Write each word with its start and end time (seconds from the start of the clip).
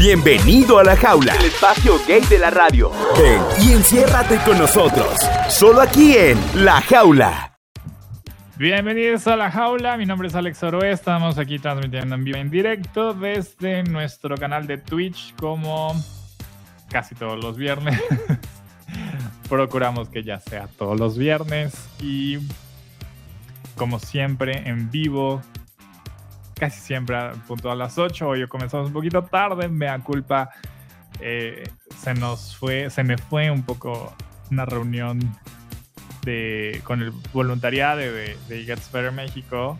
Bienvenido 0.00 0.78
a 0.78 0.82
la 0.82 0.96
jaula, 0.96 1.34
El 1.36 1.44
espacio 1.44 1.96
gay 2.08 2.22
de 2.22 2.38
la 2.38 2.48
radio. 2.48 2.90
ven 3.18 3.42
y 3.62 3.72
enciérrate 3.72 4.38
con 4.46 4.56
nosotros, 4.56 5.20
solo 5.50 5.82
aquí 5.82 6.16
en 6.16 6.38
La 6.54 6.80
Jaula. 6.80 7.58
Bienvenidos 8.56 9.26
a 9.26 9.36
La 9.36 9.50
Jaula, 9.50 9.98
mi 9.98 10.06
nombre 10.06 10.28
es 10.28 10.34
Alex 10.34 10.62
Oroe, 10.62 10.90
estamos 10.90 11.36
aquí 11.36 11.58
transmitiendo 11.58 12.14
en 12.14 12.24
vivo 12.24 12.38
en 12.38 12.48
directo 12.48 13.12
desde 13.12 13.82
nuestro 13.82 14.38
canal 14.38 14.66
de 14.66 14.78
Twitch 14.78 15.34
como 15.36 15.94
casi 16.88 17.14
todos 17.14 17.38
los 17.44 17.58
viernes. 17.58 18.00
Procuramos 19.50 20.08
que 20.08 20.22
ya 20.22 20.40
sea 20.40 20.66
todos 20.78 20.98
los 20.98 21.18
viernes 21.18 21.74
y 22.00 22.38
como 23.76 23.98
siempre 23.98 24.66
en 24.66 24.90
vivo, 24.90 25.42
casi 26.60 26.78
siempre 26.78 27.16
punto 27.48 27.70
a 27.70 27.74
las 27.74 27.96
8, 27.96 28.28
hoy 28.28 28.46
comenzamos 28.46 28.88
un 28.88 28.92
poquito 28.92 29.24
tarde, 29.24 29.66
me 29.66 29.86
da 29.86 29.98
culpa, 29.98 30.50
eh, 31.18 31.64
se 31.96 32.12
nos 32.12 32.54
fue, 32.54 32.90
se 32.90 33.02
me 33.02 33.16
fue 33.16 33.50
un 33.50 33.62
poco 33.62 34.14
una 34.50 34.66
reunión 34.66 35.18
de, 36.22 36.82
con 36.84 37.00
el 37.00 37.12
voluntariado 37.32 38.00
de, 38.00 38.36
de 38.46 38.64
Gets 38.64 38.92
Better 38.92 39.10
México, 39.10 39.78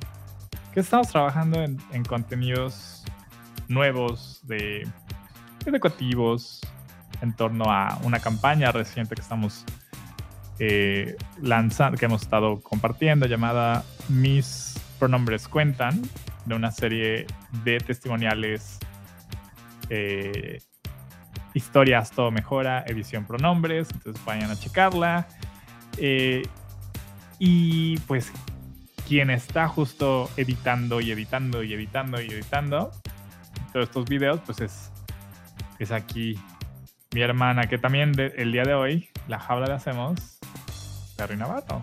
que 0.73 0.81
estamos 0.81 1.09
trabajando 1.09 1.63
en, 1.63 1.77
en 1.93 2.03
contenidos 2.03 3.05
nuevos, 3.69 4.41
de 4.45 4.89
educativos, 5.67 6.63
en 7.21 7.37
torno 7.37 7.71
a 7.71 7.99
una 8.05 8.21
campaña 8.21 8.73
reciente 8.73 9.15
que 9.15 9.21
estamos 9.21 9.67
eh, 10.59 11.15
lanzando, 11.43 11.99
que 11.99 12.07
hemos 12.07 12.23
estado 12.23 12.63
compartiendo, 12.63 13.27
llamada 13.27 13.85
Mis 14.09 14.81
pronombres 14.99 15.47
cuentan, 15.47 16.01
de 16.51 16.57
una 16.57 16.71
serie 16.71 17.27
de 17.65 17.79
testimoniales, 17.79 18.79
eh, 19.89 20.61
historias, 21.55 22.11
todo 22.11 22.31
mejora, 22.31 22.85
edición 22.87 23.25
pronombres, 23.25 23.89
entonces 23.93 24.25
vayan 24.25 24.51
a 24.51 24.57
checarla. 24.57 25.29
Eh, 25.97 26.43
y 27.39 27.99
pues 28.01 28.33
quien 29.09 29.31
está 29.31 29.67
justo 29.67 30.31
editando 30.37 31.01
y 31.01 31.11
editando 31.11 31.63
y 31.63 31.73
editando 31.73 32.21
y 32.21 32.27
editando 32.27 32.91
todos 33.73 33.89
estos 33.89 34.05
videos, 34.07 34.41
pues 34.45 34.61
es, 34.61 34.93
es 35.79 35.91
aquí 35.91 36.39
mi 37.13 37.23
hermana, 37.23 37.67
que 37.67 37.79
también 37.79 38.13
el 38.19 38.53
día 38.53 38.63
de 38.63 38.75
hoy, 38.75 39.09
la 39.27 39.39
jaula 39.39 39.67
la 39.67 39.77
hacemos, 39.77 40.39
Terry 41.17 41.37
Navarro. 41.37 41.81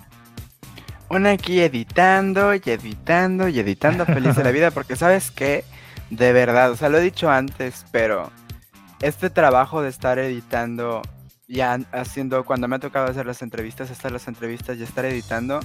Una 1.09 1.31
aquí 1.31 1.61
editando 1.61 2.53
y 2.53 2.61
editando 2.65 3.47
y 3.47 3.59
editando 3.59 4.05
feliz 4.07 4.35
de 4.35 4.43
la 4.43 4.51
vida 4.51 4.71
porque 4.71 4.95
sabes 4.95 5.31
que 5.31 5.63
de 6.09 6.33
verdad, 6.33 6.71
o 6.71 6.75
sea, 6.75 6.89
lo 6.89 6.97
he 6.97 7.01
dicho 7.01 7.29
antes, 7.29 7.85
pero 7.91 8.31
este 9.01 9.29
trabajo 9.29 9.81
de 9.81 9.89
estar 9.89 10.19
editando 10.19 11.01
ya 11.47 11.79
haciendo 11.91 12.43
cuando 12.45 12.67
me 12.67 12.75
ha 12.75 12.79
tocado 12.79 13.07
hacer 13.07 13.25
las 13.25 13.41
entrevistas, 13.41 13.89
estar 13.89 14.11
las 14.11 14.27
entrevistas 14.27 14.77
y 14.77 14.83
estar 14.83 15.05
editando, 15.05 15.59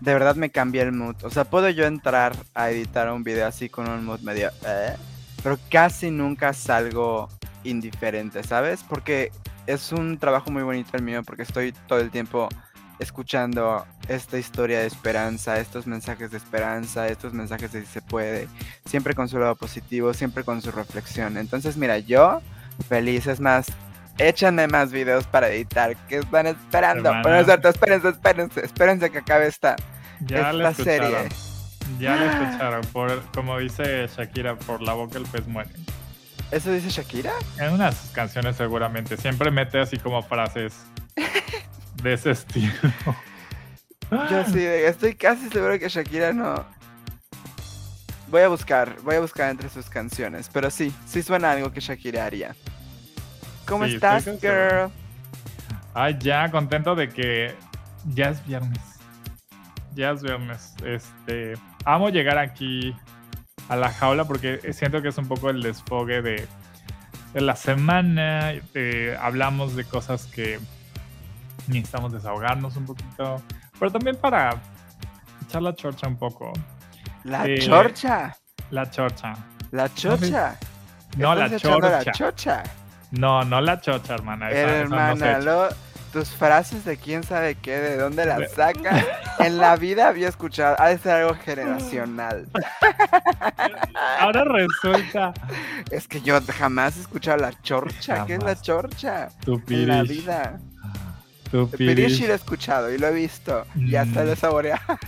de 0.00 0.12
verdad 0.12 0.34
me 0.34 0.50
cambia 0.50 0.82
el 0.82 0.92
mood. 0.92 1.16
O 1.22 1.30
sea, 1.30 1.44
puedo 1.44 1.68
yo 1.70 1.84
entrar 1.86 2.34
a 2.54 2.70
editar 2.70 3.10
un 3.12 3.22
video 3.22 3.46
así 3.46 3.68
con 3.68 3.88
un 3.88 4.04
mood 4.04 4.20
medio, 4.20 4.50
"Eh", 4.66 4.96
pero 5.42 5.58
casi 5.70 6.10
nunca 6.10 6.52
salgo 6.52 7.28
indiferente, 7.62 8.42
¿sabes? 8.42 8.82
Porque 8.82 9.30
es 9.66 9.92
un 9.92 10.18
trabajo 10.18 10.50
muy 10.50 10.62
bonito 10.62 10.96
el 10.96 11.02
mío 11.02 11.22
porque 11.24 11.42
estoy 11.42 11.72
todo 11.86 12.00
el 12.00 12.10
tiempo 12.10 12.48
escuchando 12.98 13.86
esta 14.08 14.38
historia 14.38 14.80
de 14.80 14.86
esperanza, 14.86 15.58
estos 15.58 15.86
mensajes 15.86 16.30
de 16.30 16.36
esperanza, 16.36 17.08
estos 17.08 17.32
mensajes 17.32 17.72
de 17.72 17.80
si 17.80 17.86
se 17.86 18.02
puede, 18.02 18.48
siempre 18.84 19.14
con 19.14 19.28
su 19.28 19.38
lado 19.38 19.56
positivo, 19.56 20.14
siempre 20.14 20.44
con 20.44 20.62
su 20.62 20.70
reflexión. 20.70 21.36
Entonces, 21.36 21.76
mira, 21.76 21.98
yo 21.98 22.40
feliz, 22.88 23.26
es 23.26 23.40
más, 23.40 23.66
échanme 24.18 24.66
más 24.68 24.92
videos 24.92 25.26
para 25.26 25.48
editar, 25.48 25.96
que 26.08 26.18
están 26.18 26.46
esperando. 26.46 27.08
Hermana. 27.08 27.22
Bueno, 27.22 27.38
es 27.38 27.46
cierto, 27.46 27.68
espérense, 27.68 28.08
espérense, 28.08 28.64
espérense 28.64 29.10
que 29.10 29.18
acabe 29.18 29.46
esta, 29.46 29.76
Ya 30.20 30.52
la 30.52 30.70
esta 30.70 30.84
serie. 30.84 31.28
Ya 31.98 32.16
la 32.16 32.32
escucharon. 32.32 32.80
Por, 32.92 33.22
como 33.32 33.58
dice 33.58 34.08
Shakira, 34.16 34.56
por 34.56 34.80
la 34.80 34.94
boca 34.94 35.18
el 35.18 35.26
pez 35.26 35.46
muere. 35.46 35.70
¿Eso 36.50 36.70
dice 36.72 36.88
Shakira? 36.88 37.32
En 37.58 37.72
unas 37.72 38.10
canciones 38.14 38.56
seguramente. 38.56 39.16
Siempre 39.16 39.50
mete 39.50 39.80
así 39.80 39.98
como 39.98 40.22
frases 40.22 40.74
de 42.04 42.12
ese 42.14 42.30
estilo. 42.30 42.72
Yo 44.30 44.44
sí, 44.44 44.64
estoy 44.64 45.14
casi 45.14 45.48
seguro 45.48 45.78
que 45.78 45.88
Shakira 45.88 46.32
no. 46.32 46.64
Voy 48.28 48.42
a 48.42 48.48
buscar, 48.48 48.96
voy 49.02 49.16
a 49.16 49.20
buscar 49.20 49.50
entre 49.50 49.68
sus 49.68 49.88
canciones, 49.90 50.48
pero 50.52 50.70
sí, 50.70 50.92
sí 51.06 51.22
suena 51.22 51.50
algo 51.52 51.72
que 51.72 51.80
Shakira 51.80 52.24
haría. 52.26 52.54
¿Cómo 53.66 53.86
Sí, 53.86 53.94
estás, 53.94 54.24
girl? 54.40 54.90
Ay, 55.94 56.16
ya, 56.20 56.50
contento 56.50 56.94
de 56.94 57.08
que 57.08 57.54
ya 58.14 58.28
es 58.30 58.44
viernes. 58.46 58.80
Ya 59.94 60.10
es 60.10 60.22
viernes. 60.22 60.74
Este, 60.84 61.54
amo 61.84 62.08
llegar 62.10 62.38
aquí 62.38 62.94
a 63.68 63.76
la 63.76 63.90
jaula 63.90 64.24
porque 64.26 64.72
siento 64.72 65.00
que 65.00 65.08
es 65.08 65.18
un 65.18 65.28
poco 65.28 65.50
el 65.50 65.62
desfogue 65.62 66.20
de, 66.20 66.46
de 67.32 67.40
la 67.40 67.56
semana. 67.56 68.52
eh, 68.74 69.16
hablamos 69.20 69.74
de 69.76 69.84
cosas 69.84 70.26
que 70.26 70.58
necesitamos 71.68 72.12
desahogarnos 72.12 72.76
un 72.76 72.86
poquito, 72.86 73.40
pero 73.78 73.90
también 73.92 74.16
para 74.16 74.56
echar 75.46 75.62
la 75.62 75.74
chorcha 75.74 76.06
un 76.08 76.16
poco. 76.16 76.52
La 77.24 77.46
Eh, 77.46 77.58
chorcha, 77.58 78.36
La 78.70 78.90
chorcha. 78.90 79.34
la 79.70 79.92
chocha. 79.94 80.56
No, 81.16 81.32
la 81.34 81.48
chorcha. 81.56 81.88
La 82.02 82.12
chocha. 82.12 82.62
No, 83.12 83.44
no 83.44 83.60
la 83.60 83.80
chocha, 83.80 84.14
hermana. 84.14 84.50
Esa, 84.50 84.58
esa 84.60 84.88
no 84.88 84.96
se 85.16 85.24
Hermana, 85.24 85.38
lo- 85.38 85.68
tus 86.12 86.30
frases 86.30 86.84
de 86.84 86.96
quién 86.96 87.22
sabe 87.22 87.54
qué, 87.54 87.76
de 87.78 87.96
dónde 87.96 88.22
De- 88.26 88.28
las 88.40 88.50
sacas. 88.52 89.04
en 89.38 89.58
la 89.58 89.76
vida 89.76 90.08
había 90.08 90.28
escuchado, 90.28 90.74
ha 90.80 90.88
de 90.88 90.98
ser 90.98 91.12
algo 91.22 91.34
generacional. 91.36 92.48
Ahora 94.18 94.44
resulta. 94.44 95.32
Es 95.90 96.08
que 96.08 96.20
yo 96.20 96.40
jamás 96.58 96.96
he 96.96 97.00
escuchado 97.02 97.38
la 97.38 97.52
chorcha. 97.62 98.26
¿Qué 98.26 98.34
es 98.34 98.42
la 98.42 98.60
chorcha? 98.60 99.28
Tu 99.44 99.60
En 99.68 99.88
la 99.88 100.02
vida. 100.02 100.58
Tu 101.54 101.70
El 101.72 101.78
pirish 101.78 102.16
sí 102.18 102.26
lo 102.26 102.32
he 102.32 102.36
escuchado 102.36 102.92
y 102.92 102.98
lo 102.98 103.06
he 103.06 103.12
visto. 103.12 103.64
Y 103.76 103.94
hasta 103.94 104.22
Mm. 104.22 104.26
lo 104.26 104.32
he 104.32 104.36
saboreado. 104.36 104.98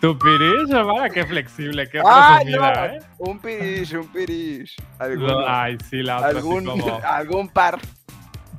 Tu 0.00 0.18
pirish, 0.18 0.70
hermana, 0.72 1.10
qué 1.10 1.26
flexible, 1.26 1.88
qué 1.90 2.00
¡Ay, 2.04 2.44
presumida, 2.46 2.86
no! 2.88 2.94
¿eh? 2.94 3.00
Un 3.18 3.38
pirish, 3.38 3.94
un 3.96 4.08
pirish. 4.08 4.76
Algún, 4.98 5.26
Lo- 5.26 5.46
Ay, 5.48 5.76
sí, 5.90 6.02
la 6.02 6.16
otra 6.16 6.28
así 6.30 6.38
algún, 6.38 6.64
como, 6.64 7.00
algún 7.04 7.48
par. 7.48 7.78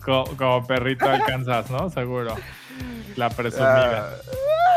co- 0.03 0.25
como 0.37 0.67
perrito 0.67 1.09
alcanzas, 1.09 1.69
¿no? 1.71 1.89
Seguro. 1.89 2.35
La 3.15 3.29
presumida. 3.31 4.09
Ah, 4.09 4.15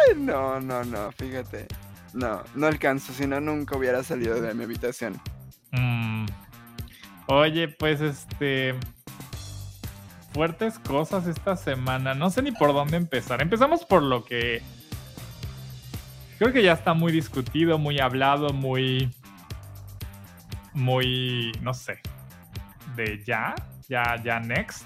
ay, 0.08 0.16
no, 0.16 0.60
no, 0.60 0.84
no, 0.84 1.12
fíjate. 1.12 1.66
No, 2.14 2.42
no 2.54 2.66
alcanzo, 2.66 3.12
si 3.12 3.26
no 3.26 3.40
nunca 3.40 3.76
hubiera 3.76 4.02
salido 4.02 4.40
de 4.40 4.54
mi 4.54 4.64
habitación. 4.64 5.20
Mm. 5.72 6.26
Oye, 7.26 7.68
pues 7.68 8.00
este. 8.00 8.74
Fuertes 10.34 10.78
cosas 10.80 11.26
esta 11.26 11.56
semana. 11.56 12.12
No 12.14 12.28
sé 12.28 12.42
ni 12.42 12.52
por 12.52 12.72
dónde 12.74 12.96
empezar. 12.98 13.40
Empezamos 13.40 13.84
por 13.84 14.02
lo 14.02 14.24
que. 14.24 14.60
Creo 16.38 16.52
que 16.52 16.62
ya 16.62 16.72
está 16.72 16.92
muy 16.92 17.12
discutido, 17.12 17.78
muy 17.78 18.00
hablado, 18.00 18.50
muy. 18.52 19.14
Muy. 20.72 21.52
No 21.62 21.72
sé. 21.74 22.00
De 22.96 23.22
ya. 23.24 23.54
Ya, 23.88 24.16
ya, 24.24 24.40
next. 24.40 24.84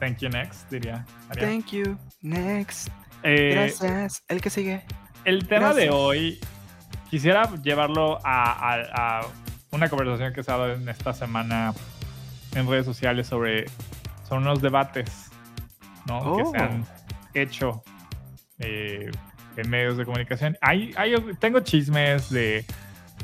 Thank 0.00 0.18
you, 0.18 0.28
next, 0.28 0.70
diría. 0.70 1.04
Thank 1.38 1.66
you. 1.72 1.96
Next. 2.22 2.88
Eh, 3.22 3.50
Gracias. 3.54 4.22
El 4.28 4.40
que 4.40 4.48
sigue. 4.50 4.84
el 5.24 5.46
tema 5.46 5.74
de 5.74 5.90
hoy, 5.90 6.38
quisiera 7.10 7.52
llevarlo 7.62 8.18
a, 8.24 8.52
a- 8.74 9.20
a 9.20 9.26
una 9.72 9.88
conversación 9.88 10.32
que 10.32 10.42
se 10.42 10.50
ha 10.50 10.56
dado 10.56 10.72
en 10.72 10.88
esta 10.88 11.12
semana 11.12 11.74
en 12.54 12.68
redes 12.68 12.86
sociales 12.86 13.26
sobre, 13.26 13.66
sobre 14.28 14.42
unos 14.42 14.60
debates 14.60 15.30
¿no? 16.06 16.36
que 16.36 16.42
Oh. 16.42 16.50
se 16.50 16.58
han 16.58 16.86
hecho 17.34 17.82
eh, 18.58 19.10
en 19.56 19.70
medios 19.70 19.96
de 19.96 20.04
comunicación. 20.04 20.56
Hay, 20.60 20.92
hay, 20.96 21.14
tengo 21.38 21.60
chismes 21.60 22.30
de 22.30 22.64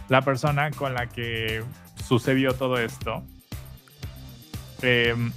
la 0.08 0.22
persona 0.22 0.70
con 0.70 0.94
la 0.94 1.06
que 1.06 1.62
sucedió 2.02 2.54
todo 2.54 2.78
esto. 2.78 3.22
Em, 4.82 5.32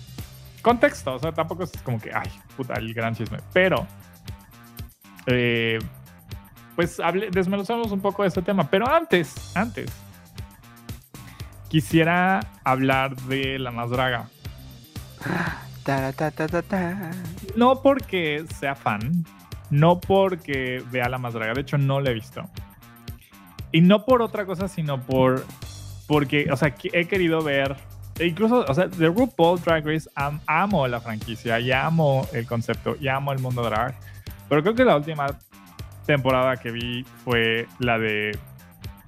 contexto, 0.62 1.16
o 1.16 1.20
sea, 1.20 1.32
tampoco 1.32 1.64
es 1.64 1.72
como 1.84 2.00
que, 2.00 2.12
ay, 2.14 2.30
puta, 2.58 2.74
el 2.74 2.94
gran 2.94 3.16
chisme, 3.16 3.40
pero 3.54 3.88
eh, 5.28 5.80
pues 6.76 7.00
hable, 7.00 7.30
desmenuzamos 7.32 7.92
un 7.92 8.02
poco 8.02 8.24
de 8.24 8.30
este 8.30 8.42
tema. 8.42 8.70
Pero 8.70 8.88
antes, 8.90 9.56
antes, 9.56 9.92
quisiera 11.70 12.40
hablar 12.64 13.16
de 13.16 13.60
la 13.60 13.72
más 13.72 13.90
draga. 13.90 14.30
No 17.56 17.82
porque 17.82 18.46
sea 18.60 18.76
fan, 18.76 19.26
no 19.70 20.00
porque 20.00 20.84
vea 20.92 21.10
la 21.10 21.18
más 21.18 21.34
draga, 21.34 21.54
de 21.54 21.62
hecho 21.62 21.78
no 21.78 22.00
la 22.02 22.12
he 22.12 22.14
visto. 22.14 22.44
Y 23.72 23.82
no 23.82 24.06
por 24.06 24.22
otra 24.22 24.46
cosa, 24.46 24.68
sino 24.68 25.02
por 25.02 25.46
porque, 26.08 26.48
o 26.52 26.56
sea, 26.56 26.74
he 26.94 27.06
querido 27.08 27.42
ver, 27.42 27.76
e 28.18 28.28
incluso, 28.28 28.66
o 28.68 28.74
sea, 28.74 28.88
de 28.88 29.08
RuPaul 29.08 29.60
Drag 29.62 29.86
Race, 29.86 30.10
am- 30.16 30.40
amo 30.48 30.88
la 30.88 31.02
franquicia, 31.02 31.60
y 31.60 31.72
amo 31.74 32.26
el 32.32 32.48
concepto, 32.48 32.96
y 33.00 33.10
amo 33.10 33.34
el 33.34 33.40
mundo 33.40 33.62
drag, 33.64 33.94
pero 34.48 34.62
creo 34.64 34.74
que 34.74 34.86
la 34.86 34.96
última 34.96 35.28
temporada 36.06 36.56
que 36.56 36.72
vi 36.72 37.06
fue 37.26 37.68
la 37.80 38.00
de 38.00 38.38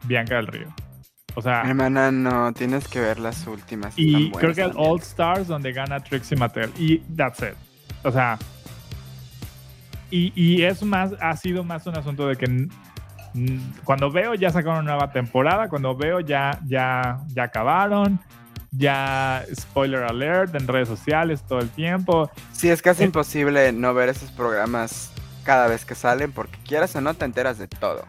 Bianca 0.03 0.35
del 0.35 0.47
Río. 0.47 0.67
O 1.35 1.41
sea, 1.41 1.61
Hermana, 1.61 2.11
no, 2.11 2.51
tienes 2.53 2.87
que 2.87 2.99
ver 2.99 3.19
las 3.19 3.45
últimas. 3.47 3.93
y 3.97 4.31
creo 4.31 4.53
que 4.53 4.61
el. 4.63 4.71
All 4.75 4.99
Stars 4.99 5.47
donde 5.47 5.71
gana 5.71 5.99
Trixie 5.99 6.35
Mattel. 6.37 6.71
Y 6.77 6.97
that's 7.15 7.39
it. 7.41 7.55
O 8.03 8.11
sea. 8.11 8.37
Y, 10.11 10.33
y 10.35 10.63
es 10.63 10.81
más, 10.83 11.11
ha 11.21 11.35
sido 11.37 11.63
más 11.63 11.85
un 11.85 11.95
asunto 11.97 12.27
de 12.27 12.35
que 12.35 12.67
cuando 13.83 14.09
veo 14.11 14.33
ya 14.33 14.49
sacaron 14.49 14.79
una 14.79 14.93
nueva 14.93 15.11
temporada, 15.11 15.69
cuando 15.69 15.95
veo 15.95 16.19
ya, 16.19 16.59
ya, 16.65 17.19
ya 17.27 17.43
acabaron, 17.43 18.19
ya 18.71 19.45
spoiler 19.55 20.03
alert 20.03 20.55
en 20.55 20.67
redes 20.67 20.87
sociales 20.87 21.43
todo 21.47 21.59
el 21.59 21.69
tiempo. 21.69 22.31
Sí, 22.53 22.69
es 22.69 22.81
casi 22.81 23.03
Eh. 23.03 23.05
imposible 23.05 23.71
no 23.71 23.93
ver 23.93 24.09
esos 24.09 24.31
programas 24.31 25.11
cada 25.43 25.67
vez 25.67 25.85
que 25.85 25.93
salen 25.93 26.31
porque 26.31 26.57
quieras 26.67 26.95
o 26.95 27.01
no 27.01 27.13
te 27.13 27.25
enteras 27.25 27.59
de 27.59 27.67
todo. 27.67 28.03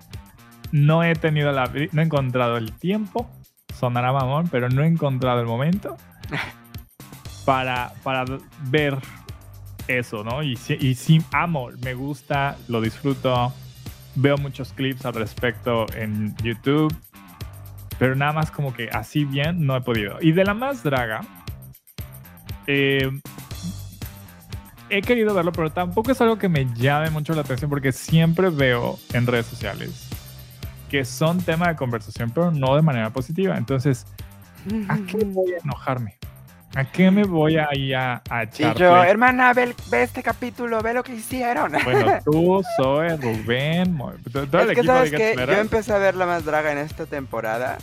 No 0.72 1.02
he 1.02 1.14
tenido 1.14 1.52
la, 1.52 1.70
no 1.92 2.02
he 2.02 2.04
encontrado 2.04 2.56
el 2.56 2.72
tiempo, 2.72 3.28
sonará 3.78 4.12
mamón, 4.12 4.48
pero 4.48 4.68
no 4.68 4.82
he 4.82 4.86
encontrado 4.86 5.40
el 5.40 5.46
momento 5.46 5.96
para, 7.44 7.92
para 8.02 8.24
ver 8.64 8.96
eso, 9.88 10.22
¿no? 10.22 10.42
Y, 10.42 10.58
y 10.80 10.94
sí, 10.94 11.22
amo, 11.32 11.70
me 11.82 11.94
gusta, 11.94 12.56
lo 12.68 12.80
disfruto, 12.80 13.52
veo 14.14 14.36
muchos 14.38 14.72
clips 14.72 15.04
al 15.04 15.14
respecto 15.14 15.86
en 15.94 16.36
YouTube, 16.36 16.94
pero 17.98 18.14
nada 18.14 18.32
más 18.32 18.50
como 18.50 18.72
que 18.72 18.88
así 18.90 19.24
bien 19.24 19.66
no 19.66 19.76
he 19.76 19.80
podido. 19.80 20.18
Y 20.20 20.32
de 20.32 20.44
la 20.44 20.54
más 20.54 20.82
draga, 20.82 21.22
eh, 22.66 23.10
he 24.88 25.02
querido 25.02 25.34
verlo, 25.34 25.52
pero 25.52 25.70
tampoco 25.70 26.12
es 26.12 26.20
algo 26.20 26.38
que 26.38 26.48
me 26.48 26.66
llame 26.74 27.10
mucho 27.10 27.34
la 27.34 27.42
atención 27.42 27.70
porque 27.70 27.92
siempre 27.92 28.50
veo 28.50 28.98
en 29.12 29.26
redes 29.26 29.46
sociales 29.46 30.09
que 30.90 31.04
son 31.04 31.40
tema 31.40 31.68
de 31.68 31.76
conversación, 31.76 32.30
pero 32.30 32.50
no 32.50 32.74
de 32.76 32.82
manera 32.82 33.10
positiva. 33.10 33.56
Entonces, 33.56 34.06
¿a 34.88 34.96
qué 35.06 35.24
voy 35.24 35.52
a 35.54 35.58
enojarme? 35.64 36.16
¿A 36.76 36.84
qué 36.84 37.10
me 37.10 37.24
voy 37.24 37.56
a 37.56 37.68
ir 37.74 37.96
a, 37.96 38.22
a 38.28 38.44
Y 38.44 38.46
echar? 38.46 38.76
yo, 38.76 38.90
pleito? 38.90 39.04
hermana, 39.04 39.52
ve, 39.54 39.74
ve 39.90 40.02
este 40.02 40.22
capítulo, 40.22 40.80
ve 40.82 40.94
lo 40.94 41.02
que 41.02 41.14
hicieron. 41.14 41.72
Bueno, 41.84 42.12
tú, 42.24 42.62
Zoe, 42.76 43.16
Rubén, 43.16 43.96
todo 43.98 44.62
el 44.62 44.70
es 44.70 44.74
que 44.74 44.80
equipo 44.80 44.86
sabes 44.86 45.10
que 45.10 45.34
yo 45.36 45.52
empecé 45.54 45.92
a 45.92 45.98
ver 45.98 46.14
La 46.14 46.26
Más 46.26 46.44
Draga 46.44 46.70
en 46.72 46.78
esta 46.78 47.06
temporada. 47.06 47.78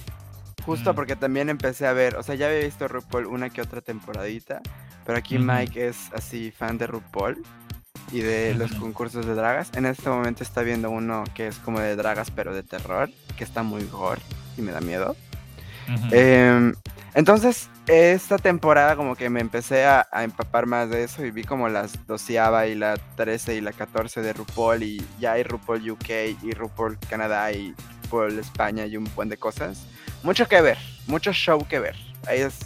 Justo 0.66 0.92
Mm. 0.92 0.96
porque 0.96 1.16
también 1.16 1.50
empecé 1.50 1.88
a 1.88 1.94
ver, 1.94 2.16
o 2.18 2.24
sea, 2.24 2.36
ya 2.36 2.48
había 2.48 2.60
visto 2.60 2.88
RuPaul 2.90 3.26
una 3.26 3.50
que 3.50 3.62
otra 3.62 3.80
temporadita, 3.82 4.62
pero 5.06 5.18
aquí 5.18 5.38
Ujú. 5.38 5.46
Mike 5.46 5.88
es 5.88 6.12
así 6.14 6.52
fan 6.52 6.78
de 6.78 6.88
RuPaul 6.88 7.42
y 8.12 8.20
de 8.20 8.54
los 8.54 8.72
concursos 8.74 9.26
de 9.26 9.36
dragas. 9.36 9.72
En 9.76 9.86
este 9.86 10.10
momento 10.10 10.44
está 10.44 10.62
viendo 10.62 10.90
uno 10.90 11.24
que 11.34 11.48
es 11.48 11.58
como 11.58 11.80
de 11.80 11.96
dragas 11.96 12.32
pero 12.32 12.54
de 12.54 12.64
terror, 12.64 13.10
que 13.38 13.44
está 13.44 13.64
muy 13.64 13.84
gore 13.86 14.22
y 14.58 14.62
me 14.62 14.72
da 14.72 14.82
miedo. 14.82 15.16
Ujú. 15.88 16.08
Em, 16.12 16.74
entonces, 17.14 17.70
esta 17.88 18.38
temporada 18.38 18.96
como 18.96 19.16
que 19.16 19.30
me 19.30 19.40
empecé 19.40 19.86
a, 19.86 20.08
a 20.12 20.24
empapar 20.24 20.66
más 20.66 20.90
de 20.90 21.04
eso 21.04 21.26
y 21.26 21.32
vi 21.32 21.44
como 21.44 21.70
las 21.70 22.06
doceava 22.06 22.68
y 22.68 22.76
la 22.76 22.98
13 23.16 23.56
y 23.56 23.62
la 23.62 23.72
14 23.72 24.22
de 24.22 24.34
RuPaul 24.34 24.84
y 24.84 25.06
ya 25.20 25.34
hay 25.34 25.44
RuPaul 25.44 25.92
UK 25.92 26.10
y 26.44 26.52
RuPaul 26.52 26.98
Canadá 27.10 27.52
y 27.52 27.74
RuPaul 28.04 28.38
España 28.40 28.86
y 28.86 28.98
un 28.98 29.10
buen 29.16 29.30
de 29.30 29.38
cosas. 29.38 29.86
Mucho 30.24 30.48
que 30.48 30.62
ver, 30.62 30.78
mucho 31.08 31.32
show 31.32 31.66
que 31.68 31.80
ver. 31.80 31.96
Ahí 32.28 32.42
es. 32.42 32.60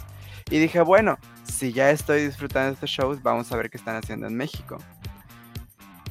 Y 0.50 0.58
dije, 0.58 0.80
bueno, 0.80 1.18
si 1.44 1.72
ya 1.72 1.90
estoy 1.90 2.26
disfrutando 2.26 2.68
de 2.68 2.74
estos 2.74 2.90
shows, 2.90 3.22
vamos 3.22 3.52
a 3.52 3.56
ver 3.56 3.70
qué 3.70 3.76
están 3.76 3.96
haciendo 3.96 4.26
en 4.26 4.36
México. 4.36 4.78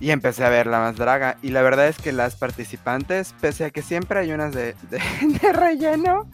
Y 0.01 0.09
empecé 0.11 0.43
a 0.43 0.49
ver 0.49 0.65
la 0.67 0.79
más 0.79 0.95
draga. 0.97 1.37
Y 1.43 1.49
la 1.51 1.61
verdad 1.61 1.87
es 1.87 1.97
que 1.97 2.11
las 2.11 2.35
participantes, 2.35 3.33
pese 3.39 3.65
a 3.65 3.69
que 3.69 3.81
siempre 3.83 4.19
hay 4.19 4.31
unas 4.33 4.53
de, 4.53 4.75
de- 4.89 4.99
de 5.41 5.53
relleno, 5.53 6.27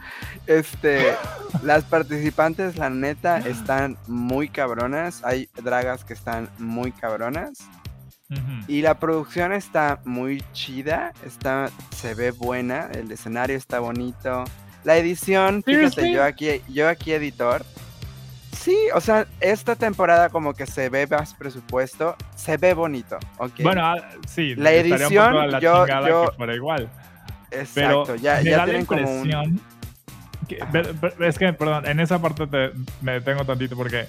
este, 0.48 1.14
las 1.64 1.84
participantes, 1.84 2.78
la 2.78 2.90
neta, 2.90 3.38
están 3.40 3.98
muy 4.08 4.48
cabronas. 4.50 5.22
Hay 5.26 5.50
dragas 5.62 6.04
que 6.06 6.14
están 6.14 6.50
muy 6.58 6.92
cabronas. 6.94 7.60
Y 8.68 8.82
la 8.82 9.00
producción 9.00 9.54
está 9.54 10.00
muy 10.06 10.44
chida. 10.54 11.14
Está, 11.26 11.70
se 11.96 12.14
ve 12.14 12.32
buena. 12.32 12.90
El 12.94 13.12
escenario 13.12 13.56
está 13.58 13.80
bonito. 13.80 14.44
La 14.84 14.98
edición, 14.98 15.62
fíjate, 15.64 16.02
yo 16.14 16.24
aquí, 16.24 16.62
yo 16.70 16.88
aquí 16.90 17.12
editor. 17.14 17.66
Sí, 18.60 18.78
o 18.94 19.00
sea, 19.02 19.28
esta 19.40 19.76
temporada 19.76 20.30
como 20.30 20.54
que 20.54 20.66
se 20.66 20.90
ve 20.90 21.08
más 21.08 21.34
presupuesto, 21.34 22.16
se 22.36 22.58
ve 22.58 22.74
bonito, 22.74 23.18
¿ok? 23.38 23.52
Bueno, 23.62 23.86
ah, 23.86 23.96
sí, 24.28 24.56
La 24.56 24.72
un 24.72 24.76
edición, 24.76 25.32
poco 25.32 25.40
a 25.42 25.48
la 25.48 25.60
yo- 25.60 25.88
yo- 26.08 26.30
que 26.32 26.36
fuera 26.38 26.56
igual. 26.56 26.90
Pero 27.50 27.62
Exacto, 28.04 28.16
ya, 28.16 28.36
me 28.38 28.44
ya 28.44 28.52
da 28.52 28.58
la 28.58 28.66
tienen 28.66 28.86
como 28.86 29.02
un... 29.10 29.16
impresión 29.26 29.62
que- 30.48 30.60
pero- 30.72 30.94
pero 31.00 31.28
es 31.28 31.38
que, 31.38 31.54
perdón, 31.54 31.86
en 31.88 32.00
esa 32.00 32.20
parte 32.22 32.48
te- 32.48 32.72
me 33.02 33.14
detengo 33.14 33.46
tantito 33.46 33.76
porque 33.78 34.08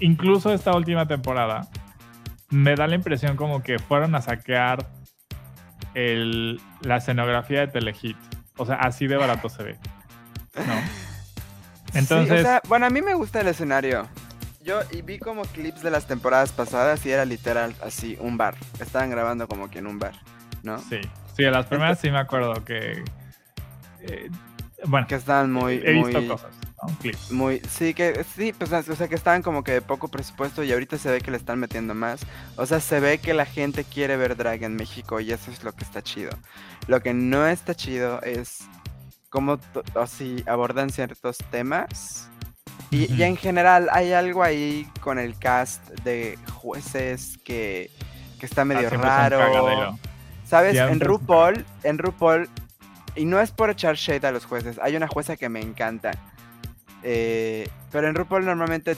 incluso 0.00 0.52
esta 0.52 0.74
última 0.74 1.06
temporada 1.06 1.66
me 2.50 2.74
da 2.76 2.86
la 2.86 2.94
impresión 2.94 3.36
como 3.36 3.62
que 3.62 3.78
fueron 3.78 4.14
a 4.14 4.22
saquear 4.22 4.86
el, 5.94 6.60
la 6.82 6.96
escenografía 6.98 7.60
de 7.60 7.68
Telehit. 7.68 8.16
O 8.58 8.64
sea, 8.66 8.76
así 8.76 9.06
de 9.06 9.16
barato 9.16 9.48
se 9.48 9.62
ve. 9.62 9.76
¿no? 10.56 10.62
Sí, 11.96 12.00
Entonces, 12.00 12.40
o 12.40 12.42
sea, 12.42 12.62
bueno, 12.68 12.86
a 12.86 12.90
mí 12.90 13.00
me 13.00 13.14
gusta 13.14 13.40
el 13.40 13.48
escenario. 13.48 14.06
Yo 14.62 14.80
y 14.90 15.02
vi 15.02 15.18
como 15.18 15.42
clips 15.42 15.82
de 15.82 15.90
las 15.90 16.06
temporadas 16.06 16.52
pasadas 16.52 17.04
y 17.06 17.10
era 17.10 17.24
literal 17.24 17.74
así, 17.82 18.16
un 18.20 18.36
bar. 18.36 18.54
Estaban 18.80 19.10
grabando 19.10 19.48
como 19.48 19.70
que 19.70 19.78
en 19.78 19.86
un 19.86 19.98
bar, 19.98 20.14
¿no? 20.62 20.78
sí. 20.78 21.00
Sí, 21.36 21.42
de 21.42 21.50
las 21.50 21.66
primeras 21.66 22.00
sí 22.00 22.10
me 22.10 22.18
acuerdo 22.18 22.64
que... 22.64 23.04
eh, 24.00 24.30
bueno, 24.86 25.06
Que 25.06 25.16
estaban 25.16 25.52
muy, 25.52 25.82
he 25.84 25.92
visto 25.92 26.18
muy, 26.18 26.28
cosas, 26.28 26.50
¿no? 26.82 26.96
Clips. 26.98 27.30
muy, 27.30 27.60
sí, 27.68 27.92
que 27.92 28.24
sí, 28.34 28.54
pues, 28.56 28.72
o 28.72 28.96
sea, 28.96 29.08
que 29.08 29.14
estaban 29.14 29.42
como 29.42 29.62
que 29.62 29.72
de 29.72 29.82
poco 29.82 30.08
presupuesto 30.08 30.64
y 30.64 30.72
ahorita 30.72 30.96
se 30.96 31.10
ve 31.10 31.20
que 31.20 31.30
le 31.30 31.36
están 31.36 31.58
metiendo 31.58 31.94
más. 31.94 32.20
O 32.56 32.64
sea, 32.64 32.80
se 32.80 33.00
ve 33.00 33.18
que 33.18 33.34
la 33.34 33.44
gente 33.44 33.84
quiere 33.84 34.16
ver 34.16 34.36
drag 34.36 34.62
en 34.62 34.76
México 34.76 35.20
y 35.20 35.30
eso 35.30 35.50
es 35.50 35.62
lo 35.62 35.72
que 35.72 35.84
está 35.84 36.02
chido. 36.02 36.30
Lo 36.86 37.02
que 37.02 37.12
no 37.12 37.46
está 37.46 37.74
chido 37.74 38.22
es 38.22 38.60
cómo 39.36 39.58
así 39.94 40.42
abordan 40.46 40.88
ciertos 40.88 41.36
temas. 41.50 42.30
Y, 42.90 43.02
y 43.12 43.12
Ujú. 43.16 43.22
en 43.24 43.36
general 43.36 43.90
hay 43.92 44.14
algo 44.14 44.42
ahí 44.42 44.88
con 45.02 45.18
el 45.18 45.38
cast 45.38 45.86
de 46.04 46.38
jueces 46.54 47.36
que, 47.44 47.90
que 48.40 48.46
está 48.46 48.62
Ah, 48.62 48.64
medio 48.64 48.88
raro. 48.88 49.98
¿Sabes? 50.46 50.72
Siempre 50.72 50.92
En 50.94 51.00
RuPaul, 51.00 51.66
en 51.82 51.98
RuPaul, 51.98 52.48
y 53.14 53.26
no 53.26 53.38
es 53.38 53.50
por 53.50 53.68
echar 53.68 53.96
shade 53.96 54.26
a 54.26 54.32
los 54.32 54.46
jueces, 54.46 54.78
hay 54.82 54.96
una 54.96 55.06
jueza 55.06 55.36
que 55.36 55.50
me 55.50 55.60
encanta. 55.60 56.12
eh, 57.02 57.68
pero 57.92 58.08
en 58.08 58.14
RuPaul 58.14 58.46
normalmente 58.46 58.96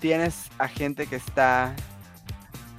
tienes 0.00 0.50
a 0.58 0.68
gente 0.68 1.08
que 1.08 1.16
está. 1.16 1.74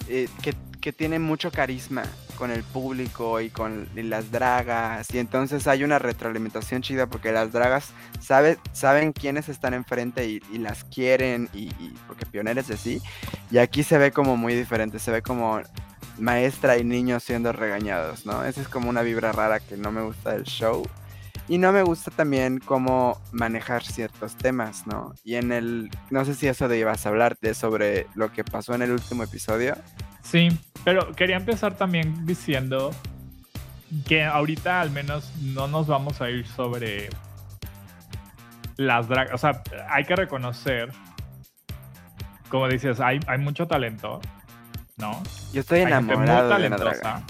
eh, 0.08 0.30
que, 0.42 0.54
que 0.80 0.94
tiene 0.94 1.20
mucho 1.20 1.52
carisma 1.52 2.04
con 2.44 2.52
el 2.52 2.64
público 2.64 3.40
y 3.40 3.50
con 3.50 3.88
las 3.96 4.30
dragas. 4.30 5.08
Y 5.14 5.18
entonces 5.20 5.66
hay 5.66 5.86
una 5.86 5.98
retroalimentación 5.98 6.82
chida 6.82 7.08
porque 7.08 7.32
las 7.32 7.54
dragas 7.54 7.94
sabe, 8.20 8.58
saben 8.74 9.14
quiénes 9.14 9.48
están 9.48 9.74
enfrente 9.74 10.28
y, 10.28 10.42
y 10.52 10.58
las 10.58 10.84
quieren. 10.84 11.48
Y, 11.54 11.68
y- 11.80 11.96
porque 12.06 12.26
pioneros 12.26 12.68
de 12.68 12.76
sí. 12.76 13.02
Y 13.50 13.60
aquí 13.60 13.82
se 13.84 13.98
ve 13.98 14.12
como 14.12 14.36
muy 14.36 14.56
diferente. 14.56 15.00
Se 15.00 15.10
ve 15.10 15.22
como 15.22 15.62
maestra 16.20 16.78
y 16.78 16.84
niños 16.84 17.24
siendo 17.24 17.54
regañados, 17.54 18.26
¿no? 18.26 18.44
Esa 18.44 18.60
es 18.60 18.68
como 18.68 18.90
una 18.90 19.04
vibra 19.04 19.32
rara 19.32 19.62
que 19.62 19.78
no 19.78 19.94
me 19.94 20.02
gusta 20.02 20.34
del 20.34 20.44
show. 20.44 20.84
Y 21.48 21.60
no 21.60 21.72
me 21.72 21.82
gusta 21.84 22.12
también 22.12 22.60
cómo 22.60 23.22
manejar 23.32 23.86
ciertos 23.86 24.36
temas, 24.36 24.86
¿no? 24.86 25.14
Y 25.24 25.36
en 25.36 25.54
el, 25.54 25.90
no 26.10 26.26
sé 26.26 26.36
si 26.36 26.48
eso 26.48 26.68
de 26.68 26.78
ibas 26.78 27.06
a 27.06 27.10
hablar 27.10 27.38
de 27.42 27.54
sobre 27.54 28.06
lo 28.16 28.34
que 28.34 28.44
pasó 28.44 28.76
en 28.76 28.82
el 28.82 28.92
último 28.92 29.24
episodio. 29.24 29.76
Sí, 30.24 30.50
pero 30.84 31.12
quería 31.14 31.36
empezar 31.38 31.76
también 31.78 32.26
diciendo 32.26 32.92
que 34.08 34.24
ahorita 34.24 34.82
al 34.82 34.90
menos 34.90 35.32
no 35.42 35.68
nos 35.68 35.86
vamos 35.88 36.22
a 36.22 36.30
ir 36.30 36.48
sobre 36.48 37.10
las 38.78 39.08
dragas. 39.08 39.34
O 39.36 39.38
sea, 39.38 39.62
hay 39.90 40.06
que 40.06 40.16
reconocer, 40.16 40.92
como 42.50 42.68
dices, 42.68 43.00
hay, 43.00 43.20
hay 43.28 43.38
mucho 43.38 43.68
talento, 43.68 44.20
¿no? 44.98 45.22
Yo 45.54 45.60
estoy 45.62 45.82
Hay 45.82 45.94
gente 45.94 46.16
muy 46.16 46.26
de 46.26 46.32
talentosa. 46.34 46.84
draga. 47.02 47.24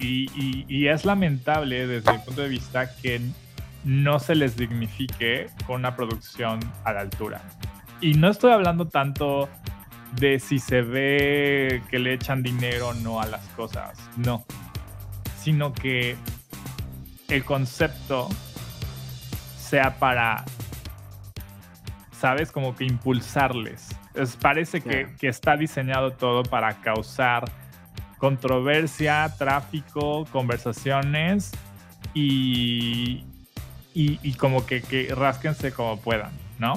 Y, 0.00 0.26
y- 0.34 0.66
y 0.68 0.88
es 0.88 1.04
lamentable 1.04 1.86
desde 1.86 2.10
el 2.12 2.20
punto 2.22 2.42
de 2.42 2.48
vista 2.48 2.94
que 2.96 3.20
no 3.84 4.18
se 4.18 4.34
les 4.34 4.56
dignifique 4.56 5.46
con 5.66 5.76
una 5.76 5.94
producción 5.94 6.58
a 6.84 6.92
la 6.92 7.00
altura. 7.00 7.40
Y 8.00 8.14
no 8.14 8.28
estoy 8.28 8.50
hablando 8.52 8.88
tanto 8.88 9.48
de 10.16 10.38
si 10.38 10.58
se 10.58 10.82
ve 10.82 11.82
que 11.90 11.98
le 11.98 12.14
echan 12.14 12.42
dinero 12.42 12.88
o 12.88 12.94
no 12.94 13.20
a 13.20 13.26
las 13.26 13.46
cosas, 13.48 13.98
no. 14.16 14.44
Sino 15.40 15.72
que 15.72 16.16
el 17.28 17.44
concepto 17.44 18.28
sea 19.56 19.98
para, 19.98 20.44
¿sabes? 22.18 22.52
Como 22.52 22.76
que 22.76 22.84
impulsarles. 22.84 23.88
Es, 24.14 24.36
parece 24.36 24.80
que, 24.80 25.14
que 25.18 25.28
está 25.28 25.56
diseñado 25.56 26.12
todo 26.12 26.42
para 26.44 26.80
causar 26.80 27.44
controversia, 28.18 29.34
tráfico, 29.36 30.24
conversaciones 30.32 31.50
y, 32.14 33.24
y, 33.92 34.18
y 34.22 34.34
como 34.34 34.64
que, 34.64 34.80
que 34.80 35.12
rásquense 35.14 35.72
como 35.72 36.00
puedan, 36.00 36.32
¿no? 36.58 36.74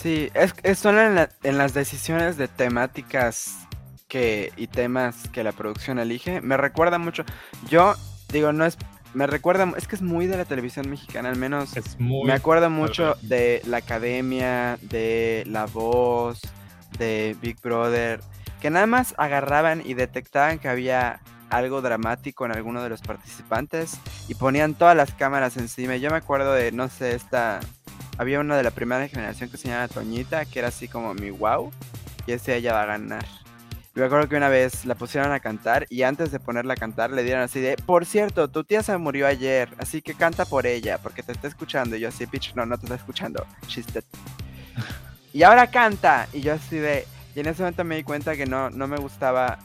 Sí, 0.00 0.30
es, 0.34 0.54
es 0.62 0.78
solo 0.78 1.02
en, 1.02 1.16
la- 1.16 1.30
en 1.42 1.58
las 1.58 1.74
decisiones 1.74 2.36
de 2.36 2.46
temáticas 2.46 3.66
que, 4.06 4.52
y 4.56 4.68
temas 4.68 5.28
que 5.32 5.42
la 5.42 5.50
producción 5.52 5.98
elige. 5.98 6.40
Me 6.40 6.56
recuerda 6.56 6.98
mucho. 6.98 7.24
Yo 7.68 7.94
digo, 8.32 8.52
no 8.52 8.64
es. 8.64 8.78
Me 9.12 9.26
recuerda. 9.26 9.72
Es 9.76 9.88
que 9.88 9.96
es 9.96 10.02
muy 10.02 10.26
de 10.28 10.36
la 10.36 10.44
televisión 10.44 10.88
mexicana, 10.88 11.30
al 11.30 11.36
menos. 11.36 11.76
Es 11.76 11.98
muy... 11.98 12.26
Me 12.28 12.32
acuerdo 12.32 12.70
mucho 12.70 13.16
de 13.22 13.60
La 13.66 13.78
Academia, 13.78 14.78
de 14.82 15.42
La 15.46 15.66
Voz, 15.66 16.40
de 16.98 17.36
Big 17.42 17.60
Brother, 17.60 18.20
que 18.60 18.70
nada 18.70 18.86
más 18.86 19.14
agarraban 19.18 19.82
y 19.84 19.94
detectaban 19.94 20.60
que 20.60 20.68
había 20.68 21.20
algo 21.50 21.80
dramático 21.80 22.44
en 22.46 22.52
alguno 22.52 22.82
de 22.82 22.90
los 22.90 23.00
participantes 23.00 23.98
y 24.28 24.34
ponían 24.34 24.74
todas 24.74 24.96
las 24.96 25.12
cámaras 25.12 25.56
encima. 25.56 25.96
Yo 25.96 26.10
me 26.10 26.18
acuerdo 26.18 26.52
de, 26.52 26.70
no 26.70 26.88
sé, 26.88 27.16
esta... 27.16 27.58
Había 28.18 28.40
una 28.40 28.56
de 28.56 28.64
la 28.64 28.72
primera 28.72 29.06
generación 29.06 29.48
que 29.48 29.56
se 29.56 29.68
llama 29.68 29.86
Toñita, 29.88 30.44
que 30.44 30.58
era 30.58 30.68
así 30.68 30.88
como 30.88 31.14
mi 31.14 31.30
wow, 31.30 31.70
y 32.26 32.32
ese 32.32 32.56
ella 32.56 32.72
va 32.72 32.82
a 32.82 32.86
ganar. 32.86 33.24
Y 33.94 34.00
me 34.00 34.06
acuerdo 34.06 34.28
que 34.28 34.36
una 34.36 34.48
vez 34.48 34.84
la 34.84 34.96
pusieron 34.96 35.32
a 35.32 35.40
cantar 35.40 35.86
y 35.88 36.02
antes 36.02 36.30
de 36.30 36.38
ponerla 36.40 36.74
a 36.74 36.76
cantar 36.76 37.10
le 37.10 37.22
dieron 37.22 37.42
así 37.42 37.60
de, 37.60 37.76
por 37.76 38.04
cierto, 38.04 38.48
tu 38.48 38.64
tía 38.64 38.82
se 38.82 38.96
murió 38.98 39.26
ayer, 39.26 39.68
así 39.78 40.02
que 40.02 40.14
canta 40.14 40.44
por 40.44 40.66
ella, 40.66 40.98
porque 40.98 41.22
te 41.22 41.32
está 41.32 41.48
escuchando. 41.48 41.96
Y 41.96 42.00
yo 42.00 42.08
así, 42.08 42.26
bitch, 42.26 42.54
no, 42.54 42.66
no 42.66 42.76
te 42.76 42.86
está 42.86 42.96
escuchando. 42.96 43.46
Dead". 43.92 44.04
Y 45.32 45.42
ahora 45.42 45.68
canta. 45.68 46.28
Y 46.32 46.40
yo 46.40 46.54
así 46.54 46.76
de, 46.76 47.06
y 47.34 47.40
en 47.40 47.46
ese 47.46 47.62
momento 47.62 47.84
me 47.84 47.96
di 47.96 48.02
cuenta 48.02 48.36
que 48.36 48.46
no, 48.46 48.68
no 48.70 48.88
me 48.88 48.98
gustaba, 48.98 49.60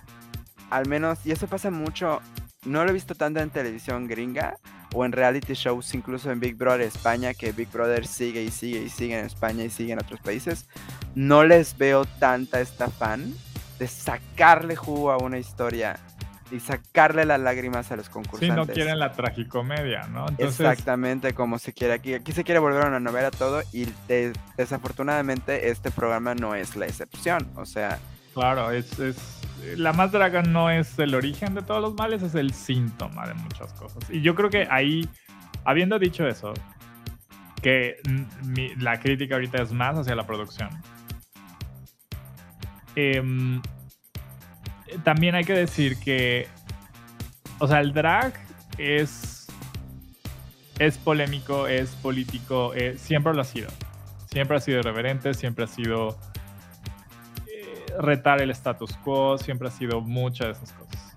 al 0.69 0.87
menos, 0.87 1.25
y 1.25 1.31
eso 1.31 1.47
pasa 1.47 1.71
mucho, 1.71 2.21
no 2.65 2.83
lo 2.83 2.89
he 2.89 2.93
visto 2.93 3.15
tanto 3.15 3.39
en 3.39 3.49
televisión 3.49 4.07
gringa 4.07 4.57
o 4.93 5.05
en 5.05 5.11
reality 5.11 5.53
shows, 5.53 5.93
incluso 5.95 6.31
en 6.31 6.39
Big 6.39 6.55
Brother 6.55 6.81
España, 6.81 7.33
que 7.33 7.51
Big 7.51 7.69
Brother 7.71 8.05
sigue 8.05 8.43
y 8.43 8.51
sigue 8.51 8.83
y 8.83 8.89
sigue 8.89 9.17
en 9.19 9.25
España 9.25 9.63
y 9.63 9.69
sigue 9.69 9.93
en 9.93 9.99
otros 9.99 10.19
países. 10.21 10.67
No 11.15 11.43
les 11.43 11.77
veo 11.77 12.05
tanta 12.05 12.61
esta 12.61 12.89
fan 12.89 13.33
de 13.79 13.87
sacarle 13.87 14.75
jugo 14.75 15.11
a 15.11 15.17
una 15.17 15.39
historia 15.39 15.99
y 16.51 16.59
sacarle 16.59 17.25
las 17.25 17.39
lágrimas 17.39 17.91
a 17.91 17.95
los 17.95 18.05
Sí, 18.05 18.11
concursantes. 18.11 18.55
no 18.55 18.67
quieren 18.67 18.99
la 18.99 19.11
tragicomedia, 19.13 20.03
¿no? 20.07 20.27
Entonces, 20.29 20.59
Exactamente 20.59 21.33
como 21.33 21.57
se 21.57 21.73
quiere 21.73 21.95
aquí. 21.95 22.13
Aquí 22.13 22.31
se 22.31 22.43
quiere 22.43 22.59
volver 22.59 22.85
una 22.85 22.99
novela 22.99 23.31
todo 23.31 23.63
y 23.71 23.87
de- 24.07 24.33
desafortunadamente 24.55 25.69
este 25.69 25.89
programa 25.89 26.35
no 26.35 26.53
es 26.53 26.75
la 26.75 26.85
excepción. 26.85 27.49
O 27.55 27.65
sea, 27.65 27.97
claro, 28.35 28.69
es, 28.71 28.99
es... 28.99 29.17
La 29.77 29.93
más 29.93 30.11
draga 30.11 30.41
no 30.41 30.69
es 30.69 30.97
el 30.99 31.15
origen 31.15 31.55
de 31.55 31.61
todos 31.61 31.81
los 31.81 31.93
males, 31.95 32.21
es 32.21 32.35
el 32.35 32.53
síntoma 32.53 33.27
de 33.27 33.33
muchas 33.33 33.73
cosas. 33.73 34.09
Y 34.09 34.21
yo 34.21 34.35
creo 34.35 34.49
que 34.49 34.67
ahí, 34.69 35.07
habiendo 35.63 35.99
dicho 35.99 36.27
eso, 36.27 36.53
que 37.61 37.97
la 38.77 38.99
crítica 38.99 39.35
ahorita 39.35 39.61
es 39.61 39.71
más 39.71 39.97
hacia 39.97 40.15
la 40.15 40.27
producción. 40.27 40.69
Em, 42.95 43.61
también 45.03 45.35
hay 45.35 45.43
que 45.43 45.53
decir 45.53 45.97
que, 45.97 46.47
o 47.59 47.67
sea, 47.67 47.79
el 47.79 47.93
drag 47.93 48.33
es, 48.77 49.47
es 50.77 50.97
polémico, 50.97 51.67
es 51.67 51.91
político, 51.95 52.73
eh, 52.75 52.97
siempre 52.97 53.33
lo 53.33 53.41
ha 53.41 53.45
sido. 53.45 53.69
Siempre 54.31 54.57
ha 54.57 54.59
sido 54.59 54.79
irreverente, 54.79 55.33
siempre 55.33 55.65
ha 55.65 55.67
sido 55.67 56.17
retar 57.99 58.41
el 58.41 58.49
status 58.51 58.95
quo, 59.03 59.37
siempre 59.37 59.67
ha 59.67 59.71
sido 59.71 60.01
muchas 60.01 60.47
de 60.47 60.53
esas 60.53 60.71
cosas. 60.73 61.15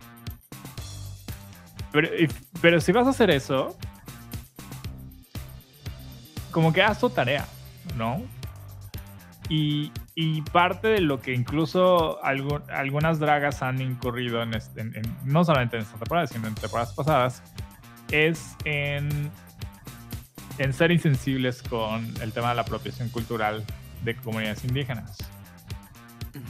Pero, 1.92 2.09
pero 2.61 2.80
si 2.80 2.92
vas 2.92 3.06
a 3.06 3.11
hacer 3.11 3.30
eso, 3.30 3.76
como 6.50 6.73
que 6.73 6.83
haz 6.83 6.99
tu 7.00 7.11
tarea, 7.11 7.47
¿no? 7.97 8.23
Y, 9.49 9.92
y 10.14 10.42
parte 10.42 10.88
de 10.88 11.00
lo 11.00 11.21
que 11.21 11.33
incluso 11.33 12.21
algu- 12.23 12.62
algunas 12.71 13.18
dragas 13.18 13.62
han 13.62 13.80
incurrido 13.80 14.42
en, 14.42 14.54
este- 14.54 14.85
no 15.25 15.45
solamente 15.45 15.76
en 15.76 15.83
esta 15.83 15.97
temporada, 15.99 16.26
sino 16.26 16.49
en 16.49 16.54
temporadas 16.54 16.92
pasadas, 16.95 17.42
es 18.11 18.56
en 18.64 19.30
ser 20.73 20.90
insensibles 20.90 21.62
con 21.62 22.12
el 22.21 22.33
tema 22.33 22.50
de 22.50 22.56
la 22.56 22.62
apropiación 22.62 23.09
cultural 23.11 23.64
de 24.04 24.16
comunidades 24.16 24.64
indígenas. 24.64 25.16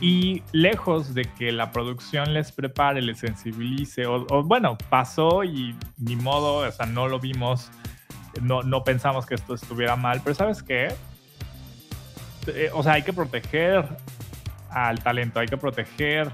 Y 0.01 0.43
lejos 0.53 1.15
de 1.15 1.25
que 1.25 1.53
la 1.53 1.73
producción 1.73 2.35
les 2.35 2.53
prepare, 2.53 3.01
les 3.01 3.19
sensibilice, 3.19 4.07
o, 4.07 4.43
bueno, 4.43 4.77
pasó 4.91 5.43
y 5.43 5.75
ni 5.97 6.17
modo, 6.17 6.69
o 6.69 6.71
sea, 6.71 6.85
no 6.85 7.09
lo 7.09 7.19
vimos, 7.19 7.71
no, 8.43 8.63
no 8.63 8.85
pensamos 8.85 9.25
que 9.25 9.35
esto 9.35 9.55
estuviera 9.55 9.97
mal, 9.97 10.21
pero 10.23 10.35
¿sabes 10.35 10.63
qué? 10.63 10.89
Eh, 12.49 12.71
o 12.75 12.83
sea, 12.83 12.93
hay 12.95 13.03
que 13.03 13.15
proteger 13.15 13.89
al 14.71 15.03
talento, 15.03 15.41
hay 15.41 15.49
que 15.49 15.57
proteger 15.57 16.31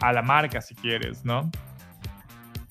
a 0.00 0.12
la 0.12 0.22
marca 0.22 0.60
si 0.60 0.76
quieres, 0.76 1.24
¿no? 1.24 1.50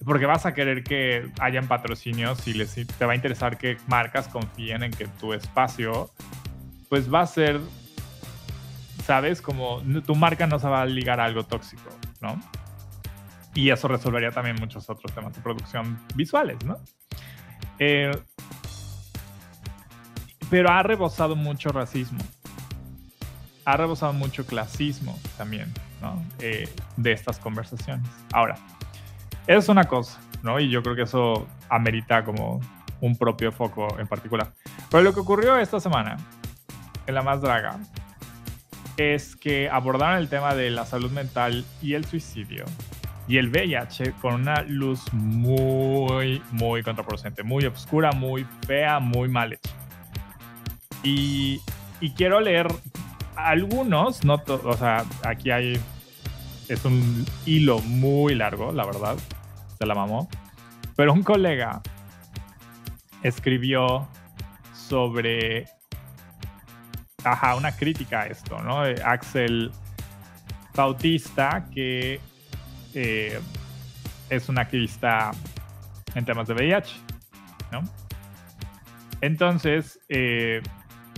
Porque 0.05 0.25
vas 0.25 0.46
a 0.46 0.53
querer 0.53 0.84
que 0.84 1.32
hayan 1.39 1.67
patrocinios 1.67 2.48
y 2.48 2.86
te 2.86 3.05
va 3.05 3.13
a 3.13 3.15
interesar 3.15 3.58
que 3.58 3.77
marcas 3.88 4.27
confíen 4.29 4.84
en 4.84 4.91
que 4.91 5.08
tu 5.08 5.34
espacio, 5.34 6.12
pues 6.88 7.12
va 7.12 7.22
a 7.22 7.27
ser 7.27 7.60
¿sabes? 9.06 9.42
Como 9.42 9.82
tu 10.04 10.16
marca 10.16 10.48
no 10.48 10.58
se 10.58 10.68
va 10.68 10.82
a 10.82 10.86
ligar 10.86 11.20
a 11.20 11.26
algo 11.26 11.44
tóxico, 11.44 11.90
¿no? 12.22 12.40
Y 13.54 13.70
eso 13.70 13.88
resolvería 13.88 14.32
también 14.32 14.56
muchos 14.60 14.90
otros 14.90 15.14
temas 15.14 15.34
de 15.34 15.42
producción 15.42 16.00
visuales, 16.16 16.58
¿no? 16.66 16.78
Eh, 17.78 18.12
pero 20.50 20.72
ha 20.72 20.82
rebosado 20.82 21.36
mucho 21.36 21.70
racismo. 21.70 22.20
Ha 23.64 23.78
rebosado 23.78 24.14
mucho 24.14 24.46
clasismo 24.46 25.18
también, 25.38 25.72
¿no? 26.02 26.24
Eh, 26.40 26.68
de 26.98 27.12
estas 27.12 27.38
conversaciones. 27.38 28.10
Ahora, 28.34 28.56
eso 29.46 29.60
es 29.60 29.70
una 29.70 29.84
cosa, 29.86 30.20
¿no? 30.42 30.60
Y 30.60 30.70
yo 30.70 30.82
creo 30.82 30.96
que 30.96 31.04
eso 31.04 31.48
amerita 31.70 32.26
como 32.26 32.60
un 33.02 33.16
propio 33.16 33.52
foco 33.52 34.00
en 34.00 34.08
particular. 34.08 34.52
Pero 34.90 35.04
lo 35.04 35.14
que 35.14 35.20
ocurrió 35.20 35.58
esta 35.58 35.80
semana 35.80 36.18
en 37.06 37.14
La 37.14 37.22
Más 37.22 37.42
Draga 37.42 37.80
es 38.98 39.36
que 39.36 39.70
abordaron 39.70 40.18
el 40.18 40.30
tema 40.30 40.54
de 40.56 40.70
la 40.72 40.86
salud 40.86 41.12
mental 41.12 41.66
y 41.82 41.94
el 41.94 42.06
suicidio 42.06 42.66
y 43.28 43.38
el 43.38 43.50
VIH 43.50 44.14
con 44.22 44.36
una 44.36 44.62
luz 44.62 45.02
muy, 45.14 46.42
muy 46.52 46.84
contraproducente, 46.84 47.44
muy 47.44 47.66
oscura, 47.66 48.12
muy 48.12 48.46
fea, 48.68 49.00
muy 49.00 49.28
mal 49.30 49.54
hecha. 49.54 49.72
Y, 51.04 51.60
y 52.00 52.12
quiero 52.14 52.40
leer 52.40 52.68
algunos, 53.36 54.24
no 54.24 54.38
to- 54.40 54.62
o 54.64 54.78
sea, 54.78 55.04
aquí 55.24 55.52
hay, 55.52 55.80
es 56.70 56.86
un 56.86 57.25
hilo 57.46 57.80
muy 57.80 58.36
largo, 58.36 58.72
la 58.72 58.86
verdad, 58.86 59.18
se 59.78 59.86
la 59.86 59.96
mamó, 59.96 60.30
pero 60.96 61.12
un 61.12 61.24
colega 61.24 61.82
escribió 63.24 64.08
sobre 64.74 65.68
ajá, 67.25 67.55
una 67.55 67.75
crítica 67.75 68.22
a 68.22 68.27
esto, 68.27 68.62
¿no? 68.62 68.84
De 68.84 69.01
Axel 69.03 69.72
Bautista, 70.74 71.65
que 71.74 72.20
eh, 72.94 73.39
es 74.29 74.50
un 74.50 74.58
activista 74.58 75.32
en 76.13 76.25
temas 76.25 76.48
de 76.48 76.53
VIH, 76.53 76.96
¿no? 77.72 77.84
Entonces, 79.22 80.00
eh, 80.10 80.62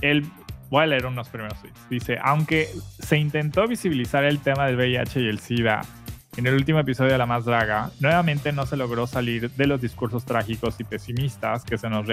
él, 0.01 0.25
voy 0.69 0.83
a 0.83 0.87
leer 0.87 1.05
unos 1.05 1.29
primeros 1.29 1.59
tweets. 1.61 1.89
Dice, 1.89 2.17
aunque 2.23 2.69
se 2.99 3.17
intentó 3.17 3.67
visibilizar 3.67 4.23
el 4.23 4.39
tema 4.39 4.65
del 4.67 4.77
VIH 4.77 5.21
y 5.21 5.27
el 5.27 5.39
SIDA 5.39 5.81
en 6.37 6.45
el 6.45 6.53
último 6.53 6.79
episodio 6.79 7.11
de 7.11 7.17
La 7.17 7.25
Más 7.25 7.45
Draga, 7.45 7.89
nuevamente 7.99 8.51
no 8.51 8.65
se 8.67 8.77
logró 8.77 9.07
salir 9.07 9.49
de 9.49 9.65
los 9.65 9.81
discursos 9.81 10.23
trágicos 10.23 10.79
y 10.79 10.83
pesimistas 10.83 11.63
que 11.63 11.79
se 11.79 11.89
nos 11.89 12.05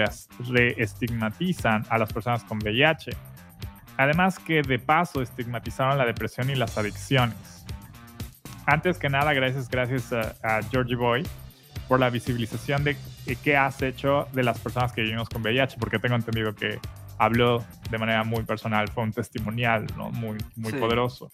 reestigmatizan 0.49 1.85
a 1.89 1.99
las 1.99 2.11
personas 2.11 2.43
con 2.43 2.57
VIH. 2.57 3.11
Además 3.97 4.39
que 4.39 4.61
de 4.61 4.79
paso 4.79 5.21
estigmatizaron 5.21 5.97
la 5.97 6.05
depresión 6.05 6.49
y 6.49 6.55
las 6.55 6.77
adicciones. 6.77 7.65
Antes 8.65 8.97
que 8.97 9.09
nada, 9.09 9.33
gracias, 9.33 9.69
gracias 9.69 10.11
a, 10.11 10.35
a 10.43 10.61
Georgie 10.63 10.95
Boy 10.95 11.27
por 11.87 11.99
la 11.99 12.09
visibilización 12.09 12.83
de 12.83 12.97
qué 13.43 13.55
has 13.55 13.81
hecho 13.81 14.27
de 14.33 14.43
las 14.43 14.59
personas 14.59 14.91
que 14.91 15.01
vivimos 15.01 15.29
con 15.29 15.41
VIH, 15.43 15.77
porque 15.79 15.99
tengo 15.99 16.15
entendido 16.15 16.55
que 16.55 16.79
habló 17.17 17.63
de 17.89 17.97
manera 17.97 18.23
muy 18.23 18.43
personal, 18.43 18.87
fue 18.89 19.03
un 19.03 19.13
testimonial 19.13 19.85
¿no? 19.95 20.09
muy, 20.09 20.37
muy 20.55 20.71
Sí. 20.71 20.77
poderoso. 20.77 21.31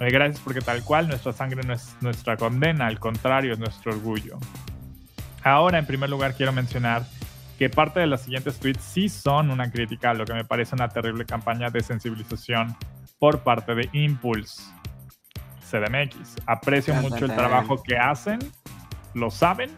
Eh, 0.00 0.10
gracias 0.10 0.40
porque 0.40 0.60
tal 0.60 0.82
cual 0.82 1.06
nuestra 1.06 1.32
sangre 1.32 1.62
no 1.64 1.74
es 1.74 1.94
nuestra 2.00 2.36
condena, 2.36 2.86
al 2.86 2.98
contrario, 2.98 3.52
es 3.52 3.58
nuestro 3.58 3.92
orgullo. 3.92 4.38
Ahora, 5.44 5.78
en 5.78 5.86
primer 5.86 6.08
lugar, 6.10 6.34
quiero 6.34 6.52
mencionar 6.52 7.04
que 7.62 7.70
parte 7.70 8.00
de 8.00 8.08
los 8.08 8.22
siguientes 8.22 8.58
tweets 8.58 8.82
sí 8.82 9.08
son 9.08 9.48
una 9.48 9.70
crítica 9.70 10.10
a 10.10 10.14
lo 10.14 10.24
que 10.24 10.34
me 10.34 10.44
parece 10.44 10.74
una 10.74 10.88
terrible 10.88 11.24
campaña 11.24 11.70
de 11.70 11.80
sensibilización 11.80 12.76
por 13.20 13.44
parte 13.44 13.76
de 13.76 13.88
Impulse 13.92 14.64
CDMX. 15.70 16.38
Aprecio 16.44 16.92
mucho 16.94 17.24
el 17.24 17.32
trabajo 17.36 17.80
que 17.80 17.96
hacen, 17.96 18.40
lo 19.14 19.30
saben, 19.30 19.70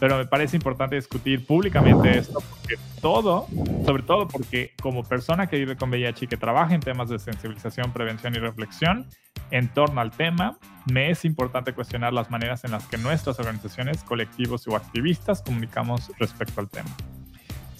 pero 0.00 0.16
me 0.16 0.24
parece 0.24 0.56
importante 0.56 0.96
discutir 0.96 1.44
públicamente 1.44 2.16
esto 2.16 2.40
porque 2.48 2.76
todo, 3.02 3.46
sobre 3.84 4.04
todo 4.04 4.26
porque 4.26 4.72
como 4.80 5.04
persona 5.04 5.48
que 5.48 5.58
vive 5.58 5.76
con 5.76 5.90
VIH 5.90 6.24
y 6.24 6.28
que 6.28 6.38
trabaja 6.38 6.74
en 6.74 6.80
temas 6.80 7.10
de 7.10 7.18
sensibilización, 7.18 7.92
prevención 7.92 8.34
y 8.36 8.38
reflexión 8.38 9.06
en 9.50 9.68
torno 9.68 10.00
al 10.00 10.12
tema, 10.12 10.56
me 10.90 11.10
es 11.10 11.26
importante 11.26 11.74
cuestionar 11.74 12.14
las 12.14 12.30
maneras 12.30 12.64
en 12.64 12.70
las 12.70 12.86
que 12.86 12.96
nuestras 12.96 13.38
organizaciones, 13.38 14.02
colectivos 14.02 14.66
o 14.66 14.76
activistas 14.76 15.42
comunicamos 15.42 16.10
respecto 16.18 16.62
al 16.62 16.70
tema. 16.70 16.88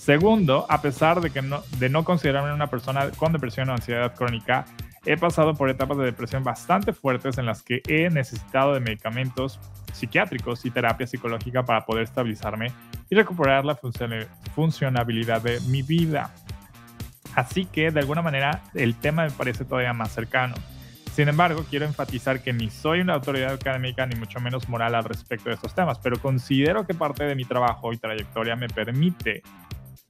Segundo, 0.08 0.64
a 0.70 0.80
pesar 0.80 1.20
de, 1.20 1.28
que 1.28 1.42
no, 1.42 1.62
de 1.78 1.90
no 1.90 2.02
considerarme 2.02 2.54
una 2.54 2.68
persona 2.68 3.10
con 3.10 3.30
depresión 3.30 3.68
o 3.68 3.74
ansiedad 3.74 4.14
crónica, 4.14 4.64
he 5.04 5.18
pasado 5.18 5.52
por 5.52 5.68
etapas 5.68 5.98
de 5.98 6.06
depresión 6.06 6.42
bastante 6.42 6.94
fuertes 6.94 7.36
en 7.36 7.44
las 7.44 7.60
que 7.60 7.82
he 7.86 8.08
necesitado 8.08 8.72
de 8.72 8.80
medicamentos 8.80 9.60
psiquiátricos 9.92 10.64
y 10.64 10.70
terapia 10.70 11.06
psicológica 11.06 11.62
para 11.66 11.84
poder 11.84 12.04
estabilizarme 12.04 12.72
y 13.10 13.16
recuperar 13.16 13.66
la 13.66 13.78
funcionabilidad 14.54 15.42
de 15.42 15.60
mi 15.68 15.82
vida. 15.82 16.32
Así 17.34 17.66
que 17.66 17.90
de 17.90 18.00
alguna 18.00 18.22
manera 18.22 18.62
el 18.72 18.94
tema 18.94 19.24
me 19.24 19.30
parece 19.30 19.66
todavía 19.66 19.92
más 19.92 20.10
cercano. 20.12 20.54
Sin 21.12 21.28
embargo, 21.28 21.66
quiero 21.68 21.84
enfatizar 21.84 22.40
que 22.42 22.54
ni 22.54 22.70
soy 22.70 23.02
una 23.02 23.12
autoridad 23.12 23.52
académica 23.52 24.06
ni 24.06 24.14
mucho 24.14 24.40
menos 24.40 24.70
moral 24.70 24.94
al 24.94 25.04
respecto 25.04 25.50
de 25.50 25.56
estos 25.56 25.74
temas, 25.74 25.98
pero 25.98 26.18
considero 26.18 26.86
que 26.86 26.94
parte 26.94 27.24
de 27.24 27.34
mi 27.34 27.44
trabajo 27.44 27.92
y 27.92 27.98
trayectoria 27.98 28.56
me 28.56 28.68
permite 28.68 29.42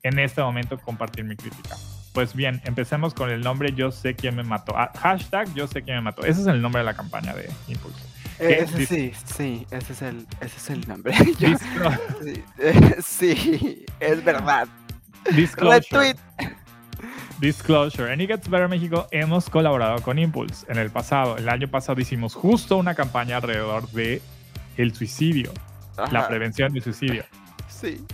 en 0.03 0.19
este 0.19 0.43
momento 0.43 0.79
compartir 0.79 1.25
mi 1.25 1.37
crítica. 1.37 1.77
Pues 2.13 2.35
bien, 2.35 2.61
empecemos 2.65 3.15
con 3.15 3.31
el 3.31 3.43
nombre 3.43 3.73
Yo 3.73 3.93
sé 3.93 4.15
quién 4.15 4.35
me 4.35 4.43
mató. 4.43 4.77
Ah, 4.77 4.91
hashtag 4.99 5.53
Yo 5.55 5.67
sé 5.67 5.83
quién 5.83 5.97
me 5.97 6.03
mató. 6.03 6.23
Ese 6.25 6.41
es 6.41 6.47
el 6.47 6.61
nombre 6.61 6.81
de 6.81 6.87
la 6.87 6.95
campaña 6.95 7.35
de 7.35 7.51
Impulse. 7.69 8.01
Eh, 8.41 8.59
ese 8.63 8.87
sí, 8.87 9.13
sí, 9.37 9.67
ese 9.71 9.93
es 9.93 10.03
el, 10.03 10.27
ese 10.41 10.57
es 10.57 10.71
el 10.71 10.89
nombre. 10.89 11.13
sí, 13.05 13.85
es 13.99 14.25
verdad. 14.25 14.69
Disclosure. 15.35 16.15
Disclosure. 17.41 18.13
En 18.13 18.21
It 18.21 18.29
Gets 18.29 18.49
Better 18.49 18.69
México 18.69 19.09
hemos 19.11 19.51
colaborado 19.51 20.01
con 20.03 20.19
Impulse. 20.19 20.67
En 20.71 20.79
el 20.79 20.91
pasado, 20.91 21.37
el 21.37 21.49
año 21.49 21.69
pasado 21.69 22.01
hicimos 22.01 22.35
justo 22.35 22.77
una 22.77 22.95
campaña 22.95 23.37
alrededor 23.37 23.89
de 23.91 24.23
el 24.77 24.95
suicidio, 24.95 25.53
la 26.11 26.29
prevención 26.29 26.73
del 26.73 26.83
suicidio 26.83 27.25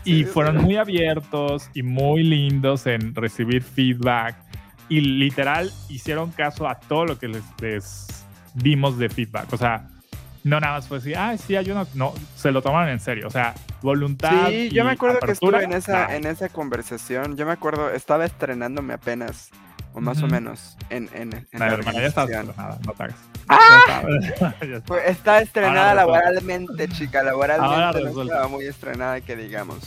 y 0.04 0.24
fueron 0.24 0.58
muy 0.58 0.76
abiertos 0.76 1.70
y 1.74 1.82
muy 1.82 2.22
lindos 2.22 2.86
en 2.86 3.14
recibir 3.14 3.62
feedback. 3.62 4.36
Y 4.88 5.00
literal 5.00 5.70
hicieron 5.88 6.30
caso 6.30 6.68
a 6.68 6.78
todo 6.78 7.06
lo 7.06 7.18
que 7.18 7.28
les, 7.28 7.44
dimos 8.54 8.98
de 8.98 9.08
feedback. 9.08 9.52
O 9.52 9.56
sea, 9.56 9.88
no 10.44 10.60
nada 10.60 10.74
más 10.74 10.88
fue 10.88 10.98
así, 10.98 11.14
ah, 11.14 11.36
sí, 11.38 11.56
hay 11.56 11.70
uno. 11.70 11.86
No, 11.94 12.12
se 12.36 12.52
lo 12.52 12.62
tomaron 12.62 12.90
en 12.90 13.00
serio. 13.00 13.26
O 13.26 13.30
sea, 13.30 13.54
voluntad. 13.82 14.48
Sí, 14.48 14.70
yo 14.70 14.84
me 14.84 14.92
acuerdo 14.92 15.20
que 15.20 15.32
estuve 15.32 15.64
en 15.64 15.72
esa, 15.72 16.14
en 16.14 16.26
esa 16.26 16.48
conversación. 16.48 17.36
Yo 17.36 17.46
me 17.46 17.52
acuerdo, 17.52 17.90
estaba 17.90 18.26
estrenándome 18.26 18.94
apenas 18.94 19.50
o 19.94 20.00
más 20.00 20.22
o 20.22 20.26
menos 20.26 20.76
en, 20.90 21.08
en, 21.14 21.32
en 21.52 21.60
la, 21.60 21.68
hermana 21.68 22.00
ya 22.00 22.06
está 22.08 22.24
estrenada, 22.24 22.78
no 22.84 22.92
te 22.92 23.02
hagas. 23.04 23.16
¡Ah! 23.48 24.02
Pues 24.86 25.04
está. 25.06 25.40
estrenada 25.40 25.94
laboralmente, 25.94 26.88
chica, 26.88 27.22
laboralmente 27.22 28.02
no 28.02 28.22
estaba 28.22 28.48
muy 28.48 28.66
estrenada 28.66 29.20
que 29.20 29.36
digamos. 29.36 29.78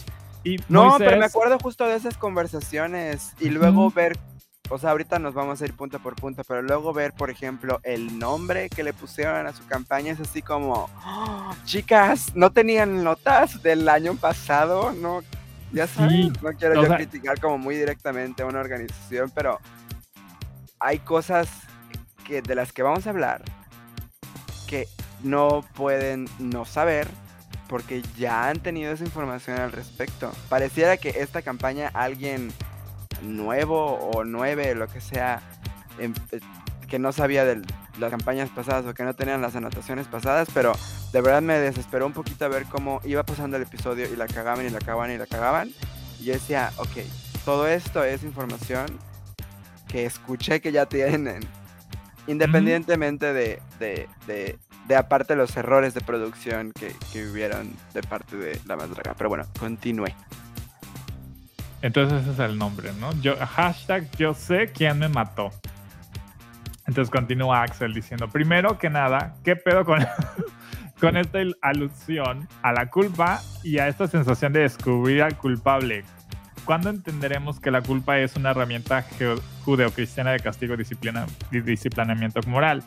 Y 0.43 0.57
no, 0.69 0.95
pero 0.97 1.17
me 1.17 1.25
acuerdo 1.25 1.57
justo 1.59 1.85
de 1.85 1.95
esas 1.95 2.17
conversaciones 2.17 3.33
y 3.39 3.49
luego 3.49 3.91
ver, 3.91 4.17
o 4.69 4.77
sea, 4.77 4.91
ahorita 4.91 5.19
nos 5.19 5.33
vamos 5.33 5.61
a 5.61 5.65
ir 5.65 5.73
punto 5.73 5.99
por 5.99 6.15
punto, 6.15 6.43
pero 6.47 6.61
luego 6.61 6.93
ver, 6.93 7.13
por 7.13 7.29
ejemplo, 7.29 7.79
el 7.83 8.17
nombre 8.17 8.69
que 8.69 8.83
le 8.83 8.93
pusieron 8.93 9.45
a 9.45 9.53
su 9.53 9.65
campaña 9.65 10.13
es 10.13 10.19
así 10.19 10.41
como, 10.41 10.89
¡Oh, 11.05 11.53
chicas, 11.65 12.33
no 12.35 12.51
tenían 12.51 13.03
notas 13.03 13.61
del 13.61 13.89
año 13.89 14.15
pasado, 14.15 14.93
no, 14.93 15.21
ya 15.73 15.87
saben, 15.87 16.31
no 16.41 16.51
quiero 16.53 16.81
yo 16.81 16.95
criticar 16.95 17.39
como 17.39 17.57
muy 17.57 17.75
directamente 17.75 18.43
a 18.43 18.45
una 18.45 18.59
organización, 18.59 19.31
pero 19.33 19.59
hay 20.79 20.99
cosas 20.99 21.49
que, 22.27 22.41
de 22.41 22.55
las 22.55 22.73
que 22.73 22.83
vamos 22.83 23.07
a 23.07 23.11
hablar 23.11 23.41
que 24.67 24.87
no 25.23 25.65
pueden 25.75 26.27
no 26.39 26.65
saber 26.65 27.07
porque 27.67 28.01
ya 28.17 28.49
han 28.49 28.59
tenido 28.59 28.91
esa 28.91 29.03
información 29.03 29.59
al 29.59 29.71
respecto. 29.71 30.31
Pareciera 30.49 30.97
que 30.97 31.09
esta 31.09 31.41
campaña 31.41 31.89
alguien 31.93 32.51
nuevo 33.21 33.93
o 33.93 34.23
nueve, 34.23 34.75
lo 34.75 34.87
que 34.87 35.01
sea, 35.01 35.41
em, 35.99 36.13
eh, 36.31 36.39
que 36.87 36.99
no 36.99 37.11
sabía 37.11 37.43
de 37.43 37.61
las 37.99 38.11
campañas 38.11 38.49
pasadas 38.49 38.85
o 38.85 38.93
que 38.93 39.03
no 39.03 39.15
tenían 39.15 39.41
las 39.41 39.55
anotaciones 39.55 40.07
pasadas, 40.07 40.47
pero 40.53 40.73
de 41.11 41.21
verdad 41.21 41.41
me 41.41 41.59
desesperó 41.59 42.05
un 42.05 42.13
poquito 42.13 42.45
a 42.45 42.47
ver 42.47 42.65
cómo 42.65 43.01
iba 43.03 43.23
pasando 43.23 43.57
el 43.57 43.63
episodio 43.63 44.05
y 44.11 44.15
la 44.15 44.27
cagaban 44.27 44.65
y 44.65 44.69
la 44.69 44.79
cagaban 44.79 45.11
y 45.11 45.17
la 45.17 45.25
cagaban. 45.25 45.71
Y 46.19 46.25
yo 46.25 46.33
decía, 46.33 46.71
ok, 46.77 46.97
todo 47.43 47.67
esto 47.67 48.03
es 48.03 48.23
información 48.23 48.85
que 49.87 50.05
escuché 50.05 50.61
que 50.61 50.71
ya 50.71 50.85
tienen. 50.85 51.41
Independientemente 52.27 53.33
de, 53.33 53.61
de, 53.79 54.07
de, 54.27 54.95
aparte 54.95 55.35
los 55.35 55.55
errores 55.55 55.93
de 55.93 56.01
producción 56.01 56.73
que, 56.73 56.93
que 57.11 57.27
hubieron 57.27 57.73
de 57.93 58.01
parte 58.03 58.35
de 58.35 58.59
la 58.65 58.75
Madraga. 58.75 59.15
Pero 59.17 59.29
bueno, 59.29 59.45
continúe. 59.59 60.13
Entonces 61.81 62.21
ese 62.21 62.31
es 62.31 62.39
el 62.39 62.57
nombre, 62.57 62.91
¿no? 62.99 63.13
Yo, 63.21 63.35
hashtag 63.37 64.09
yo 64.17 64.33
sé 64.33 64.71
quién 64.73 64.99
me 64.99 65.07
mató. 65.07 65.51
Entonces 66.87 67.11
continúa 67.11 67.63
Axel 67.63 67.93
diciendo, 67.93 68.27
primero 68.27 68.77
que 68.77 68.89
nada, 68.89 69.35
¿qué 69.43 69.55
pedo 69.55 69.85
con, 69.85 70.05
con 70.99 71.17
esta 71.17 71.39
alusión 71.61 72.47
a 72.61 72.71
la 72.71 72.89
culpa 72.89 73.41
y 73.63 73.77
a 73.77 73.87
esta 73.87 74.07
sensación 74.07 74.53
de 74.53 74.61
descubrir 74.61 75.21
al 75.21 75.37
culpable? 75.37 76.03
¿Cuándo 76.67 76.89
entenderemos 76.89 77.61
que 77.61 77.71
la 77.71 77.81
culpa 77.81 78.19
es 78.19 78.35
una 78.35 78.51
herramienta 78.51 79.05
judeocristiana 79.63 80.31
de 80.33 80.41
castigo 80.41 80.73
y 80.73 81.61
disciplinamiento 81.61 82.41
moral? 82.45 82.83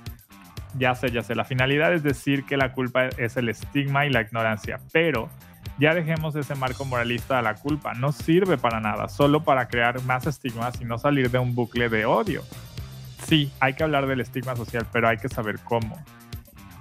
Ya 0.77 0.95
sé, 0.95 1.11
ya 1.11 1.23
sé, 1.23 1.35
la 1.35 1.47
finalidad 1.47 1.95
es 1.95 2.03
decir 2.03 2.45
que 2.45 2.59
la 2.59 2.75
culpa 2.75 3.07
es 3.07 3.39
el 3.39 3.49
estigma 3.49 4.05
y 4.05 4.11
la 4.11 4.21
ignorancia, 4.21 4.81
pero 4.93 5.31
ya 5.79 5.95
dejemos 5.95 6.37
ese 6.37 6.55
marco 6.57 6.85
moralista 6.85 7.39
a 7.39 7.43
la 7.43 7.55
culpa. 7.55 7.95
No 7.95 8.13
sirve 8.13 8.59
para 8.59 8.81
nada, 8.81 9.09
solo 9.09 9.45
para 9.45 9.67
crear 9.67 10.03
más 10.03 10.27
estigmas 10.27 10.79
y 10.83 10.85
no 10.85 10.99
salir 10.99 11.31
de 11.31 11.39
un 11.39 11.55
bucle 11.55 11.89
de 11.89 12.05
odio. 12.05 12.43
Sí, 13.27 13.51
hay 13.61 13.73
que 13.73 13.83
hablar 13.83 14.07
del 14.07 14.21
estigma 14.21 14.57
social, 14.57 14.87
pero 14.93 15.09
hay 15.09 15.17
que 15.17 15.31
saber 15.31 15.59
cómo. 15.65 15.99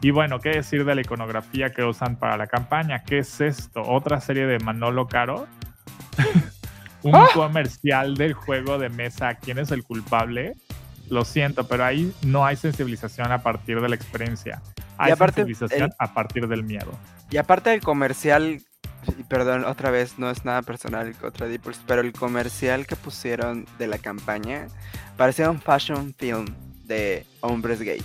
Y 0.02 0.12
bueno, 0.12 0.42
¿qué 0.42 0.50
decir 0.50 0.84
de 0.84 0.96
la 0.96 1.02
iconografía 1.02 1.72
que 1.72 1.86
usan 1.86 2.18
para 2.18 2.36
la 2.36 2.48
campaña? 2.48 3.04
¿Qué 3.06 3.20
es 3.20 3.40
esto? 3.40 3.84
¿Otra 3.84 4.20
serie 4.20 4.46
de 4.48 4.60
Manolo 4.60 5.08
Caro? 5.08 5.48
un 7.04 7.16
¡Ah! 7.16 7.28
comercial 7.34 8.16
del 8.16 8.34
juego 8.34 8.78
de 8.78 8.90
mesa, 8.90 9.36
¿quién 9.36 9.60
es 9.60 9.72
el 9.72 9.84
culpable? 9.84 10.56
Lo 11.10 11.26
siento, 11.26 11.68
pero 11.68 11.86
ahí 11.86 12.14
no 12.22 12.46
hay 12.46 12.56
sensibilización 12.56 13.32
a 13.32 13.42
partir 13.42 13.82
de 13.82 13.90
la 13.90 13.96
experiencia. 13.96 14.62
Hay 14.98 15.16
sensibilización 15.16 15.92
a 15.98 16.14
partir 16.14 16.48
del 16.48 16.64
miedo. 16.64 16.92
Y 17.32 17.38
aparte 17.38 17.70
del 17.72 17.82
comercial, 17.82 18.62
perdón, 19.28 19.66
otra 19.66 19.92
vez 19.92 20.20
no 20.20 20.30
es 20.30 20.46
nada 20.46 20.62
personal 20.62 21.16
contra 21.16 21.48
Deepers, 21.48 21.82
pero 21.88 22.02
el 22.02 22.12
comercial 22.12 22.86
que 22.86 22.96
pusieron 22.96 23.66
de 23.78 23.88
la 23.88 23.98
campaña 23.98 24.68
parecía 25.18 25.50
un 25.50 25.62
fashion 25.62 26.14
film 26.18 26.46
de 26.86 27.26
hombres 27.42 27.82
gay. 27.82 28.04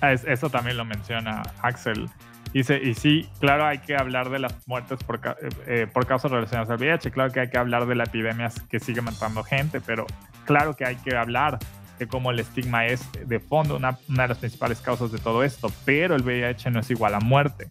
Ah, 0.00 0.12
eso 0.12 0.48
también 0.48 0.76
lo 0.76 0.84
menciona 0.84 1.42
Axel. 1.62 2.08
Y, 2.52 2.60
y 2.60 2.94
sí, 2.94 3.28
claro, 3.40 3.66
hay 3.66 3.78
que 3.78 3.96
hablar 3.96 4.30
de 4.30 4.38
las 4.38 4.66
muertes 4.66 5.02
por, 5.04 5.20
eh, 5.66 5.86
por 5.92 6.06
causas 6.06 6.30
relacionadas 6.30 6.70
al 6.70 6.78
VIH, 6.78 7.10
claro 7.10 7.32
que 7.32 7.40
hay 7.40 7.50
que 7.50 7.58
hablar 7.58 7.86
de 7.86 7.94
la 7.94 8.04
epidemia 8.04 8.50
que 8.70 8.80
sigue 8.80 9.02
matando 9.02 9.42
gente, 9.44 9.80
pero 9.80 10.06
claro 10.46 10.74
que 10.74 10.86
hay 10.86 10.96
que 10.96 11.16
hablar 11.16 11.58
de 11.98 12.06
cómo 12.06 12.30
el 12.30 12.38
estigma 12.38 12.86
es 12.86 13.08
de 13.26 13.40
fondo 13.40 13.76
una, 13.76 13.98
una 14.08 14.22
de 14.22 14.28
las 14.28 14.38
principales 14.38 14.80
causas 14.80 15.12
de 15.12 15.18
todo 15.18 15.42
esto, 15.42 15.70
pero 15.84 16.14
el 16.14 16.22
VIH 16.22 16.70
no 16.70 16.80
es 16.80 16.90
igual 16.90 17.14
a 17.14 17.20
muerte. 17.20 17.68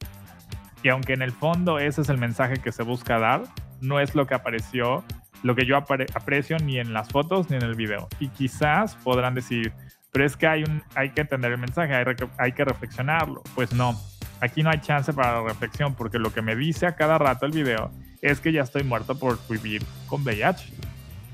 Y 0.84 0.90
aunque 0.90 1.14
en 1.14 1.22
el 1.22 1.32
fondo 1.32 1.80
ese 1.80 2.02
es 2.02 2.10
el 2.10 2.18
mensaje 2.18 2.58
que 2.58 2.72
se 2.72 2.84
busca 2.84 3.20
dar, 3.20 3.44
no 3.82 4.00
es 4.00 4.16
lo 4.16 4.28
que 4.28 4.36
apareció, 4.36 5.04
lo 5.44 5.56
que 5.56 5.66
yo 5.66 5.78
aprecio 5.78 6.58
ni 6.60 6.80
en 6.80 6.94
las 6.94 7.10
fotos 7.10 7.50
ni 7.50 7.58
en 7.58 7.64
el 7.64 7.76
video. 7.76 8.08
Y 8.20 8.30
quizás 8.30 8.96
podrán 8.96 9.34
decir, 9.34 9.74
pero 10.12 10.26
es 10.26 10.36
que 10.36 10.48
hay, 10.48 10.64
un, 10.64 10.84
hay 10.96 11.12
que 11.12 11.22
entender 11.22 11.52
el 11.52 11.58
mensaje, 11.58 11.96
hay, 11.96 12.06
hay 12.38 12.52
que 12.52 12.66
reflexionarlo. 12.66 13.44
Pues 13.56 13.74
no, 13.74 14.00
Aquí 14.42 14.64
no 14.64 14.70
hay 14.70 14.80
chance 14.80 15.14
para 15.14 15.42
la 15.42 15.48
reflexión 15.48 15.96
porque 15.96 16.20
lo 16.20 16.32
que 16.34 16.42
me 16.42 16.56
dice 16.56 16.86
a 16.86 16.96
cada 16.96 17.18
rato 17.18 17.46
el 17.46 17.52
video 17.52 17.92
es 18.22 18.40
que 18.40 18.52
ya 18.52 18.62
estoy 18.62 18.84
muerto 18.84 19.18
por 19.18 19.40
vivir 19.48 19.84
con 20.08 20.24
VIH. 20.24 20.74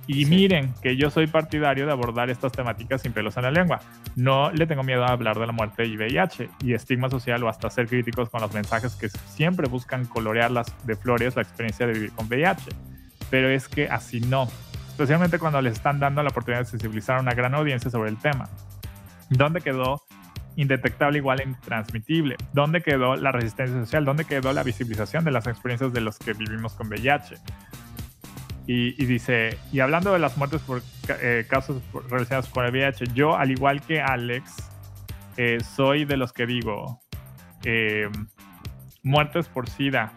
Y 0.06 0.26
Sí. 0.26 0.30
miren 0.30 0.74
que 0.82 0.98
yo 0.98 1.10
soy 1.10 1.28
partidario 1.28 1.86
de 1.86 1.92
abordar 1.94 2.30
estas 2.30 2.52
temáticas 2.52 3.02
sin 3.02 3.13
pelos 3.13 3.38
en 3.38 3.44
la 3.44 3.52
lengua. 3.52 3.80
No 4.18 4.52
le 4.52 4.68
tengo 4.68 4.84
miedo 4.84 5.06
a 5.06 5.12
hablar 5.12 5.39
de 5.39 5.48
la 5.48 5.54
muerte 5.54 5.86
y 5.86 5.96
VIH 5.96 6.50
y 6.62 6.74
estigma 6.74 7.10
social 7.10 7.42
o 7.44 7.50
hasta 7.50 7.70
ser 7.70 7.88
críticos 7.88 8.30
con 8.30 8.42
los 8.42 8.54
mensajes 8.54 8.96
que 8.96 9.08
siempre 9.10 9.70
buscan 9.70 10.06
colorear 10.06 10.52
las 10.52 10.68
de 10.86 10.96
flores 10.98 11.36
la 11.38 11.42
experiencia 11.44 11.88
de 11.88 11.94
vivir 11.94 12.12
con 12.12 12.28
VIH. 12.28 12.70
Pero 13.30 13.50
es 13.50 13.70
que 13.70 13.88
así 13.88 14.20
no, 14.20 14.50
especialmente 14.89 15.39
cuando 15.39 15.62
les 15.62 15.74
están 15.74 16.00
dando 16.00 16.22
la 16.22 16.30
oportunidad 16.30 16.63
de 16.63 16.70
sensibilizar 16.70 17.18
a 17.18 17.22
una 17.22 17.34
gran 17.34 17.56
audiencia 17.56 17.89
sobre 17.89 18.10
el 18.10 18.18
tema. 18.18 18.50
¿Dónde 19.30 19.62
quedó 19.62 20.04
indetectable 20.56 21.18
igual 21.18 21.39
a 21.39 21.44
intransmitible? 21.44 22.38
¿Dónde 22.54 22.82
quedó 22.82 23.16
la 23.16 23.32
resistencia 23.32 23.80
social? 23.80 24.06
¿Dónde 24.06 24.26
quedó 24.26 24.54
la 24.54 24.63
visibilización 24.63 25.24
de 25.24 25.32
las 25.32 25.48
experiencias 25.48 25.94
de 25.94 26.02
los 26.02 26.20
que 26.20 26.34
vivimos 26.34 26.74
con 26.74 26.88
VIH? 26.88 27.38
Y, 28.66 29.02
y 29.02 29.06
dice, 29.06 29.58
y 29.72 29.82
hablando 29.82 30.13
de 30.13 30.20
las 30.20 30.38
muertes 30.38 30.62
por 30.62 30.82
eh, 31.22 31.46
casos 31.50 31.82
relacionados 32.10 32.50
con 32.50 32.66
el 32.66 32.72
VIH, 32.72 33.08
yo, 33.13 33.36
al 33.36 33.52
igual 33.52 33.82
que 33.82 34.02
Alex, 34.02 34.70
eh, 35.38 35.58
soy 35.76 36.06
de 36.06 36.18
los 36.18 36.32
que 36.32 36.46
digo, 36.46 37.02
eh, 37.63 38.10
muertes 39.02 39.48
por 39.48 39.70
SIDA, 39.70 40.13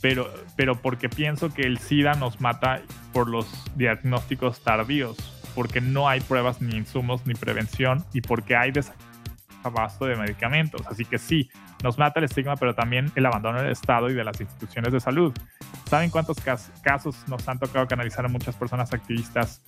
pero, 0.00 0.32
pero 0.56 0.76
porque 0.76 1.08
pienso 1.08 1.52
que 1.52 1.62
el 1.62 1.78
SIDA 1.78 2.14
nos 2.14 2.40
mata 2.40 2.82
por 3.12 3.28
los 3.28 3.46
diagnósticos 3.76 4.62
tardíos, 4.62 5.16
porque 5.54 5.80
no 5.80 6.08
hay 6.08 6.20
pruebas 6.20 6.60
ni 6.60 6.76
insumos 6.76 7.26
ni 7.26 7.34
prevención 7.34 8.04
y 8.12 8.20
porque 8.20 8.56
hay 8.56 8.72
desabasto 9.64 10.06
de 10.06 10.16
medicamentos. 10.16 10.82
Así 10.86 11.04
que 11.04 11.18
sí, 11.18 11.48
nos 11.82 11.98
mata 11.98 12.20
el 12.20 12.24
estigma, 12.24 12.56
pero 12.56 12.74
también 12.74 13.10
el 13.14 13.26
abandono 13.26 13.60
del 13.62 13.72
Estado 13.72 14.10
y 14.10 14.14
de 14.14 14.24
las 14.24 14.40
instituciones 14.40 14.92
de 14.92 15.00
salud. 15.00 15.32
¿Saben 15.88 16.10
cuántos 16.10 16.38
cas- 16.40 16.70
casos 16.82 17.16
nos 17.28 17.46
han 17.48 17.58
tocado 17.58 17.86
canalizar 17.86 18.24
a 18.24 18.28
muchas 18.28 18.54
personas 18.56 18.92
activistas 18.92 19.62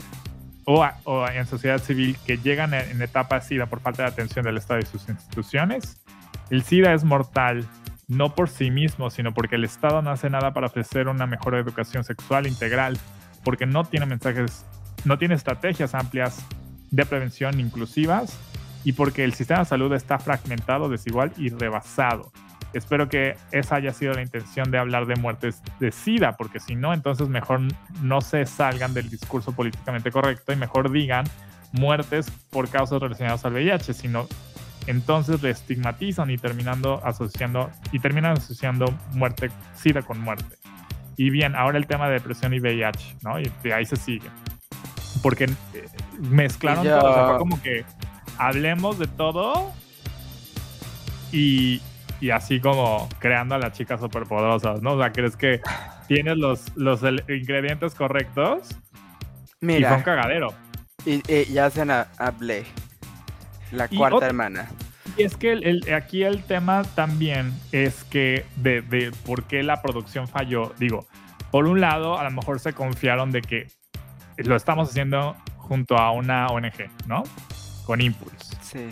o, 0.64 0.82
a- 0.84 0.96
o 1.04 1.26
en 1.28 1.46
sociedad 1.46 1.78
civil 1.78 2.16
que 2.26 2.38
llegan 2.38 2.74
en, 2.74 2.90
en 2.90 3.02
etapa 3.02 3.40
SIDA 3.40 3.66
por 3.66 3.80
falta 3.80 4.02
de 4.02 4.08
atención 4.08 4.44
del 4.44 4.56
Estado 4.58 4.80
y 4.80 4.86
sus 4.86 5.08
instituciones? 5.08 6.02
El 6.50 6.62
SIDA 6.62 6.92
es 6.92 7.04
mortal 7.04 7.66
no 8.08 8.34
por 8.36 8.48
sí 8.48 8.70
mismo, 8.70 9.10
sino 9.10 9.34
porque 9.34 9.56
el 9.56 9.64
Estado 9.64 10.00
no 10.00 10.10
hace 10.10 10.30
nada 10.30 10.52
para 10.52 10.68
ofrecer 10.68 11.08
una 11.08 11.26
mejor 11.26 11.56
educación 11.56 12.04
sexual 12.04 12.46
integral, 12.46 12.96
porque 13.42 13.66
no 13.66 13.84
tiene 13.84 14.06
mensajes, 14.06 14.64
no 15.04 15.18
tiene 15.18 15.34
estrategias 15.34 15.92
amplias 15.94 16.44
de 16.92 17.04
prevención 17.04 17.58
inclusivas 17.58 18.38
y 18.86 18.92
porque 18.92 19.24
el 19.24 19.34
sistema 19.34 19.60
de 19.60 19.66
salud 19.66 19.92
está 19.94 20.16
fragmentado, 20.20 20.88
desigual 20.88 21.32
y 21.36 21.48
rebasado. 21.48 22.30
Espero 22.72 23.08
que 23.08 23.36
esa 23.50 23.74
haya 23.76 23.92
sido 23.92 24.12
la 24.12 24.22
intención 24.22 24.70
de 24.70 24.78
hablar 24.78 25.06
de 25.06 25.16
muertes 25.16 25.60
de 25.80 25.90
SIDA, 25.90 26.36
porque 26.36 26.60
si 26.60 26.76
no, 26.76 26.94
entonces 26.94 27.28
mejor 27.28 27.60
no 28.02 28.20
se 28.20 28.46
salgan 28.46 28.94
del 28.94 29.10
discurso 29.10 29.50
políticamente 29.50 30.12
correcto 30.12 30.52
y 30.52 30.56
mejor 30.56 30.92
digan 30.92 31.24
muertes 31.72 32.30
por 32.50 32.68
causas 32.68 33.00
relacionadas 33.02 33.44
al 33.44 33.54
VIH, 33.54 33.92
sino 33.92 34.28
entonces 34.86 35.42
reestigmatizan 35.42 36.30
y 36.30 36.38
terminando 36.38 37.00
asociando 37.04 37.70
y 37.90 37.98
terminan 37.98 38.36
asociando 38.36 38.86
muerte 39.14 39.50
SIDA 39.74 40.02
con 40.02 40.20
muerte. 40.20 40.56
Y 41.16 41.30
bien, 41.30 41.56
ahora 41.56 41.78
el 41.78 41.88
tema 41.88 42.06
de 42.06 42.14
depresión 42.14 42.54
y 42.54 42.60
VIH, 42.60 43.16
¿no? 43.22 43.40
Y 43.40 43.50
de 43.64 43.72
ahí 43.74 43.84
se 43.84 43.96
sigue. 43.96 44.28
Porque 45.22 45.44
eh, 45.46 45.88
mezclaron 46.20 46.84
Y 46.84 46.88
yo- 46.88 46.98
todo, 47.00 47.10
o 47.10 47.14
sea, 47.14 47.26
fue 47.30 47.38
como 47.38 47.60
que 47.62 47.84
hablemos 48.38 48.98
de 48.98 49.06
todo 49.06 49.72
y, 51.32 51.80
y 52.20 52.30
así 52.30 52.60
como 52.60 53.08
creando 53.18 53.54
a 53.54 53.58
las 53.58 53.72
chicas 53.72 54.00
superpoderosas, 54.00 54.82
¿no? 54.82 54.92
O 54.92 54.98
sea, 54.98 55.12
crees 55.12 55.36
que 55.36 55.60
tienes 56.08 56.36
los, 56.36 56.74
los 56.76 57.00
ingredientes 57.28 57.94
correctos 57.94 58.68
y 58.70 59.66
fue 59.66 59.74
un 59.74 59.78
Mira, 59.78 60.02
cagadero. 60.04 60.52
y, 61.04 61.22
y 61.32 61.44
ya 61.52 61.70
se 61.70 61.84
na- 61.84 62.08
hablé. 62.18 62.64
La 63.72 63.88
Y 63.90 63.96
cuarta 63.96 64.26
hermana. 64.26 64.68
Y 65.16 65.22
es 65.24 65.36
que 65.36 65.52
el- 65.52 65.64
el- 65.66 65.94
aquí 65.94 66.22
el 66.22 66.42
tema 66.44 66.82
también 66.94 67.52
es 67.72 68.04
que 68.04 68.44
de, 68.56 68.82
de 68.82 69.10
por 69.24 69.44
qué 69.44 69.62
la 69.62 69.82
producción 69.82 70.28
falló. 70.28 70.72
Digo, 70.78 71.06
por 71.50 71.66
un 71.66 71.80
lado, 71.80 72.18
a 72.18 72.24
lo 72.24 72.30
mejor 72.30 72.60
se 72.60 72.72
confiaron 72.74 73.32
de 73.32 73.40
que 73.42 73.66
lo 74.36 74.54
estamos 74.56 74.90
haciendo 74.90 75.34
junto 75.56 75.96
a 75.96 76.12
una 76.12 76.46
ONG, 76.48 76.88
¿no? 77.06 77.24
Con 77.86 78.00
Impulse. 78.00 78.56
Sí. 78.62 78.88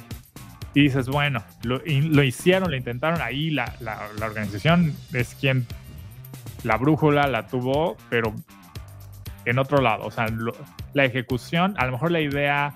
Y 0.73 0.85
dices, 0.85 1.07
bueno, 1.09 1.43
lo, 1.63 1.81
lo 1.85 2.23
hicieron, 2.23 2.71
lo 2.71 2.77
intentaron 2.77 3.21
ahí, 3.21 3.51
la, 3.51 3.75
la- 3.81 4.09
la 4.19 4.27
organización 4.27 4.97
es 5.13 5.35
quien 5.35 5.67
la 6.65 6.77
brújula 6.79 7.27
la 7.27 7.47
tuvo, 7.47 7.97
pero 8.09 8.35
en 9.45 9.59
otro 9.59 9.81
lado. 9.83 10.05
O 10.07 10.11
sea, 10.11 10.27
lo- 10.29 10.57
la 10.95 11.05
ejecución, 11.05 11.75
a 11.79 11.87
lo 11.87 11.93
mejor 11.93 12.11
la 12.11 12.21
idea 12.21 12.75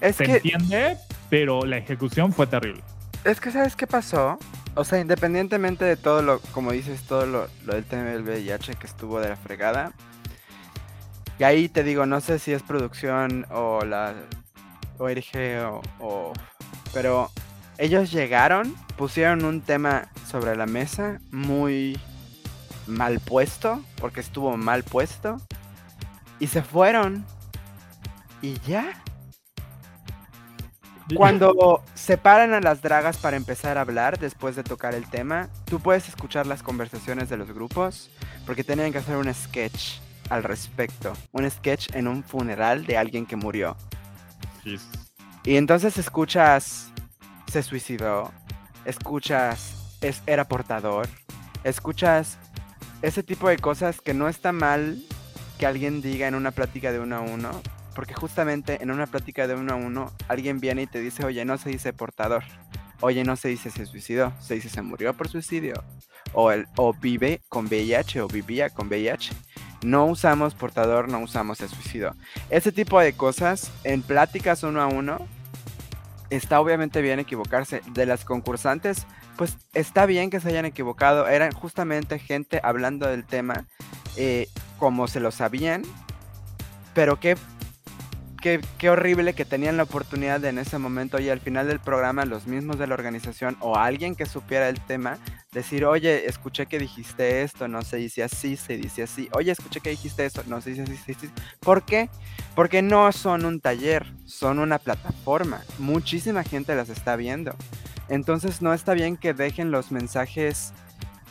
Es 0.00 0.16
se 0.16 0.24
que, 0.24 0.32
entiende, 0.36 0.96
pero 1.28 1.64
la 1.66 1.78
ejecución 1.78 2.32
fue 2.32 2.46
terrible. 2.46 2.82
es 3.24 3.40
que, 3.40 3.50
¿sabes 3.50 3.74
qué 3.76 3.86
pasó? 3.86 4.38
O 4.74 4.84
sea, 4.84 5.00
independientemente 5.00 5.84
de 5.84 5.96
todo 5.96 6.22
lo, 6.22 6.40
como 6.52 6.70
dices, 6.72 7.02
todo 7.02 7.26
lo, 7.26 7.48
lo 7.66 7.74
del 7.74 7.84
tema 7.84 8.04
del 8.04 8.22
VIH 8.22 8.74
que 8.76 8.86
estuvo 8.86 9.20
de 9.20 9.30
la 9.30 9.36
fregada. 9.36 9.92
Y 11.38 11.44
ahí 11.44 11.68
te 11.68 11.82
digo, 11.82 12.06
no 12.06 12.20
sé 12.20 12.38
si 12.38 12.52
es 12.52 12.62
producción 12.62 13.44
o 13.50 13.84
la 13.84 14.14
ORG 14.98 15.64
o, 15.66 15.80
o- 16.00 16.32
Pero 16.92 17.30
ellos 17.78 18.10
llegaron, 18.10 18.74
pusieron 18.96 19.44
un 19.44 19.60
tema 19.60 20.08
sobre 20.28 20.56
la 20.56 20.66
mesa 20.66 21.20
muy 21.30 21.98
mal 22.86 23.20
puesto, 23.20 23.82
porque 24.00 24.20
estuvo 24.20 24.56
mal 24.56 24.82
puesto. 24.82 25.40
Y 26.40 26.46
se 26.48 26.62
fueron. 26.62 27.24
Y 28.42 28.58
ya. 28.60 29.02
Cuando 31.16 31.82
separan 31.94 32.52
a 32.52 32.60
las 32.60 32.82
dragas 32.82 33.16
para 33.16 33.36
empezar 33.38 33.78
a 33.78 33.80
hablar 33.80 34.18
después 34.18 34.56
de 34.56 34.62
tocar 34.62 34.94
el 34.94 35.08
tema, 35.08 35.48
tú 35.64 35.80
puedes 35.80 36.06
escuchar 36.08 36.46
las 36.46 36.62
conversaciones 36.62 37.30
de 37.30 37.38
los 37.38 37.50
grupos 37.50 38.10
porque 38.44 38.62
tenían 38.62 38.92
que 38.92 38.98
hacer 38.98 39.16
un 39.16 39.32
sketch 39.32 40.00
al 40.28 40.42
respecto. 40.42 41.14
Un 41.32 41.50
sketch 41.50 41.94
en 41.94 42.08
un 42.08 42.22
funeral 42.22 42.84
de 42.84 42.98
alguien 42.98 43.24
que 43.24 43.36
murió. 43.36 43.74
Y 45.44 45.56
entonces 45.56 45.96
escuchas, 45.98 46.90
se 47.50 47.62
suicidó, 47.62 48.32
escuchas, 48.84 49.96
es, 50.00 50.22
era 50.26 50.46
portador, 50.46 51.08
escuchas 51.64 52.38
ese 53.02 53.22
tipo 53.22 53.48
de 53.48 53.58
cosas 53.58 54.00
que 54.00 54.14
no 54.14 54.28
está 54.28 54.52
mal 54.52 55.02
que 55.58 55.66
alguien 55.66 56.00
diga 56.00 56.28
en 56.28 56.34
una 56.34 56.50
plática 56.50 56.92
de 56.92 57.00
uno 57.00 57.16
a 57.16 57.20
uno, 57.20 57.50
porque 57.94 58.14
justamente 58.14 58.82
en 58.82 58.90
una 58.90 59.06
plática 59.06 59.46
de 59.46 59.54
uno 59.54 59.72
a 59.72 59.76
uno 59.76 60.12
alguien 60.28 60.60
viene 60.60 60.82
y 60.82 60.86
te 60.86 61.00
dice, 61.00 61.24
oye, 61.24 61.44
no 61.44 61.58
se 61.58 61.70
dice 61.70 61.92
portador, 61.92 62.44
oye, 63.00 63.24
no 63.24 63.36
se 63.36 63.48
dice 63.48 63.70
se 63.70 63.86
suicidó, 63.86 64.32
se 64.40 64.54
dice 64.54 64.68
se 64.68 64.82
murió 64.82 65.14
por 65.14 65.28
suicidio, 65.28 65.84
o, 66.32 66.50
el, 66.50 66.66
o 66.76 66.92
vive 66.92 67.40
con 67.48 67.66
VIH 67.66 68.22
o 68.22 68.28
vivía 68.28 68.70
con 68.70 68.88
VIH. 68.88 69.32
No 69.82 70.06
usamos 70.06 70.54
portador, 70.54 71.08
no 71.08 71.20
usamos 71.20 71.58
se 71.58 71.68
suicidó. 71.68 72.14
Ese 72.50 72.72
tipo 72.72 72.98
de 73.00 73.12
cosas 73.12 73.70
en 73.84 74.02
pláticas 74.02 74.62
uno 74.62 74.80
a 74.80 74.86
uno 74.86 75.18
está 76.30 76.60
obviamente 76.60 77.00
bien 77.00 77.20
equivocarse. 77.20 77.82
De 77.92 78.06
las 78.06 78.24
concursantes, 78.24 79.06
pues 79.36 79.56
está 79.74 80.06
bien 80.06 80.30
que 80.30 80.40
se 80.40 80.48
hayan 80.48 80.64
equivocado. 80.64 81.28
Eran 81.28 81.52
justamente 81.52 82.18
gente 82.18 82.60
hablando 82.62 83.06
del 83.06 83.24
tema 83.24 83.66
eh, 84.16 84.48
como 84.78 85.06
se 85.06 85.20
lo 85.20 85.30
sabían. 85.30 85.82
Pero 86.94 87.20
qué, 87.20 87.36
qué, 88.40 88.60
qué 88.78 88.90
horrible 88.90 89.34
que 89.34 89.44
tenían 89.44 89.76
la 89.76 89.82
oportunidad 89.84 90.44
en 90.44 90.58
ese 90.58 90.78
momento 90.78 91.18
y 91.20 91.28
al 91.28 91.40
final 91.40 91.66
del 91.66 91.80
programa 91.80 92.24
los 92.24 92.46
mismos 92.46 92.78
de 92.78 92.86
la 92.86 92.94
organización 92.94 93.56
o 93.60 93.76
alguien 93.76 94.14
que 94.14 94.26
supiera 94.26 94.68
el 94.68 94.80
tema 94.80 95.18
decir, 95.52 95.84
oye, 95.84 96.26
escuché 96.28 96.66
que 96.66 96.78
dijiste 96.78 97.42
esto, 97.42 97.68
no 97.68 97.82
se 97.82 97.96
dice 97.96 98.22
así, 98.22 98.56
se 98.56 98.76
dice 98.76 99.02
así. 99.02 99.28
Oye, 99.32 99.52
escuché 99.52 99.80
que 99.80 99.90
dijiste 99.90 100.24
esto, 100.24 100.42
no 100.46 100.60
se 100.60 100.70
dice 100.70 100.82
así, 100.82 100.96
se 100.96 101.12
dice 101.12 101.26
así. 101.26 101.34
¿Por 101.60 101.82
qué? 101.82 102.08
Porque 102.54 102.82
no 102.82 103.10
son 103.12 103.44
un 103.44 103.60
taller, 103.60 104.06
son 104.26 104.58
una 104.58 104.78
plataforma. 104.78 105.62
Muchísima 105.78 106.44
gente 106.44 106.74
las 106.74 106.88
está 106.88 107.16
viendo. 107.16 107.54
Entonces 108.08 108.62
no 108.62 108.72
está 108.72 108.94
bien 108.94 109.16
que 109.16 109.34
dejen 109.34 109.70
los 109.70 109.90
mensajes 109.90 110.72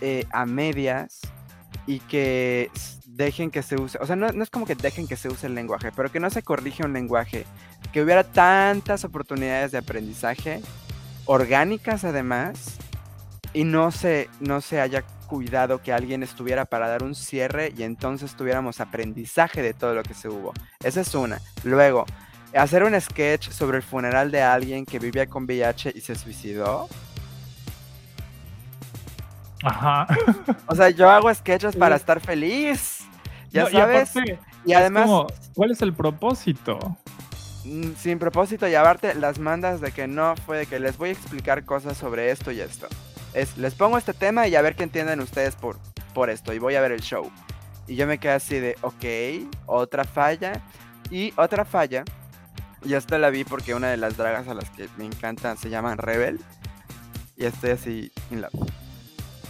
eh, 0.02 0.26
a 0.32 0.46
medias 0.46 1.22
y 1.86 2.00
que 2.02 2.70
dejen 3.18 3.50
que 3.50 3.64
se 3.64 3.76
use, 3.76 3.98
o 4.00 4.06
sea, 4.06 4.16
no, 4.16 4.30
no 4.30 4.44
es 4.44 4.50
como 4.50 4.66
que 4.66 4.76
dejen 4.76 5.08
que 5.08 5.18
se 5.18 5.28
use 5.28 5.48
el 5.48 5.56
lenguaje, 5.56 5.92
pero 5.96 6.12
que 6.12 6.20
no 6.20 6.30
se 6.30 6.44
corrige 6.44 6.86
un 6.86 6.94
lenguaje, 6.94 7.46
que 7.92 8.04
hubiera 8.04 8.24
tantas 8.24 9.04
oportunidades 9.04 9.72
de 9.72 9.80
aprendizaje, 9.80 10.62
orgánicas 11.26 12.04
además, 12.04 12.78
y 13.54 13.64
no 13.64 13.92
se, 13.92 14.30
no 14.40 14.62
se 14.62 14.80
haya 14.80 15.04
cuidado 15.28 15.82
que 15.82 15.92
alguien 15.92 16.22
estuviera 16.22 16.66
para 16.66 16.88
dar 16.88 17.04
un 17.04 17.16
cierre 17.16 17.74
y 17.76 17.84
entonces 17.84 18.36
tuviéramos 18.36 18.80
aprendizaje 18.80 19.62
de 19.62 19.74
todo 19.74 19.96
lo 19.96 20.04
que 20.04 20.14
se 20.14 20.30
hubo. 20.30 20.54
Esa 20.84 21.02
es 21.02 21.14
una. 21.16 21.42
Luego, 21.64 22.06
hacer 22.56 22.84
un 22.84 23.00
sketch 23.00 23.50
sobre 23.50 23.78
el 23.78 23.84
funeral 23.84 24.32
de 24.32 24.42
alguien 24.44 24.86
que 24.86 25.00
vivía 25.00 25.26
con 25.28 25.46
VIH 25.46 25.94
y 25.96 26.02
se 26.02 26.16
suicidó. 26.16 26.88
Ajá. 29.64 30.08
O 30.68 30.76
sea, 30.76 30.90
yo 30.92 31.10
hago 31.10 31.34
sketches 31.34 31.76
para 31.76 31.96
estar 31.96 32.20
feliz. 32.22 32.97
Ya 33.58 33.64
No, 33.64 33.70
y 33.70 33.72
sabes. 33.74 34.10
aparte, 34.16 34.40
Y 34.66 34.74
además, 34.74 35.06
como, 35.06 35.28
¿cuál 35.54 35.72
es 35.72 35.82
el 35.82 35.94
propósito? 35.94 36.98
mm, 37.66 37.94
sin 37.98 38.20
propósito, 38.20 38.68
y 38.68 38.76
aparte 38.76 39.14
las 39.16 39.40
mandas 39.40 39.82
de 39.82 39.92
que 39.92 40.08
no 40.08 40.36
fue 40.46 40.58
de 40.60 40.66
que 40.66 40.80
les 40.80 40.98
voy 40.98 41.10
a 41.10 41.12
explicar 41.14 41.66
cosas 41.66 41.98
sobre 41.98 42.32
esto 42.32 42.52
y 42.52 42.60
esto. 42.62 42.88
Es, 43.34 43.58
les 43.58 43.76
pongo 43.76 43.98
este 43.98 44.14
tema 44.14 44.48
y 44.48 44.56
a 44.56 44.62
ver 44.62 44.76
qué 44.76 44.84
entienden 44.84 45.20
ustedes 45.20 45.56
por, 45.56 45.78
por 46.14 46.30
esto, 46.30 46.54
y 46.54 46.60
voy 46.60 46.76
a 46.76 46.82
ver 46.82 46.92
el 46.92 47.02
show. 47.02 47.30
Y 47.88 47.96
yo 47.96 48.06
me 48.08 48.18
quedé 48.18 48.34
así 48.34 48.60
de, 48.60 48.76
ok, 48.82 49.50
otra 49.66 50.04
falla. 50.04 50.62
Y 51.10 51.34
otra 51.38 51.64
falla, 51.64 52.04
y 52.84 52.94
esta 52.94 53.18
la 53.18 53.30
vi 53.30 53.46
porque 53.46 53.74
una 53.74 53.88
de 53.90 53.96
las 53.98 54.18
dragas 54.18 54.48
a 54.50 54.54
las 54.54 54.70
que 54.72 54.90
me 54.98 55.06
encantan 55.06 55.58
se 55.58 55.70
llaman 55.70 55.98
Rebel. 55.98 56.40
Y 57.38 57.46
estoy 57.46 57.70
así, 57.72 58.12
in 58.32 58.42
love. 58.42 58.52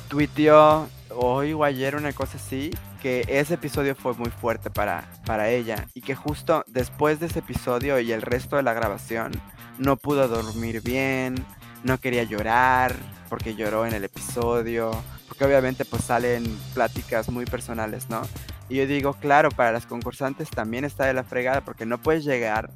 Tuiteó 0.08 0.88
hoy 1.16 1.54
o 1.54 1.64
ayer 1.64 1.96
una 1.96 2.14
cosa 2.14 2.38
así, 2.38 2.72
que 2.98 3.26
ese 3.28 3.56
episodio 3.56 3.96
fue 3.96 4.14
muy 4.14 4.30
fuerte 4.30 4.70
para, 4.70 5.10
para 5.26 5.50
ella. 5.50 5.88
Y 5.94 6.02
que 6.02 6.16
justo 6.16 6.64
después 6.68 7.20
de 7.20 7.28
ese 7.28 7.40
episodio 7.40 8.00
y 8.00 8.12
el 8.12 8.22
resto 8.22 8.56
de 8.56 8.64
la 8.64 8.74
grabación, 8.74 9.32
no 9.78 9.98
pudo 9.98 10.28
dormir 10.28 10.82
bien, 10.82 11.36
no 11.84 12.00
quería 12.00 12.24
llorar, 12.24 12.96
porque 13.30 13.56
lloró 13.56 13.86
en 13.86 13.94
el 13.94 14.04
episodio. 14.04 14.92
Porque 15.28 15.46
obviamente 15.46 15.86
pues 15.86 16.04
salen 16.04 16.44
pláticas 16.74 17.30
muy 17.30 17.46
personales, 17.46 18.10
¿no? 18.10 18.22
Y 18.70 18.78
yo 18.78 18.88
digo, 18.88 19.14
claro, 19.14 19.50
para 19.50 19.72
las 19.72 19.86
concursantes 19.86 20.50
también 20.50 20.84
está 20.84 21.06
de 21.06 21.14
la 21.14 21.24
fregada, 21.24 21.62
porque 21.62 21.86
no 21.86 21.98
puedes 22.00 22.26
llegar 22.26 22.72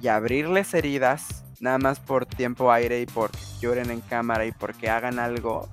y 0.00 0.08
abrirles 0.08 0.74
heridas 0.74 1.44
nada 1.60 1.78
más 1.78 2.00
por 2.00 2.26
tiempo 2.26 2.70
aire 2.72 3.00
y 3.00 3.06
porque 3.06 3.38
lloren 3.60 3.90
en 3.90 4.00
cámara 4.00 4.46
y 4.46 4.52
porque 4.52 4.90
hagan 4.90 5.18
algo 5.18 5.68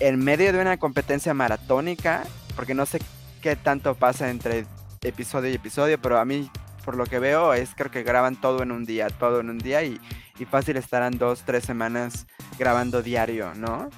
en 0.00 0.18
medio 0.18 0.52
de 0.52 0.60
una 0.60 0.76
competencia 0.76 1.34
maratónica, 1.34 2.24
porque 2.54 2.74
no 2.74 2.86
sé 2.86 3.00
qué 3.42 3.56
tanto 3.56 3.94
pasa 3.94 4.30
entre 4.30 4.66
episodio 5.02 5.50
y 5.50 5.54
episodio, 5.54 6.00
pero 6.00 6.18
a 6.18 6.24
mí 6.24 6.50
por 6.84 6.96
lo 6.96 7.06
que 7.06 7.18
veo 7.18 7.54
es 7.54 7.70
creo 7.74 7.90
que 7.90 8.02
graban 8.02 8.40
todo 8.40 8.62
en 8.62 8.70
un 8.70 8.84
día, 8.84 9.08
todo 9.08 9.40
en 9.40 9.50
un 9.50 9.58
día 9.58 9.82
y, 9.82 10.00
y 10.38 10.44
fácil 10.44 10.76
estarán 10.76 11.18
dos, 11.18 11.42
tres 11.44 11.64
semanas 11.64 12.26
grabando 12.58 13.02
diario, 13.02 13.54
¿no? 13.54 13.88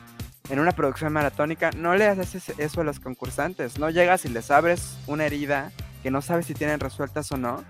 En 0.48 0.60
una 0.60 0.72
producción 0.72 1.12
maratónica 1.12 1.70
no 1.72 1.96
le 1.96 2.06
haces 2.06 2.50
eso 2.56 2.80
a 2.80 2.84
los 2.84 3.00
concursantes, 3.00 3.78
no 3.78 3.90
llegas 3.90 4.24
y 4.24 4.28
les 4.28 4.50
abres 4.50 4.96
una 5.06 5.26
herida 5.26 5.72
que 6.02 6.10
no 6.12 6.22
sabes 6.22 6.46
si 6.46 6.54
tienen 6.54 6.78
resueltas 6.78 7.32
o 7.32 7.36
no, 7.36 7.64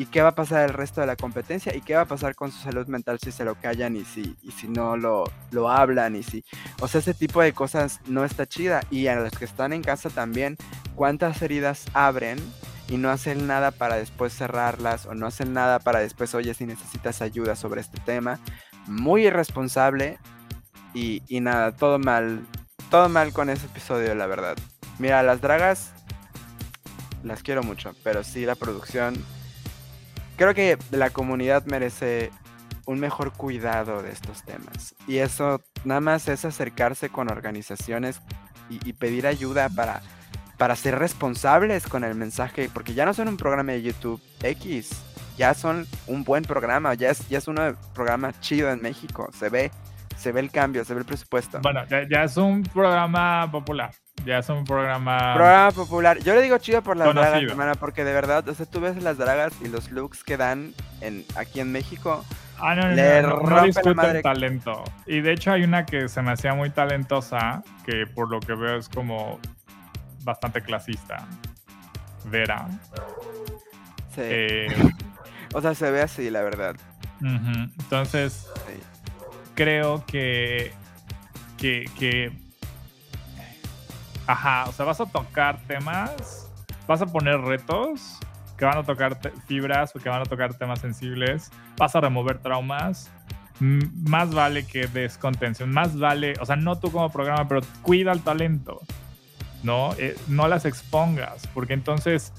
y 0.00 0.06
qué 0.06 0.22
va 0.22 0.30
a 0.30 0.34
pasar 0.34 0.64
el 0.64 0.72
resto 0.72 1.02
de 1.02 1.06
la 1.06 1.14
competencia 1.14 1.76
y 1.76 1.82
qué 1.82 1.94
va 1.94 2.00
a 2.00 2.06
pasar 2.06 2.34
con 2.34 2.50
su 2.50 2.58
salud 2.58 2.86
mental 2.86 3.18
si 3.22 3.30
se 3.32 3.44
lo 3.44 3.54
callan 3.56 3.96
y 3.96 4.06
si, 4.06 4.34
y 4.40 4.50
si 4.50 4.66
no 4.66 4.96
lo, 4.96 5.30
lo 5.50 5.68
hablan 5.68 6.16
y 6.16 6.22
si... 6.22 6.42
O 6.80 6.88
sea, 6.88 7.00
ese 7.02 7.12
tipo 7.12 7.42
de 7.42 7.52
cosas 7.52 8.00
no 8.06 8.24
está 8.24 8.46
chida. 8.46 8.80
Y 8.90 9.08
a 9.08 9.16
los 9.16 9.30
que 9.32 9.44
están 9.44 9.74
en 9.74 9.82
casa 9.82 10.08
también, 10.08 10.56
¿cuántas 10.94 11.42
heridas 11.42 11.84
abren 11.92 12.38
y 12.88 12.96
no 12.96 13.10
hacen 13.10 13.46
nada 13.46 13.72
para 13.72 13.96
después 13.96 14.32
cerrarlas 14.32 15.04
o 15.04 15.14
no 15.14 15.26
hacen 15.26 15.52
nada 15.52 15.78
para 15.80 15.98
después, 15.98 16.34
oye, 16.34 16.54
si 16.54 16.64
necesitas 16.64 17.20
ayuda 17.20 17.54
sobre 17.54 17.82
este 17.82 18.00
tema? 18.00 18.40
Muy 18.86 19.26
irresponsable 19.26 20.18
y, 20.94 21.22
y 21.28 21.40
nada, 21.40 21.76
todo 21.76 21.98
mal. 21.98 22.40
Todo 22.90 23.10
mal 23.10 23.34
con 23.34 23.50
ese 23.50 23.66
episodio, 23.66 24.14
la 24.14 24.26
verdad. 24.26 24.56
Mira, 24.98 25.22
las 25.22 25.42
dragas 25.42 25.92
las 27.22 27.42
quiero 27.42 27.62
mucho, 27.62 27.94
pero 28.02 28.24
sí 28.24 28.46
la 28.46 28.54
producción 28.54 29.22
creo 30.40 30.54
que 30.54 30.78
la 30.90 31.10
comunidad 31.10 31.66
merece 31.66 32.30
un 32.86 32.98
mejor 32.98 33.30
cuidado 33.30 34.02
de 34.02 34.10
estos 34.10 34.42
temas. 34.42 34.94
Y 35.06 35.18
eso 35.18 35.60
nada 35.84 36.00
más 36.00 36.28
es 36.28 36.46
acercarse 36.46 37.10
con 37.10 37.30
organizaciones 37.30 38.22
y, 38.70 38.94
pedir 38.94 39.26
ayuda 39.26 39.68
para, 39.68 40.00
para 40.56 40.76
ser 40.76 40.98
responsables 40.98 41.86
con 41.86 42.04
el 42.04 42.14
mensaje, 42.14 42.70
porque 42.72 42.94
ya 42.94 43.04
no 43.04 43.12
son 43.12 43.28
un 43.28 43.36
programa 43.36 43.72
de 43.72 43.82
YouTube 43.82 44.22
X, 44.42 45.02
ya 45.36 45.52
son 45.52 45.86
un 46.06 46.24
buen 46.24 46.44
programa, 46.44 46.94
ya 46.94 47.10
es, 47.10 47.28
ya 47.28 47.36
es 47.36 47.46
un 47.46 47.56
programa 47.92 48.32
chido 48.40 48.70
en 48.70 48.80
México, 48.80 49.28
se 49.38 49.50
ve, 49.50 49.70
se 50.16 50.32
ve 50.32 50.40
el 50.40 50.50
cambio, 50.50 50.86
se 50.86 50.94
ve 50.94 51.00
el 51.00 51.06
presupuesto. 51.06 51.60
Bueno, 51.60 51.84
ya 51.86 52.24
es 52.24 52.38
un 52.38 52.62
programa 52.62 53.46
popular. 53.52 53.90
Ya 54.24 54.38
es 54.38 54.48
un 54.50 54.64
programa. 54.64 55.34
Programa 55.34 55.70
popular. 55.70 56.18
Yo 56.18 56.34
le 56.34 56.42
digo 56.42 56.58
chido 56.58 56.82
por 56.82 56.96
las 56.96 57.08
Conocido. 57.08 57.30
dragas, 57.32 57.50
hermana, 57.50 57.74
porque 57.74 58.04
de 58.04 58.12
verdad, 58.12 58.46
o 58.48 58.54
sea, 58.54 58.66
tú 58.66 58.80
ves 58.80 59.02
las 59.02 59.16
dragas 59.18 59.52
y 59.64 59.68
los 59.68 59.90
looks 59.90 60.22
que 60.24 60.36
dan 60.36 60.74
en, 61.00 61.24
aquí 61.36 61.60
en 61.60 61.72
México. 61.72 62.24
Ah, 62.58 62.74
no, 62.74 62.82
no, 62.82 62.94
Le 62.94 63.22
no, 63.22 63.28
no, 63.28 63.66
no 63.84 63.94
madre. 63.94 64.18
el 64.18 64.22
talento. 64.22 64.84
Y 65.06 65.20
de 65.20 65.32
hecho 65.32 65.52
hay 65.52 65.62
una 65.62 65.86
que 65.86 66.08
se 66.10 66.20
me 66.20 66.32
hacía 66.32 66.52
muy 66.54 66.68
talentosa, 66.70 67.62
que 67.86 68.06
por 68.06 68.30
lo 68.30 68.40
que 68.40 68.54
veo 68.54 68.76
es 68.76 68.88
como 68.90 69.38
bastante 70.22 70.60
clasista. 70.60 71.26
Vera. 72.26 72.66
Sí. 74.14 74.20
Eh, 74.22 74.66
O 75.52 75.60
sea, 75.60 75.74
se 75.74 75.90
ve 75.90 76.00
así, 76.00 76.30
la 76.30 76.42
verdad. 76.42 76.76
Entonces, 77.20 78.46
Sí. 78.68 78.80
creo 79.56 80.04
que, 80.06 80.72
que, 81.58 81.90
que, 81.98 82.30
ajá, 84.30 84.64
o 84.68 84.72
sea, 84.72 84.84
vas 84.84 85.00
a 85.00 85.06
tocar 85.06 85.58
temas, 85.66 86.50
vas 86.86 87.02
a 87.02 87.06
poner 87.06 87.40
retos 87.40 88.18
que 88.56 88.64
van 88.64 88.78
a 88.78 88.82
tocar 88.82 89.18
fibras 89.46 89.96
o 89.96 89.98
que 89.98 90.08
van 90.08 90.20
a 90.20 90.24
tocar 90.24 90.54
temas 90.54 90.80
sensibles, 90.80 91.50
vas 91.76 91.96
a 91.96 92.00
remover 92.00 92.38
traumas. 92.38 93.10
Más 93.58 94.32
vale 94.32 94.66
que 94.66 94.86
des 94.86 95.18
contención, 95.18 95.70
más 95.70 95.98
vale, 95.98 96.34
o 96.40 96.46
sea, 96.46 96.56
no 96.56 96.78
tú 96.78 96.90
como 96.90 97.10
programa, 97.10 97.46
pero 97.46 97.60
cuida 97.82 98.12
el 98.12 98.22
talento, 98.22 98.80
¿no? 99.62 99.92
Eh, 99.98 100.16
no 100.28 100.48
las 100.48 100.64
expongas, 100.64 101.46
porque 101.48 101.74
entonces 101.74 102.32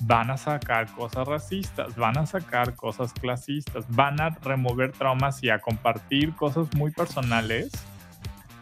van 0.00 0.30
a 0.30 0.38
sacar 0.38 0.86
cosas 0.94 1.28
racistas, 1.28 1.94
van 1.96 2.16
a 2.16 2.26
sacar 2.26 2.74
cosas 2.74 3.12
clasistas, 3.12 3.84
van 3.88 4.20
a 4.20 4.30
remover 4.30 4.92
traumas 4.92 5.42
y 5.42 5.50
a 5.50 5.60
compartir 5.60 6.34
cosas 6.34 6.74
muy 6.74 6.90
personales. 6.90 7.70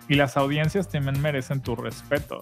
Y 0.09 0.17
las 0.17 0.37
audiencias 0.37 0.89
también 0.89 1.21
merecen 1.23 1.61
tu 1.61 1.77
respeto. 1.77 2.41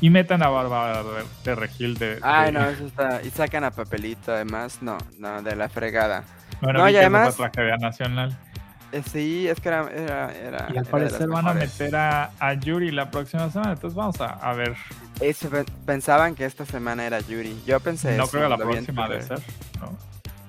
Y 0.00 0.10
metan 0.10 0.42
a 0.42 0.48
Bárbara 0.48 1.02
de, 1.02 1.24
de 1.44 1.54
Regil 1.54 1.96
de... 1.96 2.18
Ay, 2.22 2.52
de- 2.52 2.58
no, 2.58 2.68
eso 2.68 2.86
está. 2.86 3.20
Y 3.22 3.30
sacan 3.30 3.64
a 3.64 3.70
Papelito, 3.70 4.32
además. 4.32 4.78
No, 4.82 4.98
no, 5.18 5.42
de 5.42 5.56
la 5.56 5.68
fregada. 5.68 6.24
Bueno, 6.60 6.80
no, 6.80 6.84
vi 6.86 6.92
y 6.92 6.96
además- 6.96 7.34
fue 7.36 7.48
tragedia 7.50 7.76
nacional. 7.78 8.36
Eh, 8.92 9.02
sí, 9.10 9.48
es 9.48 9.60
que 9.60 9.68
era. 9.68 9.88
era, 9.90 10.32
era- 10.32 10.68
Y 10.72 10.78
al 10.78 10.84
parecer 10.86 11.28
van 11.28 11.48
a 11.48 11.54
meter 11.54 11.96
a, 11.96 12.30
a 12.38 12.54
Yuri 12.54 12.90
la 12.92 13.10
próxima 13.10 13.50
semana. 13.50 13.72
Entonces 13.72 13.96
vamos 13.96 14.20
a, 14.20 14.26
a 14.34 14.52
ver. 14.52 14.76
Eso, 15.20 15.48
pe- 15.48 15.64
pensaban 15.86 16.34
que 16.34 16.44
esta 16.44 16.64
semana 16.64 17.04
era 17.04 17.18
Yuri. 17.20 17.60
Yo 17.66 17.80
pensé 17.80 18.16
no 18.16 18.24
eso, 18.24 18.32
creo 18.32 18.44
que 18.44 18.48
la 18.50 18.56
próxima 18.56 19.08
de 19.08 19.18
Twitter. 19.18 19.38
ser. 19.38 19.52
¿no? 19.80 19.96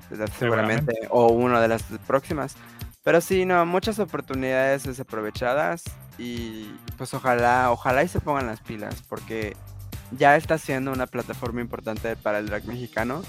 Seguramente. 0.09 0.37
Seguramente. 0.37 0.95
O 1.09 1.27
una 1.29 1.59
de 1.59 1.67
las 1.69 1.83
próximas. 2.05 2.55
Pero 3.05 3.21
sí, 3.21 3.45
no, 3.45 3.67
muchas 3.67 3.99
oportunidades 3.99 4.83
desaprovechadas. 4.83 5.83
Y 6.17 6.71
pues 6.97 7.13
ojalá, 7.13 7.69
ojalá 7.69 8.03
y 8.03 8.07
se 8.07 8.19
pongan 8.19 8.47
las 8.47 8.61
pilas. 8.61 9.03
Porque 9.07 9.55
ya 10.09 10.35
está 10.35 10.57
siendo 10.57 10.91
una 10.91 11.05
plataforma 11.05 11.61
importante 11.61 12.15
para 12.15 12.39
el 12.39 12.47
drag 12.47 12.65
mexicano. 12.65 13.21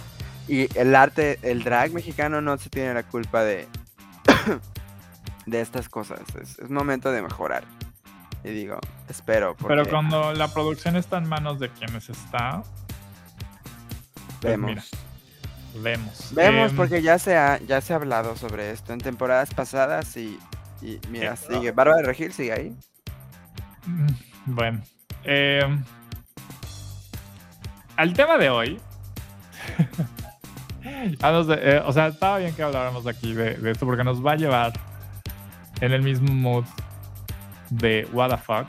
Y 0.49 0.75
el 0.79 0.95
arte, 0.95 1.39
el 1.43 1.63
drag 1.63 1.93
mexicano 1.93 2.41
no 2.41 2.57
se 2.57 2.71
tiene 2.71 2.95
la 2.95 3.03
culpa 3.03 3.45
de, 3.45 3.69
de 5.47 5.61
estas 5.61 5.91
cosas. 5.91 6.21
Es, 6.41 6.59
es 6.59 6.71
momento 6.71 7.13
de 7.13 7.21
mejorar. 7.21 7.65
Y 8.45 8.49
digo, 8.49 8.79
espero. 9.11 9.57
Porque 9.57 9.77
Pero 9.77 9.91
cuando 9.91 10.33
la 10.33 10.49
producción 10.49 10.97
está 10.97 11.19
en 11.19 11.29
manos 11.29 11.61
de 11.61 11.69
quienes 11.69 12.09
está, 12.09 12.63
pues 14.41 14.53
vemos. 14.53 14.71
mira, 14.71 14.85
vemos. 15.83 16.33
Vemos 16.35 16.71
Em, 16.71 16.77
porque 16.77 17.03
ya 17.03 17.19
se 17.19 17.37
ha, 17.37 17.59
ya 17.61 17.81
se 17.81 17.93
ha 17.93 17.97
hablado 17.97 18.37
sobre 18.37 18.71
esto 18.71 18.93
en 18.93 19.01
temporadas 19.01 19.53
pasadas 19.55 20.17
y, 20.17 20.39
y 20.83 21.01
mira, 21.11 21.35
Eh, 21.35 21.37
sigue. 21.37 21.73
Bárbara 21.73 21.99
de 21.99 22.07
Regil 22.07 22.33
sigue 22.33 22.53
ahí. 22.53 22.77
Mm, 23.87 24.07
Bueno. 24.47 24.83
em, 25.25 25.83
al 27.97 28.13
tema 28.13 28.37
de 28.39 28.51
hoy. 28.51 28.81
De- 30.83 31.59
eh, 31.61 31.83
o 31.85 31.93
sea, 31.93 32.07
estaba 32.09 32.39
bien 32.39 32.55
que 32.55 32.63
habláramos 32.63 33.07
aquí 33.07 33.33
de, 33.35 33.55
de 33.55 33.71
esto 33.73 33.85
porque 33.87 34.05
nos 34.05 34.25
va 34.25 34.33
a 34.33 34.37
llevar 34.37 34.73
en 35.81 35.93
el 35.93 36.01
mismo 36.03 36.33
mood 36.33 36.65
de 37.71 38.09
What 38.13 38.31
the 38.31 38.37
fuck. 38.39 38.67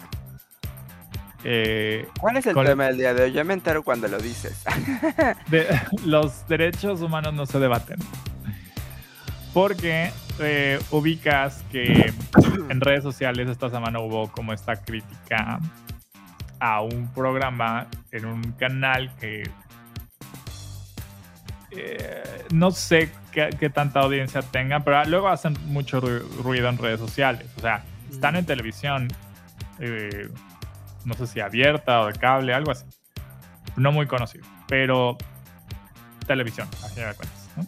Eh, 1.43 2.07
¿Cuál 2.19 2.37
es 2.37 2.47
el 2.47 2.55
tema 2.55 2.85
del 2.85 2.97
día 2.97 3.13
de 3.13 3.23
hoy? 3.25 3.31
Yo 3.33 3.45
me 3.45 3.53
entero 3.53 3.83
cuando 3.83 4.07
lo 4.07 4.17
dices. 4.19 4.63
de- 5.49 5.67
los 6.05 6.47
derechos 6.47 7.01
humanos 7.01 7.33
no 7.33 7.45
se 7.45 7.59
debaten. 7.59 7.97
Porque 9.53 10.11
eh, 10.39 10.79
ubicas 10.91 11.63
que 11.71 12.13
en 12.69 12.81
redes 12.81 13.03
sociales 13.03 13.49
esta 13.49 13.69
semana 13.69 13.99
hubo 13.99 14.31
como 14.31 14.53
esta 14.53 14.75
crítica 14.83 15.59
a 16.59 16.81
un 16.81 17.07
programa 17.13 17.87
en 18.11 18.25
un 18.25 18.51
canal 18.53 19.11
que 19.19 19.49
eh, 21.71 22.23
no 22.51 22.71
sé 22.71 23.11
qué, 23.31 23.49
qué 23.59 23.69
tanta 23.69 23.99
audiencia 23.99 24.41
tengan, 24.41 24.83
pero 24.83 25.03
luego 25.05 25.27
hacen 25.27 25.55
mucho 25.65 26.01
ru- 26.01 26.25
ruido 26.41 26.69
en 26.69 26.77
redes 26.77 26.99
sociales. 26.99 27.45
O 27.57 27.61
sea, 27.61 27.83
están 28.09 28.35
en 28.35 28.45
televisión, 28.45 29.07
eh, 29.79 30.29
no 31.05 31.13
sé 31.13 31.27
si 31.27 31.39
abierta 31.39 32.01
o 32.01 32.07
de 32.07 32.13
cable, 32.13 32.53
algo 32.53 32.71
así. 32.71 32.85
No 33.75 33.91
muy 33.91 34.07
conocido. 34.07 34.45
Pero 34.67 35.17
televisión, 36.25 36.67
a 36.83 36.87
fin 36.89 37.05
de 37.05 37.13
cuentas. 37.13 37.49
¿no? 37.55 37.67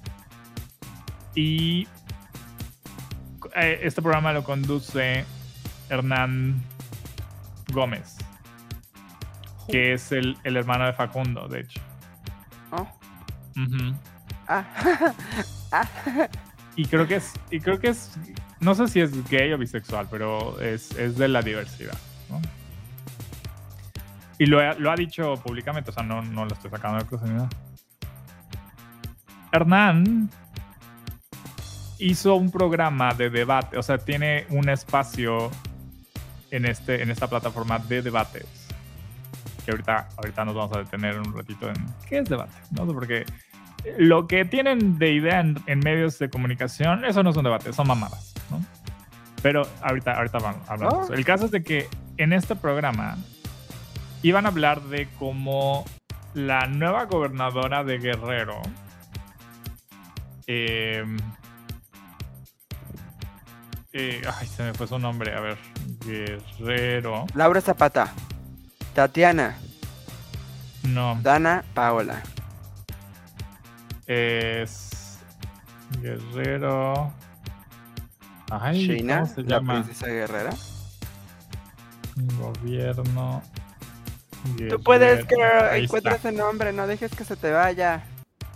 Y 1.36 1.88
eh, 3.56 3.80
este 3.84 4.02
programa 4.02 4.34
lo 4.34 4.44
conduce 4.44 5.26
Hernán 5.90 6.62
Gómez, 7.72 8.18
que 9.70 9.94
es 9.94 10.12
el, 10.12 10.38
el 10.44 10.58
hermano 10.58 10.86
de 10.86 10.94
Facundo, 10.94 11.48
de 11.48 11.62
hecho. 11.62 11.82
Oh. 12.72 12.88
Ah. 14.48 14.66
Ah. 15.72 15.88
Y 16.76 16.86
creo 16.86 17.08
que 17.08 17.18
es, 17.18 17.34
y 17.52 17.60
creo 17.60 17.80
que 17.80 17.90
es, 17.90 18.18
no 18.60 18.74
sé 18.74 18.88
si 18.88 19.02
es 19.02 19.30
gay 19.30 19.54
o 19.54 19.58
bisexual, 19.60 20.08
pero 20.10 20.60
es, 20.60 20.90
es 20.98 21.16
de 21.16 21.28
la 21.28 21.44
diversidad, 21.44 21.98
¿no? 22.28 22.42
Y 24.40 24.46
lo, 24.48 24.60
ha- 24.60 24.74
lo 24.74 24.90
ha 24.92 24.96
dicho 24.96 25.36
públicamente, 25.36 25.92
o 25.92 25.94
sea, 25.94 26.02
no, 26.04 26.22
no 26.24 26.46
lo 26.46 26.54
estoy 26.54 26.72
sacando 26.72 26.98
de 26.98 27.06
closet 27.06 27.28
ni 27.28 27.34
nada. 27.36 27.50
Hernán 29.52 30.30
hizo 31.98 32.36
un 32.36 32.50
programa 32.52 33.14
de 33.14 33.30
debate, 33.30 33.78
o 33.78 33.84
sea, 33.84 33.98
tiene 33.98 34.46
un 34.50 34.70
espacio 34.70 35.52
en, 36.52 36.66
este, 36.66 37.02
en 37.04 37.12
esta 37.12 37.28
plataforma 37.28 37.80
de 37.80 38.02
debates. 38.02 38.46
Que 39.66 39.72
ahorita, 39.72 40.08
ahorita 40.18 40.46
nos 40.46 40.56
vamos 40.56 40.76
a 40.76 40.80
detener 40.80 41.20
un 41.20 41.36
ratito 41.36 41.68
en 41.70 41.76
qué 42.08 42.20
es 42.20 42.30
debate, 42.30 42.54
¿no? 42.72 42.86
Porque 42.88 43.26
lo 43.98 44.28
que 44.28 44.46
tienen 44.46 44.98
de 44.98 45.12
idea 45.14 45.42
en, 45.42 45.58
en 45.66 45.80
medios 45.80 46.18
de 46.20 46.30
comunicación, 46.30 47.04
eso 47.06 47.24
no 47.24 47.32
es 47.32 47.38
un 47.38 47.44
debate, 47.44 47.74
son 47.74 47.88
mamadas, 47.88 48.34
¿no? 48.50 48.64
Pero 49.42 49.68
ahorita, 49.82 50.14
ahorita 50.18 50.38
vamos 50.40 50.70
a 50.70 50.74
hablar 50.74 50.90
de 50.92 50.96
Oh. 50.98 51.04
eso. 51.04 51.14
El 51.14 51.26
caso 51.26 51.46
es 51.46 51.52
de 51.52 51.64
que 51.64 51.88
en 52.18 52.34
este 52.34 52.56
programa 52.56 53.18
iban 54.24 54.46
a 54.46 54.50
hablar 54.50 54.82
de 54.84 55.08
cómo 55.18 55.86
la 56.34 56.68
nueva 56.68 57.06
gobernadora 57.06 57.84
de 57.84 57.98
Guerrero 58.00 58.62
eh, 60.48 61.06
eh, 63.94 64.22
ay, 64.40 64.48
se 64.48 64.64
me 64.64 64.74
fue 64.74 64.88
su 64.88 64.98
nombre, 65.00 65.34
a 65.36 65.40
ver, 65.40 65.58
Guerrero, 66.06 67.26
Laura 67.36 67.62
Zapata. 67.62 68.14
Tatiana. 68.94 69.58
no, 70.84 71.18
Dana 71.22 71.64
Paola. 71.74 72.22
es 74.08 75.20
Guerrero, 76.02 77.12
ay, 78.52 78.86
Sheina, 78.88 79.22
¿cómo 79.22 79.34
se 79.36 79.44
la 79.44 79.58
llama? 79.58 79.74
princesa 79.84 80.08
guerrera. 80.08 80.52
Gobierno. 82.40 83.42
Tú 84.70 84.82
puedes. 84.82 85.26
Ahí 85.72 85.84
Encuentra 85.86 86.16
ese 86.16 86.32
nombre, 86.32 86.72
no 86.74 86.88
dejes 86.88 87.12
que 87.16 87.24
se 87.26 87.36
te 87.36 87.52
vaya. 87.52 88.04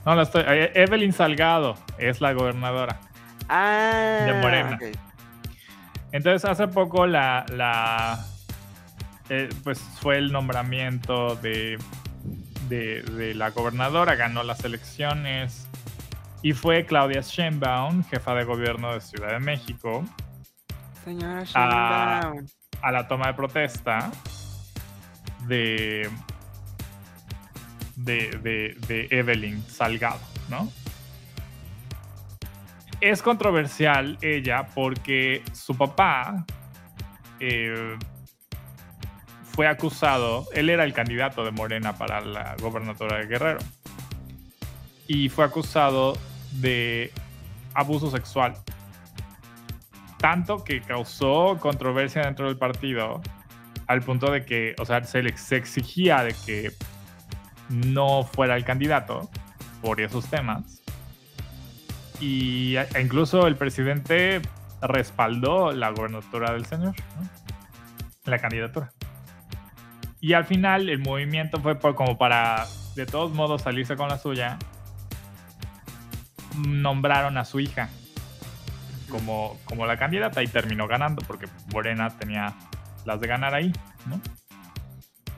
No, 0.06 0.16
la 0.16 0.24
estoy. 0.24 0.44
eh, 0.48 0.72
Evelyn 0.76 1.14
Salgado 1.14 1.76
es 1.98 2.22
la 2.22 2.34
gobernadora. 2.34 3.00
Ah. 3.50 4.24
De 4.26 4.34
Morena. 4.34 4.80
Entonces, 6.12 6.50
hace 6.50 6.68
poco 6.68 7.08
la. 7.08 7.46
la 7.50 8.26
eh, 9.30 9.50
pues 9.64 9.80
fue 10.02 10.18
el 10.18 10.32
nombramiento 10.32 11.36
de, 11.38 11.78
de, 12.70 13.02
de 13.04 13.34
la 13.34 13.50
gobernadora, 13.52 14.16
ganó 14.16 14.44
las 14.44 14.64
elecciones. 14.64 15.68
Y 16.42 16.52
fue 16.54 16.86
Claudia 16.86 17.22
Sheinbaum, 17.22 18.04
jefa 18.04 18.36
de 18.36 18.44
gobierno 18.44 18.94
de 18.94 19.00
Ciudad 19.00 19.30
de 19.32 19.40
México, 19.40 20.04
Señora 21.06 21.44
Sheinbaum. 21.46 22.46
a 22.82 22.92
la 22.92 23.08
toma 23.08 23.28
de 23.28 23.34
protesta 23.34 24.12
de, 25.48 26.10
de, 27.96 28.76
de, 28.88 29.08
Evelyn 29.12 29.64
Salgado, 29.68 30.20
¿no? 30.50 30.72
Es 33.02 33.22
controversial 33.22 34.18
ella 34.22 34.68
porque 34.74 35.44
su 35.52 35.78
papá 35.78 36.46
eh, 37.40 37.98
fue 39.44 39.68
acusado, 39.68 40.48
él 40.54 40.70
era 40.70 40.84
el 40.84 40.94
candidato 40.94 41.44
de 41.44 41.52
Morena 41.52 41.98
para 41.98 42.22
la 42.22 42.56
gobernatura 42.62 43.18
de 43.18 43.26
Guerrero 43.28 43.60
y 45.08 45.30
fue 45.30 45.44
acusado 45.44 46.18
de 46.52 47.12
abuso 47.74 48.10
sexual 48.10 48.56
tanto 50.24 50.64
que 50.64 50.80
causó 50.80 51.58
controversia 51.60 52.22
dentro 52.22 52.48
del 52.48 52.58
partido 52.58 53.22
al 53.88 54.02
punto 54.02 54.32
de 54.32 54.46
que, 54.46 54.76
o 54.80 54.86
sea, 54.86 55.04
se 55.04 55.22
le 55.24 55.30
exigía 55.30 56.24
de 56.24 56.36
que 56.46 56.72
no 57.70 58.24
fuera 58.24 58.56
el 58.56 58.66
candidato 58.66 59.30
por 59.82 60.00
esos 60.02 60.28
temas. 60.30 60.82
Y 62.20 62.76
e 62.76 63.02
incluso 63.02 63.48
el 63.48 63.56
presidente 63.56 64.42
respaldó 64.82 65.72
la 65.72 65.90
gobernatura 65.90 66.54
del 66.54 66.66
señor, 66.66 66.96
¿no? 67.20 67.30
la 68.26 68.40
candidatura. 68.40 68.92
Y 70.22 70.34
al 70.34 70.46
final 70.46 70.88
el 70.90 71.00
movimiento 71.00 71.60
fue 71.60 71.76
por- 71.76 71.96
como 71.96 72.18
para, 72.18 72.66
de 72.96 73.06
todos 73.06 73.32
modos, 73.34 73.64
salirse 73.64 73.98
con 73.98 74.08
la 74.08 74.18
suya. 74.18 74.58
Nombraron 76.58 77.38
a 77.38 77.46
su 77.46 77.60
hija 77.60 77.90
como, 79.10 79.58
como 79.66 79.86
la 79.86 79.98
candidata 79.98 80.42
y 80.44 80.48
terminó 80.48 80.88
ganando 80.88 81.22
porque 81.28 81.48
Morena 81.74 82.10
tenía 82.12 82.54
las 83.06 83.20
de 83.20 83.28
ganar 83.28 83.54
ahí, 83.54 83.72
¿no? 84.06 84.20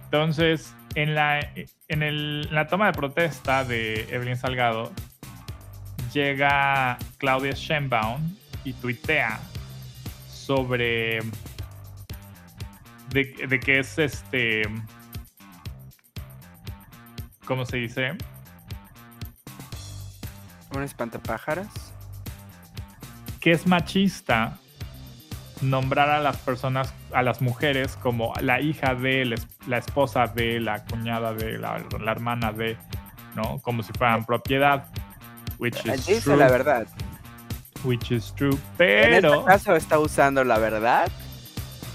Entonces, 0.05 0.73
en 0.95 1.15
la, 1.15 1.39
en 1.39 2.03
el- 2.03 2.45
en 2.49 2.55
la 2.55 2.67
toma 2.67 2.85
de 2.87 2.93
protesta 2.93 3.63
de 3.65 4.07
Evelyn 4.13 4.37
Salgado, 4.37 4.91
llega 6.13 6.97
Claudia 7.17 7.51
Sheinbaum 7.53 8.35
y 8.63 8.73
tuitea 8.73 9.39
sobre 10.31 11.19
de, 13.09 13.23
de 13.47 13.59
que 13.59 13.79
es 13.79 13.97
este 13.99 14.61
¿cómo 17.45 17.65
se 17.65 17.77
dice? 17.77 18.17
Un 20.73 20.83
espantapájaros. 20.83 21.67
que 23.39 23.51
es 23.51 23.67
machista 23.67 24.57
nombrar 25.61 26.09
a 26.09 26.19
las 26.19 26.37
personas, 26.37 26.93
a 27.13 27.21
las 27.23 27.41
mujeres 27.41 27.95
como 27.97 28.33
la 28.41 28.59
hija 28.61 28.95
de, 28.95 29.25
la 29.25 29.35
es- 29.35 29.47
la 29.67 29.77
esposa 29.77 30.27
de, 30.27 30.59
la 30.59 30.83
cuñada 30.85 31.33
de, 31.33 31.57
la, 31.57 31.81
la 31.99 32.11
hermana 32.11 32.51
de, 32.51 32.77
¿no? 33.35 33.59
Como 33.61 33.83
si 33.83 33.91
fueran 33.93 34.25
propiedad. 34.25 34.85
Which 35.57 35.85
Él 35.85 35.95
is 35.95 36.05
dice 36.05 36.21
true. 36.21 36.37
la 36.37 36.49
verdad. 36.49 36.87
Which 37.83 38.11
is 38.11 38.33
true. 38.35 38.51
En 38.53 38.59
Pero, 38.77 39.33
este 39.35 39.45
caso 39.45 39.75
está 39.75 39.99
usando 39.99 40.43
la 40.43 40.57
verdad 40.57 41.09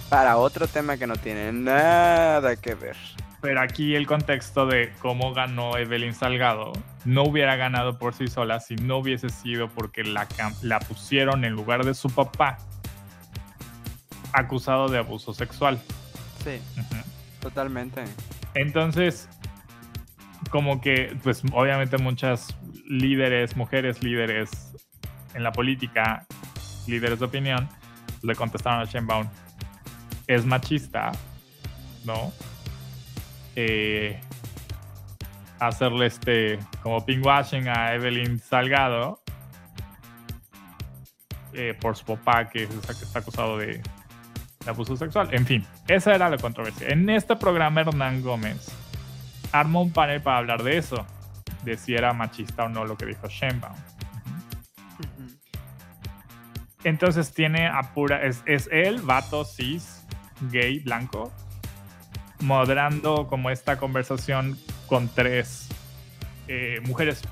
para 0.08 0.36
otro 0.38 0.66
tema 0.66 0.96
que 0.96 1.06
no 1.06 1.16
tiene 1.16 1.52
nada 1.52 2.56
que 2.56 2.74
ver. 2.74 2.96
pero 3.40 3.60
aquí 3.60 3.94
el 3.94 4.06
contexto 4.06 4.66
de 4.66 4.92
cómo 5.00 5.32
ganó 5.34 5.76
Evelyn 5.78 6.14
Salgado 6.14 6.72
no 7.04 7.22
hubiera 7.22 7.56
ganado 7.56 7.96
por 7.98 8.12
sí 8.14 8.26
sola 8.28 8.60
si 8.60 8.74
no 8.76 8.98
hubiese 8.98 9.28
sido 9.30 9.68
porque 9.68 10.02
la, 10.04 10.26
la 10.62 10.80
pusieron 10.80 11.44
en 11.44 11.52
lugar 11.54 11.84
de 11.84 11.94
su 11.94 12.10
papá 12.10 12.58
acusado 14.32 14.88
de 14.88 14.98
abuso 14.98 15.32
sexual. 15.34 15.80
Sí, 16.44 16.60
totalmente. 17.40 18.04
Entonces, 18.54 19.28
como 20.50 20.80
que, 20.80 21.16
pues 21.22 21.42
obviamente 21.52 21.98
muchas 21.98 22.56
líderes, 22.86 23.56
mujeres 23.56 24.02
líderes 24.02 24.50
en 25.34 25.42
la 25.44 25.52
política, 25.52 26.26
líderes 26.86 27.18
de 27.20 27.24
opinión, 27.26 27.68
le 28.22 28.34
contestaron 28.34 28.80
a 28.80 28.84
Sheinbaum, 28.84 29.28
es 30.26 30.44
machista, 30.44 31.12
¿no? 32.04 32.32
Eh, 33.56 34.20
hacerle 35.58 36.06
este, 36.06 36.58
como 36.82 37.04
pinkwashing 37.04 37.68
a 37.68 37.92
Evelyn 37.94 38.38
Salgado 38.38 39.20
eh, 41.52 41.76
por 41.80 41.96
su 41.96 42.04
papá 42.04 42.48
que, 42.48 42.62
es- 42.64 42.68
que 42.86 43.04
está 43.04 43.18
acusado 43.18 43.58
de, 43.58 43.82
de 44.64 44.70
abuso 44.70 44.96
sexual. 44.96 45.28
En 45.32 45.46
fin, 45.46 45.66
esa 45.88 46.14
era 46.14 46.28
la 46.28 46.36
controversia. 46.36 46.88
En 46.88 47.08
este 47.08 47.34
programa, 47.36 47.80
Hernán 47.80 48.22
Gómez 48.22 48.70
armó 49.52 49.82
un 49.82 49.92
panel 49.92 50.20
para 50.20 50.38
hablar 50.38 50.62
de 50.62 50.76
eso, 50.76 51.06
de 51.64 51.76
si 51.76 51.94
era 51.94 52.12
machista 52.12 52.64
o 52.64 52.68
no 52.68 52.84
lo 52.84 52.96
que 52.96 53.06
dijo 53.06 53.26
Sheinbaum. 53.26 53.76
Entonces 56.84 57.32
tiene 57.32 57.66
a 57.68 57.94
pura, 57.94 58.22
es, 58.22 58.42
es 58.46 58.68
él, 58.70 59.00
vato, 59.02 59.44
cis, 59.44 60.04
gay, 60.50 60.78
blanco, 60.80 61.32
moderando 62.40 63.26
como 63.28 63.50
esta 63.50 63.78
conversación 63.78 64.58
con 64.86 65.08
tres 65.08 65.68
eh, 66.48 66.80
mujeres 66.86 67.22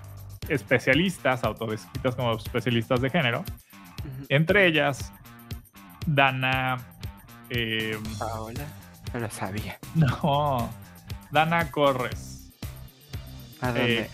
especialistas, 0.49 1.45
autodescritas 1.45 2.15
como 2.15 2.33
especialistas 2.35 3.01
de 3.01 3.11
género, 3.11 3.45
entre 4.29 4.67
ellas 4.67 5.13
Dana, 6.07 6.79
eh, 7.51 7.99
Paola, 8.19 8.65
no 9.13 9.21
lo 9.21 9.31
sabía. 9.31 9.79
no, 9.95 10.71
Dana 11.31 11.71
Corres, 11.71 12.51
¿A 13.61 13.67
dónde? 13.69 14.01
eh, 14.01 14.11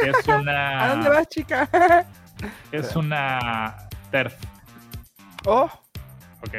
que 0.00 0.10
es 0.10 0.28
una. 0.28 0.82
¿A 0.84 0.88
dónde 0.88 1.08
vas, 1.10 1.28
chica? 1.28 1.68
Es 2.70 2.94
una 2.94 3.88
TERF, 4.10 4.34
oh, 5.46 5.70
¿ok? 6.42 6.54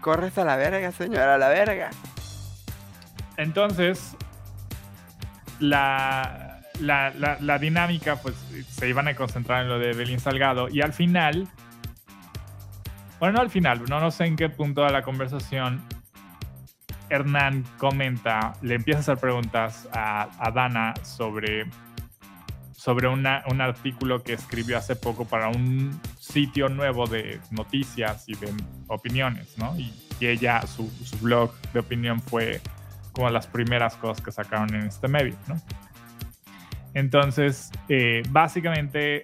corres 0.00 0.38
a 0.38 0.44
la 0.44 0.54
verga, 0.56 0.92
señora, 0.92 1.34
a 1.34 1.38
la 1.38 1.48
verga. 1.48 1.90
Entonces, 3.36 4.14
la, 5.58 6.60
la, 6.80 7.10
la- 7.18 7.36
la 7.40 7.58
dinámica, 7.58 8.16
pues 8.16 8.36
se 8.70 8.88
iban 8.88 9.08
a 9.08 9.16
concentrar 9.16 9.62
en 9.62 9.68
lo 9.70 9.78
de 9.78 9.92
Belín 9.92 10.20
Salgado 10.20 10.68
y 10.68 10.80
al 10.82 10.92
final, 10.92 11.48
bueno, 13.22 13.36
no 13.36 13.42
al 13.42 13.50
final, 13.50 13.84
no, 13.88 14.10
sé 14.10 14.24
en 14.24 14.34
qué 14.34 14.48
punto 14.48 14.82
de 14.82 14.90
la 14.90 15.02
conversación, 15.02 15.80
Hernán 17.08 17.64
comenta, 17.78 18.54
le 18.62 18.74
empieza 18.74 18.98
a 18.98 19.02
hacer 19.02 19.18
preguntas 19.18 19.88
a, 19.92 20.50
Dana 20.52 20.92
sobre, 21.04 21.66
sobre 22.74 23.06
una- 23.06 23.44
un 23.48 23.60
artículo 23.60 24.24
que 24.24 24.32
escribió 24.32 24.76
hace 24.76 24.96
poco 24.96 25.24
para 25.24 25.50
un 25.50 26.00
sitio 26.18 26.68
nuevo 26.68 27.06
de 27.06 27.38
noticias 27.52 28.28
y 28.28 28.34
de 28.34 28.52
opiniones, 28.88 29.56
¿no? 29.56 29.78
Y, 29.78 29.94
ella, 30.20 30.60
su, 30.66 30.90
su 31.04 31.16
blog 31.18 31.52
de 31.72 31.78
opinión 31.78 32.20
fue 32.20 32.60
como 33.12 33.30
las 33.30 33.46
primeras 33.46 33.94
cosas 33.94 34.24
que 34.24 34.32
sacaron 34.32 34.74
en 34.74 34.82
este 34.86 35.06
medio, 35.06 35.36
¿no? 35.46 35.62
Entonces, 36.92 37.70
eh, 37.88 38.24
básicamente, 38.30 39.22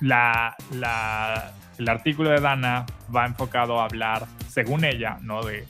la, 0.00 0.56
la- 0.72 1.52
el 1.78 1.88
artículo 1.88 2.30
de 2.30 2.40
Dana 2.40 2.86
va 3.14 3.26
enfocado 3.26 3.80
a 3.80 3.84
hablar, 3.84 4.26
según 4.48 4.84
ella, 4.84 5.18
¿no? 5.22 5.42
De 5.44 5.66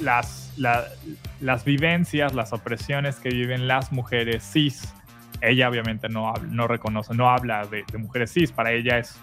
las, 0.00 0.52
la- 0.56 0.84
las 1.40 1.64
vivencias, 1.64 2.34
las 2.34 2.52
opresiones 2.52 3.16
que 3.16 3.28
viven 3.30 3.68
las 3.68 3.92
mujeres 3.92 4.42
cis. 4.52 4.92
Ella 5.40 5.68
obviamente 5.68 6.08
no, 6.08 6.32
no 6.48 6.66
reconoce, 6.66 7.14
no 7.14 7.28
habla 7.30 7.66
de, 7.66 7.84
de 7.90 7.98
mujeres 7.98 8.32
cis. 8.32 8.52
Para 8.52 8.72
ella 8.72 8.98
es, 8.98 9.18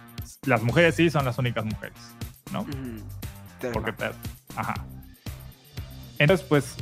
las 0.46 0.62
mujeres 0.62 0.96
cis 0.96 1.14
son 1.14 1.26
las 1.26 1.38
únicas 1.38 1.66
mujeres, 1.66 1.98
¿no? 2.52 2.66
Porque 3.72 3.94
ajá. 4.56 4.74
Entonces, 6.20 6.46
pues, 6.48 6.76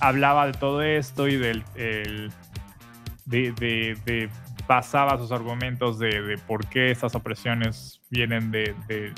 hablaba 0.00 0.46
de 0.46 0.52
todo 0.52 0.82
esto 0.82 1.28
y 1.28 1.36
del 1.36 1.64
el- 1.74 2.32
de, 3.24 3.52
de- 3.52 3.98
de- 4.04 4.30
basaba 4.68 5.16
sus 5.18 5.30
argumentos 5.32 5.98
de, 5.98 6.22
de 6.22 6.38
por 6.38 6.66
qué 6.68 6.90
esas 6.90 7.14
opresiones 7.14 8.00
vienen 8.16 8.50
de, 8.50 8.74
de- 8.88 9.12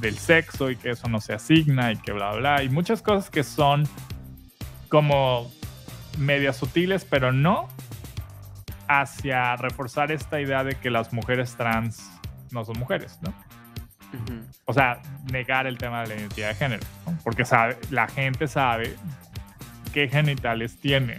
del 0.00 0.16
sexo 0.18 0.70
y 0.70 0.76
que 0.76 0.90
eso 0.90 1.08
no 1.08 1.20
se 1.20 1.32
asigna 1.34 1.92
y 1.92 1.96
que 1.96 2.12
bla, 2.12 2.30
bla, 2.32 2.38
bla. 2.56 2.62
Y 2.62 2.68
muchas 2.68 3.02
cosas 3.02 3.30
que 3.30 3.42
son 3.42 3.86
como 4.88 5.50
medias 6.18 6.56
sutiles, 6.56 7.04
pero 7.04 7.32
no 7.32 7.68
hacia 8.88 9.56
reforzar 9.56 10.12
esta 10.12 10.40
idea 10.40 10.64
de 10.64 10.74
que 10.74 10.90
las 10.90 11.12
mujeres 11.12 11.54
trans 11.56 12.10
no 12.50 12.64
son 12.64 12.78
mujeres, 12.78 13.18
¿no? 13.22 13.32
O 14.66 14.74
sea, 14.74 15.00
negar 15.32 15.66
el 15.66 15.78
tema 15.78 16.02
de 16.02 16.08
la 16.08 16.14
identidad 16.16 16.48
de 16.48 16.54
género, 16.54 16.82
¿no? 17.06 17.18
porque 17.24 17.46
sabe, 17.46 17.78
la 17.90 18.06
gente 18.08 18.46
sabe 18.46 18.94
qué 19.94 20.08
genitales 20.08 20.78
tiene. 20.78 21.16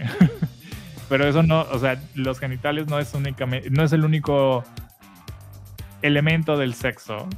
Pero 1.08 1.26
eso 1.28 1.42
no, 1.42 1.62
o 1.62 1.78
sea, 1.78 2.00
los 2.14 2.38
genitales 2.38 2.86
no 2.86 2.98
es 3.00 3.12
únicamente, 3.14 3.68
no 3.70 3.82
es 3.82 3.92
el 3.92 4.04
único 4.04 4.64
elemento 6.04 6.56
del 6.56 6.74
sexo. 6.74 7.28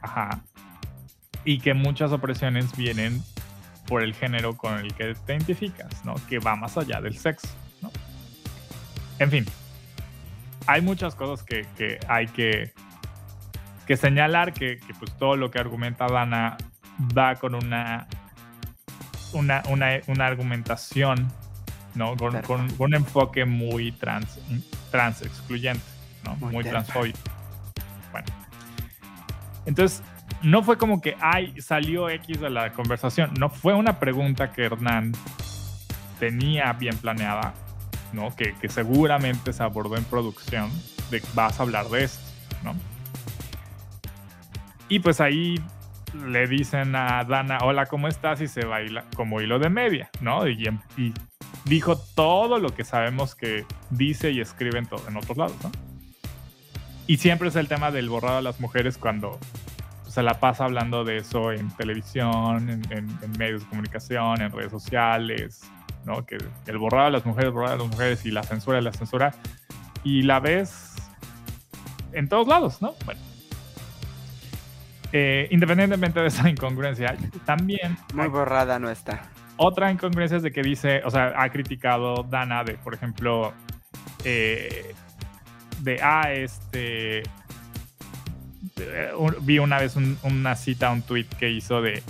Ajá. 0.00 0.40
Y 1.44 1.58
que 1.60 1.74
muchas 1.74 2.12
opresiones 2.12 2.74
vienen 2.76 3.22
por 3.86 4.02
el 4.02 4.14
género 4.14 4.56
con 4.56 4.78
el 4.78 4.94
que 4.94 5.14
te 5.14 5.34
identificas, 5.34 6.04
¿no? 6.04 6.14
Que 6.28 6.38
va 6.38 6.56
más 6.56 6.76
allá 6.78 7.00
del 7.00 7.18
sexo, 7.18 7.48
¿no? 7.82 7.90
En 9.18 9.30
fin, 9.30 9.44
hay 10.66 10.80
muchas 10.80 11.14
cosas 11.14 11.44
que, 11.44 11.66
que 11.76 11.98
hay 12.08 12.26
que, 12.28 12.72
que 13.86 13.96
señalar 13.96 14.52
que, 14.54 14.78
que, 14.78 14.94
pues 14.94 15.12
todo 15.18 15.36
lo 15.36 15.50
que 15.50 15.58
argumenta 15.58 16.06
Dana 16.06 16.56
va 17.16 17.34
con 17.34 17.54
una, 17.54 18.06
una, 19.32 19.62
una, 19.68 19.88
una 20.06 20.26
argumentación, 20.26 21.28
¿no? 21.94 22.16
Con, 22.16 22.32
Perfecto. 22.32 22.46
con- 22.48 22.70
con 22.76 22.86
un 22.86 22.94
enfoque 22.94 23.44
muy 23.44 23.92
trans, 23.92 24.38
trans 24.90 25.22
excluyente, 25.22 25.84
¿no? 26.24 26.36
Muy 26.36 26.52
Muy, 26.54 26.64
transfóbico. 26.64 27.18
Bueno. 28.12 28.26
Entonces, 29.66 30.02
no 30.42 30.62
fue 30.62 30.76
como 30.76 31.00
que, 31.00 31.16
ay, 31.20 31.60
salió 31.60 32.08
X 32.10 32.40
de 32.40 32.50
la 32.50 32.72
conversación. 32.72 33.32
No 33.38 33.48
fue 33.48 33.74
una 33.74 33.98
pregunta 33.98 34.52
que 34.52 34.64
Hernán 34.64 35.12
tenía 36.20 36.72
bien 36.74 36.96
planeada, 36.96 37.54
¿no? 38.12 38.34
Que, 38.36 38.54
que 38.60 38.68
seguramente 38.68 39.52
se 39.52 39.62
abordó 39.62 39.96
en 39.96 40.04
producción 40.04 40.70
de 41.10 41.22
vas 41.34 41.58
a 41.58 41.62
hablar 41.64 41.88
de 41.88 42.04
esto, 42.04 42.24
¿no? 42.62 42.74
Y 44.88 44.98
pues 44.98 45.20
ahí 45.20 45.54
le 46.26 46.46
dicen 46.46 46.94
a 46.94 47.24
Dana, 47.24 47.58
hola, 47.62 47.86
¿cómo 47.86 48.08
estás? 48.08 48.40
Y 48.40 48.48
se 48.48 48.64
baila 48.64 49.04
como 49.16 49.40
hilo 49.40 49.58
de 49.58 49.70
media, 49.70 50.10
¿no? 50.20 50.46
Y, 50.46 50.68
y 50.96 51.14
dijo 51.64 51.96
todo 51.96 52.58
lo 52.58 52.74
que 52.74 52.84
sabemos 52.84 53.34
que 53.34 53.64
dice 53.90 54.30
y 54.32 54.40
escribe 54.40 54.78
en, 54.78 54.86
to- 54.86 55.02
en 55.08 55.16
otros 55.16 55.36
lados, 55.38 55.56
¿no? 55.62 55.70
Y 57.06 57.16
siempre 57.18 57.48
es 57.48 57.56
el 57.56 57.68
tema 57.68 57.90
del 57.90 58.08
borrado 58.08 58.38
a 58.38 58.42
las 58.42 58.60
mujeres 58.60 58.96
cuando 58.98 59.38
se 60.08 60.22
la 60.22 60.38
pasa 60.40 60.64
hablando 60.64 61.04
de 61.04 61.18
eso 61.18 61.52
en 61.52 61.70
televisión, 61.76 62.68
en, 62.68 62.92
en- 62.92 63.18
en 63.22 63.32
medios 63.38 63.62
de 63.62 63.68
comunicación, 63.68 64.40
en 64.42 64.52
redes 64.52 64.70
sociales, 64.70 65.62
¿no? 66.04 66.24
Que 66.26 66.38
el 66.66 66.78
borrado 66.78 67.06
a 67.06 67.10
las 67.10 67.24
mujeres, 67.26 67.52
borrado 67.52 67.74
a 67.74 67.78
las 67.78 67.86
mujeres 67.88 68.24
y 68.26 68.30
la 68.30 68.42
censura, 68.42 68.80
la 68.80 68.92
censura. 68.92 69.34
Y 70.04 70.22
la 70.22 70.38
ves 70.40 70.94
en 72.12 72.28
todos 72.28 72.46
lados, 72.48 72.82
¿no? 72.82 72.94
Bueno. 73.04 73.20
Eh, 75.12 75.48
independientemente 75.50 76.20
de 76.20 76.28
esa 76.28 76.48
incongruencia, 76.48 77.14
también 77.44 77.98
Muy 78.14 78.28
borrada 78.28 78.78
no 78.78 78.88
está. 78.90 79.24
otra 79.58 79.90
incongruencia 79.92 80.38
es 80.38 80.42
de 80.42 80.50
que 80.52 80.62
dice, 80.62 81.02
o 81.04 81.10
sea, 81.10 81.34
ha 81.36 81.50
criticado 81.50 82.22
Dana 82.22 82.64
de, 82.64 82.74
por 82.74 82.94
ejemplo, 82.94 83.52
eh, 84.24 84.94
de, 85.82 86.00
ah, 86.02 86.32
este, 86.32 87.22
vi 89.40 89.58
una 89.58 89.78
vez 89.78 89.96
un- 89.96 90.18
una 90.22 90.54
cita, 90.56 90.90
un 90.90 91.02
tweet 91.02 91.26
que 91.38 91.50
hizo 91.50 91.80
de, 91.82 92.02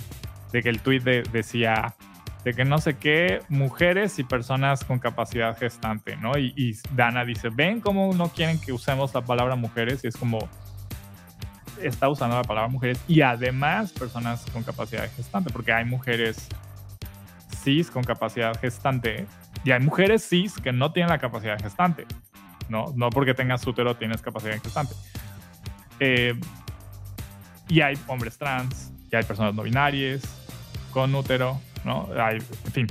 de 0.51 0.61
que 0.63 0.69
el 0.69 0.79
tweet 0.81 0.99
de- 1.01 1.23
decía 1.31 1.95
de 2.43 2.53
que 2.53 2.65
no 2.65 2.77
sé 2.77 2.97
qué, 2.97 3.41
mujeres 3.47 4.19
y 4.19 4.23
personas 4.25 4.83
con 4.83 4.99
capacidad 4.99 5.57
gestante, 5.57 6.17
¿no? 6.17 6.37
Y, 6.37 6.53
y 6.57 6.75
Dana 6.93 7.23
dice, 7.23 7.47
ven 7.49 7.79
cómo 7.79 8.13
no 8.13 8.27
quieren 8.29 8.59
que 8.59 8.73
usemos 8.73 9.13
la 9.13 9.21
palabra 9.21 9.55
mujeres 9.55 10.03
y 10.03 10.07
es 10.07 10.17
como, 10.17 10.49
está 11.81 12.09
usando 12.09 12.35
la 12.35 12.43
palabra 12.43 12.67
mujeres 12.69 12.99
y 13.07 13.21
además 13.21 13.93
personas 13.93 14.45
con 14.51 14.61
capacidad 14.63 15.09
gestante, 15.15 15.51
porque 15.51 15.71
hay 15.71 15.85
mujeres 15.85 16.49
cis 17.63 17.89
con 17.89 18.03
capacidad 18.03 18.59
gestante 18.59 19.25
y 19.63 19.71
hay 19.71 19.79
mujeres 19.79 20.27
cis 20.27 20.55
que 20.59 20.73
no 20.73 20.91
tienen 20.91 21.11
la 21.11 21.19
capacidad 21.19 21.57
gestante, 21.61 22.05
¿no? 22.69 22.93
No 22.95 23.09
porque 23.09 23.33
tengas 23.33 23.65
útero 23.65 23.95
tienes 23.95 24.21
capacidad 24.21 24.61
gestante. 24.61 24.93
Eh, 25.99 26.39
y 27.67 27.81
hay 27.81 27.97
hombres 28.07 28.37
trans, 28.37 28.91
y 29.11 29.15
hay 29.15 29.23
personas 29.23 29.53
no 29.53 29.63
binarias 29.63 30.21
con 30.91 31.13
útero, 31.15 31.59
¿no? 31.83 32.09
Hay, 32.19 32.37
en 32.37 32.71
fin, 32.71 32.87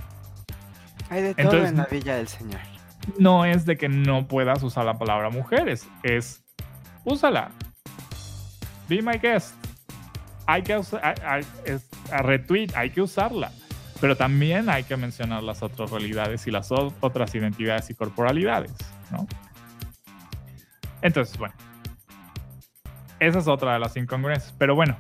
Hay 1.10 1.22
de 1.22 1.34
todo 1.34 1.44
Entonces- 1.44 1.70
en 1.70 1.76
la 1.76 1.86
Villa 1.86 2.16
del 2.16 2.28
Señor. 2.28 2.60
no 3.18 3.44
es 3.44 3.66
de 3.66 3.76
que 3.76 3.88
no 3.88 4.26
puedas 4.26 4.62
usar 4.62 4.84
la 4.84 4.98
palabra 4.98 5.28
mujeres, 5.30 5.86
es 6.02 6.42
úsala. 7.04 7.50
Be 8.88 9.02
my 9.02 9.18
guest. 9.18 9.54
Hay 10.46 10.62
que 10.62 10.76
usar, 10.76 11.14
es, 11.64 11.88
a 12.10 12.22
retweet, 12.22 12.68
hay 12.74 12.90
que 12.90 13.00
usarla. 13.02 13.52
Pero 14.00 14.16
también 14.16 14.68
hay 14.68 14.82
que 14.82 14.96
mencionar 14.96 15.42
las 15.44 15.62
otras 15.62 15.90
realidades 15.90 16.46
y 16.48 16.50
las 16.50 16.72
otras 16.72 17.34
identidades 17.36 17.88
y 17.90 17.94
corporalidades, 17.94 18.72
¿no? 19.12 19.26
Entonces, 21.02 21.36
bueno. 21.36 21.54
Esa 23.20 23.38
es 23.38 23.46
otra 23.48 23.74
de 23.74 23.78
las 23.80 23.96
incongruencias. 23.96 24.54
Pero 24.58 24.74
bueno. 24.74 24.96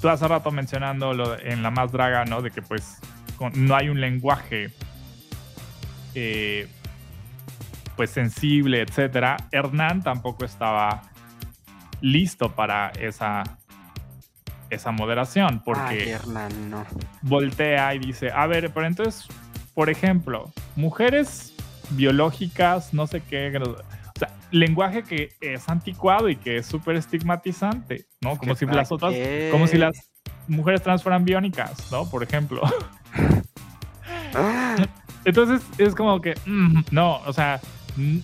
Tú 0.00 0.08
hace 0.08 0.28
rato 0.28 0.50
mencionando 0.50 1.12
lo 1.14 1.38
en 1.40 1.62
la 1.62 1.70
más 1.70 1.90
draga, 1.90 2.24
¿no? 2.26 2.42
De 2.42 2.50
que 2.50 2.62
pues 2.62 2.98
con- 3.38 3.52
no 3.66 3.74
hay 3.74 3.88
un 3.88 4.00
lenguaje 4.00 4.70
eh, 6.14 6.68
pues 7.96 8.10
sensible, 8.10 8.82
etcétera. 8.82 9.36
Hernán 9.52 10.02
tampoco 10.02 10.44
estaba 10.44 11.02
listo 12.02 12.54
para 12.54 12.90
esa, 12.90 13.42
esa 14.68 14.92
moderación, 14.92 15.54
Ay, 15.54 15.60
porque 15.64 16.10
Hernán, 16.10 16.70
no. 16.70 16.84
voltea 17.22 17.94
y 17.94 17.98
dice, 17.98 18.30
a 18.30 18.46
ver, 18.46 18.70
pero 18.72 18.86
entonces, 18.86 19.26
por 19.74 19.88
ejemplo, 19.88 20.52
mujeres 20.76 21.54
biológicas, 21.90 22.92
no 22.92 23.06
sé 23.06 23.22
qué, 23.22 23.50
lenguaje 24.50 25.02
que 25.02 25.30
es 25.40 25.68
anticuado 25.68 26.28
y 26.28 26.36
que 26.36 26.58
es 26.58 26.66
súper 26.66 26.96
estigmatizante, 26.96 28.06
¿no? 28.20 28.36
Como 28.38 28.54
¿Que 28.54 28.58
si 28.60 28.66
las 28.66 28.92
otras, 28.92 29.12
qué? 29.12 29.48
como 29.50 29.66
si 29.66 29.76
las 29.78 30.10
mujeres 30.48 30.82
trans 30.82 31.02
fueran 31.02 31.24
biónicas, 31.24 31.90
¿no? 31.90 32.08
Por 32.08 32.22
ejemplo. 32.22 32.62
Ah, 34.34 34.76
Entonces 35.24 35.62
es 35.78 35.94
como 35.94 36.20
que, 36.20 36.34
mm, 36.46 36.82
no, 36.90 37.20
o 37.26 37.32
sea, 37.32 37.60
mm, 37.96 38.18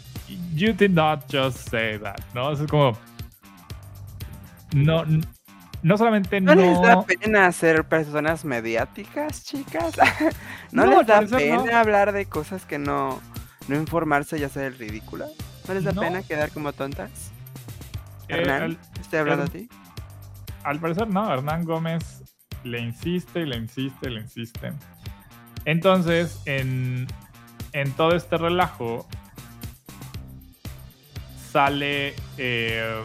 you 0.54 0.72
did 0.72 0.90
not 0.90 1.24
just 1.32 1.68
say 1.70 1.98
that, 1.98 2.20
¿no? 2.34 2.52
Es 2.52 2.60
como, 2.70 2.96
no, 4.74 5.04
no 5.82 5.98
solamente 5.98 6.40
¿No, 6.40 6.54
no... 6.54 6.60
les 6.60 6.80
da 6.80 7.02
pena 7.02 7.50
ser 7.52 7.84
personas 7.84 8.44
mediáticas, 8.44 9.44
chicas? 9.44 9.94
¿No, 10.72 10.86
No, 10.86 10.98
les 10.98 11.06
da 11.06 11.20
no. 11.22 11.36
pena 11.36 11.80
hablar 11.80 12.12
de 12.12 12.26
cosas 12.26 12.64
que 12.66 12.78
no, 12.78 13.20
no 13.68 13.76
informarse 13.76 14.38
y 14.38 14.44
hacer 14.44 14.64
el 14.64 14.78
ridículo? 14.78 15.26
¿No 15.68 15.74
les 15.74 15.84
da 15.84 15.92
No. 15.92 16.00
pena 16.00 16.22
quedar 16.22 16.50
como 16.50 16.72
tontas? 16.72 17.30
eh, 18.28 18.36
Hernán, 18.36 18.62
al, 18.62 18.78
estoy 19.00 19.18
hablando 19.20 19.44
a 19.44 19.48
ti. 19.48 19.68
al 20.64 20.80
parecer 20.80 21.08
no, 21.08 21.32
Hernán 21.32 21.64
Gómez 21.64 22.22
le 22.64 22.80
insiste 22.80 23.40
y 23.40 23.46
le 23.46 23.56
insiste 23.56 24.08
y 24.08 24.14
le 24.14 24.20
insiste. 24.20 24.72
Entonces, 25.64 26.40
en, 26.46 27.06
en 27.72 27.92
todo 27.92 28.14
este 28.16 28.36
relajo, 28.38 29.06
sale 31.52 32.14
eh, 32.38 33.04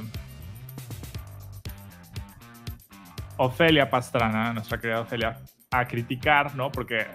Ofelia 3.38 3.90
Pastrana, 3.90 4.54
nuestra 4.54 4.80
querida 4.80 5.02
Ofelia, 5.02 5.40
a 5.72 5.86
criticar, 5.88 6.56
¿no? 6.56 6.72
Porque 6.72 7.06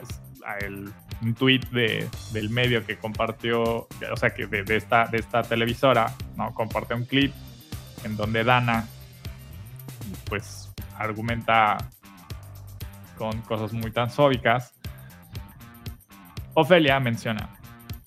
a 0.46 0.58
el, 0.58 0.92
un 1.22 1.34
tweet 1.34 1.60
de, 1.70 2.08
del 2.32 2.50
medio 2.50 2.84
que 2.84 2.98
compartió, 2.98 3.62
o 3.62 4.16
sea, 4.16 4.34
que 4.34 4.46
de, 4.46 4.76
esta, 4.76 5.06
de 5.06 5.18
esta 5.18 5.42
televisora, 5.42 6.12
¿no? 6.36 6.52
Compartió 6.52 6.96
un 6.96 7.04
clip 7.04 7.32
en 8.04 8.16
donde 8.16 8.42
Dana, 8.42 8.86
pues, 10.28 10.70
argumenta 10.98 11.78
con 13.16 13.40
cosas 13.42 13.72
muy 13.72 13.92
transfóbicas. 13.92 14.74
Ofelia 16.54 16.98
menciona, 17.00 17.48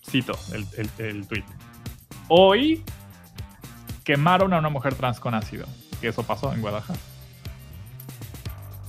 cito 0.07 0.33
el, 0.53 0.67
el, 0.77 0.89
el 1.05 1.27
tweet. 1.27 1.45
Hoy 2.27 2.83
quemaron 4.03 4.53
a 4.53 4.59
una 4.59 4.69
mujer 4.69 4.95
trans 4.95 5.19
con 5.19 5.33
ácido, 5.33 5.65
que 6.01 6.09
eso 6.09 6.23
pasó 6.23 6.53
en 6.53 6.61
Guadalajara. 6.61 6.99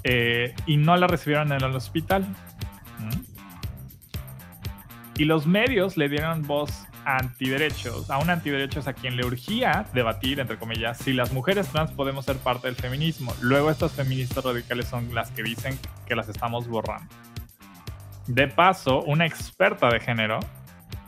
Eh, 0.04 0.54
y 0.66 0.76
no 0.76 0.96
la 0.96 1.06
recibieron 1.06 1.52
en 1.52 1.62
el 1.62 1.74
hospital. 1.74 2.26
Y 5.18 5.24
los 5.24 5.46
medios 5.46 5.96
le 5.96 6.08
dieron 6.10 6.42
voz 6.42 6.86
a 7.06 7.16
antiderechos, 7.16 8.10
a 8.10 8.18
un 8.18 8.28
antiderechos 8.28 8.86
a 8.86 8.92
quien 8.92 9.16
le 9.16 9.24
urgía 9.24 9.86
debatir, 9.94 10.40
entre 10.40 10.58
comillas, 10.58 10.98
si 10.98 11.14
las 11.14 11.32
mujeres 11.32 11.68
trans 11.68 11.90
podemos 11.92 12.26
ser 12.26 12.36
parte 12.36 12.66
del 12.66 12.76
feminismo. 12.76 13.32
Luego 13.40 13.70
estas 13.70 13.92
feministas 13.92 14.44
radicales 14.44 14.86
son 14.88 15.14
las 15.14 15.30
que 15.30 15.42
dicen 15.42 15.78
que 16.06 16.14
las 16.14 16.28
estamos 16.28 16.68
borrando. 16.68 17.08
De 18.26 18.46
paso, 18.46 19.02
una 19.04 19.24
experta 19.24 19.88
de 19.88 20.00
género, 20.00 20.40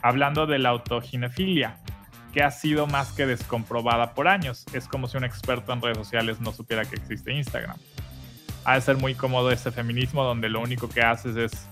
hablando 0.01 0.47
de 0.47 0.59
la 0.59 0.71
autoginefilia, 0.71 1.79
que 2.33 2.43
ha 2.43 2.51
sido 2.51 2.87
más 2.87 3.13
que 3.13 3.27
descomprobada 3.27 4.15
por 4.15 4.29
años. 4.29 4.65
Es 4.73 4.89
como 4.89 5.09
si 5.09 5.17
un 5.17 5.25
experto 5.25 5.73
en 5.73 5.83
redes 5.83 5.99
sociales 5.99 6.41
no 6.41 6.53
supiera 6.53 6.85
que 6.85 6.97
existe 6.97 7.33
Instagram. 7.33 7.77
Ha 8.65 8.75
de 8.77 8.81
ser 8.81 8.97
muy 8.97 9.15
cómodo 9.15 9.51
ese 9.51 9.71
feminismo 9.71 10.25
donde 10.25 10.49
lo 10.49 10.61
único 10.61 10.89
que 10.89 11.03
haces 11.03 11.37
es 11.37 11.69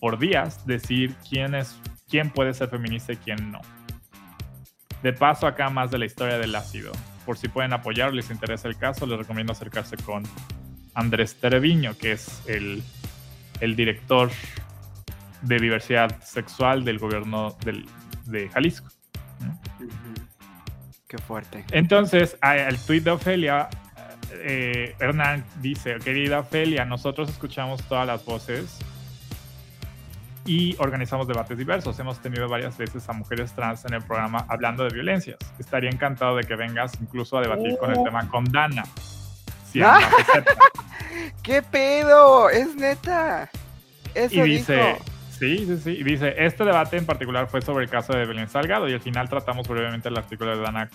por 0.00 0.18
días 0.18 0.66
decir 0.66 1.14
quién 1.28 1.54
es 1.54 1.78
quién 2.08 2.30
puede 2.30 2.54
ser 2.54 2.68
feminista 2.68 3.12
y 3.12 3.16
quién 3.16 3.50
no. 3.50 3.60
De 5.02 5.12
paso 5.12 5.46
acá 5.46 5.70
más 5.70 5.90
de 5.90 5.98
la 5.98 6.06
historia 6.06 6.38
del 6.38 6.54
ácido. 6.54 6.92
Por 7.24 7.36
si 7.36 7.48
pueden 7.48 7.72
apoyar 7.72 8.10
o 8.10 8.12
les 8.12 8.30
interesa 8.30 8.68
el 8.68 8.76
caso, 8.76 9.06
les 9.06 9.18
recomiendo 9.18 9.52
acercarse 9.52 9.96
con 9.96 10.22
Andrés 10.94 11.34
Tereviño, 11.40 11.96
que 11.98 12.12
es 12.12 12.42
el, 12.46 12.82
el 13.60 13.74
director 13.74 14.30
de 15.42 15.58
diversidad 15.58 16.22
sexual 16.22 16.84
del 16.84 16.98
gobierno 16.98 17.56
del- 17.64 17.86
de 18.26 18.48
Jalisco. 18.48 18.88
Qué 21.08 21.18
fuerte. 21.18 21.64
Entonces, 21.72 22.36
al 22.40 22.78
tweet 22.78 23.00
de 23.00 23.10
Ofelia, 23.10 23.68
eh, 24.32 24.94
Hernán 24.98 25.44
dice, 25.60 25.96
querida 26.02 26.40
Ofelia, 26.40 26.84
nosotros 26.84 27.28
escuchamos 27.28 27.82
todas 27.84 28.06
las 28.06 28.24
voces 28.24 28.78
y 30.46 30.76
organizamos 30.78 31.26
debates 31.28 31.58
diversos. 31.58 31.98
Hemos 31.98 32.18
tenido 32.20 32.48
varias 32.48 32.76
veces 32.78 33.08
a 33.08 33.12
mujeres 33.12 33.52
trans 33.52 33.84
en 33.84 33.94
el 33.94 34.02
programa 34.02 34.46
hablando 34.48 34.84
de 34.84 34.90
violencias. 34.94 35.36
Estaría 35.58 35.90
encantado 35.90 36.36
de 36.36 36.44
que 36.44 36.54
vengas 36.56 36.92
incluso 37.00 37.36
a 37.36 37.42
debatir 37.42 37.76
con 37.78 37.90
el 37.90 37.98
Oh. 37.98 38.04
tema 38.04 38.28
con 38.28 38.44
Dana. 38.44 38.84
Si 39.70 39.82
Ah. 39.82 39.98
¿Qué 41.42 41.62
pedo? 41.62 42.48
Es 42.50 42.74
neta. 42.76 43.50
Eso 44.14 44.46
y 44.46 44.50
dice, 44.56 44.76
dijo. 44.76 44.98
sí, 45.38 45.58
sí, 45.66 45.78
sí, 45.82 45.90
y 45.90 46.02
dice, 46.04 46.34
este 46.38 46.64
debate 46.64 46.96
en 46.96 47.04
particular 47.06 47.48
fue 47.48 47.60
sobre 47.62 47.84
el 47.84 47.90
caso 47.90 48.12
de 48.14 48.24
Belén 48.24 48.48
Salgado 48.48 48.88
y 48.88 48.94
al 48.94 49.00
final 49.00 49.28
tratamos 49.28 49.68
brevemente 49.68 50.08
el 50.08 50.16
artículo 50.16 50.56
de 50.56 50.62
Dana 50.62 50.88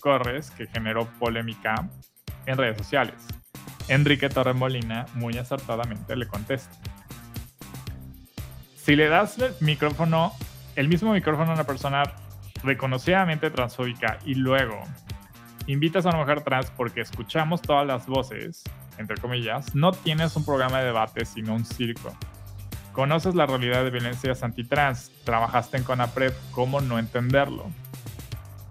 Corres 0.00 0.50
que 0.52 0.66
generó 0.66 1.06
polémica 1.18 1.88
en 2.46 2.56
redes 2.56 2.78
sociales. 2.78 3.14
Enrique 3.88 4.28
Torremolina 4.28 5.06
muy 5.14 5.36
acertadamente 5.38 6.16
le 6.16 6.26
contesta. 6.26 6.70
Si 8.82 8.96
le 8.96 9.08
das 9.08 9.38
el 9.38 9.54
micrófono, 9.60 10.32
el 10.74 10.88
mismo 10.88 11.12
micrófono 11.12 11.52
a 11.52 11.54
una 11.54 11.62
persona 11.62 12.02
reconocidamente 12.64 13.48
transfóbica 13.48 14.18
y 14.24 14.34
luego 14.34 14.82
invitas 15.68 16.04
a 16.04 16.08
una 16.08 16.18
mujer 16.18 16.42
trans 16.42 16.68
porque 16.72 17.00
escuchamos 17.00 17.62
todas 17.62 17.86
las 17.86 18.08
voces, 18.08 18.64
entre 18.98 19.18
comillas, 19.18 19.72
no 19.76 19.92
tienes 19.92 20.34
un 20.34 20.44
programa 20.44 20.80
de 20.80 20.86
debate 20.86 21.24
sino 21.26 21.54
un 21.54 21.64
circo. 21.64 22.12
Conoces 22.90 23.36
la 23.36 23.46
realidad 23.46 23.84
de 23.84 23.90
violencias 23.90 24.42
antitrans, 24.42 25.12
trabajaste 25.22 25.76
en 25.76 25.84
CONAPRED, 25.84 26.32
¿cómo 26.50 26.80
no 26.80 26.98
entenderlo? 26.98 27.70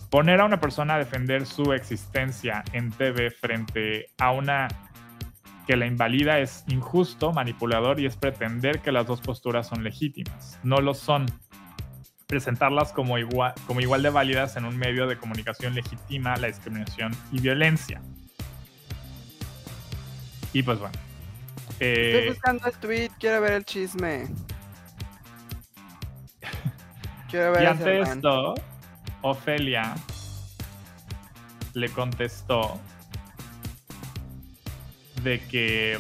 Poner 0.10 0.42
a 0.42 0.46
una 0.46 0.60
persona 0.60 0.96
a 0.96 0.98
defender 0.98 1.46
su 1.46 1.72
existencia 1.72 2.66
en 2.74 2.92
TV 2.92 3.32
frente 3.32 4.08
a 4.20 4.32
una 4.32 4.68
que 5.72 5.78
la 5.78 5.86
invalida 5.86 6.40
es 6.40 6.66
injusto, 6.68 7.32
manipulador 7.32 7.98
y 8.02 8.06
es 8.06 8.18
pretender 8.18 8.82
que 8.82 8.92
las 8.92 9.08
dos 9.08 9.22
posturas 9.22 9.68
son 9.68 9.86
legítimas. 9.86 10.60
No 10.64 10.82
lo 10.82 10.94
son. 10.94 11.28
Presentarlas 12.28 12.92
como 12.92 13.18
igual, 13.18 13.54
como 13.68 13.80
igual 13.80 14.04
de 14.04 14.10
válidas 14.10 14.58
en 14.58 14.66
un 14.66 14.76
medio 14.76 15.08
de 15.08 15.16
comunicación 15.16 15.74
legitima 15.74 16.36
la 16.36 16.48
discriminación 16.48 17.14
y 17.32 17.40
violencia. 17.40 18.02
Y 20.52 20.62
pues 20.62 20.78
bueno. 20.78 20.98
eh, 21.80 22.16
Estoy 22.16 22.30
buscando 22.32 22.68
el 22.68 22.74
tweet, 22.74 23.12
quiero 23.18 23.40
ver 23.40 23.54
el 23.54 23.64
chisme. 23.64 24.28
Quiero 27.30 27.54
ver 27.54 27.64
Y 27.64 27.66
ante 27.66 28.02
esto, 28.02 28.56
Ofelia 29.22 29.96
le 31.76 31.88
contestó 31.88 32.78
de 35.24 35.40
que 35.48 35.98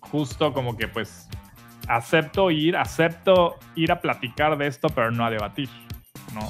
justo 0.00 0.52
como 0.52 0.76
que 0.76 0.88
pues 0.88 1.28
acepto 1.88 2.50
ir, 2.50 2.76
acepto 2.76 3.56
ir 3.74 3.92
a 3.92 4.00
platicar 4.00 4.56
de 4.56 4.66
esto, 4.66 4.88
pero 4.88 5.10
no 5.10 5.24
a 5.24 5.30
debatir, 5.30 5.68
¿no? 6.32 6.40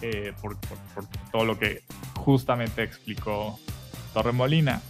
Eh, 0.00 0.32
por, 0.40 0.58
por- 0.60 0.78
por 0.94 1.06
todo 1.30 1.44
lo 1.44 1.58
que 1.58 1.82
justamente 2.14 2.82
explicó 2.82 3.58
Torremolina. 4.14 4.80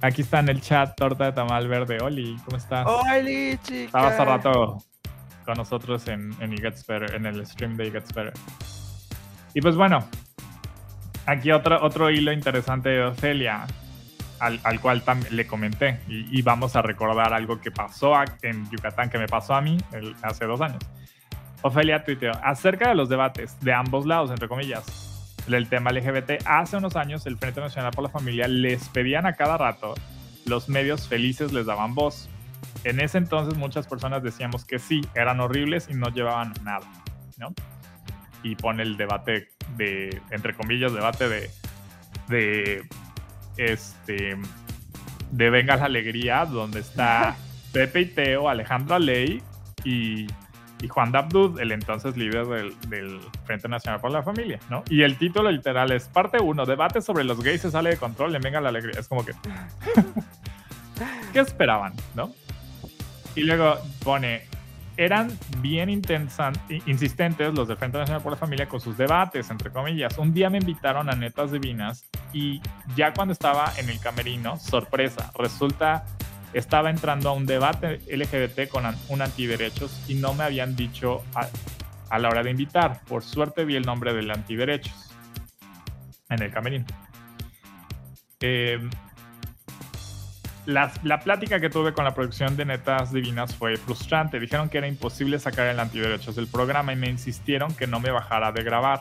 Aquí 0.00 0.22
está 0.22 0.38
en 0.40 0.48
el 0.48 0.60
chat 0.60 0.94
Torta 0.96 1.24
de 1.24 1.32
Tamal 1.32 1.66
Verde. 1.66 1.98
Oli, 2.00 2.36
¿cómo 2.44 2.56
estás? 2.56 2.86
¡Oli, 2.86 3.58
chica! 3.62 3.84
Estaba 3.86 4.08
hace 4.08 4.24
rato 4.24 4.82
con 5.44 5.54
nosotros 5.56 6.06
en, 6.08 6.34
en 6.40 6.52
It 6.52 6.60
Gets 6.60 6.86
Better, 6.86 7.14
en 7.14 7.26
el 7.26 7.44
stream 7.46 7.76
de 7.76 7.86
It 7.88 7.92
Gets 7.94 8.12
Better. 8.14 8.32
Y 9.54 9.60
pues 9.60 9.74
bueno, 9.76 10.06
aquí 11.28 11.50
otro, 11.52 11.82
otro 11.84 12.10
hilo 12.10 12.32
interesante 12.32 12.88
de 12.88 13.04
Ofelia, 13.04 13.66
al, 14.40 14.60
al 14.64 14.80
cual 14.80 15.02
le 15.30 15.46
comenté. 15.46 16.00
Y, 16.08 16.38
y 16.38 16.42
vamos 16.42 16.74
a 16.76 16.82
recordar 16.82 17.32
algo 17.32 17.60
que 17.60 17.70
pasó 17.70 18.14
en 18.42 18.68
Yucatán, 18.70 19.10
que 19.10 19.18
me 19.18 19.26
pasó 19.28 19.54
a 19.54 19.60
mí 19.60 19.78
el- 19.92 20.14
hace 20.22 20.44
dos 20.46 20.60
años. 20.60 20.78
Ofelia 21.62 22.04
tuiteó 22.04 22.32
acerca 22.42 22.88
de 22.88 22.94
los 22.94 23.08
debates 23.08 23.58
de 23.60 23.72
ambos 23.72 24.06
lados, 24.06 24.30
entre 24.30 24.48
comillas, 24.48 24.84
del 25.48 25.68
tema 25.68 25.90
LGBT. 25.90 26.42
Hace 26.46 26.76
unos 26.76 26.94
años, 26.96 27.26
el 27.26 27.36
Frente 27.36 27.60
Nacional 27.60 27.90
por 27.92 28.04
la 28.04 28.10
Familia 28.10 28.46
les 28.46 28.88
pedían 28.90 29.26
a 29.26 29.32
cada 29.34 29.56
rato, 29.58 29.94
los 30.46 30.68
medios 30.68 31.08
felices 31.08 31.52
les 31.52 31.66
daban 31.66 31.94
voz. 31.94 32.28
En 32.84 33.00
ese 33.00 33.18
entonces 33.18 33.58
muchas 33.58 33.86
personas 33.88 34.22
decíamos 34.22 34.64
que 34.64 34.78
sí, 34.78 35.00
eran 35.14 35.40
horribles 35.40 35.88
y 35.90 35.94
no 35.94 36.08
llevaban 36.10 36.52
nada, 36.62 36.86
¿no? 37.38 37.52
Y 38.42 38.54
pone 38.54 38.82
el 38.82 38.96
debate 38.96 39.48
de, 39.76 40.20
entre 40.30 40.54
comillas, 40.54 40.92
debate 40.92 41.28
de, 41.28 41.50
de, 42.28 42.82
este, 43.56 44.36
de 45.30 45.50
Venga 45.50 45.76
la 45.76 45.86
Alegría, 45.86 46.44
donde 46.44 46.80
está 46.80 47.36
Pepe 47.72 48.00
y 48.02 48.06
Teo, 48.06 48.48
Alejandra 48.48 48.98
Ley 48.98 49.42
y, 49.84 50.26
y 50.80 50.88
Juan 50.88 51.12
Dabdud, 51.12 51.60
el 51.60 51.72
entonces 51.72 52.16
líder 52.16 52.46
del, 52.46 52.80
del 52.88 53.20
Frente 53.44 53.68
Nacional 53.68 54.00
por 54.00 54.10
la 54.10 54.22
Familia, 54.22 54.60
¿no? 54.70 54.84
Y 54.88 55.02
el 55.02 55.16
título 55.16 55.50
literal 55.50 55.90
es 55.92 56.04
parte 56.04 56.38
1, 56.40 56.66
debate 56.66 57.02
sobre 57.02 57.24
los 57.24 57.42
gays 57.42 57.62
se 57.62 57.70
sale 57.70 57.90
de 57.90 57.96
control 57.96 58.34
en 58.34 58.42
Venga 58.42 58.60
la 58.60 58.68
Alegría. 58.68 58.98
Es 58.98 59.08
como 59.08 59.24
que... 59.24 59.32
¿Qué 59.32 60.02
¿qué 61.32 61.40
esperaban? 61.40 61.94
¿No? 62.14 62.32
Y 63.34 63.42
luego 63.42 63.78
pone, 64.04 64.42
eran 64.98 65.30
bien 65.58 65.88
insistentes 65.88 67.54
los 67.54 67.68
del 67.68 67.76
Frente 67.76 67.98
Nacional 67.98 68.20
por 68.20 68.32
la 68.32 68.36
Familia 68.36 68.68
con 68.68 68.80
sus 68.80 68.98
debates, 68.98 69.48
entre 69.48 69.70
comillas. 69.70 70.18
Un 70.18 70.34
día 70.34 70.50
me 70.50 70.58
invitaron 70.58 71.08
a 71.08 71.14
Netas 71.14 71.52
Divinas 71.52 72.04
y 72.32 72.60
ya 72.96 73.14
cuando 73.14 73.32
estaba 73.32 73.72
en 73.78 73.88
el 73.88 74.00
camerino, 74.00 74.58
sorpresa, 74.58 75.30
resulta 75.38 76.04
estaba 76.52 76.90
entrando 76.90 77.28
a 77.28 77.32
un 77.32 77.46
debate 77.46 78.00
LGBT 78.10 78.68
con 78.68 78.84
un 79.08 79.22
antiderechos 79.22 80.02
y 80.08 80.14
no 80.14 80.34
me 80.34 80.42
habían 80.42 80.74
dicho 80.74 81.22
a, 82.10 82.18
la 82.18 82.28
hora 82.28 82.42
de 82.42 82.50
invitar. 82.50 83.00
Por 83.06 83.22
suerte 83.22 83.64
vi 83.64 83.76
el 83.76 83.84
nombre 83.84 84.12
del 84.12 84.28
antiderechos 84.32 85.14
en 86.28 86.42
el 86.42 86.50
camerino. 86.50 86.86
Eh, 88.40 88.80
la, 90.68 91.18
plática 91.20 91.60
que 91.60 91.70
tuve 91.70 91.94
con 91.94 92.04
la 92.04 92.14
producción 92.14 92.54
de 92.54 92.66
Netas 92.66 93.10
Divinas 93.10 93.54
fue 93.54 93.78
frustrante. 93.78 94.38
Dijeron 94.38 94.68
que 94.68 94.76
era 94.76 94.86
imposible 94.86 95.38
sacar 95.38 95.66
el 95.66 95.80
antiderechos 95.80 96.36
del 96.36 96.46
programa 96.46 96.92
y 96.92 96.96
me 96.96 97.08
insistieron 97.08 97.74
que 97.74 97.86
no 97.86 98.00
me 98.00 98.10
bajara 98.10 98.52
de 98.52 98.62
grabar. 98.62 99.00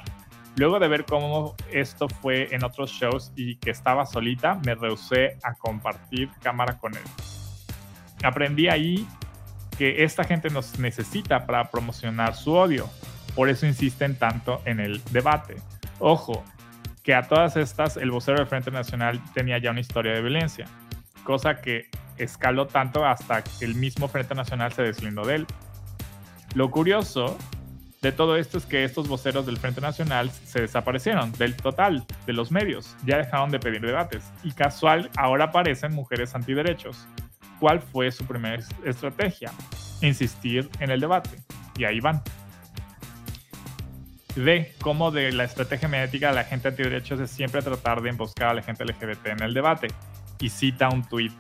Luego 0.56 0.80
de 0.80 0.88
ver 0.88 1.04
cómo 1.04 1.56
esto 1.70 2.08
fue 2.08 2.56
en 2.56 2.64
otros 2.64 2.92
shows 2.92 3.34
y 3.36 3.58
que 3.58 3.70
estaba 3.70 4.06
solita, 4.06 4.56
me 4.66 4.76
rehusé 4.76 5.38
a 5.44 5.56
compartir 5.56 6.30
cámara 6.42 6.78
con 6.78 6.96
él. 6.96 7.04
Aprendí 8.24 8.70
ahí 8.70 9.06
que 9.78 10.06
esta 10.06 10.24
gente 10.24 10.50
nos 10.50 10.80
necesita 10.80 11.46
para 11.46 11.70
promocionar 11.70 12.34
su 12.34 12.54
odio. 12.54 12.90
Por 13.36 13.50
eso 13.50 13.66
insisten 13.66 14.16
tanto 14.16 14.62
en 14.64 14.80
el 14.80 15.04
debate. 15.12 15.58
Ojo, 16.00 16.46
que 17.04 17.14
a 17.14 17.28
todas 17.28 17.58
estas 17.58 17.98
el 17.98 18.10
vocero 18.10 18.38
del 18.38 18.48
Frente 18.48 18.72
Nacional 18.72 19.22
tenía 19.34 19.58
ya 19.58 19.72
una 19.72 19.82
historia 19.82 20.14
de 20.14 20.22
violencia 20.22 20.66
cosa 21.28 21.60
que 21.60 21.90
escaló 22.18 22.68
tanto 22.68 23.06
hasta 23.06 23.44
que 23.44 23.66
el 23.66 23.76
mismo 23.76 24.08
Frente 24.08 24.34
Nacional 24.34 24.72
se 24.72 24.82
deslindó 24.82 25.26
de 25.26 25.36
él. 25.36 25.48
Lo 26.56 26.72
curioso 26.72 27.38
de 28.02 28.14
todo 28.14 28.38
esto 28.38 28.58
es 28.58 28.66
que 28.66 28.86
estos 28.86 29.10
voceros 29.10 29.46
del 29.46 29.58
Frente 29.58 29.82
Nacional 29.82 30.32
se 30.32 30.62
desaparecieron 30.62 31.34
del 31.34 31.58
total 31.58 32.06
de 32.26 32.32
los 32.32 32.50
medios, 32.50 32.96
ya 33.06 33.18
dejaron 33.18 33.52
de 33.52 33.60
pedir 33.60 33.82
debates 33.82 34.24
y 34.42 34.52
casual 34.52 35.12
ahora 35.18 35.46
aparecen 35.46 35.94
mujeres 35.94 36.34
antiderechos. 36.34 37.06
¿Cuál 37.60 37.82
fue 37.82 38.10
su 38.10 38.26
primera 38.26 38.64
estrategia? 38.86 39.52
Insistir 40.02 40.70
en 40.80 40.92
el 40.92 41.02
debate. 41.02 41.42
Y 41.78 41.84
ahí 41.84 42.00
van. 42.00 42.22
De 44.38 44.74
cómo 44.80 45.12
de 45.12 45.34
la 45.34 45.44
estrategia 45.44 45.90
mediática 45.90 46.30
de 46.30 46.36
la 46.36 46.46
gente 46.46 46.70
antiderechos 46.70 47.20
es 47.20 47.32
siempre 47.32 47.62
tratar 47.62 48.02
de 48.02 48.12
emboscar 48.12 48.50
a 48.50 48.54
la 48.54 48.62
gente 48.62 48.86
LGBT 48.86 49.28
en 49.28 49.44
el 49.44 49.54
debate 49.54 49.90
y 50.40 50.50
cita 50.50 50.90
un 50.90 51.04
tweet 51.04 51.32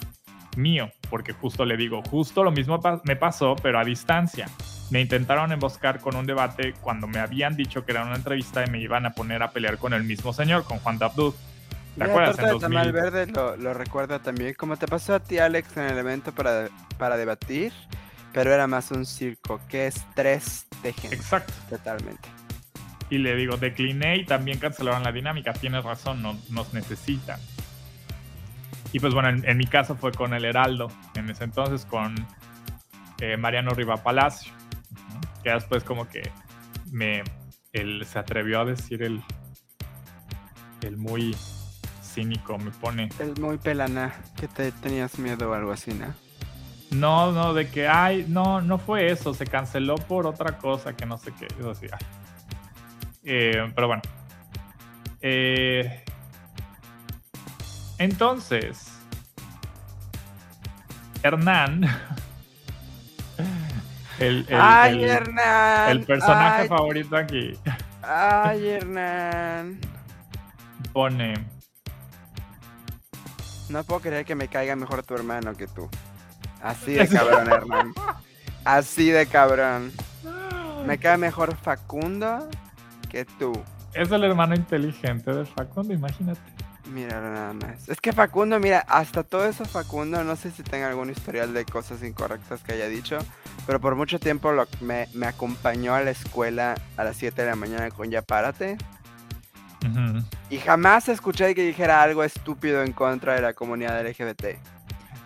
mío, 0.56 0.91
porque 1.10 1.34
justo 1.34 1.66
le 1.66 1.78
digo, 1.78 2.02
justo 2.04 2.43
lo 2.43 2.52
mismo 2.52 2.82
me 3.04 3.16
pasó, 3.16 3.56
pero 3.62 3.80
a 3.80 3.86
distancia. 3.86 4.50
Me 4.89 5.02
intentaron 5.02 5.52
emboscar 5.52 6.00
con 6.00 6.16
un 6.16 6.26
debate 6.26 6.74
cuando 6.82 7.08
me 7.08 7.20
habían 7.20 7.56
dicho 7.56 7.86
que 7.86 7.91
era 7.91 8.04
una 8.04 8.16
entrevista 8.16 8.64
y 8.66 8.70
me 8.70 8.80
iban 8.80 9.06
a 9.06 9.12
poner 9.12 9.43
a 9.43 9.52
pelear 9.52 9.78
con 9.78 9.93
el 9.93 10.04
mismo 10.04 10.34
señor, 10.34 10.64
con 10.64 10.80
Juan 10.80 10.98
Dabdud. 10.98 11.34
¿Te 11.98 12.04
acuerdas? 12.04 12.39
En 12.39 12.50
2000... 12.60 12.91
Verde 12.91 13.28
lo, 13.28 13.74
recuerda 13.74 14.20
también, 14.20 14.54
como 14.54 14.78
te 14.78 14.88
pasó 14.88 15.16
a 15.16 15.20
ti, 15.20 15.39
Alex, 15.39 15.78
en 15.78 15.86
el 15.86 15.98
evento 15.98 16.32
para, 16.32 16.70
para 16.98 17.18
debatir, 17.18 17.74
pero 18.34 18.54
era 18.54 18.68
más 18.68 18.91
un 18.91 19.06
circo, 19.06 19.60
que 19.68 19.88
es 19.88 20.06
tres 20.16 20.68
de 20.84 20.93
gente. 20.93 21.16
Exacto. 21.16 21.54
Totalmente. 21.70 22.30
Y 23.10 23.18
le 23.18 23.36
digo, 23.36 23.58
decliné 23.58 24.18
y 24.18 24.26
también 24.26 24.60
cancelaron 24.60 25.04
la 25.04 25.12
dinámica. 25.12 25.54
Tienes 25.54 25.84
razón, 25.84 26.22
no, 26.22 26.38
nos 26.50 26.74
necesitan. 26.74 27.39
Y 28.98 29.00
pues 29.00 29.14
bueno, 29.14 29.30
en, 29.30 29.58
mi 29.58 29.68
caso 29.68 29.95
fue 29.95 30.12
con 30.12 30.34
el 30.34 30.43
Heraldo, 30.43 30.88
en 31.14 31.30
ese 31.30 31.43
entonces 31.43 31.86
con 31.86 32.16
eh, 33.20 33.38
Mariano 33.38 33.70
Riva 33.76 33.98
Palacio, 33.98 34.52
que 35.43 35.52
después 35.52 35.84
como 35.84 36.10
que 36.10 36.32
me, 36.91 37.24
él 37.74 38.04
se 38.08 38.18
atrevió 38.18 38.62
a 38.62 38.66
decir 38.66 39.04
el, 39.04 39.22
el 40.82 40.98
muy 40.98 41.36
cínico, 42.02 42.58
me 42.58 42.72
pone. 42.72 43.10
El 43.20 43.39
muy 43.39 43.60
pelana, 43.60 44.16
que 44.36 44.48
te 44.48 44.72
tenías 44.72 45.20
miedo 45.20 45.52
o 45.52 45.54
algo 45.54 45.74
así, 45.74 45.93
¿no? 45.93 46.16
No, 46.89 47.32
no, 47.32 47.54
de 47.54 47.70
que, 47.70 47.88
ay, 47.88 48.26
no, 48.28 48.62
no 48.62 48.80
fue 48.80 49.12
eso, 49.12 49.36
se 49.36 49.45
canceló 49.45 49.93
por 49.93 50.26
otra 50.26 50.58
cosa 50.58 50.98
que 50.98 51.06
no 51.06 51.20
sé 51.20 51.32
qué, 51.38 51.45
eso 51.60 51.76
sí. 51.76 51.86
Eh, 53.26 53.72
pero 53.76 53.86
bueno. 53.86 54.02
Eh, 55.22 56.04
entonces, 58.00 58.86
Hernán. 61.24 61.86
El, 64.20 64.47
Ay, 64.51 65.03
Hernán. 65.03 65.91
el 65.91 66.03
personaje 66.03 66.68
favorito 66.68 67.15
aquí. 67.15 67.53
Ay, 68.01 68.68
Hernán. 68.68 69.80
Pone. 70.91 71.36
No 73.70 73.84
puedo 73.84 74.01
creer 74.01 74.26
que 74.26 74.34
me 74.34 74.47
caiga 74.47 74.76
mejor 74.76 75.03
tu 75.03 75.13
hermano 75.13 75.53
que 75.55 75.68
tú. 75.68 75.89
Así 76.63 76.93
de 76.93 77.07
cabrón, 77.07 77.51
Hernán. 77.51 77.93
Así 78.65 79.11
de 79.11 79.28
cabrón. 79.28 79.91
Me 80.86 80.97
cae 80.97 81.18
mejor 81.18 81.55
Facundo 81.55 82.49
que 83.09 83.26
tú. 83.26 83.53
Es 83.93 84.11
el 84.11 84.24
hermano 84.24 84.55
inteligente 84.55 85.32
de 85.34 85.45
Facundo, 85.45 85.93
imagínate. 85.93 86.39
Mira, 86.93 87.21
nada 87.21 87.53
más. 87.53 87.89
Es 87.89 87.99
que 87.99 88.13
Facundo, 88.13 88.59
mira, 88.59 88.79
hasta 88.88 89.23
todo 89.23 89.45
eso 89.45 89.65
Facundo, 89.65 90.23
no 90.23 90.35
sé 90.35 90.51
si 90.51 90.63
tenga 90.63 90.88
algún 90.88 91.09
historial 91.09 91.53
de 91.53 91.65
cosas 91.65 92.01
incorrectas 92.03 92.61
que 92.63 92.73
haya 92.73 92.88
dicho, 92.88 93.19
pero 93.65 93.81
por 93.81 93.95
mucho 93.95 94.19
tiempo 94.19 94.51
lo, 94.51 94.67
me, 94.81 95.07
me 95.13 95.27
acompañó 95.27 95.95
a 95.95 96.01
la 96.01 96.11
escuela 96.11 96.75
a 96.95 97.03
las 97.03 97.17
7 97.17 97.41
de 97.41 97.49
la 97.49 97.55
mañana 97.55 97.91
con 97.91 98.09
Ya 98.09 98.21
Párate. 98.21 98.77
Y 100.49 100.57
jamás 100.57 101.07
escuché 101.07 101.53
que 101.55 101.63
dijera 101.63 102.01
algo 102.01 102.23
estúpido 102.23 102.83
en 102.83 102.91
contra 102.91 103.35
de 103.35 103.41
la 103.41 103.53
comunidad 103.53 104.05
LGBT. 104.05 104.57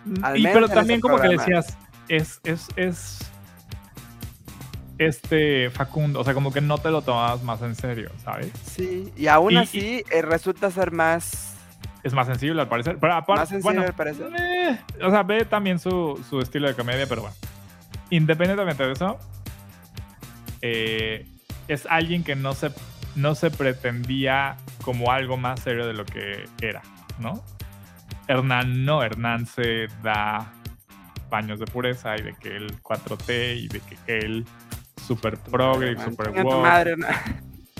Mm, 0.04 0.36
y, 0.36 0.42
pero 0.44 0.68
también 0.68 1.00
como 1.00 1.18
que 1.18 1.28
decías, 1.28 1.76
es, 2.08 2.40
es, 2.44 2.68
es 2.76 3.31
este 5.06 5.70
Facundo, 5.70 6.20
o 6.20 6.24
sea, 6.24 6.34
como 6.34 6.52
que 6.52 6.60
no 6.60 6.78
te 6.78 6.90
lo 6.90 7.02
tomabas 7.02 7.42
más 7.42 7.62
en 7.62 7.74
serio, 7.74 8.10
¿sabes? 8.24 8.50
Sí, 8.64 9.12
y 9.16 9.26
aún 9.26 9.56
así 9.56 10.04
eh, 10.10 10.22
resulta 10.22 10.70
ser 10.70 10.90
más 10.92 11.52
es 12.02 12.12
más 12.14 12.26
sensible 12.26 12.60
al 12.60 12.68
parecer. 12.68 12.98
más 13.00 13.48
sensible 13.48 13.86
al 13.86 13.94
parecer. 13.94 14.26
Eh, 14.38 14.78
o 15.02 15.10
sea, 15.10 15.22
ve 15.22 15.44
también 15.44 15.78
su, 15.78 16.18
estilo 16.42 16.68
de 16.68 16.74
comedia, 16.74 17.06
pero 17.08 17.22
bueno. 17.22 17.36
Independientemente 18.10 18.84
de 18.84 18.92
eso, 18.92 19.18
eh, 20.60 21.26
es 21.68 21.86
alguien 21.86 22.24
que 22.24 22.34
no 22.34 22.54
se, 22.54 22.72
no 23.14 23.34
se 23.34 23.50
pretendía 23.50 24.56
como 24.82 25.12
algo 25.12 25.36
más 25.36 25.60
serio 25.60 25.86
de 25.86 25.94
lo 25.94 26.04
que 26.04 26.44
era, 26.60 26.82
¿no? 27.20 27.42
Hernán 28.26 28.84
no, 28.84 29.02
Hernán 29.02 29.46
se 29.46 29.86
da 30.02 30.52
baños 31.30 31.58
de 31.58 31.66
pureza 31.66 32.16
y 32.16 32.22
de 32.22 32.34
que 32.34 32.56
él 32.56 32.82
4T 32.82 33.56
y 33.56 33.68
de 33.68 33.80
que 33.80 34.18
él 34.18 34.44
super 35.06 35.36
progre, 35.38 35.96
super 36.02 36.30
woke. 36.44 36.96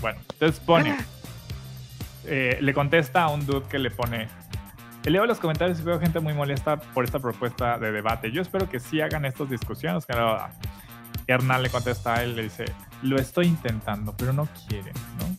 Bueno, 0.00 0.18
entonces 0.32 0.60
pone 0.60 0.96
eh, 2.24 2.58
le 2.60 2.72
contesta 2.72 3.24
a 3.24 3.28
un 3.28 3.44
dude 3.46 3.66
que 3.68 3.78
le 3.78 3.90
pone. 3.90 4.28
Leo 5.04 5.26
los 5.26 5.38
comentarios 5.38 5.80
y 5.80 5.82
veo 5.82 5.98
gente 5.98 6.20
muy 6.20 6.32
molesta 6.32 6.76
por 6.76 7.04
esta 7.04 7.18
propuesta 7.18 7.78
de 7.78 7.90
debate. 7.90 8.30
Yo 8.30 8.40
espero 8.40 8.68
que 8.68 8.78
sí 8.78 9.00
hagan 9.00 9.24
estas 9.24 9.50
discusiones. 9.50 10.06
Que 10.06 10.14
Hernán 11.26 11.62
le 11.62 11.70
contesta 11.70 12.14
a 12.14 12.22
él, 12.22 12.36
le 12.36 12.44
dice, 12.44 12.66
lo 13.02 13.16
estoy 13.16 13.46
intentando, 13.46 14.14
pero 14.16 14.32
no 14.32 14.48
quieren, 14.68 14.94
¿no? 15.18 15.36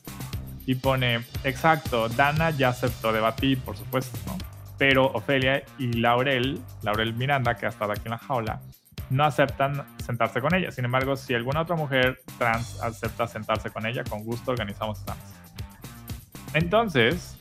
Y 0.66 0.76
pone, 0.76 1.26
exacto, 1.44 2.10
Dana 2.10 2.52
ya 2.52 2.70
aceptó 2.70 3.12
debatir, 3.12 3.60
por 3.60 3.78
supuesto, 3.78 4.18
¿no? 4.26 4.38
Pero 4.78 5.06
Ofelia 5.08 5.64
y 5.78 5.94
Laurel, 5.94 6.62
Laurel 6.82 7.14
Miranda, 7.14 7.56
que 7.56 7.66
ha 7.66 7.70
estado 7.70 7.92
aquí 7.94 8.04
en 8.06 8.12
la 8.12 8.18
jaula, 8.18 8.62
no 9.10 9.24
aceptan 9.24 9.84
sentarse 10.04 10.42
con 10.42 10.54
ella. 10.56 10.72
Sin 10.72 10.86
embargo, 10.86 11.16
si 11.16 11.34
alguna 11.34 11.62
otra 11.62 11.76
mujer 11.76 12.22
trans 12.38 12.82
acepta 12.82 13.28
sentarse 13.28 13.70
con 13.70 13.86
ella, 13.86 14.04
con 14.04 14.24
gusto 14.24 14.52
organizamos 14.52 15.00
esta 15.00 15.16
entonces, 16.54 17.36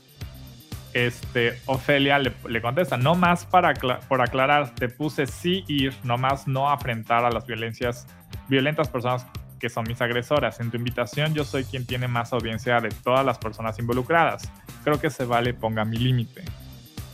este, 0.95 1.61
Ofelia 1.67 2.19
le, 2.19 2.63
contesta, 2.63 2.97
no 2.97 3.15
más 3.15 3.45
para 3.45 3.75
por 4.09 4.21
aclarar, 4.21 4.75
te 4.75 4.89
puse 4.89 5.27
sí 5.27 5.65
ir, 5.69 5.95
no 6.03 6.19
más 6.19 6.49
no 6.49 6.71
afrentar 6.71 7.25
a 7.25 7.31
las 7.31 7.47
violencias, 7.47 8.07
violentas 8.49 8.89
personas 8.89 9.27
que 9.61 9.69
son 9.69 9.85
mis 9.87 10.01
agresoras. 10.01 10.61
En 10.61 10.71
tu 10.71 10.77
invitación 10.77 11.35
yo 11.35 11.45
soy 11.45 11.65
quien 11.65 11.87
tiene 11.87 12.09
más 12.09 12.33
audiencia 12.33 12.81
de 12.81 12.89
todas 12.89 13.25
las 13.25 13.39
personas 13.39 13.79
involucradas. 13.79 14.51
Creo 14.83 14.99
que 14.99 15.11
se 15.11 15.25
vale, 15.25 15.55
ponga 15.55 15.85
mi 15.85 15.99
límite. 15.99 16.43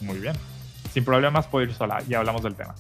Muy 0.01 0.19
bien. 0.19 0.35
Sin 0.93 1.05
problemas 1.05 1.47
puedo 1.47 1.67
ir 1.67 1.75
sola, 1.75 2.01
ya 2.09 2.19
hablamos 2.19 2.43
del 2.43 2.55
tema. 2.55 2.75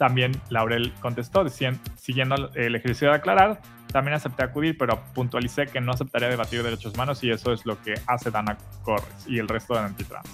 También 0.00 0.32
Laurel 0.48 0.94
contestó, 1.02 1.44
siguiendo 1.50 2.50
el 2.54 2.74
ejercicio 2.74 3.10
de 3.10 3.16
aclarar, 3.16 3.60
también 3.92 4.14
acepté 4.14 4.42
acudir, 4.42 4.78
pero 4.78 4.98
puntualicé 5.12 5.66
que 5.66 5.78
no 5.82 5.92
aceptaría 5.92 6.30
debatir 6.30 6.62
derechos 6.62 6.94
humanos 6.94 7.22
y 7.22 7.30
eso 7.30 7.52
es 7.52 7.66
lo 7.66 7.78
que 7.82 7.92
hace 8.06 8.30
Dana 8.30 8.56
Corres 8.82 9.26
y 9.26 9.38
el 9.38 9.46
resto 9.46 9.74
de 9.74 9.80
Antitrans. 9.80 10.26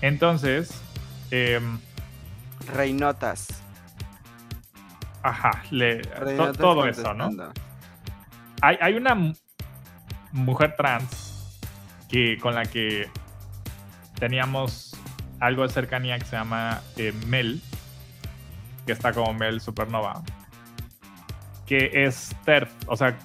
Entonces, 0.00 0.82
em, 1.30 1.78
reinotas. 2.74 3.62
Ajá, 5.22 5.62
le, 5.70 5.98
to- 6.36 6.52
todo 6.52 6.86
eso, 6.88 7.14
¿no? 7.14 7.30
Hay, 8.60 8.76
hay 8.80 8.94
una 8.94 9.14
mu- 9.14 9.34
mujer 10.32 10.74
trans 10.76 11.60
que, 12.08 12.38
con 12.38 12.56
la 12.56 12.64
que 12.64 13.08
teníamos 14.18 14.96
algo 15.38 15.62
de 15.62 15.68
cercanía 15.68 16.18
que 16.18 16.24
se 16.24 16.34
llama 16.34 16.80
eh, 16.96 17.12
Mel, 17.28 17.62
que 18.86 18.92
está 18.92 19.12
como 19.12 19.32
Mel 19.34 19.60
Supernova, 19.60 20.22
que 21.66 21.90
es 22.04 22.34
TERF, 22.44 22.70
o 22.86 22.96
sea, 22.96 23.16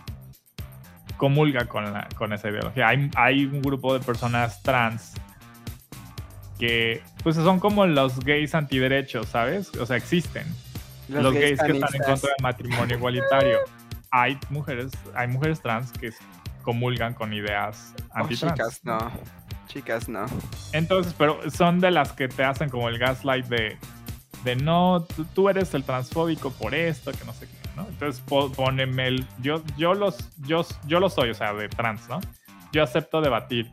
comulga 1.17 1.65
con, 1.65 1.91
la, 1.91 2.07
con 2.15 2.33
esa 2.33 2.49
ideología. 2.49 2.87
Hay, 2.87 3.09
hay 3.15 3.45
un 3.45 3.61
grupo 3.61 3.93
de 3.93 3.99
personas 3.99 4.61
trans 4.61 5.13
que 6.59 7.01
pues 7.23 7.35
son 7.35 7.59
como 7.59 7.85
los 7.85 8.19
gays 8.19 8.55
antiderechos, 8.55 9.27
¿sabes? 9.27 9.75
O 9.77 9.85
sea, 9.85 9.97
existen 9.97 10.45
los, 11.07 11.33
gays, 11.33 11.59
que 11.61 11.73
están 11.73 11.95
en 11.95 12.03
contra 12.03 12.29
del 12.29 12.43
matrimonio 12.43 12.97
igualitario. 12.97 13.59
Hay 14.11 14.37
mujeres, 14.49 14.91
hay 15.13 15.27
mujeres 15.27 15.61
trans 15.61 15.91
que 15.91 16.11
comulgan 16.61 17.13
con 17.13 17.33
ideas 17.33 17.93
Oh, 18.09 18.23
antitrans. 18.23 18.53
chicas, 18.53 18.79
no. 18.83 19.11
Chicas, 19.67 20.09
no. 20.09 20.25
Entonces, 20.73 21.13
pero 21.17 21.39
son 21.51 21.79
de 21.79 21.91
las 21.91 22.13
que 22.13 22.27
te 22.27 22.43
hacen 22.43 22.69
como 22.69 22.89
el 22.89 22.97
gaslight 22.97 23.45
de, 23.45 23.77
de 24.43 24.55
no, 24.55 25.05
tú, 25.33 25.49
eres 25.49 25.73
el 25.73 25.83
transfóbico 25.83 26.51
por 26.51 26.75
esto, 26.75 27.11
que 27.11 27.25
no 27.25 27.33
sé 27.33 27.47
qué. 27.47 27.67
Entonces 27.89 28.23
pone 28.55 28.85
Mel, 28.85 29.25
yo, 29.39 29.61
yo, 29.77 29.93
los, 29.93 30.29
yo, 30.39 30.65
yo 30.87 30.99
lo 30.99 31.09
soy, 31.09 31.29
o 31.29 31.33
sea, 31.33 31.53
de 31.53 31.69
trans, 31.69 32.07
¿no? 32.09 32.19
Yo 32.71 32.83
acepto 32.83 33.21
debatir. 33.21 33.69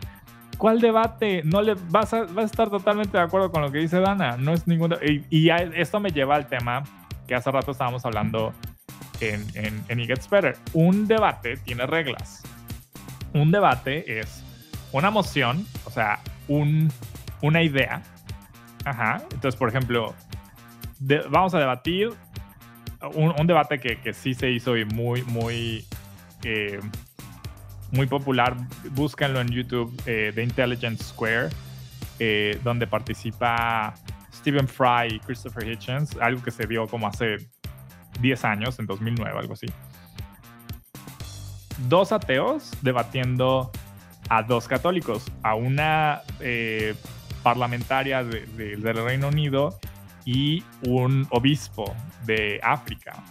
¿Cuál 0.59 0.81
debate? 0.81 1.43
No 1.45 1.63
le 1.63 1.75
vas 1.89 2.13
a, 2.13 2.23
vas 2.25 2.37
a 2.37 2.43
estar 2.43 2.71
totalmente 2.71 3.17
de 3.17 3.23
acuerdo 3.23 3.51
con 3.51 3.63
lo 3.63 3.73
que 3.73 3.79
dice 3.79 4.01
Dana. 4.01 4.37
No 4.37 4.53
es 4.53 4.67
ningún. 4.67 4.95
Y, 5.03 5.25
y 5.31 5.51
esto 5.51 6.01
me 6.01 6.11
lleva 6.11 6.37
al 6.37 6.47
tema 6.47 6.85
que 7.27 7.35
hace 7.35 7.51
rato 7.51 7.73
estábamos 7.73 8.05
hablando 8.05 8.53
en, 9.21 9.45
en, 9.55 9.85
en 9.89 10.01
It 10.01 10.07
Gets 10.07 10.31
Better. 10.31 10.57
Un 10.73 11.07
debate 11.07 11.57
tiene 11.57 11.87
reglas. 11.87 12.43
Un 13.33 13.51
debate 13.51 14.21
es 14.21 14.45
una 14.93 15.11
moción, 15.11 15.67
o 15.85 15.91
sea, 15.91 16.21
un, 16.47 16.91
una 17.43 17.63
idea. 17.63 18.03
Ajá. 18.85 19.23
Entonces, 19.33 19.57
por 19.57 19.69
ejemplo, 19.69 20.15
vamos 21.29 21.55
a 21.55 21.59
debatir 21.59 22.11
un, 23.15 23.47
debate 23.47 23.79
que, 23.81 24.01
que 24.01 24.13
sí 24.15 24.35
se 24.35 24.51
hizo 24.51 24.77
y 24.77 24.85
muy, 24.85 25.23
muy, 25.25 25.85
muy 27.91 28.07
popular. 28.07 28.57
Búscanlo 28.93 29.41
en 29.41 29.49
YouTube, 29.49 29.95
eh, 30.07 30.33
The 30.35 30.43
Intelligence 30.43 31.05
Square, 31.05 31.51
eh, 32.19 32.59
donde 32.65 32.87
participa 32.87 33.95
Stephen 34.33 34.67
Fry 34.69 35.15
y 35.17 35.21
Christopher 35.21 35.69
Hitchens, 35.71 36.17
algo 36.21 36.43
que 36.43 36.51
se 36.51 36.67
dio 36.67 36.87
como 36.87 37.07
hace 37.07 37.37
10 38.21 38.45
años, 38.45 38.79
en 38.79 38.87
2009, 38.87 39.39
algo 39.39 39.53
así. 39.55 39.67
Dos 41.89 42.13
ateos 42.13 42.71
debatiendo 42.83 43.71
a 44.29 44.43
dos 44.43 44.69
católicos, 44.69 45.25
a 45.43 45.55
una 45.55 46.23
eh, 46.41 46.95
parlamentaria 47.43 48.25
de- 48.25 48.47
de- 48.47 48.77
del 48.77 49.05
Reino 49.05 49.29
Unido 49.29 49.79
y 50.25 50.63
un 50.87 51.27
obispo 51.31 51.95
de 52.25 52.61
África. 52.63 53.23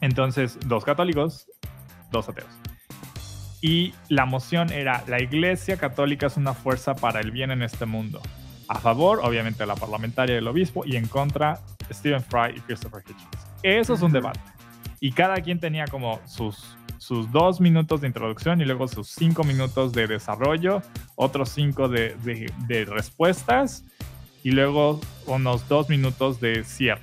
Entonces, 0.00 0.58
dos 0.66 0.84
católicos, 0.84 1.46
dos 2.10 2.28
ateos. 2.28 2.50
Y 3.60 3.94
la 4.08 4.26
moción 4.26 4.70
era, 4.72 5.02
la 5.08 5.22
Iglesia 5.22 5.78
Católica 5.78 6.26
es 6.26 6.36
una 6.36 6.52
fuerza 6.52 6.94
para 6.94 7.20
el 7.20 7.30
bien 7.30 7.50
en 7.50 7.62
este 7.62 7.86
mundo. 7.86 8.20
A 8.68 8.78
favor, 8.78 9.20
obviamente, 9.22 9.64
la 9.64 9.74
parlamentaria 9.74 10.34
y 10.34 10.38
el 10.38 10.48
obispo, 10.48 10.84
y 10.84 10.96
en 10.96 11.06
contra, 11.06 11.60
Stephen 11.92 12.22
Fry 12.22 12.56
y 12.56 12.60
Christopher 12.60 13.02
Hitchens. 13.06 13.46
Eso 13.62 13.94
es 13.94 14.02
un 14.02 14.12
debate. 14.12 14.40
Y 15.00 15.12
cada 15.12 15.36
quien 15.36 15.60
tenía 15.60 15.86
como 15.86 16.20
sus, 16.26 16.76
sus 16.98 17.30
dos 17.32 17.60
minutos 17.60 18.00
de 18.02 18.06
introducción 18.06 18.60
y 18.60 18.64
luego 18.64 18.88
sus 18.88 19.08
cinco 19.08 19.44
minutos 19.44 19.92
de 19.92 20.06
desarrollo, 20.06 20.82
otros 21.14 21.50
cinco 21.50 21.88
de, 21.88 22.14
de- 22.24 22.52
de 22.66 22.84
respuestas 22.84 23.84
y 24.44 24.52
luego 24.52 25.00
unos 25.26 25.66
dos 25.68 25.88
minutos 25.88 26.38
de 26.40 26.62
cierre. 26.62 27.02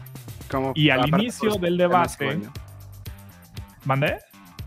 Como 0.49 0.71
Y 0.75 0.89
al 0.91 1.09
inicio 1.09 1.49
por 1.51 1.59
del 1.61 1.77
debate-. 1.77 2.39
¿Mandé? 3.83 4.19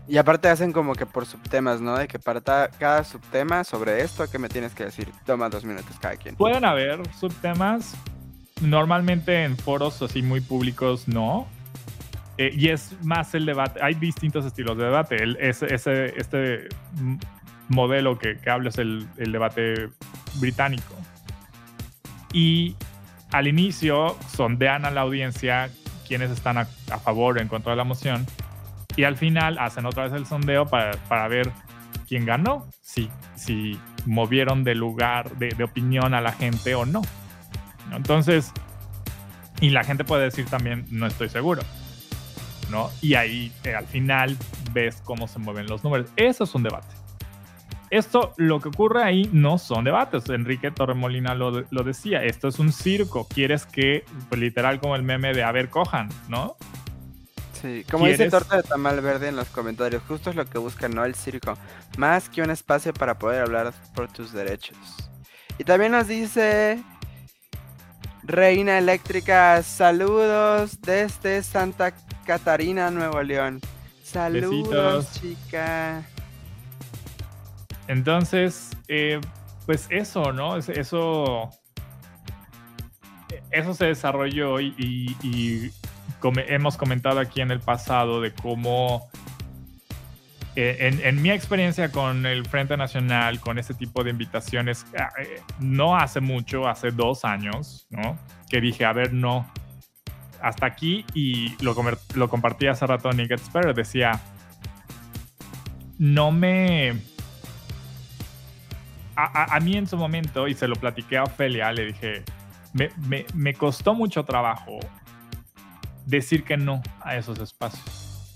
Y 0.07 0.17
aparte 0.17 0.49
hacen 0.49 0.71
como 0.71 0.93
que 0.93 1.05
por 1.07 1.25
subtemas, 1.25 1.81
¿no? 1.81 1.97
De 1.97 2.07
que 2.07 2.19
para 2.19 2.41
ta- 2.41 2.69
cada 2.77 3.03
subtema 3.03 3.63
sobre 3.63 4.01
esto, 4.01 4.29
¿qué 4.29 4.37
me 4.37 4.49
tienes 4.49 4.73
que 4.75 4.85
decir? 4.85 5.09
Toma 5.25 5.49
dos 5.49 5.65
minutos 5.65 5.95
cada 5.99 6.15
quien. 6.15 6.35
Pueden 6.35 6.63
haber 6.63 7.01
subtemas. 7.15 7.95
Normalmente 8.61 9.43
en 9.43 9.57
foros 9.57 10.01
así 10.01 10.21
muy 10.21 10.41
públicos 10.41 11.07
no. 11.07 11.47
Eh, 12.37 12.51
y 12.53 12.69
es 12.69 12.91
más 13.03 13.33
el 13.33 13.45
debate. 13.45 13.79
Hay 13.81 13.95
distintos 13.95 14.45
estilos 14.45 14.77
de 14.77 14.83
debate. 14.83 15.15
El- 15.23 15.37
ese, 15.37 15.73
ese- 15.73 16.13
este 16.19 16.67
modelo 17.69 18.19
que, 18.19 18.37
que 18.37 18.49
hablo 18.49 18.69
es 18.69 18.77
el, 18.77 19.07
el 19.17 19.31
debate 19.31 19.89
británico. 20.35 20.94
Y 22.35 22.75
al 23.31 23.47
inicio 23.47 24.17
sondean 24.27 24.83
a 24.83 24.91
la 24.91 25.01
audiencia 25.01 25.69
quienes 26.05 26.29
están 26.31 26.57
a, 26.57 26.65
favor 26.65 27.37
o 27.37 27.41
en 27.41 27.47
contra 27.47 27.71
de 27.71 27.77
la 27.77 27.85
moción. 27.85 28.25
Y 28.97 29.05
al 29.05 29.15
final 29.15 29.57
hacen 29.57 29.85
otra 29.85 30.03
vez 30.03 30.13
el 30.13 30.25
sondeo 30.25 30.65
para, 30.65 30.91
para 31.07 31.29
ver 31.29 31.49
quién 32.09 32.25
ganó, 32.25 32.67
si, 32.81 33.09
si 33.35 33.79
movieron 34.05 34.65
de 34.65 34.75
lugar, 34.75 35.31
de, 35.37 35.63
opinión 35.63 36.13
a 36.13 36.19
la 36.19 36.33
gente 36.33 36.75
o 36.75 36.85
no. 36.85 37.01
¿no? 37.89 37.95
Entonces, 37.95 38.51
y 39.61 39.69
la 39.69 39.85
gente 39.85 40.03
puede 40.03 40.25
decir 40.25 40.45
también, 40.45 40.85
no 40.89 41.07
estoy 41.07 41.29
seguro. 41.29 41.61
¿no? 42.69 42.89
Y 43.01 43.13
ahí 43.13 43.53
eh, 43.63 43.75
al 43.75 43.85
final 43.85 44.37
ves 44.73 45.01
cómo 45.05 45.29
se 45.29 45.39
mueven 45.39 45.67
los 45.67 45.85
números. 45.85 46.09
Eso 46.17 46.43
es 46.43 46.53
un 46.53 46.63
debate. 46.63 46.94
Esto, 47.91 48.33
lo 48.37 48.59
que 48.59 48.69
ocurre 48.69 49.03
ahí 49.03 49.29
no 49.31 49.57
son 49.57 49.83
debates. 49.83 50.27
Enrique 50.29 50.71
Torremolina 50.71 51.35
lo, 51.35 51.51
de- 51.51 51.65
lo 51.69 51.83
decía. 51.83 52.23
Esto 52.23 52.47
es 52.47 52.59
un 52.59 52.71
circo. 52.73 53.27
Quieres 53.27 53.65
que, 53.65 54.03
pues, 54.29 54.41
literal, 54.41 54.79
como 54.79 54.95
el 54.95 55.03
meme 55.03 55.33
de 55.33 55.43
a 55.43 55.51
ver, 55.51 55.69
cojan, 55.69 56.09
¿no? 56.27 56.57
Sí, 57.61 57.85
como 57.89 58.05
dice 58.05 58.17
¿Quieres? 58.17 58.31
Torta 58.33 58.57
de 58.57 58.63
Tamal 58.63 59.01
Verde 59.01 59.29
en 59.29 59.35
los 59.35 59.47
comentarios, 59.49 60.03
justo 60.07 60.29
es 60.29 60.35
lo 60.35 60.45
que 60.45 60.57
busca, 60.57 60.87
¿no? 60.89 61.05
El 61.05 61.15
circo. 61.15 61.57
Más 61.97 62.27
que 62.29 62.41
un 62.41 62.49
espacio 62.51 62.93
para 62.93 63.17
poder 63.17 63.41
hablar 63.43 63.73
por 63.95 64.07
tus 64.11 64.33
derechos. 64.33 64.77
Y 65.57 65.63
también 65.63 65.93
nos 65.93 66.07
dice 66.07 66.83
Reina 68.23 68.77
Eléctrica, 68.77 69.63
saludos 69.63 70.79
desde 70.81 71.41
Santa 71.43 71.93
Catarina, 72.25 72.91
Nuevo 72.91 73.21
León. 73.23 73.61
Saludos, 74.03 75.11
Besitos. 75.11 75.21
chica. 75.21 76.03
Entonces, 77.87 78.71
eh, 78.87 79.19
pues 79.65 79.87
eso, 79.89 80.31
¿no? 80.31 80.57
Es- 80.57 80.69
Eso, 80.69 81.49
eso 83.51 83.73
se 83.73 83.85
desarrolló 83.85 84.59
y, 84.59 85.71
hemos 86.47 86.77
comentado 86.77 87.19
aquí 87.19 87.41
en 87.41 87.51
el 87.51 87.59
pasado 87.59 88.19
de 88.19 88.33
cómo, 88.33 89.09
eh, 90.55 90.99
en, 91.03 91.21
mi 91.21 91.29
experiencia 91.29 91.91
con 91.91 92.25
el 92.25 92.45
Frente 92.47 92.75
Nacional, 92.77 93.39
con 93.39 93.59
este 93.59 93.75
tipo 93.75 94.03
de 94.03 94.09
invitaciones, 94.09 94.85
ah, 94.97 95.09
eh, 95.19 95.41
no 95.59 95.95
hace 95.95 96.21
mucho, 96.21 96.67
hace 96.67 96.89
dos 96.89 97.25
años, 97.25 97.85
¿no? 97.91 98.17
Que 98.49 98.59
dije, 98.59 98.85
a 98.85 98.93
ver, 98.93 99.13
no, 99.13 99.47
hasta 100.41 100.65
aquí 100.65 101.05
y 101.13 101.55
lo, 101.63 101.75
lo 102.15 102.29
compartí 102.29 102.67
hace 102.67 102.87
rato 102.87 103.11
en 103.11 103.17
Better, 103.17 103.75
decía, 103.75 104.19
no 105.99 106.31
me 106.31 106.99
a, 109.15 109.59
mí 109.59 109.75
en 109.77 109.87
su 109.87 109.97
momento, 109.97 110.47
y 110.47 110.53
se 110.55 110.67
lo 110.67 110.75
platiqué 110.75 111.17
a 111.17 111.23
Ofelia, 111.23 111.71
le 111.71 111.85
dije, 111.85 112.23
me, 112.73 112.89
me- 113.07 113.25
me 113.33 113.53
costó 113.53 113.93
mucho 113.93 114.25
trabajo 114.25 114.79
decir 116.05 116.43
que 116.43 116.57
no 116.57 116.81
a 117.01 117.15
esos 117.15 117.39
espacios. 117.39 118.33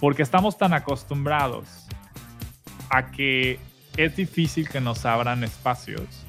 Porque 0.00 0.22
estamos 0.22 0.56
tan 0.58 0.72
acostumbrados 0.74 1.86
a 2.90 3.10
que 3.10 3.58
es 3.96 4.16
difícil 4.16 4.68
que 4.68 4.80
nos 4.80 5.04
abran 5.06 5.44
espacios. 5.44 6.24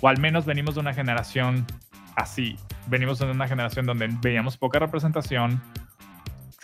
O 0.00 0.08
al 0.08 0.18
menos 0.18 0.46
venimos 0.46 0.74
de 0.74 0.80
una 0.80 0.94
generación 0.94 1.66
así. 2.16 2.56
Venimos 2.86 3.18
de 3.18 3.30
una 3.30 3.48
generación 3.48 3.86
donde 3.86 4.08
veíamos 4.22 4.56
poca 4.56 4.78
representación. 4.78 5.62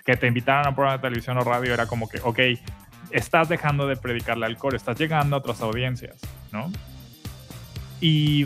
Que 0.04 0.16
te 0.16 0.26
invitaran 0.28 0.66
a 0.66 0.68
un 0.70 0.74
programa 0.74 0.98
de 0.98 1.02
televisión 1.02 1.36
o 1.38 1.40
radio 1.42 1.74
era 1.74 1.86
como 1.86 2.08
que, 2.08 2.20
ok, 2.22 2.38
estás 3.10 3.48
dejando 3.48 3.86
de 3.86 3.96
predicarle 3.96 4.46
al 4.46 4.56
coro, 4.56 4.76
estás 4.76 4.98
llegando 4.98 5.36
a 5.36 5.38
otras 5.38 5.60
audiencias, 5.60 6.16
¿no? 6.52 6.70
Y, 8.00 8.44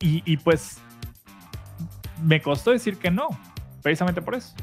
y, 0.00 0.22
y 0.24 0.36
pues 0.36 0.78
me 2.22 2.40
costó 2.40 2.70
decir 2.70 2.98
que 2.98 3.10
no, 3.10 3.28
precisamente 3.82 4.22
por 4.22 4.34
eso. 4.34 4.54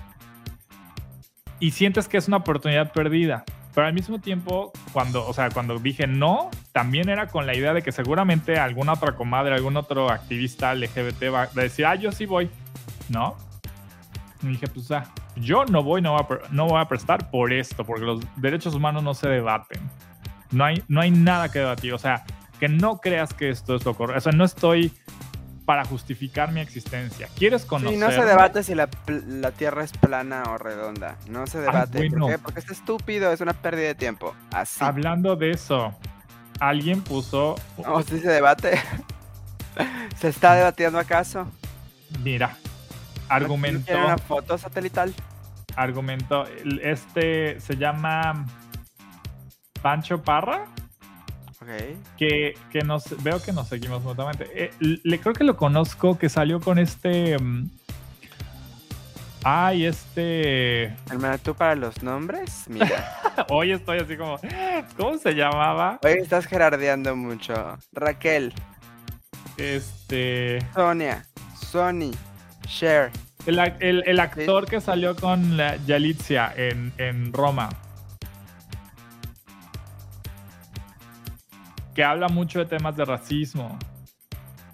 Y 1.59 1.72
sientes 1.72 2.07
que 2.07 2.18
es 2.18 2.28
una 2.28 2.38
oportunidad 2.38 2.91
perdida, 2.91 3.45
pero 3.74 3.88
al 3.88 3.93
mismo 3.93 4.20
tiempo, 4.20 4.72
cuando, 4.91 5.28
o 5.28 5.34
sea, 5.34 5.49
cuando 5.49 5.80
dije 5.80 6.07
no, 6.07 6.51
también 6.72 7.09
era 7.09 7.28
con 7.28 7.45
la 7.45 7.55
idea 7.55 7.74
de 7.74 7.82
que 7.82 7.91
seguramente 7.91 8.57
alguna 8.57 8.93
otra 8.93 9.16
comadre, 9.16 9.55
algún 9.55 9.78
otro 9.78 10.09
activista 10.09 10.76
LGBT 10.76 11.24
va 11.34 11.43
a 11.43 11.47
decir, 11.47 11.86
ah, 11.86 11.95
yo 11.95 12.11
sí 12.11 12.26
voy, 12.26 12.49
¿no? 13.09 13.36
Y 14.44 14.48
dije, 14.48 14.68
pues, 14.68 14.91
ah, 14.91 15.06
yo 15.36 15.66
no 15.66 15.82
voy, 15.84 16.02
no 16.02 16.12
voy, 16.12 16.22
a, 16.22 16.52
no 16.52 16.68
voy 16.68 16.82
a 16.82 16.86
prestar 16.86 17.32
por 17.32 17.54
esto, 17.54 17.86
porque 17.86 18.06
los 18.06 18.22
derechos 18.36 18.76
humanos 18.76 19.04
no 19.04 19.14
se 19.14 19.30
debaten. 19.30 19.82
No 20.52 20.66
hay, 20.66 20.84
no 20.88 21.02
hay 21.02 21.12
nada 21.12 21.50
que 21.50 21.60
debatir. 21.60 21.94
O 21.94 21.98
sea, 21.98 22.24
que 22.60 22.68
no 22.68 23.00
creas 23.00 23.34
que 23.34 23.50
esto 23.50 23.76
es 23.76 23.86
lo 23.86 23.94
correcto. 23.96 24.18
O 24.18 24.22
sea, 24.22 24.32
no 24.34 24.44
estoy 24.44 24.91
para 25.66 25.86
justificar 25.86 26.52
mi 26.52 26.60
existencia. 26.60 27.28
¿Quieres 27.38 27.66
conocer? 27.66 27.94
Sí, 27.94 27.98
no 27.98 28.12
se 28.12 28.26
debate 28.26 28.64
si 28.64 28.76
la, 28.76 28.89
la, 29.08 29.52
Tierra 29.52 29.84
es 29.84 29.94
plana 29.94 30.44
o 30.50 30.58
redonda. 30.58 31.16
No 31.28 31.48
se 31.48 31.60
debate. 31.60 32.10
¿Por 32.10 32.30
qué? 32.30 32.38
Porque 32.38 32.60
es 32.60 32.70
estúpido, 32.70 33.32
es 33.32 33.41
una 33.41 33.54
pérdida 33.54 33.88
de 33.88 33.96
tiempo. 33.96 34.36
Así. 34.52 34.84
Hablando 34.84 35.36
de 35.36 35.52
eso, 35.52 35.96
alguien 36.60 37.02
puso... 37.02 37.56
No, 37.78 38.02
sí 38.02 38.20
se 38.20 38.30
debate. 38.30 38.80
¿Se 40.20 40.28
está 40.28 40.56
debatiendo 40.56 41.00
acaso? 41.00 41.48
Mira, 42.24 42.58
argumentó... 43.36 43.94
una 43.98 44.18
foto 44.18 44.58
satelital? 44.58 45.14
Argumentó, 45.76 46.46
este 46.82 47.60
se 47.60 47.78
llama 47.78 48.46
Pancho 49.82 50.22
Parra. 50.22 50.66
Okay. 51.62 51.98
Que, 52.18 52.58
que 52.72 52.82
nos 52.82 53.24
veo 53.24 53.42
que 53.42 53.54
nos 53.54 53.70
seguimos 53.70 54.04
mutuamente. 54.04 54.50
Eh, 54.54 54.72
le 54.80 55.20
creo 55.20 55.34
que 55.34 55.46
lo 55.46 55.56
conozco, 55.56 56.18
que 56.18 56.28
salió 56.28 56.60
con 56.60 56.78
este. 56.78 57.38
Um, 57.38 57.70
ay, 59.44 59.86
este. 59.86 60.84
¿El 60.84 61.40
tú 61.42 61.56
para 61.56 61.76
los 61.76 62.04
nombres? 62.04 62.66
Mira. 62.68 63.22
Hoy 63.50 63.72
estoy 63.72 64.00
así 64.00 64.18
como. 64.18 64.40
¿Cómo 64.98 65.18
se 65.18 65.34
llamaba? 65.36 66.00
Hoy 66.04 66.20
estás 66.20 66.48
gerardeando 66.48 67.16
mucho. 67.16 67.78
Raquel. 67.94 68.54
Este. 69.56 70.60
Sonia. 70.74 71.26
Sony. 71.56 72.12
Cher. 72.68 73.11
El, 73.45 73.59
el, 73.59 74.03
el 74.05 74.20
actor 74.20 74.66
que 74.66 74.80
salió 74.80 75.16
con 75.16 75.57
la 75.57 75.76
Yalitza 75.86 76.53
en, 76.55 76.93
en 76.97 77.34
Roma. 77.34 77.70
que 81.93 82.03
habla 82.03 82.28
mucho 82.28 82.59
de 82.59 82.66
temas 82.66 82.95
de 82.95 83.05
racismo. 83.05 83.78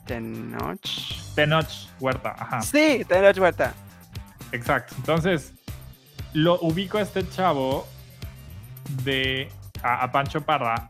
Tenoch. 0.05 0.79
Tenoch 1.35 1.89
Huerta, 1.99 2.35
ajá. 2.37 2.61
Sí, 2.61 3.05
Tenoch 3.07 3.37
Huerta. 3.37 3.73
Exacto. 4.51 4.95
Entonces, 4.97 5.53
lo 6.33 6.59
ubico 6.61 6.97
a 6.97 7.01
este 7.01 7.27
chavo 7.29 7.87
de 9.03 9.49
a, 9.83 10.03
a 10.03 10.11
Pancho 10.11 10.41
Parra 10.41 10.87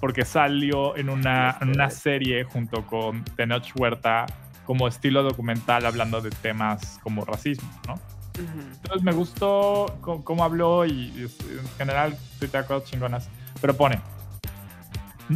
porque 0.00 0.24
salió 0.24 0.96
en 0.96 1.08
una, 1.08 1.56
en 1.60 1.70
una 1.70 1.90
serie 1.90 2.44
junto 2.44 2.86
con 2.86 3.24
Tenoch 3.24 3.70
Huerta 3.74 4.26
como 4.72 4.88
estilo 4.88 5.22
documental 5.22 5.84
hablando 5.84 6.22
de 6.22 6.30
temas 6.30 6.98
como 7.02 7.26
racismo, 7.26 7.68
¿no? 7.86 7.92
Uh 7.92 7.98
-huh. 8.38 8.74
Entonces 8.76 9.02
me 9.02 9.12
gustó 9.12 9.98
cómo, 10.00 10.44
habló 10.44 10.86
y, 10.86 10.92
y, 10.92 11.22
en 11.24 11.68
general 11.76 12.16
tuitea 12.38 12.64
cosas 12.64 12.88
chingonas. 12.88 13.28
Pero 13.60 13.76
pone, 13.76 14.00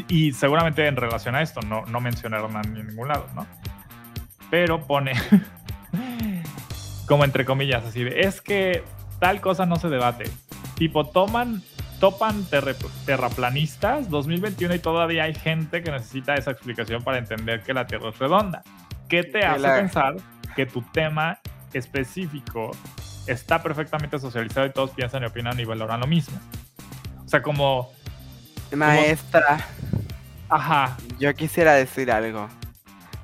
y 0.09 0.33
seguramente 0.33 0.87
en 0.87 0.97
relación 0.97 1.35
a 1.35 1.43
esto, 1.43 1.61
no, 1.61 1.85
no 1.85 2.01
mencionaron 2.01 2.57
en 2.65 2.87
ningún 2.87 3.09
lado, 3.09 3.27
¿no? 3.35 3.47
Pero 4.49 4.87
pone, 4.87 5.13
como 7.07 7.23
entre 7.25 7.45
comillas, 7.45 7.85
así 7.85 8.05
de, 8.05 8.23
es 8.23 8.41
que 8.41 8.85
tal 9.19 9.43
cosa 9.43 9.67
no 9.67 9.77
se 9.77 9.91
debate. 9.91 10.31
Tipo, 10.77 11.05
toman, 11.05 11.63
topan 12.01 12.43
ter 12.47 12.75
terraplanistas 13.05 14.09
2021 14.09 14.77
y 14.77 14.79
todavía 14.79 15.25
hay 15.25 15.35
gente 15.35 15.83
que 15.83 15.91
necesita 15.91 16.37
esa 16.37 16.53
explicación 16.53 17.05
para 17.05 17.19
entender 17.19 17.63
que 17.63 17.75
la 17.75 17.87
Tierra 17.87 18.09
es 18.09 18.19
redonda. 18.19 18.63
¿Qué 19.09 19.23
te 19.23 19.45
hace 19.45 19.61
la... 19.61 19.77
pensar 19.77 20.17
que 20.55 20.67
tu 20.67 20.83
tema 20.83 21.39
específico 21.73 22.71
está 23.27 23.63
perfectamente 23.63 24.19
socializado 24.19 24.67
y 24.67 24.71
todos 24.71 24.91
piensan 24.91 25.23
y 25.23 25.27
opinan 25.27 25.59
y 25.59 25.65
valoran 25.65 26.01
lo 26.01 26.07
mismo? 26.07 26.39
O 27.25 27.29
sea, 27.29 27.43
como 27.43 27.91
Maestra. 28.75 29.65
Ajá. 30.49 30.97
Yo 31.19 31.35
quisiera 31.35 31.75
decir 31.75 32.11
algo. 32.11 32.49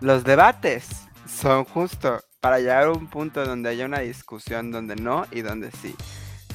Los 0.01 0.25
debates 0.25 0.89
son 1.27 1.65
justo 1.65 2.21
para 2.41 2.59
llegar 2.59 2.85
a 2.85 2.93
un 2.93 3.07
punto 3.07 3.45
donde 3.47 3.71
haya 3.71 3.87
una 3.87 4.01
discusión 4.01 4.73
donde 4.73 4.97
no 4.97 5.27
y 5.31 5.43
donde 5.43 5.71
sí. 5.71 5.95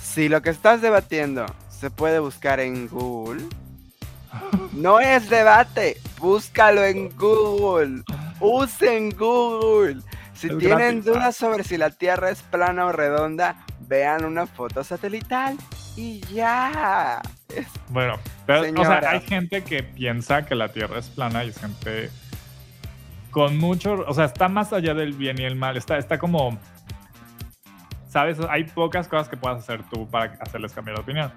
Si 0.01 0.29
lo 0.29 0.41
que 0.41 0.49
estás 0.49 0.81
debatiendo 0.81 1.45
se 1.69 1.89
puede 1.89 2.19
buscar 2.19 2.59
en 2.59 2.87
Google, 2.87 3.43
no 4.73 4.99
es 4.99 5.29
debate. 5.29 5.97
Búscalo 6.19 6.83
en 6.83 7.09
Google. 7.15 8.03
Usen 8.39 9.11
Google. 9.11 10.01
Si 10.33 10.49
tienen 10.57 11.01
dudas 11.01 11.35
sobre 11.35 11.63
si 11.63 11.77
la 11.77 11.89
Tierra 11.89 12.29
es 12.29 12.43
plana 12.43 12.85
o 12.85 12.91
redonda, 12.91 13.65
vean 13.81 14.23
una 14.23 14.45
foto 14.45 14.83
satelital 14.83 15.57
y 15.95 16.21
ya. 16.33 17.21
Bueno, 17.89 18.19
pero, 18.45 18.61
o 18.79 18.85
sea, 18.85 19.01
hay 19.09 19.21
gente 19.21 19.63
que 19.63 19.81
piensa 19.81 20.45
que 20.45 20.53
la 20.53 20.69
Tierra 20.69 20.99
es 20.99 21.09
plana 21.09 21.43
y 21.43 21.49
es 21.49 21.59
gente 21.59 22.11
con 23.31 23.57
mucho, 23.57 24.03
o 24.07 24.13
sea, 24.13 24.25
está 24.25 24.47
más 24.47 24.73
allá 24.73 24.93
del 24.93 25.13
bien 25.13 25.39
y 25.39 25.43
el 25.43 25.55
mal, 25.55 25.77
está, 25.77 25.97
está 25.97 26.17
como, 26.17 26.57
sabes, 28.09 28.37
hay 28.49 28.63
pocas 28.63 29.07
cosas 29.07 29.29
que 29.29 29.37
puedas 29.37 29.59
hacer 29.59 29.83
tú 29.89 30.07
para 30.09 30.37
hacerles 30.41 30.73
cambiar 30.73 30.97
de 30.97 31.03
opinión. 31.03 31.31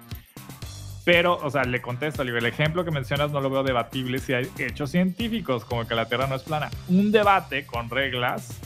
Pero, 1.03 1.39
o 1.41 1.49
sea, 1.49 1.63
le 1.63 1.81
contesto, 1.81 2.21
el 2.21 2.45
ejemplo 2.45 2.85
que 2.85 2.91
mencionas 2.91 3.31
no 3.31 3.41
lo 3.41 3.49
veo 3.49 3.63
debatible 3.63 4.19
si 4.19 4.33
hay 4.33 4.47
hechos 4.59 4.91
científicos 4.91 5.65
como 5.65 5.87
que 5.87 5.95
la 5.95 6.05
Tierra 6.05 6.27
no 6.27 6.35
es 6.35 6.43
plana. 6.43 6.69
Un 6.89 7.11
debate 7.11 7.65
con 7.65 7.89
reglas 7.89 8.59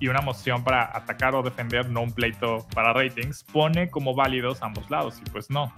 y 0.00 0.08
una 0.08 0.22
moción 0.22 0.64
para 0.64 0.96
atacar 0.96 1.34
o 1.34 1.42
defender, 1.42 1.90
no 1.90 2.02
un 2.02 2.12
pleito 2.12 2.66
para 2.74 2.92
ratings, 2.94 3.44
pone 3.44 3.90
como 3.90 4.14
válidos 4.14 4.62
ambos 4.62 4.90
lados 4.90 5.20
y 5.24 5.30
pues 5.30 5.50
no. 5.50 5.72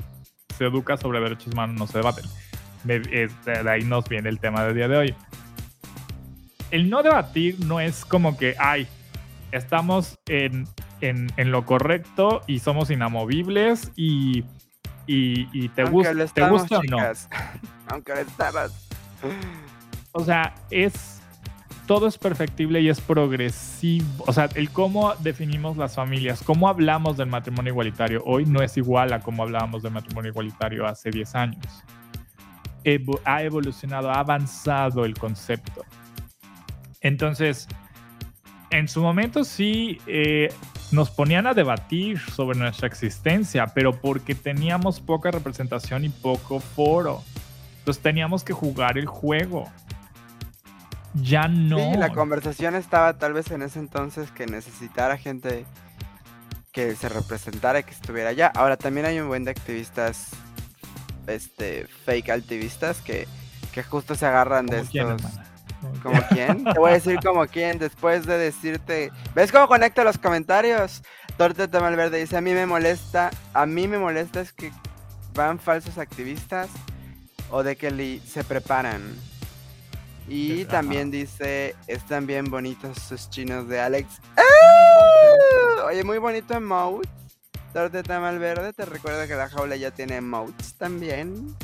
Se 0.57 0.65
educa 0.65 0.97
sobre 0.97 1.19
derechos 1.21 1.53
humanos, 1.53 1.77
no 1.77 1.87
se 1.89 1.99
debaten. 1.99 2.25
De, 2.85 3.29
ahí 3.69 3.83
nos 3.83 4.09
viene 4.09 4.29
el 4.29 4.39
tema 4.39 4.65
del 4.65 4.77
día 4.77 4.89
de 4.89 4.97
hoy. 4.97 5.15
El 6.71 6.91
no 6.91 7.03
debatir 7.03 7.59
no 7.67 7.81
es 7.81 8.05
como 8.05 8.37
que, 8.37 8.55
ay, 8.59 8.87
estamos 9.51 10.17
en, 10.27 10.69
en, 11.01 11.27
en 11.37 11.51
lo 11.51 11.65
correcto 11.67 12.43
y 12.47 12.61
somos 12.61 12.91
inamovibles 12.91 13.91
y, 13.97 14.45
y, 15.07 15.49
y 15.53 15.69
te, 15.69 15.85
gusta, 15.85 16.13
¿te 16.33 16.49
gusta 16.49 16.79
o 16.79 16.83
no. 16.85 16.99
Aunque 17.89 18.15
lo 18.15 18.21
estabas. 18.21 18.89
O 20.13 20.25
sea, 20.25 20.55
es 20.71 21.15
todo 21.87 22.07
es 22.07 22.19
perfectible 22.19 22.81
y 22.81 22.89
es 22.89 23.01
progresivo. 23.01 24.25
O 24.27 24.33
sea, 24.33 24.49
el 24.55 24.71
cómo 24.71 25.15
definimos 25.17 25.77
las 25.77 25.95
familias, 25.95 26.43
cómo 26.43 26.69
hablamos 26.69 27.17
del 27.17 27.29
matrimonio 27.29 27.73
igualitario 27.73 28.23
hoy 28.25 28.47
no 28.47 28.63
es 28.63 28.77
igual 28.77 29.13
a 29.13 29.21
cómo 29.21 29.43
hablábamos 29.43 29.83
del 29.83 29.93
matrimonio 29.93 30.31
igualitario 30.31 30.87
hace 30.87 31.11
10 31.11 31.35
años. 31.35 31.85
Evo 32.85 33.21
ha 33.25 33.43
evolucionado, 33.43 34.11
ha 34.11 34.21
avanzado 34.21 35.05
el 35.05 35.15
concepto. 35.15 35.85
Entonces, 37.01 37.69
en 38.71 38.89
su 38.89 39.03
momento 39.03 39.45
sí 39.45 39.99
eh, 40.07 40.49
nos 40.95 41.11
ponían 41.11 41.47
a 41.47 41.55
debatir 41.55 42.19
sobre 42.19 42.59
nuestra 42.59 42.87
existencia, 42.87 43.67
pero 43.67 44.01
porque 44.01 44.35
teníamos 44.35 45.01
poca 45.01 45.31
representación 45.31 46.05
y 46.05 46.09
poco 46.09 46.61
foro. 46.61 47.23
Entonces 47.79 48.03
teníamos 48.03 48.45
que 48.45 48.53
jugar 48.53 48.97
el 48.97 49.07
juego 49.07 49.69
ya 51.15 51.49
no. 51.49 51.79
Sí, 51.79 51.97
la 51.97 52.11
conversación 52.11 52.75
estaba 52.75 53.15
tal 53.15 53.33
vez 53.33 53.51
en 53.51 53.63
ese 53.63 53.79
entonces 53.79 54.31
que 54.33 54.47
necesitara 54.47 55.17
gente 55.17 55.65
que 56.73 56.97
se 56.97 57.09
representara, 57.09 57.83
que 57.83 57.93
estuviera 57.93 58.31
allá. 58.31 58.51
Ahora 58.55 58.77
también 58.77 59.07
hay 59.07 59.21
un 59.21 59.29
buen 59.29 59.45
de 59.45 59.53
activistas, 59.53 60.31
este, 61.29 61.87
fake 62.05 62.31
activistas 62.31 63.01
que, 63.01 63.29
que 63.73 63.85
justo 63.85 64.17
se 64.17 64.27
agarran 64.27 64.67
de 64.67 64.81
estos. 64.81 65.23
¿Como 66.03 66.21
quién? 66.29 66.65
Te 66.65 66.79
voy 66.79 66.91
a 66.91 66.95
decir 66.95 67.19
como 67.25 67.47
quién 67.47 67.79
después 67.79 68.27
de 68.27 68.39
decirte. 68.39 69.11
¿Ves 69.35 69.53
cómo 69.53 69.69
conecta 69.69 70.05
los 70.05 70.19
comentarios? 70.19 71.03
Torte 71.37 71.67
Malverde 71.81 72.19
dice: 72.19 72.37
A 72.37 72.41
mí 72.41 72.53
me 72.53 72.67
molesta, 72.67 73.31
a 73.53 73.67
mí 73.67 73.89
me 73.89 73.99
molesta 73.99 74.41
es 74.41 74.53
que 74.53 74.73
van 75.35 75.59
falsos 75.59 75.99
activistas 75.99 76.69
o 77.51 77.63
de 77.63 77.77
que 77.77 78.21
se 78.27 78.45
preparan. 78.45 79.03
Y 80.27 80.65
también 80.65 81.11
dice, 81.11 81.77
están 81.87 82.27
bien 82.27 82.47
bonitos 82.47 82.97
sus 82.99 83.29
chinos 83.29 83.69
de 83.69 83.81
Alex. 83.81 84.09
¡Ah! 84.37 85.85
Oye, 85.87 86.03
muy 86.03 86.19
bonito 86.19 86.55
emotes. 86.55 87.11
Torte 87.75 88.03
tamal 88.03 88.39
verde, 88.39 88.73
te 88.73 88.85
recuerdo 88.85 89.27
que 89.27 89.35
la 89.35 89.49
jaula 89.49 89.77
ya 89.77 89.91
tiene 89.91 90.17
emotes 90.17 90.75
también. 90.75 91.55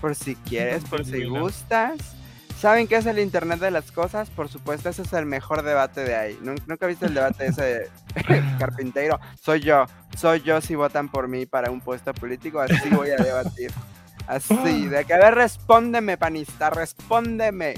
Por 0.00 0.14
si 0.14 0.36
quieres, 0.36 0.84
por 0.84 1.04
si 1.04 1.24
gustas. 1.24 2.17
¿Saben 2.58 2.88
qué 2.88 2.96
es 2.96 3.06
el 3.06 3.20
Internet 3.20 3.60
de 3.60 3.70
las 3.70 3.92
cosas? 3.92 4.30
Por 4.30 4.48
supuesto, 4.48 4.88
ese 4.88 5.02
es 5.02 5.12
el 5.12 5.26
mejor 5.26 5.62
debate 5.62 6.02
de 6.02 6.16
ahí. 6.16 6.38
¿Nunca 6.42 6.88
viste 6.88 7.06
el 7.06 7.14
debate 7.14 7.46
ese 7.46 7.62
de 7.62 7.90
carpintero? 8.58 9.20
Soy 9.40 9.60
yo. 9.60 9.86
Soy 10.16 10.42
yo 10.42 10.60
si 10.60 10.74
votan 10.74 11.08
por 11.08 11.28
mí 11.28 11.46
para 11.46 11.70
un 11.70 11.80
puesto 11.80 12.12
político, 12.12 12.58
así 12.58 12.88
voy 12.90 13.10
a 13.10 13.16
debatir. 13.16 13.70
Así, 14.26 14.54
de 14.88 15.04
que 15.04 15.14
a 15.14 15.18
ver, 15.18 15.36
respóndeme, 15.36 16.16
panista, 16.16 16.68
respóndeme. 16.70 17.74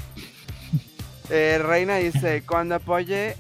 Eh, 1.29 1.61
Reina 1.63 1.97
dice, 1.97 2.43
cuando 2.47 2.77
apoyé 2.77 3.37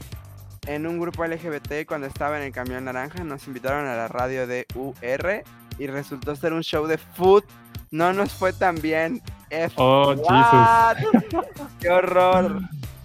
en 0.66 0.86
un 0.86 1.00
grupo 1.00 1.24
LGBT 1.24 1.86
cuando 1.86 2.06
estaba 2.06 2.36
en 2.36 2.44
el 2.44 2.52
camión 2.52 2.84
naranja, 2.84 3.24
nos 3.24 3.46
invitaron 3.46 3.86
a 3.86 3.96
la 3.96 4.08
radio 4.08 4.46
de 4.46 4.66
UR 4.74 5.42
y 5.78 5.86
resultó 5.86 6.36
ser 6.36 6.52
un 6.52 6.62
show 6.62 6.86
de 6.86 6.98
food. 6.98 7.44
No 7.90 8.12
nos 8.12 8.30
fue 8.32 8.52
tan 8.52 8.74
bien. 8.76 9.22
F 9.50 9.74
Oh? 9.76 10.14
Jesus. 10.14 11.44
¡Qué 11.80 11.90
horror! 11.90 12.60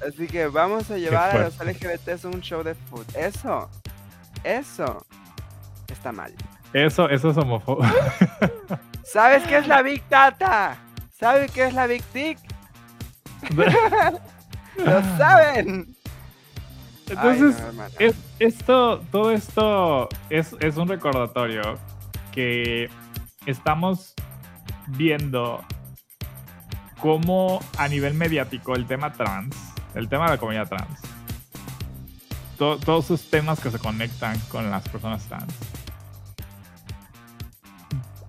Así 0.08 0.28
que 0.28 0.48
vamos 0.48 0.90
a 0.92 0.98
llevar 0.98 1.36
a 1.36 1.44
los. 1.46 1.60
LGBTs 1.60 2.26
a 2.26 2.28
un 2.28 2.42
show 2.42 2.64
de 2.64 2.76
food. 2.76 3.06
Eso, 3.16 3.70
eso 4.44 5.06
está 5.88 6.12
mal. 6.12 6.34
Eso, 6.74 7.10
eso 7.10 7.30
es 7.32 7.38
homofobia. 7.38 7.92
¿Sabes 9.04 9.44
qué 9.44 9.58
es 9.58 9.68
la 9.68 9.82
Big 9.82 10.04
Tata? 10.04 10.78
¿Sabes 11.18 11.52
qué 11.52 11.66
es 11.68 11.74
la 11.74 11.88
Big 11.88 12.04
Dick? 12.14 12.38
¡Lo 14.78 15.02
saben! 15.18 15.96
Ay, 17.08 17.16
Entonces, 17.16 17.74
no, 17.74 17.84
es, 18.00 18.16
esto, 18.40 19.00
todo 19.12 19.32
esto 19.32 20.10
es, 20.30 20.56
es 20.60 20.76
un 20.76 20.88
recordatorio 20.88 21.78
que 22.32 22.90
estamos 23.46 24.14
viendo 24.88 25.64
cómo 27.00 27.60
a 27.78 27.88
nivel 27.88 28.14
mediático 28.14 28.76
el 28.76 28.86
tema 28.88 29.14
trans, 29.14 29.56
el 29.94 30.08
tema 30.10 30.26
de 30.26 30.32
la 30.32 30.38
comunidad 30.38 30.68
trans, 30.68 31.00
to- 32.58 32.78
todos 32.78 33.06
esos 33.06 33.30
temas 33.30 33.60
que 33.60 33.70
se 33.72 33.80
conectan 33.80 34.40
con 34.50 34.70
las 34.72 34.88
personas 34.90 35.24
trans, 35.28 35.54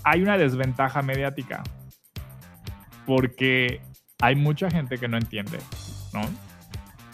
hay 0.04 0.22
una 0.22 0.38
desventaja 0.38 1.02
mediática 1.02 1.62
porque 3.06 3.80
hay 4.20 4.34
mucha 4.36 4.70
gente 4.70 4.98
que 4.98 5.08
no 5.08 5.16
entiende, 5.16 5.58
¿no? 6.12 6.22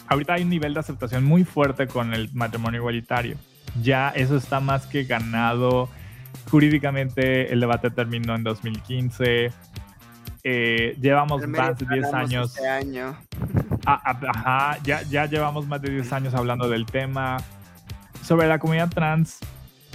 ahorita 0.07 0.33
hay 0.33 0.43
un 0.43 0.49
nivel 0.49 0.73
de 0.73 0.79
aceptación 0.79 1.23
muy 1.23 1.43
fuerte 1.43 1.87
con 1.87 2.13
el 2.13 2.31
matrimonio 2.33 2.79
igualitario. 2.81 3.35
Ya 3.81 4.09
eso 4.09 4.37
está 4.37 4.59
más 4.59 4.85
que 4.85 5.05
ganado. 5.05 5.89
Jurídicamente 6.51 7.51
el 7.51 7.59
debate 7.61 7.89
terminó 7.89 8.35
en 8.35 8.43
2015. 8.43 9.51
Eh, 10.43 10.97
llevamos 10.99 11.47
más 11.47 11.77
de 11.77 11.85
10 11.85 12.01
ganamos 12.05 12.13
años. 12.31 12.55
este 12.55 12.67
año. 12.67 13.17
Ah, 13.85 14.01
ah, 14.05 14.19
Ajá, 14.29 14.77
ya, 14.85 15.01
ya 15.01 15.25
llevamos 15.25 15.67
más 15.67 15.81
de 15.81 15.89
10 15.91 16.13
años 16.13 16.33
hablando 16.33 16.69
del 16.69 16.85
tema. 16.85 17.35
Sobre 18.21 18.47
la 18.47 18.57
comunidad 18.57 18.89
trans, 18.89 19.39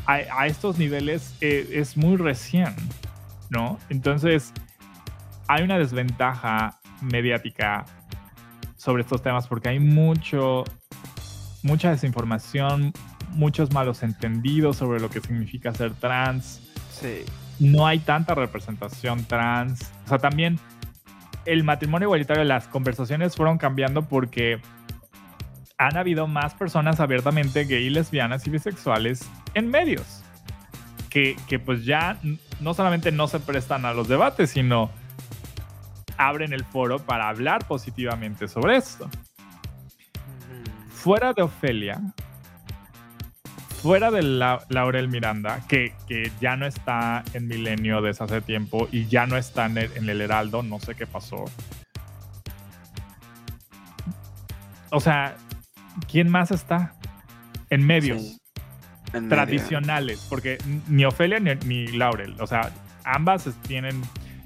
a, 0.04 0.14
a 0.14 0.46
estos 0.46 0.76
niveles 0.76 1.34
eh, 1.40 1.70
es 1.72 1.96
muy 1.96 2.16
recién, 2.18 2.74
¿no? 3.48 3.78
Entonces, 3.88 4.52
hay 5.46 5.62
una 5.62 5.78
desventaja 5.78 6.78
mediática 7.00 7.86
sobre 8.76 9.02
estos 9.02 9.22
temas 9.22 9.46
porque 9.46 9.70
hay 9.70 9.78
mucho, 9.80 10.64
mucha 11.62 11.90
desinformación, 11.90 12.92
muchos 13.30 13.72
malos 13.72 14.02
entendidos 14.02 14.76
sobre 14.76 15.00
lo 15.00 15.08
que 15.08 15.20
significa 15.22 15.72
ser 15.72 15.94
trans 15.94 16.60
Sí. 16.92 17.24
No 17.58 17.86
hay 17.86 17.98
tanta 17.98 18.34
representación 18.34 19.24
trans. 19.24 19.92
O 20.04 20.08
sea, 20.08 20.18
también 20.18 20.58
el 21.44 21.64
matrimonio 21.64 22.06
igualitario, 22.06 22.44
las 22.44 22.68
conversaciones 22.68 23.36
fueron 23.36 23.58
cambiando 23.58 24.02
porque 24.02 24.60
han 25.78 25.96
habido 25.96 26.26
más 26.26 26.54
personas 26.54 27.00
abiertamente 27.00 27.64
gay, 27.64 27.88
lesbianas 27.88 28.46
y 28.46 28.50
bisexuales 28.50 29.28
en 29.54 29.70
medios. 29.70 30.22
Que, 31.08 31.36
que 31.48 31.58
pues 31.58 31.84
ya 31.84 32.18
no 32.60 32.74
solamente 32.74 33.12
no 33.12 33.28
se 33.28 33.40
prestan 33.40 33.86
a 33.86 33.94
los 33.94 34.08
debates, 34.08 34.50
sino 34.50 34.90
abren 36.18 36.52
el 36.52 36.64
foro 36.64 36.98
para 36.98 37.28
hablar 37.28 37.66
positivamente 37.66 38.46
sobre 38.46 38.76
esto. 38.76 39.08
Fuera 40.90 41.32
de 41.32 41.42
Ofelia, 41.42 42.02
fuera 43.82 44.10
de 44.10 44.22
la- 44.22 44.64
Laurel 44.68 45.08
Miranda, 45.08 45.60
que, 45.68 45.94
que 46.06 46.30
ya 46.40 46.56
no 46.56 46.66
está 46.66 47.22
en 47.32 47.46
Milenio 47.48 48.02
desde 48.02 48.24
hace 48.24 48.40
tiempo 48.40 48.88
y 48.92 49.06
ya 49.06 49.26
no 49.26 49.36
está 49.36 49.66
en 49.66 49.78
el, 49.78 49.92
en 49.96 50.08
el 50.08 50.20
Heraldo, 50.20 50.62
no 50.62 50.80
sé 50.80 50.94
qué 50.94 51.06
pasó. 51.06 51.44
O 54.90 55.00
sea, 55.00 55.36
¿quién 56.10 56.28
más 56.28 56.50
está? 56.50 56.94
En 57.70 57.86
medios 57.86 58.22
Sí, 58.22 58.38
en 59.12 59.24
medio. 59.24 59.28
tradicionales, 59.28 60.26
porque 60.28 60.58
ni 60.88 61.04
Ofelia 61.04 61.38
ni, 61.40 61.54
ni 61.66 61.86
Laurel, 61.88 62.34
o 62.40 62.46
sea, 62.46 62.70
ambas 63.04 63.48
tienen, 63.66 64.02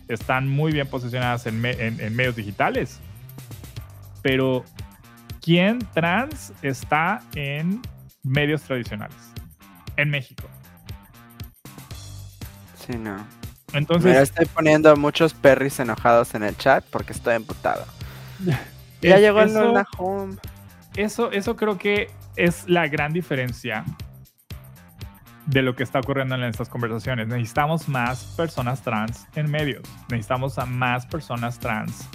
están 0.08 0.48
muy 0.48 0.72
bien 0.72 0.88
posicionadas 0.88 1.46
en, 1.46 1.60
me- 1.60 1.70
en- 1.86 2.00
en 2.00 2.14
medios 2.16 2.34
digitales. 2.36 3.00
Pero, 4.22 4.64
¿quién 5.40 5.78
trans 5.94 6.52
está 6.62 7.22
en 7.34 7.80
medios 8.22 8.62
tradicionales? 8.62 9.16
En 9.96 10.10
México. 10.10 10.44
Sí, 12.86 12.96
no. 12.96 13.24
Entonces, 13.72 14.04
Mira, 14.10 14.22
estoy 14.22 14.46
poniendo 14.46 14.94
muchos 14.96 15.34
perris 15.34 15.78
enojados 15.80 16.34
en 16.34 16.42
el 16.42 16.56
chat 16.56 16.84
porque 16.90 17.12
estoy 17.12 17.34
emputado. 17.36 17.84
Ya 19.00 19.18
llegó 19.18 19.40
el 19.42 19.48
eso- 19.50 19.64
Luna 19.64 19.84
Home. 19.98 20.36
eso, 20.94 21.32
eso 21.32 21.56
creo 21.56 21.76
que 21.76 22.08
es 22.36 22.68
la 22.68 22.86
gran 22.86 23.12
diferencia 23.12 23.84
de 25.46 25.60
lo 25.62 25.74
que 25.74 25.82
está 25.82 25.98
ocurriendo 25.98 26.36
en 26.36 26.44
estas 26.44 26.68
conversaciones. 26.68 27.26
Necesitamos 27.26 27.88
más 27.88 28.22
personas 28.36 28.80
trans 28.82 29.26
en 29.34 29.50
medios. 29.50 29.82
Necesitamos 30.08 30.56
a 30.60 30.66
más 30.66 31.04
personas 31.06 31.58
trans 31.58 32.08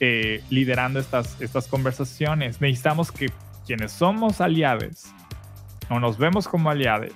eh, 0.00 0.42
liderando 0.50 0.98
estas, 0.98 1.40
estas 1.40 1.68
conversaciones. 1.68 2.60
Necesitamos 2.60 3.12
que 3.12 3.30
quienes 3.64 3.92
somos 3.92 4.40
aliados 4.40 5.12
o 5.90 6.00
nos 6.00 6.16
vemos 6.16 6.48
como 6.48 6.70
aliados, 6.70 7.12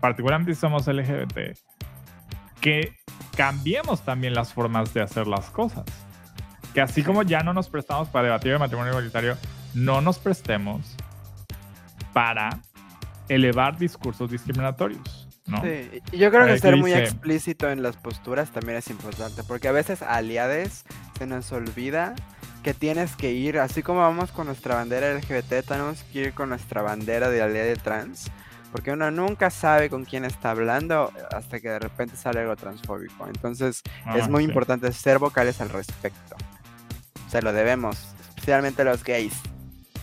particularmente 0.00 0.54
si 0.54 0.60
somos 0.60 0.86
LGBT, 0.86 1.56
que 2.60 2.96
cambiemos 3.36 4.02
también 4.04 4.34
las 4.34 4.52
formas 4.52 4.94
de 4.94 5.02
hacer 5.02 5.26
las 5.26 5.50
cosas. 5.50 5.84
Que 6.72 6.80
así 6.80 7.02
como 7.02 7.22
ya 7.22 7.42
no 7.42 7.52
nos 7.52 7.68
prestamos 7.68 8.08
para 8.08 8.24
debatir 8.26 8.52
el 8.52 8.58
matrimonio 8.58 8.92
igualitario, 8.92 9.36
no 9.74 10.00
nos 10.00 10.18
prestemos 10.18 10.96
para 12.12 12.60
elevar 13.28 13.76
discursos 13.78 14.30
discriminatorios, 14.30 15.28
¿no? 15.46 15.60
Sí, 15.62 16.00
yo 16.12 16.30
creo 16.30 16.46
que 16.46 16.58
ser 16.58 16.76
muy 16.76 16.90
dice- 16.90 17.04
explícito 17.04 17.70
en 17.70 17.82
las 17.82 17.96
posturas 17.96 18.50
también 18.50 18.78
es 18.78 18.88
importante, 18.90 19.42
porque 19.44 19.68
a 19.68 19.72
veces 19.72 20.02
aliades 20.02 20.84
se 21.18 21.26
nos 21.26 21.50
olvida 21.52 22.14
que 22.62 22.74
tienes 22.74 23.16
que 23.16 23.32
ir, 23.32 23.58
así 23.58 23.82
como 23.82 24.00
vamos 24.00 24.30
con 24.32 24.46
nuestra 24.46 24.76
bandera 24.76 25.12
LGBT, 25.14 25.64
tenemos 25.66 26.02
que 26.04 26.18
ir 26.20 26.32
con 26.32 26.48
nuestra 26.48 26.82
bandera 26.82 27.28
de 27.28 27.42
aliade 27.42 27.76
trans, 27.76 28.30
porque 28.70 28.92
uno 28.92 29.10
nunca 29.10 29.50
sabe 29.50 29.90
con 29.90 30.04
quién 30.04 30.24
está 30.24 30.50
hablando 30.52 31.12
hasta 31.30 31.60
que 31.60 31.68
de 31.68 31.78
repente 31.78 32.16
sale 32.16 32.40
algo 32.40 32.56
transfóbico. 32.56 33.26
Entonces 33.26 33.82
es 34.14 34.24
Ah, 34.24 34.28
muy 34.28 34.44
sí. 34.44 34.48
importante 34.48 34.90
ser 34.92 35.18
vocales 35.18 35.60
al 35.60 35.68
respecto. 35.70 36.36
Se 37.28 37.42
lo 37.42 37.52
debemos, 37.52 37.98
especialmente 38.28 38.84
los 38.84 39.02
gays. 39.04 39.34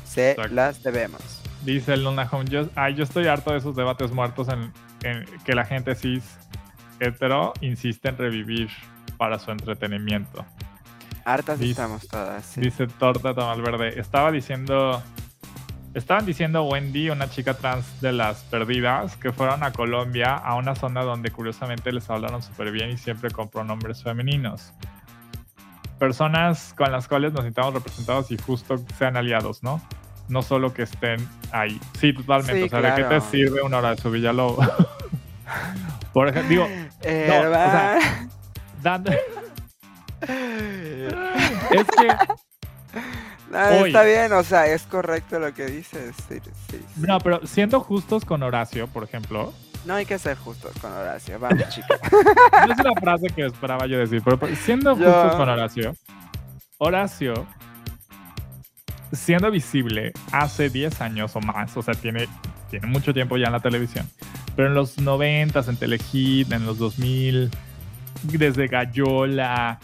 Se 0.06 0.32
Exacto. 0.32 0.54
las 0.54 0.84
debemos. 0.84 1.22
Dice 1.64 1.94
el 1.94 2.04
Luna 2.04 2.28
Home, 2.32 2.46
yo, 2.46 2.68
ay, 2.76 2.96
yo 2.96 3.04
estoy 3.04 3.28
harto 3.28 3.52
de 3.52 3.58
esos 3.60 3.76
debates 3.76 4.12
muertos 4.12 4.48
en, 4.50 4.72
en 5.04 5.26
que 5.44 5.54
la 5.54 5.66
gente 5.66 5.94
cis 5.96 6.24
hetero 7.00 7.54
insiste 7.62 8.10
en 8.10 8.18
revivir 8.18 8.70
para 9.18 9.38
su 9.40 9.52
entretenimiento. 9.52 10.46
Hartas 11.34 11.60
Dice- 11.60 11.72
estamos 11.72 12.08
todas. 12.08 12.46
sí. 12.46 12.62
Dice 12.62 12.88
Torta 12.88 13.34
Tamal 13.34 13.62
Verde. 13.62 14.00
Estaba 14.00 14.32
diciendo. 14.32 15.02
Estaban 15.96 16.26
diciendo 16.26 16.64
Wendy, 16.66 17.10
una 17.10 17.30
chica 17.30 17.56
trans 17.56 18.00
de 18.00 18.12
las 18.14 18.42
perdidas, 18.44 19.16
que 19.18 19.32
fueron 19.32 19.64
a 19.64 19.72
Colombia 19.72 20.36
a 20.36 20.54
una 20.56 20.76
zona 20.76 21.02
donde 21.04 21.32
curiosamente 21.32 21.92
les 21.92 22.08
hablaron 22.12 22.44
súper 22.44 22.72
bien 22.72 22.92
y 22.92 22.98
siempre 22.98 23.32
con 23.32 23.50
pronombres 23.50 24.04
femeninos. 24.04 24.72
Personas 25.98 26.74
con 26.78 26.92
las 26.92 27.08
cuales 27.08 27.34
nos 27.34 27.44
sintamos 27.44 27.74
representados 27.74 28.32
y 28.32 28.38
justo 28.38 28.78
sean 28.98 29.18
aliados, 29.18 29.64
¿no? 29.64 29.82
No 30.30 30.44
solo 30.44 30.74
que 30.74 30.84
estén 30.84 31.28
ahí. 31.52 31.80
Sí, 32.00 32.14
totalmente. 32.14 32.54
Sí, 32.62 32.64
o 32.68 32.70
sea, 32.70 32.82
¿de 32.96 33.02
qué 33.02 33.10
te 33.10 33.22
sirve 33.22 33.62
una 33.64 33.80
hora 33.80 33.96
de 33.96 33.98
su 34.02 34.12
Villalobos? 34.12 34.66
Por 36.14 36.28
ejemplo, 36.30 36.50
digo, 36.50 36.68
Hermano. 37.02 38.00
dando. 38.84 39.12
Es 40.22 41.86
que. 41.98 42.08
No, 43.52 43.58
Hoy. 43.82 43.88
está 43.90 44.04
bien, 44.04 44.32
o 44.34 44.44
sea, 44.44 44.68
es 44.68 44.84
correcto 44.84 45.40
lo 45.40 45.52
que 45.56 45.66
dices. 45.66 46.16
sí, 46.30 46.36
sí, 46.44 46.52
sí. 46.70 46.86
No, 46.98 47.18
pero 47.20 47.48
siendo 47.48 47.80
justos 47.80 48.24
con 48.24 48.44
Horacio, 48.44 48.86
por 48.88 49.04
ejemplo, 49.04 49.52
No 49.86 49.96
hay 49.96 50.06
que 50.06 50.20
ser 50.20 50.38
justos 50.38 50.72
con 50.80 50.92
Horacio. 50.92 51.40
Vamos, 51.40 51.68
chicos. 51.70 51.98
no 52.68 52.74
es 52.74 52.80
una 52.80 52.94
frase 53.02 53.26
que 53.36 53.46
esperaba 53.48 53.88
yo 53.88 53.98
decir, 53.98 54.22
pero 54.24 54.38
pero 54.40 54.56
siendo 54.56 54.96
Yo- 54.96 55.06
justos 55.12 55.36
con 55.36 55.50
Horacio, 55.50 55.96
Horacio, 56.78 57.48
siendo 59.14 59.50
visible 59.50 60.14
hace 60.32 60.70
10 60.70 61.02
años 61.02 61.36
o 61.36 61.42
más, 61.42 61.76
o 61.76 61.82
sea, 61.82 61.96
tiene, 61.96 62.28
tiene 62.70 62.86
mucho 62.86 63.16
tiempo 63.16 63.36
ya 63.38 63.48
en 63.48 63.54
la 63.54 63.60
televisión, 63.62 64.08
pero 64.56 64.68
en 64.68 64.76
los 64.76 65.00
90 65.00 65.60
en 65.68 65.78
Telehit, 65.78 66.52
en 66.52 66.68
los 66.68 66.78
2000, 66.78 67.50
desde 68.24 68.68
Gallola, 68.68 69.80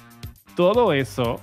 todo 0.56 0.94
eso 0.94 1.40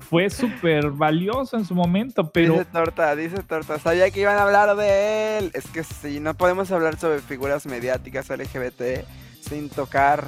fue 0.00 0.30
súper 0.30 0.90
valioso 0.90 1.56
en 1.58 1.64
su 1.66 1.74
momento, 1.74 2.30
pero... 2.30 2.54
Dice 2.54 2.64
Torta, 2.66 3.14
dice 3.14 3.42
Torta, 3.42 3.78
sabía 3.78 4.10
que 4.10 4.20
iban 4.20 4.36
a 4.38 4.42
hablar 4.42 4.74
de 4.76 5.38
él. 5.38 5.50
Es 5.54 5.66
que 5.66 5.84
sí, 5.84 6.18
no 6.20 6.34
podemos 6.34 6.70
hablar 6.72 6.96
sobre 6.98 7.20
figuras 7.20 7.66
mediáticas 7.66 8.28
LGBT 8.30 9.04
sin 9.40 9.68
tocar... 9.68 10.26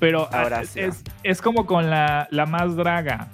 Pero 0.00 0.28
ah, 0.32 0.44
Horacio. 0.46 0.86
es, 0.88 1.02
es 1.22 1.40
como 1.42 1.66
con 1.66 1.88
la, 1.90 2.26
la 2.30 2.46
más 2.46 2.74
draga. 2.76 3.28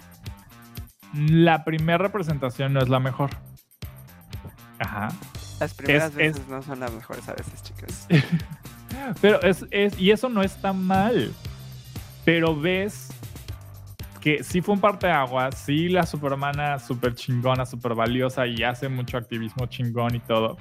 La 1.14 1.64
primera 1.64 1.98
representación 1.98 2.72
no 2.72 2.80
es 2.80 2.88
la 2.88 3.00
mejor. 3.00 3.30
Ajá. 4.78 5.08
Las 5.58 5.74
primeras 5.74 6.10
Es- 6.10 6.14
veces 6.16 6.36
es- 6.42 6.48
no 6.48 6.62
son 6.62 6.80
las 6.80 6.92
mejores 6.92 7.28
a 7.28 7.32
veces, 7.34 7.62
chicos. 7.62 8.06
Pero 9.20 9.40
es, 9.42 9.64
es, 9.70 9.98
y 9.98 10.10
eso 10.10 10.28
no 10.28 10.42
está 10.42 10.72
mal. 10.72 11.32
Pero 12.24 12.58
ves 12.58 13.08
que 14.20 14.44
sí 14.44 14.60
fue 14.60 14.74
un 14.74 14.80
parteaguas, 14.80 15.56
sí 15.56 15.88
la 15.88 16.04
supermana 16.04 16.78
súper 16.78 17.14
chingona, 17.14 17.64
súper 17.64 17.94
valiosa 17.94 18.46
y 18.46 18.62
hace 18.62 18.88
mucho 18.88 19.16
activismo 19.16 19.66
chingón 19.66 20.14
y 20.14 20.20
todo. 20.20 20.56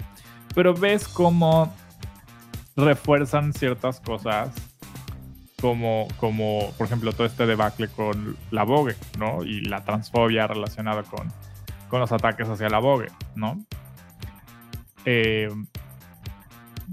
Pero 0.55 0.73
ves 0.73 1.07
cómo 1.07 1.73
refuerzan 2.75 3.53
ciertas 3.53 3.99
cosas, 3.99 4.53
como, 5.61 6.07
como 6.17 6.71
por 6.77 6.87
ejemplo 6.87 7.11
todo 7.11 7.27
este 7.27 7.45
debacle 7.45 7.89
con 7.89 8.37
la 8.51 8.63
Vogue, 8.63 8.95
¿no? 9.17 9.43
Y 9.43 9.61
la 9.61 9.83
transfobia 9.83 10.47
relacionada 10.47 11.03
con, 11.03 11.31
con 11.89 11.99
los 11.99 12.11
ataques 12.11 12.47
hacia 12.47 12.69
la 12.69 12.79
Vogue, 12.79 13.09
¿no? 13.35 13.61
Eh, 15.05 15.49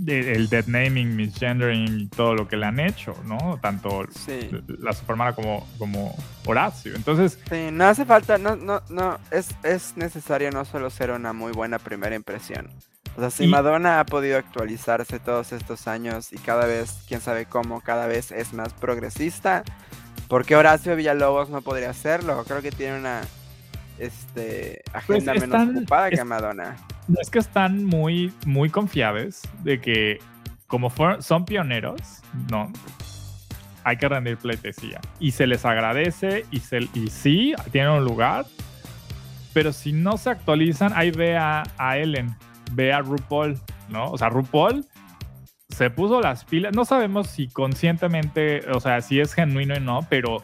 el 0.07 0.49
dead 0.49 0.67
naming, 0.67 1.17
misgendering 1.17 2.01
y 2.01 2.07
todo 2.09 2.35
lo 2.35 2.49
que 2.49 2.57
le 2.57 2.67
han 2.67 2.81
hecho, 2.81 3.15
¿no? 3.25 3.59
Tanto 3.63 4.05
Sí. 4.11 4.51
la 4.67 4.93
Supermana 4.93 5.35
como, 5.35 5.67
como 5.79 6.15
Horacio. 6.45 6.95
Entonces, 6.95 7.39
Sí, 7.51 7.69
no 7.73 7.87
hace 7.87 8.05
falta, 8.05 8.39
no, 8.39 8.57
no, 8.57 8.83
no, 8.91 9.19
es, 9.31 9.49
es 9.63 9.97
necesario 9.97 10.51
no 10.51 10.65
solo 10.65 10.91
ser 10.91 11.11
una 11.11 11.33
muy 11.33 11.53
buena 11.53 11.79
primera 11.79 12.15
impresión. 12.15 12.69
O 13.17 13.21
sea, 13.21 13.31
si 13.31 13.45
Y- 13.45 13.49
Madonna 13.49 14.01
ha 14.01 14.05
podido 14.07 14.37
actualizarse 14.39 15.19
todos 15.19 15.53
estos 15.53 15.89
años 15.89 16.33
y 16.33 16.37
cada 16.39 16.67
vez, 16.67 16.99
quién 17.09 17.21
sabe 17.21 17.47
cómo, 17.47 17.81
cada 17.81 18.07
vez 18.07 18.31
es 18.33 18.53
más 18.53 18.75
progresista, 18.75 19.65
¿por 20.29 20.45
qué 20.45 20.57
Horacio 20.57 20.95
Villalobos 20.97 21.49
no 21.49 21.63
podría 21.63 21.89
hacerlo? 21.91 22.45
Creo 22.47 22.61
que 22.61 22.71
tiene 22.73 22.99
una 22.99 23.23
este, 23.99 24.83
agenda 24.93 25.33
menos 25.35 25.49
Pues 25.49 25.61
están- 25.61 25.77
ocupada 25.79 26.09
que 26.11 26.15
es- 26.17 26.25
Madonna. 26.25 26.77
es 27.21 27.31
que 27.31 27.39
están 27.39 27.85
muy, 27.85 28.33
muy 28.45 28.71
confiables 28.71 29.43
de 29.63 29.81
que 29.81 30.19
como 30.67 30.93
son 31.21 31.45
pioneros, 31.45 32.01
¿no? 32.51 32.73
Hay 33.85 33.97
que 33.99 34.09
rendir 34.09 34.37
pleitesía. 34.37 35.01
Y 35.21 35.31
se 35.31 35.47
les 35.47 35.65
agradece 35.65 36.45
y, 36.51 36.59
se, 36.61 36.89
y 36.93 37.07
sí, 37.09 37.55
tienen 37.71 37.93
un 37.93 38.05
lugar. 38.05 38.47
Pero 39.55 39.73
si 39.73 39.93
no 39.93 40.19
se 40.19 40.31
actualizan, 40.31 40.93
ahí 40.95 41.13
ve 41.13 41.37
a, 41.39 41.63
a 41.79 41.97
Ellen, 41.97 42.35
ve 42.73 42.93
a 42.93 43.01
RuPaul, 43.01 43.59
¿no? 43.89 44.11
O 44.11 44.19
sea, 44.19 44.29
RuPaul 44.29 44.85
se 45.69 45.89
puso 45.89 46.21
las 46.21 46.45
pilas. 46.45 46.75
No 46.75 46.85
sabemos 46.85 47.29
si 47.29 47.49
conscientemente, 47.49 48.69
o 48.73 48.81
sea, 48.81 49.01
si 49.01 49.21
es 49.21 49.33
genuino 49.35 49.75
o 49.77 49.81
no, 49.81 50.07
pero 50.11 50.43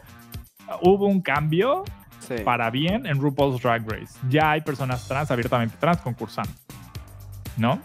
hubo 0.81 1.05
un 1.07 1.21
cambio 1.21 1.83
Sí. 2.27 2.35
para 2.43 2.69
bien 2.69 3.05
en 3.05 3.19
RuPaul's 3.19 3.61
Drag 3.61 3.89
Race. 3.89 4.17
Ya 4.29 4.51
hay 4.51 4.61
personas 4.61 5.07
trans, 5.07 5.31
abiertamente 5.31 5.75
trans, 5.79 5.99
concursando. 6.01 6.51
¿No? 7.57 7.79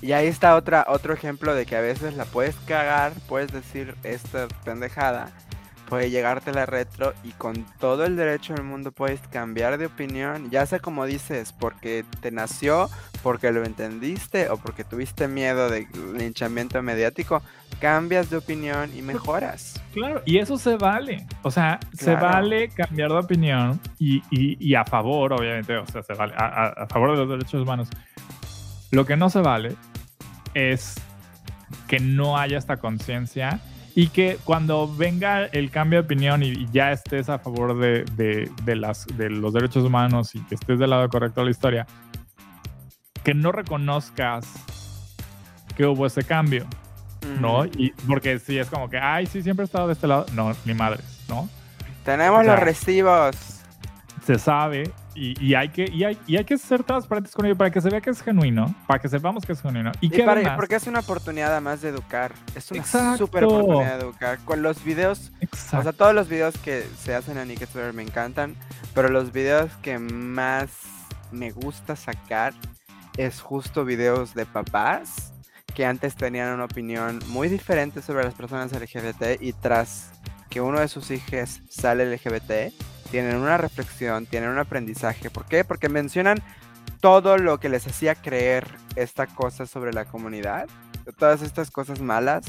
Y 0.00 0.12
ahí 0.12 0.26
está 0.26 0.54
otra, 0.54 0.86
otro 0.88 1.12
ejemplo 1.12 1.54
de 1.54 1.66
que 1.66 1.76
a 1.76 1.80
veces 1.80 2.14
la 2.14 2.24
puedes 2.24 2.54
cagar, 2.66 3.12
puedes 3.28 3.52
decir 3.52 3.96
esta 4.04 4.46
pendejada, 4.64 5.30
puede 5.88 6.10
llegarte 6.10 6.52
la 6.52 6.66
retro 6.66 7.14
y 7.24 7.30
con 7.32 7.64
todo 7.80 8.04
el 8.04 8.16
derecho 8.16 8.54
del 8.54 8.62
mundo 8.62 8.92
puedes 8.92 9.20
cambiar 9.28 9.78
de 9.78 9.86
opinión, 9.86 10.50
ya 10.50 10.66
sea 10.66 10.78
como 10.78 11.06
dices, 11.06 11.52
porque 11.52 12.04
te 12.20 12.30
nació, 12.30 12.88
porque 13.22 13.50
lo 13.52 13.64
entendiste 13.64 14.48
o 14.50 14.56
porque 14.56 14.84
tuviste 14.84 15.28
miedo 15.28 15.68
de 15.68 15.86
linchamiento 16.16 16.82
mediático, 16.82 17.42
cambias 17.80 18.30
de 18.30 18.36
opinión 18.38 18.90
y 18.96 19.02
mejoras. 19.02 19.80
Claro, 19.92 20.22
y 20.24 20.38
eso 20.38 20.56
se 20.58 20.76
vale. 20.76 21.26
O 21.42 21.50
sea, 21.50 21.80
se 21.92 22.04
Claro. 22.12 22.20
vale 22.26 22.68
cambiar 22.68 23.10
de 23.10 23.16
opinión 23.18 23.80
y, 23.98 24.22
y- 24.30 24.56
y 24.60 24.74
a 24.74 24.84
favor, 24.84 25.32
obviamente, 25.32 25.76
o 25.76 25.86
sea, 25.86 26.02
se 26.02 26.14
vale 26.14 26.34
a, 26.36 26.44
a- 26.46 26.68
a 26.84 26.86
favor 26.86 27.10
de 27.12 27.16
los 27.18 27.28
derechos 27.28 27.62
humanos. 27.62 27.88
Lo 28.90 29.04
que 29.04 29.16
no 29.16 29.28
se 29.30 29.40
vale 29.40 29.74
es 30.54 30.94
que 31.86 32.00
no 32.00 32.38
haya 32.38 32.56
esta 32.58 32.76
conciencia 32.78 33.60
y 33.94 34.08
que 34.08 34.38
cuando 34.44 34.86
venga 34.94 35.46
el 35.46 35.70
cambio 35.70 36.00
de 36.00 36.04
opinión 36.06 36.42
y, 36.42 36.48
y 36.50 36.68
ya 36.72 36.92
estés 36.92 37.28
a 37.28 37.38
favor 37.38 37.78
de, 37.78 38.04
de- 38.16 38.50
de 38.64 38.76
las, 38.76 39.06
de 39.16 39.28
los 39.28 39.52
derechos 39.52 39.84
humanos 39.84 40.34
y 40.34 40.40
que 40.44 40.54
estés 40.54 40.78
del 40.78 40.90
lado 40.90 41.08
correcto 41.08 41.40
de 41.40 41.46
la 41.46 41.50
historia, 41.50 41.86
que 43.28 43.34
no 43.34 43.52
reconozcas 43.52 44.46
que 45.76 45.84
hubo 45.86 46.06
ese 46.06 46.22
cambio. 46.24 46.66
¿no? 47.40 47.66
Y 47.66 47.90
porque 48.06 48.38
si 48.38 48.58
es 48.58 48.68
como 48.68 48.88
que, 48.88 48.96
ay, 48.98 49.26
sí, 49.26 49.42
siempre 49.42 49.64
he 49.64 49.66
estado 49.66 49.86
de 49.88 49.92
este 49.92 50.06
lado. 50.06 50.24
No, 50.32 50.52
ni 50.64 50.72
madres, 50.72 51.24
¿no? 51.28 51.48
Tenemos 52.04 52.40
o 52.40 52.44
sea, 52.44 52.54
los 52.54 52.62
recibos. 52.62 53.36
Se 54.24 54.38
sabe 54.38 54.90
y, 55.14 55.38
y 55.44 55.54
hay 55.54 55.68
que, 55.68 55.84
y, 55.92 56.04
hay, 56.04 56.16
y 56.26 56.36
hay 56.38 56.44
que 56.44 56.56
ser 56.56 56.82
transparentes 56.84 57.34
con 57.34 57.44
ello 57.44 57.56
para 57.56 57.70
que 57.70 57.80
se 57.80 57.90
vea 57.90 58.00
que 58.00 58.10
es 58.10 58.22
genuino, 58.22 58.74
para 58.86 58.98
que 59.00 59.08
sepamos 59.08 59.44
que 59.44 59.52
es 59.52 59.60
genuino. 59.60 59.92
Y, 60.00 60.06
Y 60.06 60.10
que 60.10 60.22
para- 60.22 60.40
además- 60.40 60.56
porque 60.56 60.76
es 60.76 60.86
una 60.86 61.00
oportunidad 61.00 61.52
además 61.52 61.82
de 61.82 61.90
educar. 61.90 62.32
Es 62.54 62.70
una 62.70 62.80
Exacto. 62.80 63.18
super 63.18 63.44
oportunidad 63.44 63.98
de 63.98 64.04
educar. 64.04 64.38
Con 64.46 64.62
los 64.62 64.82
videos 64.84 65.30
Exacto. 65.40 65.78
O 65.78 65.82
sea, 65.82 65.92
todos 65.92 66.14
los 66.14 66.28
videos 66.28 66.56
que 66.58 66.86
se 66.98 67.14
hacen 67.14 67.36
en 67.36 67.48
Sweater 67.56 67.92
me 67.92 68.02
encantan, 68.04 68.54
pero 68.94 69.08
los 69.10 69.32
videos 69.32 69.70
que 69.82 69.98
más 69.98 70.70
me 71.30 71.50
gusta 71.50 71.94
sacar 71.94 72.54
es 73.18 73.40
justo 73.40 73.84
videos 73.84 74.32
de 74.32 74.46
papás 74.46 75.32
que 75.74 75.84
antes 75.84 76.14
tenían 76.14 76.54
una 76.54 76.64
opinión 76.64 77.20
muy 77.26 77.48
diferente 77.48 78.00
sobre 78.00 78.24
las 78.24 78.34
personas 78.34 78.72
LGBT 78.72 79.42
y 79.42 79.52
tras 79.52 80.12
que 80.48 80.60
uno 80.60 80.80
de 80.80 80.88
sus 80.88 81.10
hijos 81.10 81.60
sale 81.68 82.06
LGBT, 82.06 82.72
tienen 83.10 83.36
una 83.36 83.58
reflexión, 83.58 84.24
tienen 84.26 84.50
un 84.50 84.58
aprendizaje. 84.58 85.30
¿Por 85.30 85.44
qué? 85.46 85.64
Porque 85.64 85.88
mencionan 85.88 86.38
todo 87.00 87.38
lo 87.38 87.58
que 87.58 87.68
les 87.68 87.86
hacía 87.86 88.14
creer 88.14 88.66
esta 88.96 89.26
cosa 89.26 89.66
sobre 89.66 89.92
la 89.92 90.04
comunidad, 90.04 90.68
todas 91.18 91.42
estas 91.42 91.70
cosas 91.70 92.00
malas, 92.00 92.46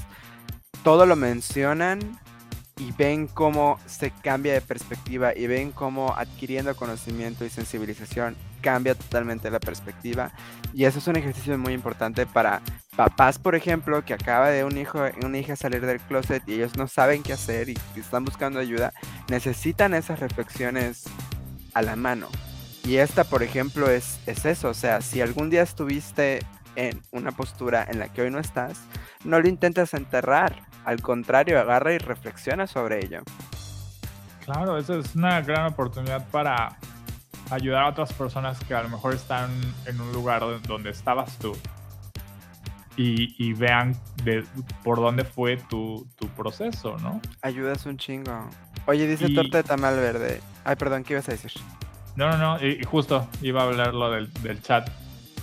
todo 0.84 1.06
lo 1.06 1.16
mencionan 1.16 2.00
y 2.78 2.92
ven 2.92 3.28
cómo 3.28 3.80
se 3.88 4.12
cambia 4.12 4.54
de 4.54 4.62
perspectiva 4.62 5.36
y 5.36 5.48
ven 5.48 5.72
cómo 5.72 6.16
adquiriendo 6.16 6.76
conocimiento 6.76 7.44
y 7.44 7.50
sensibilización 7.50 8.36
cambia 8.62 8.96
totalmente 8.96 9.50
la 9.50 9.60
perspectiva 9.60 10.32
y 10.74 10.86
eso 10.86 11.00
es 11.00 11.08
un 11.08 11.16
ejercicio 11.16 11.58
muy 11.58 11.74
importante 11.74 12.26
para 12.26 12.62
papás 12.96 13.40
por 13.40 13.56
ejemplo 13.56 14.04
que 14.04 14.14
acaba 14.14 14.50
de 14.50 14.64
un 14.64 14.78
hijo 14.78 15.00
una 15.24 15.38
hija 15.38 15.56
salir 15.56 15.86
del 15.86 16.00
closet 16.00 16.44
y 16.48 16.54
ellos 16.54 16.76
no 16.78 16.88
saben 16.88 17.24
qué 17.24 17.34
hacer 17.34 17.70
y 17.70 17.78
están 17.96 18.26
buscando 18.26 18.60
ayuda 18.60 18.94
necesitan 19.30 19.94
esas 19.94 20.20
reflexiones 20.20 21.06
a 21.74 21.82
la 21.82 21.96
mano 21.96 22.28
y 22.84 22.98
esta 22.98 23.24
por 23.24 23.44
ejemplo 23.44 23.90
es, 23.90 24.20
es 24.26 24.46
eso 24.46 24.70
o 24.70 24.74
sea 24.74 25.02
si 25.02 25.22
algún 25.22 25.50
día 25.50 25.62
estuviste 25.62 26.40
en 26.76 27.02
una 27.12 27.32
postura 27.32 27.86
en 27.90 28.00
la 28.00 28.10
que 28.10 28.22
hoy 28.22 28.32
no 28.32 28.40
estás 28.40 28.80
no 29.24 29.40
lo 29.40 29.48
intentes 29.48 29.94
enterrar 29.94 30.70
al 30.86 31.02
contrario, 31.02 31.60
agarra 31.60 31.94
y 31.94 31.98
reflexiona 31.98 32.66
sobre 32.66 33.06
ello. 33.06 33.22
Claro, 34.44 34.78
eso 34.78 35.00
es 35.00 35.16
una 35.16 35.42
gran 35.42 35.68
oportunidad 35.68 36.28
para 36.30 36.78
ayudar 37.50 37.84
a 37.84 37.90
otras 37.90 38.14
personas 38.14 38.60
que 38.66 38.74
a 38.74 38.84
lo 38.84 38.90
mejor 38.90 39.14
están 39.14 39.50
en 39.86 40.00
un 40.00 40.12
lugar 40.12 40.42
donde- 40.68 40.90
estabas 40.90 41.38
tú 41.38 41.56
y, 42.98 43.36
y 43.38 43.54
vean 43.54 43.96
de, 44.24 44.44
por 44.84 44.98
dónde 44.98 45.24
fue 45.24 45.58
tu, 45.58 46.08
tu 46.18 46.28
proceso, 46.30 46.98
¿no? 46.98 47.22
Ayudas 47.42 47.86
un 47.86 47.98
chingo. 47.98 48.50
Oye, 48.86 49.08
dice 49.08 49.26
Y- 49.28 49.36
torta 49.36 49.58
de 49.58 49.64
tamal 49.64 49.96
verde. 49.96 50.42
Ay, 50.66 50.76
perdón, 50.76 51.04
¿qué 51.04 51.14
ibas 51.14 51.30
a 51.30 51.32
decir? 51.32 51.52
No, 52.16 52.30
no, 52.30 52.38
no, 52.38 52.66
y, 52.66 52.80
y 52.82 52.84
justo 52.84 53.28
iba 53.42 53.62
a 53.62 53.66
hablar 53.66 53.94
lo 53.94 54.12
del, 54.12 54.32
del 54.42 54.62
chat. 54.62 54.90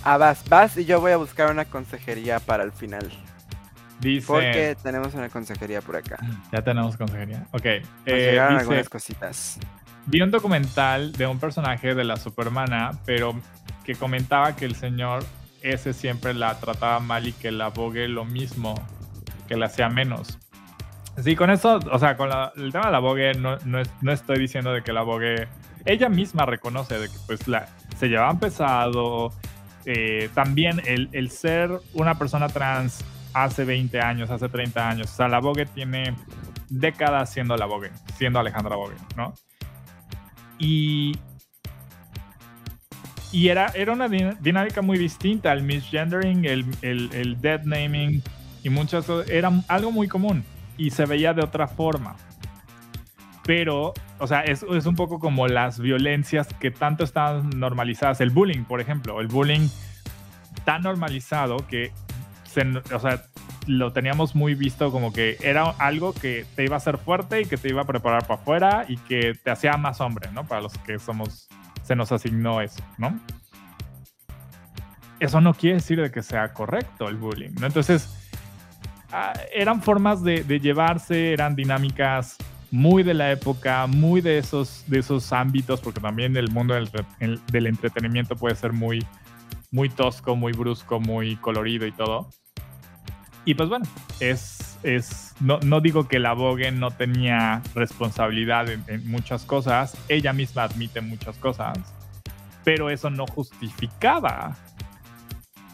Ah, 0.03 0.17
vas, 0.17 0.47
vas 0.47 0.77
y 0.77 0.85
yo 0.85 1.01
voy 1.01 1.11
a 1.11 1.17
buscar 1.17 1.49
una 1.51 1.65
consejería 1.65 2.39
para 2.39 2.63
el 2.63 2.71
final. 2.71 3.09
Dice... 3.99 4.27
Porque 4.27 4.77
tenemos 4.83 5.15
una 5.15 5.27
consejería 5.29 5.81
por 5.81 5.95
acá. 5.95 6.19
Ya 6.51 6.61
tenemos 6.61 6.95
consejería. 6.95 7.47
Ok. 7.51 7.63
Nos 7.63 7.63
eh, 8.05 8.29
llegaron 8.29 8.53
dice, 8.53 8.61
algunas 8.61 8.89
cositas. 8.89 9.59
Vi 10.07 10.21
un 10.21 10.31
documental 10.31 11.11
de 11.13 11.27
un 11.27 11.39
personaje 11.39 11.93
de 11.93 12.03
la 12.03 12.15
Supermana, 12.17 12.91
pero 13.05 13.33
que 13.83 13.95
comentaba 13.95 14.55
que 14.55 14.65
el 14.65 14.75
señor 14.75 15.23
ese 15.61 15.93
siempre 15.93 16.33
la 16.33 16.57
trataba 16.59 16.99
mal 16.99 17.27
y 17.27 17.33
que 17.33 17.51
la 17.51 17.69
Vogue 17.69 18.07
lo 18.07 18.23
mismo, 18.25 18.75
que 19.47 19.55
la 19.57 19.65
hacía 19.67 19.89
menos. 19.89 20.39
Sí, 21.23 21.35
con 21.35 21.49
eso, 21.49 21.79
o 21.91 21.99
sea, 21.99 22.15
con 22.15 22.29
la- 22.29 22.53
el 22.55 22.71
tema 22.71 22.85
de 22.85 22.91
la 22.91 22.99
Vogue, 22.99 23.33
no, 23.33 23.57
no, 23.65 23.81
no 24.01 24.11
estoy 24.11 24.37
diciendo 24.39 24.71
de 24.71 24.81
que 24.83 24.93
la 24.93 25.01
Vogue, 25.01 25.47
ella 25.85 26.09
misma 26.09 26.45
reconoce 26.45 26.99
de 26.99 27.07
que 27.09 27.15
pues 27.25 27.47
la, 27.47 27.67
se 27.97 28.07
llevaban 28.07 28.39
pesado. 28.39 29.33
eh, 29.89 30.29
también 30.33 30.81
el, 30.85 31.07
el 31.13 31.31
ser 31.31 31.71
una 31.93 32.15
persona 32.19 32.49
trans 32.49 33.05
hace 33.33 33.63
20 33.63 34.01
años, 34.01 34.29
hace 34.29 34.49
30 34.49 34.89
años. 34.89 35.09
O 35.11 35.15
sea, 35.15 35.29
la 35.29 35.39
Vogue 35.39 35.65
tiene 35.65 36.13
décadas 36.69 37.31
siendo 37.31 37.55
la 37.55 37.65
Vogue, 37.67 37.91
siendo 38.17 38.37
Alejandra 38.39 38.75
Vogue, 38.75 38.95
¿no? 39.15 39.33
Y, 40.59 41.15
y 43.31 43.49
era, 43.49 43.67
era 43.75 43.93
una 43.93 44.07
dinámica 44.07 44.81
muy 44.81 44.97
distinta. 44.97 45.53
El 45.53 45.63
misgendering, 45.63 46.45
el, 46.45 46.65
el, 46.81 47.41
dead 47.41 47.63
naming 47.63 48.21
y 48.63 48.69
muchas 48.69 49.07
era 49.29 49.51
algo 49.67 49.91
muy 49.91 50.07
común 50.07 50.43
y 50.77 50.91
se 50.91 51.05
veía 51.05 51.33
de 51.33 51.43
otra 51.43 51.67
forma. 51.67 52.15
Pero, 53.43 53.93
o 54.19 54.27
sea, 54.27 54.41
es, 54.41 54.63
es 54.63 54.85
un 54.85 54.95
poco 54.95 55.19
como 55.19 55.47
las 55.47 55.79
violencias 55.79 56.47
que 56.59 56.71
tanto 56.71 57.03
están 57.03 57.49
normalizadas. 57.51 58.19
El 58.19 58.29
bullying, 58.29 58.63
por 58.63 58.81
ejemplo, 58.81 59.21
el 59.21 59.27
bullying 59.27 59.69
tan 60.65 60.81
normalizado 60.81 61.57
que 61.67 61.91
o 62.93 62.99
sea, 62.99 63.23
lo 63.67 63.91
teníamos 63.91 64.33
muy 64.33 64.55
visto 64.55 64.91
como 64.91 65.13
que 65.13 65.37
era 65.41 65.63
algo 65.77 66.13
que 66.13 66.45
te 66.55 66.63
iba 66.63 66.75
a 66.75 66.77
hacer 66.77 66.97
fuerte 66.97 67.41
y 67.41 67.45
que 67.45 67.57
te 67.57 67.69
iba 67.69 67.81
a 67.81 67.85
preparar 67.85 68.25
para 68.25 68.41
afuera 68.41 68.85
y 68.87 68.97
que 68.97 69.33
te 69.35 69.51
hacía 69.51 69.77
más 69.77 70.01
hombre, 70.01 70.31
¿no? 70.31 70.47
Para 70.47 70.61
los 70.61 70.73
que 70.79 70.97
somos, 70.97 71.47
se 71.83 71.95
nos 71.95 72.11
asignó 72.11 72.61
eso, 72.61 72.81
¿no? 72.97 73.19
Eso 75.19 75.41
no 75.41 75.53
quiere 75.53 75.75
decir 75.75 76.01
de 76.01 76.11
que 76.11 76.23
sea 76.23 76.53
correcto 76.53 77.09
el 77.09 77.17
bullying, 77.17 77.51
¿no? 77.59 77.67
Entonces, 77.67 78.09
ah, 79.11 79.33
eran 79.53 79.81
formas 79.81 80.23
de, 80.23 80.43
llevarse, 80.59 81.33
eran 81.33 81.55
dinámicas 81.55 82.37
muy 82.71 83.03
de 83.03 83.13
la 83.13 83.31
época, 83.31 83.87
muy 83.87 84.21
de 84.21 84.37
esos, 84.37 84.83
de 84.87 84.99
esos 84.99 85.33
ámbitos, 85.33 85.81
porque 85.81 85.99
también 85.99 86.37
el 86.37 86.51
mundo 86.51 86.73
del, 86.73 86.89
del 87.51 87.67
entretenimiento 87.67 88.35
puede 88.35 88.55
ser 88.55 88.73
muy, 88.73 89.05
muy 89.71 89.89
tosco, 89.89 90.35
muy 90.35 90.53
brusco, 90.53 90.99
muy 90.99 91.35
colorido 91.37 91.85
y 91.85 91.91
todo. 91.91 92.29
Y 93.47 93.55
pues 93.55 93.69
bueno, 93.69 93.85
es, 94.19 94.77
es 94.83 95.33
no, 95.39 95.57
no 95.61 95.79
digo 95.79 96.09
que 96.09 96.19
la 96.19 96.33
Vogue 96.33 96.69
no 96.73 96.91
tenía 96.91 97.61
responsabilidad 97.75 98.67
en, 98.69 99.09
muchas 99.09 99.45
cosas, 99.45 99.95
ella 100.09 100.33
misma 100.33 100.63
admite 100.63 100.99
muchas 100.99 101.37
cosas, 101.37 101.77
pero 102.65 102.89
eso 102.89 103.09
no 103.09 103.25
justificaba 103.25 104.57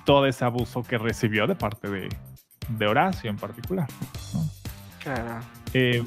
todo 0.05 0.27
ese 0.27 0.45
abuso 0.45 0.83
que 0.83 0.99
recibió 0.99 1.47
de 1.47 1.55
parte 1.55 1.89
de, 1.89 2.09
de 2.69 2.85
Horacio 2.85 3.31
en 3.31 3.37
particular. 3.37 3.87
Claro. 5.01 5.39
Eh, 5.73 6.03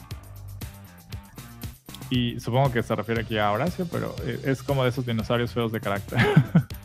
y 2.11 2.39
supongo 2.39 2.71
que 2.71 2.85
se 2.85 2.95
refiere 2.95 3.23
aquí 3.23 3.39
a 3.39 3.51
Horacio, 3.51 3.89
pero 3.91 4.15
eh, 4.23 4.41
es 4.45 4.63
como 4.63 4.85
de 4.85 4.91
esos 4.91 5.05
dinosaurios 5.05 5.53
feos 5.53 5.73
de 5.73 5.81
carácter. 5.81 6.21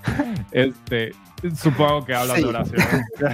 este, 0.51 1.11
Supongo 1.55 2.05
que 2.05 2.13
hablas 2.13 2.38
de 2.38 2.45
Horacio. 2.45 2.77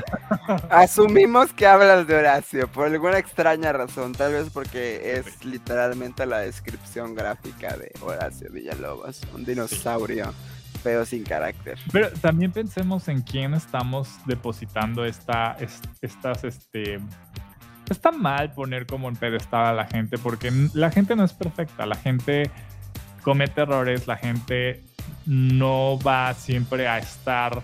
Asumimos 0.69 1.51
que 1.53 1.67
hablas 1.67 2.07
de 2.07 2.15
Horacio 2.15 2.67
por 2.69 2.87
alguna 2.87 3.17
extraña 3.17 3.73
razón, 3.73 4.13
tal 4.13 4.33
vez 4.33 4.49
porque 4.51 5.17
es 5.17 5.43
literalmente 5.43 6.25
la 6.25 6.39
descripción 6.39 7.15
gráfica 7.15 7.75
de 7.75 7.91
Horacio 8.01 8.49
Villalobos, 8.51 9.21
un 9.33 9.43
dinosaurio 9.43 10.33
feo 10.81 11.05
sin 11.05 11.23
carácter. 11.23 11.77
Pero 11.91 12.09
también 12.21 12.51
pensemos 12.51 13.07
en 13.07 13.21
quién 13.21 13.53
estamos 13.53 14.09
depositando 14.25 15.03
esta, 15.05 15.57
estas, 16.01 16.43
este, 16.45 16.99
está 17.89 18.11
mal 18.11 18.53
poner 18.53 18.85
como 18.85 19.09
en 19.09 19.15
pedestal 19.15 19.65
a 19.65 19.73
la 19.73 19.85
gente 19.85 20.17
porque 20.17 20.51
la 20.73 20.91
gente 20.91 21.15
no 21.15 21.25
es 21.25 21.33
perfecta, 21.33 21.85
la 21.85 21.95
gente 21.95 22.49
comete 23.21 23.61
errores, 23.61 24.07
la 24.07 24.15
gente 24.15 24.83
no 25.25 25.99
va 25.99 26.33
siempre 26.33 26.87
a 26.87 26.99
estar 26.99 27.61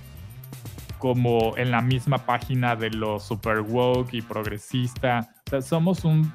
como 1.03 1.57
en 1.57 1.69
la 1.69 1.81
misma 1.81 2.17
página 2.19 2.77
de 2.77 2.89
lo 2.89 3.19
super 3.19 3.59
woke 3.59 4.13
y 4.13 4.21
progresista. 4.21 5.27
O 5.47 5.49
sea, 5.49 5.61
somos 5.61 6.05
un, 6.05 6.31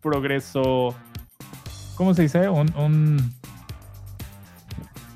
progreso, 0.00 0.94
¿cómo 1.96 2.14
se 2.14 2.22
dice? 2.22 2.48
Un... 2.48 2.72
un 2.76 3.34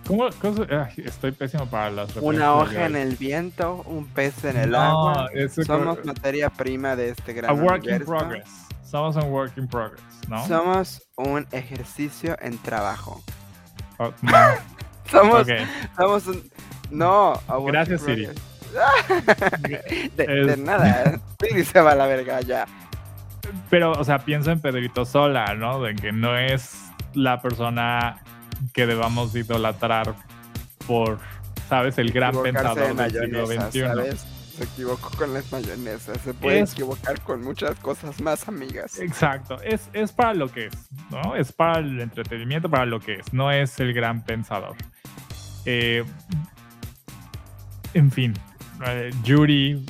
¿Cómo, 0.04 0.26
estoy 0.26 1.30
pésimo 1.30 1.66
para 1.66 1.92
las 1.92 2.16
Una 2.16 2.54
hoja 2.54 2.86
en 2.86 2.96
el 2.96 3.14
viento, 3.14 3.84
un 3.86 4.08
pez 4.08 4.44
en 4.44 4.56
el 4.56 4.74
agua. 4.74 5.28
Somos 5.64 6.04
materia 6.04 6.50
prima 6.50 6.96
de 6.96 7.10
este 7.10 7.32
gran 7.32 7.52
A 7.52 7.54
work 7.54 7.86
in 7.86 8.04
progress. 8.04 8.66
Somos 8.82 9.14
un 9.14 9.30
work 9.30 9.56
in 9.58 9.68
progress, 9.68 10.02
¿no? 10.28 10.44
Somos 10.48 11.00
un 11.16 11.46
ejercicio 11.52 12.36
en 12.40 12.58
trabajo. 12.58 13.22
Oh, 13.98 14.12
somos, 15.08 15.46
somos 15.96 16.26
un, 16.26 16.50
no, 16.90 17.40
Gracias, 17.66 18.02
Siri. 18.02 18.28
de, 20.16 20.56
nada. 20.58 21.20
Siri 21.40 21.64
se 21.64 21.80
va 21.80 21.92
a 21.92 21.94
la 21.96 22.06
verga 22.06 22.40
ya. 22.40 22.66
Pero, 23.68 23.92
o 23.92 24.04
sea, 24.04 24.20
pienso 24.20 24.50
en 24.50 24.60
Pedrito 24.60 25.04
Sola, 25.04 25.54
¿no? 25.54 25.82
De 25.82 25.94
que 25.94 26.12
no 26.12 26.36
es 26.36 26.76
la 27.14 27.40
persona 27.40 28.22
que 28.72 28.86
debamos 28.86 29.34
idolatrar 29.34 30.14
por, 30.86 31.18
¿sabes? 31.68 31.98
El 31.98 32.12
gran 32.12 32.40
pensador 32.42 32.94
del 32.94 33.10
siglo 33.10 33.46
XXI. 33.46 34.40
Se 34.56 34.64
equivocó 34.64 35.10
con 35.16 35.32
las 35.32 35.50
mayonesas. 35.50 36.20
Se 36.20 36.34
puede 36.34 36.60
equivocar 36.60 37.20
con 37.22 37.42
muchas 37.42 37.78
cosas 37.78 38.20
más, 38.20 38.46
amigas. 38.46 38.98
Exacto. 38.98 39.58
Es, 39.62 39.88
es 39.94 40.12
para 40.12 40.34
lo 40.34 40.48
que 40.48 40.66
es, 40.66 40.74
¿no? 41.10 41.34
Es 41.34 41.52
para 41.52 41.78
el 41.78 41.98
entretenimiento, 42.00 42.68
para 42.68 42.84
lo 42.84 43.00
que 43.00 43.14
es. 43.14 43.32
No 43.32 43.50
es 43.50 43.80
el 43.80 43.94
gran 43.94 44.22
pensador. 44.22 44.76
Eh, 45.64 46.04
en 47.94 48.10
fin, 48.10 48.34
eh, 48.86 49.10
Yuri, 49.24 49.84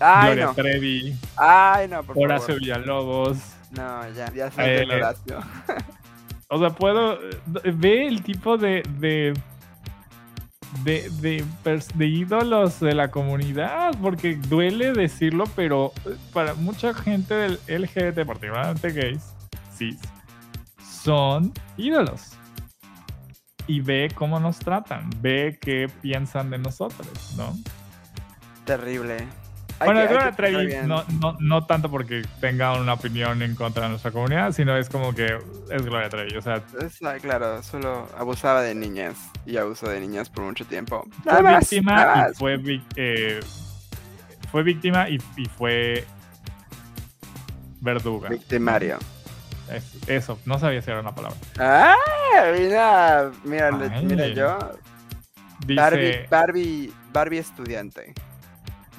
Ay, 0.00 0.34
Gloria 0.34 0.52
Trevi, 0.54 1.16
Ay, 1.36 1.88
no, 1.88 2.02
por 2.02 2.18
Horacio 2.18 2.56
Villalobos. 2.56 3.38
No, 3.70 4.08
ya, 4.10 4.32
ya 4.32 4.50
eh, 4.58 4.84
Horacio. 4.84 5.40
o 6.48 6.58
sea, 6.58 6.70
puedo. 6.70 7.18
Ve 7.46 8.06
el 8.06 8.22
tipo 8.22 8.56
de. 8.58 8.82
de 8.98 9.34
de, 10.84 11.10
de, 11.20 11.44
de, 11.94 12.06
ídolos 12.06 12.80
de 12.80 12.94
la 12.94 13.10
comunidad, 13.10 13.94
porque 14.00 14.36
duele 14.36 14.94
decirlo, 14.94 15.44
pero 15.54 15.92
para 16.32 16.54
mucha 16.54 16.94
gente 16.94 17.34
del 17.34 17.60
LGBT, 17.68 18.24
particularmente 18.26 18.90
gays, 18.90 19.34
sí, 19.76 19.98
son 20.82 21.52
ídolos 21.76 22.31
y 23.66 23.80
ve 23.80 24.10
cómo 24.14 24.40
nos 24.40 24.58
tratan, 24.58 25.10
ve 25.20 25.58
qué 25.60 25.90
piensan 26.00 26.50
de 26.50 26.58
nosotros, 26.58 27.34
¿no? 27.36 27.56
Terrible. 28.64 29.26
bueno, 29.84 30.00
Trevi 30.36 30.86
no, 30.86 31.04
no, 31.20 31.36
no, 31.40 31.66
tanto 31.66 31.90
porque 31.90 32.22
tenga 32.40 32.78
una 32.80 32.94
opinión 32.94 33.42
en 33.42 33.54
contra 33.54 33.84
de 33.84 33.90
nuestra 33.90 34.10
comunidad, 34.10 34.52
sino 34.52 34.76
es 34.76 34.88
como 34.88 35.14
que 35.14 35.38
es 35.70 35.84
Gloria 35.84 36.08
Trevi, 36.08 36.36
o 36.36 36.42
sea... 36.42 36.62
Ah, 37.04 37.14
claro, 37.20 37.62
solo 37.62 38.08
abusaba 38.16 38.62
de 38.62 38.74
niñas 38.74 39.16
y 39.46 39.56
abusó 39.56 39.88
de 39.88 40.00
niñas 40.00 40.28
por 40.30 40.44
mucho 40.44 40.64
tiempo. 40.64 41.06
Fue 41.24 41.42
víctima 41.42 42.28
y 42.30 42.34
fue, 42.34 42.80
eh, 42.96 43.40
fue 44.50 44.62
víctima 44.62 45.08
y, 45.08 45.18
y 45.36 45.46
fue 45.46 46.04
verduga. 47.80 48.28
Victimario 48.28 48.98
eso, 50.06 50.38
no 50.44 50.58
sabía 50.58 50.82
si 50.82 50.90
era 50.90 51.00
una 51.00 51.14
palabra. 51.14 51.38
¡Ah! 51.58 51.94
Mira, 52.58 53.30
mira, 53.44 53.70
mira 54.02 54.28
yo. 54.28 54.58
Barbie, 55.66 56.26
Barbie, 56.28 56.92
Barbie 57.12 57.38
estudiante. 57.38 58.14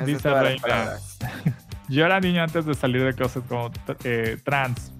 dice 0.05 0.29
Reina. 0.29 0.97
yo 1.89 2.05
era 2.05 2.19
niño 2.19 2.43
antes 2.43 2.65
de 2.65 2.73
salir 2.73 3.03
de 3.03 3.13
cosas 3.13 3.43
como 3.47 3.71
eh, 4.03 4.37
trans. 4.43 4.91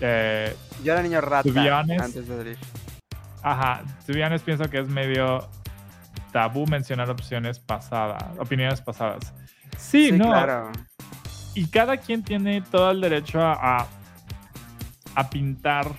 Eh, 0.00 0.54
yo 0.82 0.92
era 0.92 1.02
niño 1.02 1.20
rata 1.20 1.48
antes 1.78 2.26
de 2.26 2.36
salir. 2.36 2.58
Ajá, 3.42 3.82
si 4.04 4.12
pienso 4.44 4.68
que 4.68 4.78
es 4.78 4.88
medio 4.88 5.48
tabú 6.32 6.66
mencionar 6.66 7.10
opciones 7.10 7.58
pasadas, 7.58 8.22
opiniones 8.38 8.80
pasadas. 8.80 9.32
Sí, 9.76 10.12
no. 10.12 10.26
Claro. 10.26 10.72
Y 11.54 11.66
cada 11.66 11.96
quien 11.96 12.22
tiene 12.22 12.62
todo 12.62 12.90
el 12.90 13.00
derecho 13.00 13.40
a 13.40 13.80
a 13.80 13.86
pintar 15.30 15.92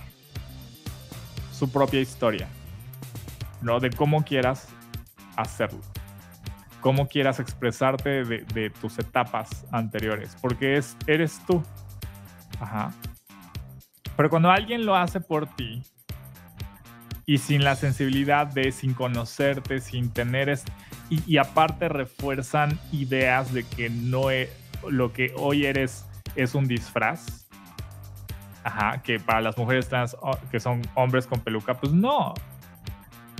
su 1.52 1.70
propia 1.70 2.00
historia, 2.00 2.48
¿no? 3.60 3.78
De 3.78 3.90
cómo 3.90 4.24
quieras 4.24 4.68
hacerlo, 5.36 5.80
cómo 6.80 7.06
quieras 7.08 7.40
expresarte 7.40 8.24
de, 8.24 8.70
tus 8.80 8.98
etapas 8.98 9.64
anteriores, 9.70 10.36
porque 10.40 10.76
es, 10.76 10.96
eres 11.06 11.40
tú. 11.46 11.62
Ajá. 12.58 12.92
Pero 14.16 14.28
cuando 14.28 14.50
alguien 14.50 14.84
lo 14.84 14.96
hace 14.96 15.20
por 15.20 15.46
ti 15.46 15.82
y 17.24 17.38
sin 17.38 17.64
la 17.64 17.76
sensibilidad 17.76 18.46
de, 18.46 18.72
sin 18.72 18.94
conocerte, 18.94 19.80
sin 19.80 20.10
tener, 20.10 20.58
y, 21.08 21.22
y 21.26 21.38
aparte 21.38 21.88
refuerzan 21.88 22.78
ideas 22.90 23.52
de 23.52 23.64
que 23.64 23.88
no 23.88 24.30
es, 24.30 24.50
lo 24.88 25.12
que 25.12 25.32
hoy 25.36 25.66
eres 25.66 26.04
es 26.34 26.54
un 26.54 26.66
disfraz, 26.66 27.41
Ajá, 28.64 29.02
que 29.02 29.18
para 29.18 29.40
las 29.40 29.58
mujeres 29.58 29.88
trans 29.88 30.16
que 30.50 30.60
son 30.60 30.82
hombres 30.94 31.26
con 31.26 31.40
peluca, 31.40 31.74
pues 31.74 31.92
no. 31.92 32.34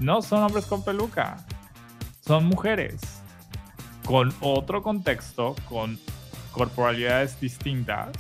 No 0.01 0.23
son 0.23 0.43
hombres 0.43 0.67
con 0.67 0.85
peluca. 0.85 1.37
Son 2.21 2.47
mujeres. 2.47 3.01
Con 4.05 4.35
otro 4.41 4.83
contexto, 4.83 5.55
con 5.69 5.99
corporalidades 6.53 7.41
distintas, 7.41 8.11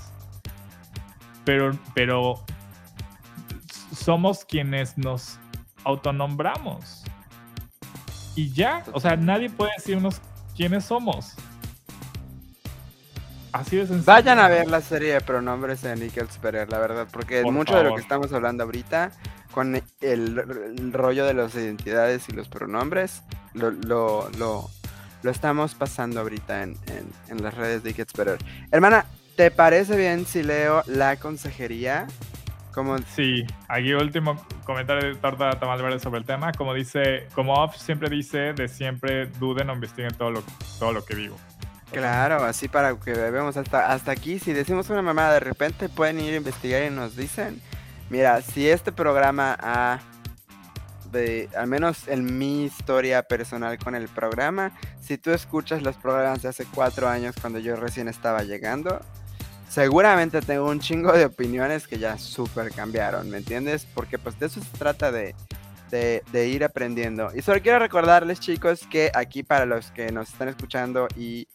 pero, 1.44 1.76
pero 1.94 2.42
somos 3.94 4.44
quienes 4.44 4.96
nos 4.96 5.38
autonombramos. 5.84 7.04
Y 8.34 8.50
ya, 8.52 8.84
o 8.92 9.00
sea, 9.00 9.16
nadie 9.16 9.50
puede 9.50 9.72
decirnos 9.76 10.20
quiénes 10.56 10.84
somos. 10.84 11.34
Así 13.52 13.76
de 13.76 13.86
sencillo. 13.86 14.06
Vayan 14.06 14.38
a 14.38 14.48
ver 14.48 14.66
la 14.68 14.80
serie 14.80 15.14
de 15.14 15.20
pronombres 15.20 15.82
de 15.82 15.94
Nickel 15.96 16.28
Superior, 16.30 16.68
la 16.70 16.78
verdad, 16.78 17.06
porque 17.12 17.42
Por 17.42 17.52
mucho 17.52 17.76
de 17.76 17.84
lo 17.84 17.94
que 17.94 18.00
estamos 18.00 18.32
hablando 18.32 18.64
ahorita, 18.64 19.12
con 19.52 19.76
el, 19.76 19.82
el 20.00 20.92
rollo 20.92 21.26
de 21.26 21.34
las 21.34 21.54
identidades 21.54 22.28
y 22.28 22.32
los 22.32 22.48
pronombres, 22.48 23.22
lo, 23.52 23.70
lo, 23.70 24.30
lo, 24.38 24.70
lo 25.22 25.30
estamos 25.30 25.74
pasando 25.74 26.20
ahorita 26.20 26.62
en, 26.62 26.76
en, 26.86 27.12
en 27.28 27.42
las 27.42 27.54
redes 27.54 27.82
de 27.82 27.90
Nickel 27.90 28.06
Superior. 28.06 28.38
Hermana, 28.70 29.04
¿te 29.36 29.50
parece 29.50 29.96
bien 29.96 30.24
si 30.24 30.42
leo 30.42 30.82
la 30.86 31.16
consejería? 31.16 32.06
Como 32.72 32.96
Sí, 33.14 33.44
aquí 33.68 33.92
último 33.92 34.46
comentario 34.64 35.06
de 35.10 35.14
Torta 35.16 35.50
Tamal 35.60 35.82
Verde 35.82 36.00
sobre 36.00 36.20
el 36.20 36.24
tema. 36.24 36.52
Como 36.52 36.72
dice, 36.72 37.28
como 37.34 37.52
Off 37.52 37.76
siempre 37.76 38.08
dice, 38.08 38.54
de 38.54 38.66
siempre 38.66 39.26
duden 39.26 39.68
o 39.68 39.74
investiguen 39.74 40.14
todo 40.14 40.30
lo, 40.30 40.42
todo 40.78 40.94
lo 40.94 41.04
que 41.04 41.14
digo. 41.14 41.36
Claro, 41.92 42.42
así 42.44 42.68
para 42.68 42.94
que 42.96 43.12
veamos 43.12 43.56
hasta, 43.56 43.92
hasta 43.92 44.12
aquí. 44.12 44.38
Si 44.38 44.52
decimos 44.54 44.88
una 44.88 45.02
mamada 45.02 45.34
de 45.34 45.40
repente, 45.40 45.90
pueden 45.90 46.20
ir 46.20 46.32
a 46.32 46.36
investigar 46.38 46.82
y 46.84 46.90
nos 46.90 47.16
dicen. 47.16 47.60
Mira, 48.08 48.40
si 48.40 48.68
este 48.68 48.92
programa 48.92 49.56
ha, 49.60 50.00
de, 51.10 51.50
al 51.56 51.66
menos 51.66 52.08
en 52.08 52.38
mi 52.38 52.64
historia 52.64 53.22
personal 53.22 53.78
con 53.78 53.94
el 53.94 54.08
programa, 54.08 54.72
si 55.00 55.18
tú 55.18 55.32
escuchas 55.32 55.82
los 55.82 55.96
programas 55.96 56.42
de 56.42 56.48
hace 56.48 56.64
cuatro 56.64 57.08
años 57.08 57.34
cuando 57.40 57.58
yo 57.58 57.76
recién 57.76 58.08
estaba 58.08 58.42
llegando, 58.42 59.00
seguramente 59.68 60.40
tengo 60.40 60.68
un 60.68 60.80
chingo 60.80 61.12
de 61.12 61.26
opiniones 61.26 61.86
que 61.86 61.98
ya 61.98 62.16
súper 62.18 62.72
cambiaron, 62.72 63.28
¿me 63.28 63.38
entiendes? 63.38 63.86
Porque 63.94 64.18
pues 64.18 64.38
de 64.38 64.46
eso 64.46 64.60
se 64.60 64.78
trata 64.78 65.12
de, 65.12 65.34
de, 65.90 66.22
de 66.32 66.48
ir 66.48 66.64
aprendiendo. 66.64 67.30
Y 67.34 67.42
solo 67.42 67.60
quiero 67.60 67.78
recordarles, 67.78 68.40
chicos, 68.40 68.86
que 68.90 69.10
aquí 69.14 69.42
para 69.42 69.66
los 69.66 69.90
que 69.90 70.10
nos 70.10 70.30
están 70.30 70.48
escuchando 70.48 71.08
y 71.16 71.48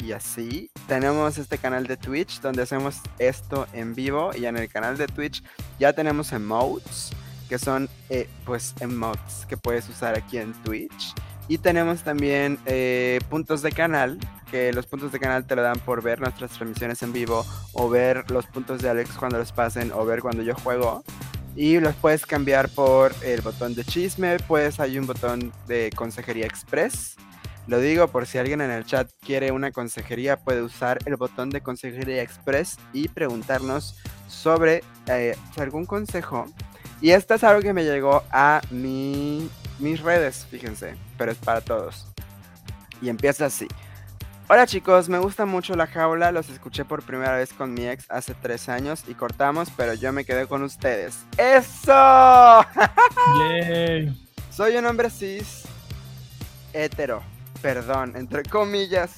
y 0.00 0.12
así. 0.12 0.70
Tenemos 0.86 1.38
este 1.38 1.58
canal 1.58 1.86
de 1.86 1.96
Twitch 1.96 2.40
donde 2.40 2.62
hacemos 2.62 3.00
esto 3.18 3.66
en 3.72 3.94
vivo 3.94 4.30
y 4.36 4.46
en 4.46 4.56
el 4.56 4.68
canal 4.68 4.96
de 4.96 5.06
Twitch 5.06 5.42
ya 5.78 5.92
tenemos 5.92 6.32
emotes 6.32 7.10
que 7.50 7.58
son 7.58 7.88
eh, 8.10 8.28
pues 8.46 8.74
emotes 8.78 9.44
que 9.48 9.56
puedes 9.56 9.88
usar 9.88 10.16
aquí 10.16 10.38
en 10.38 10.52
Twitch. 10.62 11.12
Y 11.48 11.58
tenemos 11.58 12.04
también 12.04 12.60
eh, 12.64 13.18
puntos 13.28 13.60
de 13.60 13.72
canal, 13.72 14.20
que 14.52 14.72
los 14.72 14.86
puntos 14.86 15.10
de 15.10 15.18
canal 15.18 15.44
te 15.44 15.56
lo 15.56 15.62
dan 15.62 15.80
por 15.80 16.00
ver 16.00 16.20
nuestras 16.20 16.52
transmisiones 16.52 17.02
en 17.02 17.12
vivo 17.12 17.44
o 17.72 17.90
ver 17.90 18.30
los 18.30 18.46
puntos 18.46 18.80
de 18.80 18.88
Alex 18.88 19.16
cuando 19.18 19.36
los 19.38 19.50
pasen 19.50 19.90
o 19.90 20.04
ver 20.04 20.20
cuando 20.20 20.44
yo 20.44 20.54
juego. 20.54 21.02
Y 21.56 21.80
los 21.80 21.96
puedes 21.96 22.24
cambiar 22.24 22.68
por 22.68 23.12
el 23.24 23.40
botón 23.40 23.74
de 23.74 23.84
chisme, 23.84 24.36
pues 24.46 24.78
hay 24.78 24.96
un 24.96 25.08
botón 25.08 25.52
de 25.66 25.90
consejería 25.96 26.46
express. 26.46 27.16
Lo 27.66 27.78
digo 27.78 28.08
por 28.08 28.26
si 28.26 28.38
alguien 28.38 28.60
en 28.60 28.70
el 28.70 28.84
chat 28.84 29.10
quiere 29.24 29.52
una 29.52 29.70
consejería, 29.70 30.38
puede 30.38 30.62
usar 30.62 30.98
el 31.06 31.16
botón 31.16 31.50
de 31.50 31.60
consejería 31.60 32.22
express 32.22 32.78
y 32.92 33.08
preguntarnos 33.08 33.96
sobre 34.28 34.82
eh, 35.06 35.36
algún 35.56 35.86
consejo. 35.86 36.46
Y 37.00 37.10
esto 37.10 37.34
es 37.34 37.44
algo 37.44 37.62
que 37.62 37.72
me 37.72 37.84
llegó 37.84 38.24
a 38.30 38.60
mi, 38.70 39.48
mis 39.78 40.00
redes, 40.00 40.46
fíjense, 40.50 40.94
pero 41.16 41.32
es 41.32 41.38
para 41.38 41.60
todos. 41.60 42.06
Y 43.00 43.08
empieza 43.08 43.46
así. 43.46 43.68
Hola 44.48 44.66
chicos, 44.66 45.08
me 45.08 45.18
gusta 45.18 45.46
mucho 45.46 45.76
la 45.76 45.86
jaula, 45.86 46.32
los 46.32 46.50
escuché 46.50 46.84
por 46.84 47.04
primera 47.04 47.36
vez 47.36 47.52
con 47.52 47.72
mi 47.72 47.86
ex 47.86 48.04
hace 48.10 48.34
tres 48.34 48.68
años 48.68 49.04
y 49.06 49.14
cortamos, 49.14 49.68
pero 49.76 49.94
yo 49.94 50.12
me 50.12 50.24
quedé 50.24 50.48
con 50.48 50.64
ustedes. 50.64 51.20
¡Eso! 51.36 51.92
Yay. 53.38 54.28
Soy 54.50 54.76
un 54.76 54.86
hombre 54.86 55.08
cis, 55.08 55.62
hetero, 56.72 57.22
perdón, 57.62 58.14
entre 58.16 58.42
comillas. 58.44 59.12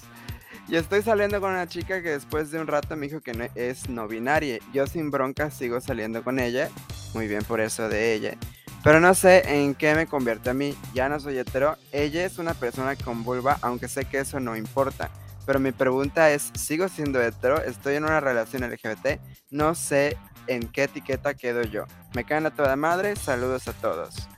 Y 0.69 0.77
estoy 0.77 1.03
saliendo 1.03 1.41
con 1.41 1.53
una 1.53 1.67
chica 1.67 2.03
que 2.03 2.11
después 2.11 2.51
de 2.51 2.61
un 2.61 2.67
rato 2.67 2.97
me 2.97 3.07
dijo 3.07 3.21
que 3.21 3.35
no, 3.35 3.45
es 3.55 3.89
no 3.89 4.09
binaria. 4.09 4.59
Yo 4.73 4.87
sin 4.87 5.11
bronca 5.11 5.51
sigo 5.51 5.81
saliendo 5.81 6.23
con 6.23 6.39
ella. 6.39 6.71
Muy 7.15 7.27
bien 7.29 7.45
por 7.45 7.61
eso 7.61 7.89
de 7.89 8.15
ella. 8.15 8.37
Pero 8.85 9.01
no 9.01 9.15
sé 9.15 9.43
en 9.47 9.75
qué 9.75 9.95
me 9.95 10.07
convierte 10.07 10.51
a 10.51 10.55
mí. 10.55 10.77
Ya 10.95 11.09
no 11.09 11.21
soy 11.21 11.39
hetero. 11.39 11.77
Ella 11.93 12.25
es 12.25 12.39
una 12.39 12.55
persona 12.55 12.97
con 12.97 13.23
vulva, 13.23 13.59
aunque 13.63 13.89
sé 13.89 14.05
que 14.05 14.19
eso 14.21 14.41
no 14.41 14.57
importa. 14.57 15.11
Pero 15.47 15.59
mi 15.59 15.73
pregunta 15.73 16.31
es, 16.31 16.51
¿sigo 16.55 16.89
siendo 16.89 17.21
hetero? 17.21 17.63
¿Estoy 17.63 17.97
en 17.97 18.05
una 18.05 18.21
relación 18.21 18.63
LGBT? 18.63 19.21
No 19.51 19.75
sé 19.75 20.17
en 20.47 20.69
qué 20.69 20.85
etiqueta 20.85 21.35
quedo 21.35 21.63
yo. 21.63 21.85
Me 22.15 22.25
caen 22.25 22.47
a 22.47 22.51
toda 22.51 22.77
madre. 22.77 23.17
Saludos 23.17 23.69
a 23.69 23.73
todos. 23.73 24.29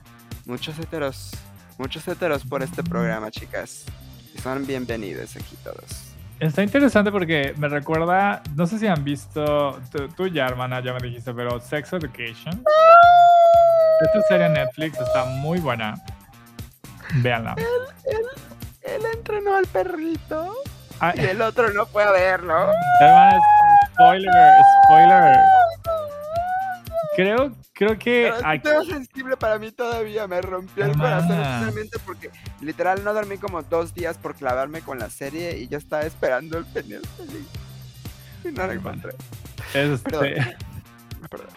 Muchos 0.45 0.77
heteros. 0.79 1.31
Muchos 1.77 2.07
heteros 2.07 2.45
por 2.45 2.63
este 2.63 2.83
programa, 2.83 3.31
chicas. 3.31 3.85
Son 4.45 4.63
bienvenidos 4.67 5.35
aquí 5.35 5.55
todos. 5.63 6.13
Está 6.39 6.61
interesante 6.61 7.11
porque 7.11 7.55
me 7.57 7.67
recuerda, 7.67 8.43
no 8.55 8.67
sé 8.67 8.77
si 8.77 8.85
han 8.85 9.03
visto, 9.03 9.79
tú, 9.91 10.07
tú 10.09 10.27
ya 10.27 10.45
hermana 10.45 10.83
ya 10.83 10.93
me 10.93 10.99
dijiste, 10.99 11.33
pero 11.33 11.59
Sex 11.59 11.93
Education. 11.93 12.63
Esta 14.01 14.21
serie 14.27 14.45
en 14.45 14.53
Netflix 14.53 14.99
está 14.99 15.25
muy 15.25 15.57
buena. 15.57 15.95
Véanla. 17.15 17.55
Él 18.83 19.01
entrenó 19.15 19.55
al 19.55 19.65
perrito 19.65 20.53
Ah, 20.99 21.11
y 21.15 21.21
el 21.25 21.41
otro 21.41 21.73
no 21.73 21.87
puede 21.87 22.11
verlo. 22.11 22.71
hermana, 23.01 23.39
spoiler, 23.95 24.31
spoiler. 24.85 25.37
Creo, 27.15 27.51
creo 27.75 27.99
que 27.99 28.23
Pero 28.23 28.35
es 28.37 28.43
aquí- 28.45 28.63
tema 28.63 28.83
sensible 28.85 29.37
para 29.37 29.59
mí 29.59 29.71
todavía. 29.71 30.27
Me 30.27 30.41
rompió 30.41 30.85
el 30.85 30.91
Hermana. 30.91 31.17
corazón 31.17 31.41
especialmente 31.41 31.99
porque 32.05 32.31
literal 32.61 33.03
no 33.03 33.13
dormí 33.13 33.37
como 33.37 33.61
dos 33.61 33.93
días 33.93 34.17
por 34.17 34.33
clavarme 34.35 34.81
con 34.81 34.97
la 34.97 35.09
serie 35.11 35.57
y 35.59 35.67
yo 35.67 35.77
estaba 35.77 36.03
esperando 36.03 36.57
el 36.57 36.65
feliz. 36.65 37.01
Y 38.43 38.47
no 38.51 38.65
lo 38.65 38.73
encontré. 38.73 39.11
este, 39.73 40.09
Perdón. 40.09 40.33
Perdón. 41.29 41.47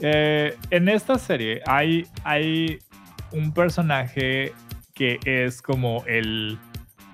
Eh, 0.00 0.56
en 0.70 0.88
esta 0.88 1.18
serie 1.18 1.62
hay, 1.66 2.06
hay 2.24 2.78
un 3.32 3.52
personaje 3.52 4.52
que 4.92 5.18
es 5.24 5.62
como 5.62 6.04
el, 6.06 6.58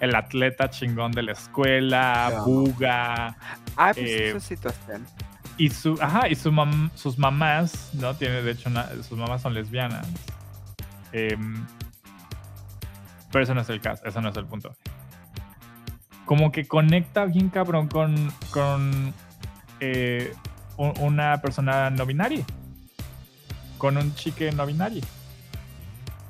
el 0.00 0.14
atleta 0.14 0.68
chingón 0.70 1.12
de 1.12 1.22
la 1.22 1.32
escuela, 1.32 2.28
Ya. 2.30 2.40
buga, 2.42 3.36
Ah, 3.76 3.92
pues 3.94 3.98
Eh, 4.10 4.28
eso 4.28 4.36
es 4.38 4.44
situación. 4.44 5.06
Y 5.60 5.68
su, 5.68 5.98
ajá, 6.00 6.26
y 6.26 6.36
sus 6.36 7.18
mamás, 7.18 7.90
¿no? 7.92 8.14
Tiene, 8.14 8.40
de 8.40 8.52
hecho, 8.52 8.70
sus 9.06 9.18
mamás 9.18 9.42
son 9.42 9.52
lesbianas. 9.52 10.08
Em, 11.12 11.66
pero 13.30 13.44
eso 13.44 13.54
no 13.54 13.60
es 13.60 13.68
el 13.68 13.82
caso, 13.82 14.02
eso 14.06 14.22
no 14.22 14.30
es 14.30 14.36
el 14.38 14.46
punto. 14.46 14.74
Como 16.24 16.50
que 16.50 16.66
conecta 16.66 17.26
bien 17.26 17.50
cabrón 17.50 17.88
con, 17.88 18.32
con 18.52 19.12
eh, 19.80 20.32
una 20.78 21.42
persona 21.42 21.90
no 21.90 22.06
binaria. 22.06 22.46
Con 23.76 23.98
un 23.98 24.14
chique 24.14 24.52
no 24.52 24.64
binario. 24.64 25.02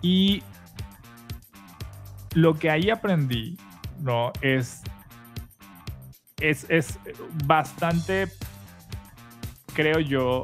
Y 0.03 0.43
lo 2.35 2.59
que 2.59 2.69
ahí 2.69 2.91
aprendí, 2.91 3.57
¿no? 4.01 4.33
Es, 4.41 4.83
es, 6.41 6.67
es 6.69 6.99
bastante, 7.45 8.27
creo 9.71 10.01
yo, 10.01 10.43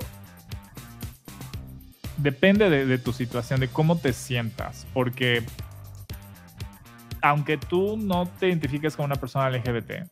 depende 2.17 2.71
de, 2.71 2.99
tu 2.99 3.13
situación, 3.13 3.61
de 3.61 3.69
cómo 3.69 3.99
te 3.99 4.13
sientas, 4.13 4.87
porque 4.93 5.45
aunque 7.23 7.57
tú 7.57 7.97
no 7.97 8.27
te 8.27 8.49
identifiques 8.49 8.97
como 8.97 9.07
una 9.07 9.17
persona 9.17 9.51
LGBT, 9.51 10.09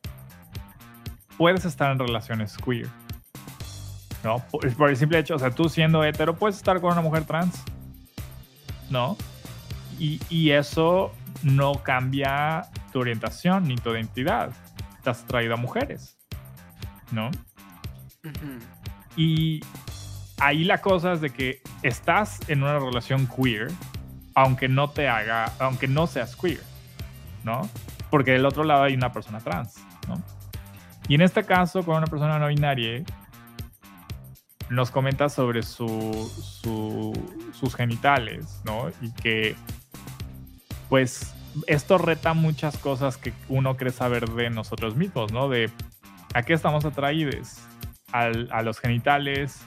puedes 1.37 1.65
estar 1.65 1.93
en 1.93 1.99
relaciones 1.99 2.57
queer. 2.57 2.89
¿No? 4.23 4.39
Por, 4.51 4.89
el 4.89 4.97
simple 4.97 5.19
hecho, 5.19 5.35
o 5.35 5.39
sea, 5.39 5.51
tú 5.51 5.69
siendo 5.69 6.03
hetero, 6.03 6.35
puedes 6.37 6.57
estar 6.57 6.81
con 6.81 6.93
una 6.93 7.03
mujer 7.03 7.25
trans. 7.25 7.63
¿No? 8.89 9.19
Y, 9.99 10.19
y 10.31 10.51
eso 10.51 11.13
no 11.43 11.75
cambia 11.83 12.69
tu 12.93 13.01
orientación 13.01 13.69
ni 13.69 13.77
tu 13.77 13.91
identidad. 13.91 14.51
Has 15.05 15.27
traído 15.27 15.55
a 15.55 15.57
mujeres. 15.59 16.17
¿No? 17.13 17.31
Y 19.17 19.61
ahí 20.39 20.65
la 20.65 20.81
cosa 20.81 21.13
es 21.13 21.21
de 21.21 21.31
que 21.31 21.63
estás 21.83 22.41
en 22.49 22.63
una 22.63 22.79
relación 22.79 23.27
queer, 23.27 23.71
aunque 24.35 24.69
no 24.69 24.91
te 24.91 25.09
haga, 25.09 25.53
aunque 25.59 25.87
no 25.87 26.07
seas 26.07 26.35
queer, 26.37 26.63
¿no? 27.45 27.69
Porque 28.11 28.33
del 28.33 28.47
otro 28.47 28.65
lado 28.65 28.85
hay 28.85 28.95
una 28.95 29.13
persona 29.13 29.39
trans, 29.41 29.75
¿no? 30.09 30.21
Y 31.09 31.15
en 31.15 31.21
este 31.23 31.45
caso, 31.45 31.83
con 31.85 31.97
una 31.97 32.07
persona 32.07 32.39
no 32.39 32.49
binaria, 32.49 33.05
nos 34.71 34.91
comenta 34.91 35.29
sobre 35.29 35.63
su, 35.63 35.87
su- 36.63 37.13
sus 37.53 37.75
genitales, 37.77 38.61
¿no? 38.65 38.89
Y 39.03 39.11
que, 39.13 39.55
pues, 40.89 41.35
esto 41.67 41.99
reta 41.99 42.35
muchas 42.35 42.77
cosas 42.79 43.17
que 43.17 43.33
uno 43.49 43.77
cree 43.77 43.93
saber 43.93 44.29
de 44.31 44.51
nosotros 44.51 44.97
mismos, 44.97 45.31
¿no? 45.33 45.49
De 45.49 45.71
¿A 46.33 46.43
qué 46.43 46.53
estamos 46.55 46.85
atraídos? 46.85 47.59
A 48.15 48.63
los 48.63 48.79
genitales, 48.79 49.61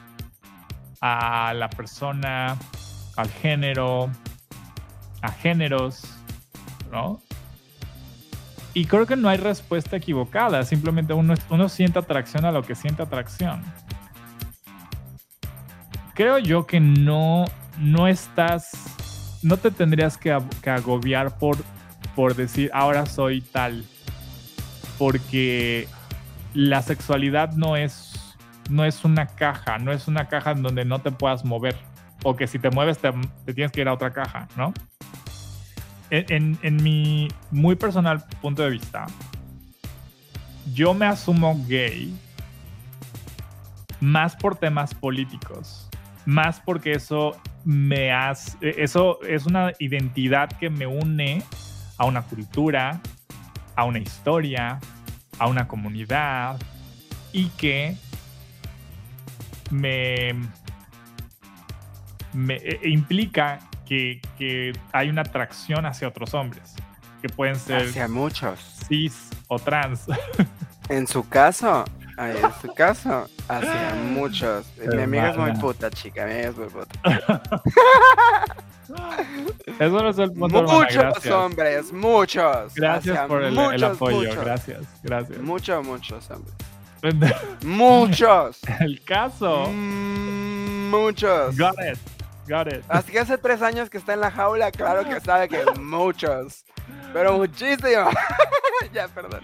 a 1.02 1.54
la 1.54 1.70
persona, 1.70 2.58
al 3.18 3.30
género, 3.30 4.10
a 5.22 5.32
géneros, 5.32 6.04
¿no? 6.90 7.22
Y 8.74 8.86
creo 8.86 9.06
que 9.06 9.16
no 9.16 9.28
hay 9.28 9.38
respuesta 9.38 9.98
equivocada, 9.98 10.64
simplemente 10.64 11.12
uno, 11.12 11.36
siente 11.68 12.00
atracción 12.00 12.46
a 12.46 12.52
lo 12.52 12.64
que 12.64 12.76
siente 12.76 13.02
atracción. 13.02 13.62
Creo 16.14 16.38
yo 16.38 16.66
que 16.66 16.80
no, 16.80 17.46
no 17.80 18.08
estás, 18.08 19.40
no 19.42 19.58
te 19.58 19.72
tendrías 19.72 20.18
que, 20.18 20.38
que 20.62 20.70
agobiar 20.70 21.38
por, 21.38 21.58
por 22.16 22.36
decir 22.36 22.72
ahora 22.74 23.06
soy 23.08 23.42
tal, 23.42 23.84
porque 24.98 25.88
la 26.54 26.82
sexualidad 26.82 27.54
no 27.54 27.76
es, 27.76 28.17
no 28.70 28.86
es 28.86 29.04
una 29.06 29.28
caja, 29.28 29.78
no 29.78 29.92
es 29.92 30.08
una 30.08 30.28
caja 30.28 30.52
en 30.52 30.62
donde 30.64 30.86
no 30.86 31.00
te 31.00 31.12
puedas 31.12 31.46
mover, 31.46 31.76
o 32.24 32.36
que 32.36 32.48
si 32.48 32.60
te 32.60 32.70
mueves 32.70 32.98
te, 33.00 33.12
tienes 33.54 33.72
que 33.72 33.82
ir 33.82 33.88
a 33.88 33.94
otra 33.94 34.12
caja, 34.14 34.48
¿no? 34.56 34.74
En, 36.10 36.26
en- 36.30 36.60
en 36.62 36.84
mi 36.84 37.28
muy 37.52 37.76
personal 37.76 38.24
punto 38.42 38.62
de 38.64 38.70
vista, 38.70 39.08
yo 40.74 40.94
me 40.94 41.06
asumo 41.06 41.60
gay 41.68 42.18
más 44.00 44.36
por 44.36 44.56
temas 44.56 44.94
políticos, 44.94 45.90
más 46.26 46.60
porque 46.60 46.92
eso 46.94 47.36
me 47.66 48.12
hace, 48.12 48.58
eso 48.82 49.20
es 49.24 49.46
una 49.46 49.72
identidad 49.80 50.50
que 50.50 50.70
me 50.70 50.86
une 50.88 51.42
a 51.98 52.06
una 52.06 52.22
cultura, 52.22 53.00
a 53.76 53.84
una 53.86 54.00
historia, 54.00 54.80
a 55.40 55.48
una 55.48 55.68
comunidad 55.68 56.58
y 57.34 57.48
que 57.50 57.98
me, 59.72 60.34
me 62.34 62.56
e- 62.56 62.80
e 62.84 62.90
implica 62.90 63.60
que, 63.86 64.22
que 64.38 64.74
hay 64.92 65.10
una 65.10 65.22
atracción 65.22 65.86
hacia 65.86 66.08
otros 66.08 66.34
hombres, 66.34 66.76
que 67.22 67.30
pueden 67.30 67.56
ser 67.56 67.88
Hacia 67.88 68.08
muchos. 68.08 68.60
cis 68.88 69.30
o 69.48 69.58
trans. 69.60 70.06
En 70.90 71.06
su 71.06 71.28
caso, 71.28 71.84
en 72.18 72.38
su 72.62 72.74
caso, 72.74 73.28
hacia 73.50 73.94
muchos. 74.14 74.66
Mi 74.96 75.02
amiga 75.02 75.32
es 75.32 75.38
muy 75.38 75.52
puta, 75.56 75.90
chica. 75.92 76.26
Mi 76.26 76.32
amiga 76.32 76.48
es 76.50 76.56
muy 76.58 76.68
puta. 76.70 77.00
Eso 79.80 80.02
no 80.02 80.10
es 80.10 80.18
el 80.18 80.32
punto, 80.32 80.64
Muchos 80.64 81.26
hombres, 81.28 81.92
muchos. 81.92 82.74
Gracias 82.74 83.28
por 83.28 83.44
el, 83.44 83.48
el 83.50 83.54
muchos, 83.54 83.84
apoyo, 83.84 84.18
muchos. 84.30 84.36
gracias, 84.46 84.84
gracias. 85.04 85.40
Muchos, 85.40 85.86
muchos 85.86 86.32
hombres. 86.32 86.56
Muchos. 87.64 88.60
el 88.80 89.04
caso. 89.04 89.70
Mm, 89.72 90.90
muchos. 90.90 91.58
Got 91.58 91.76
it, 91.80 92.00
got 92.48 92.68
it. 92.68 92.84
Así 92.88 93.12
que 93.12 93.20
hace 93.20 93.38
tres 93.38 93.62
años 93.62 93.90
que 93.90 93.98
está 93.98 94.14
en 94.14 94.22
la 94.22 94.32
jaula, 94.32 94.72
claro 94.72 95.08
que 95.08 95.20
sabe 95.20 95.48
que 95.48 95.64
muchos. 95.80 96.66
Pero 97.14 97.38
muchísimos. 97.38 98.14
ya, 98.94 99.08
perdón. 99.08 99.42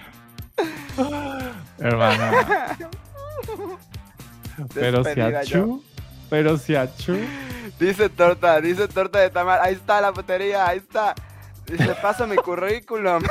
Hermana. 1.80 2.78
Pero 4.74 5.04
si 5.04 5.20
achú, 5.20 5.84
pero 6.30 6.58
si 6.60 6.76
achú. 6.76 7.18
Dice 7.80 8.08
torta, 8.08 8.62
dice 8.62 8.88
torta 8.88 9.20
de 9.20 9.32
tamal. 9.32 9.60
Ahí 9.62 9.74
está 9.74 10.00
la 10.00 10.14
putería, 10.14 10.68
ahí 10.68 10.78
está. 10.78 11.16
Dice, 11.66 11.96
paso 11.96 12.28
mi 12.28 12.36
currículum. 12.36 13.24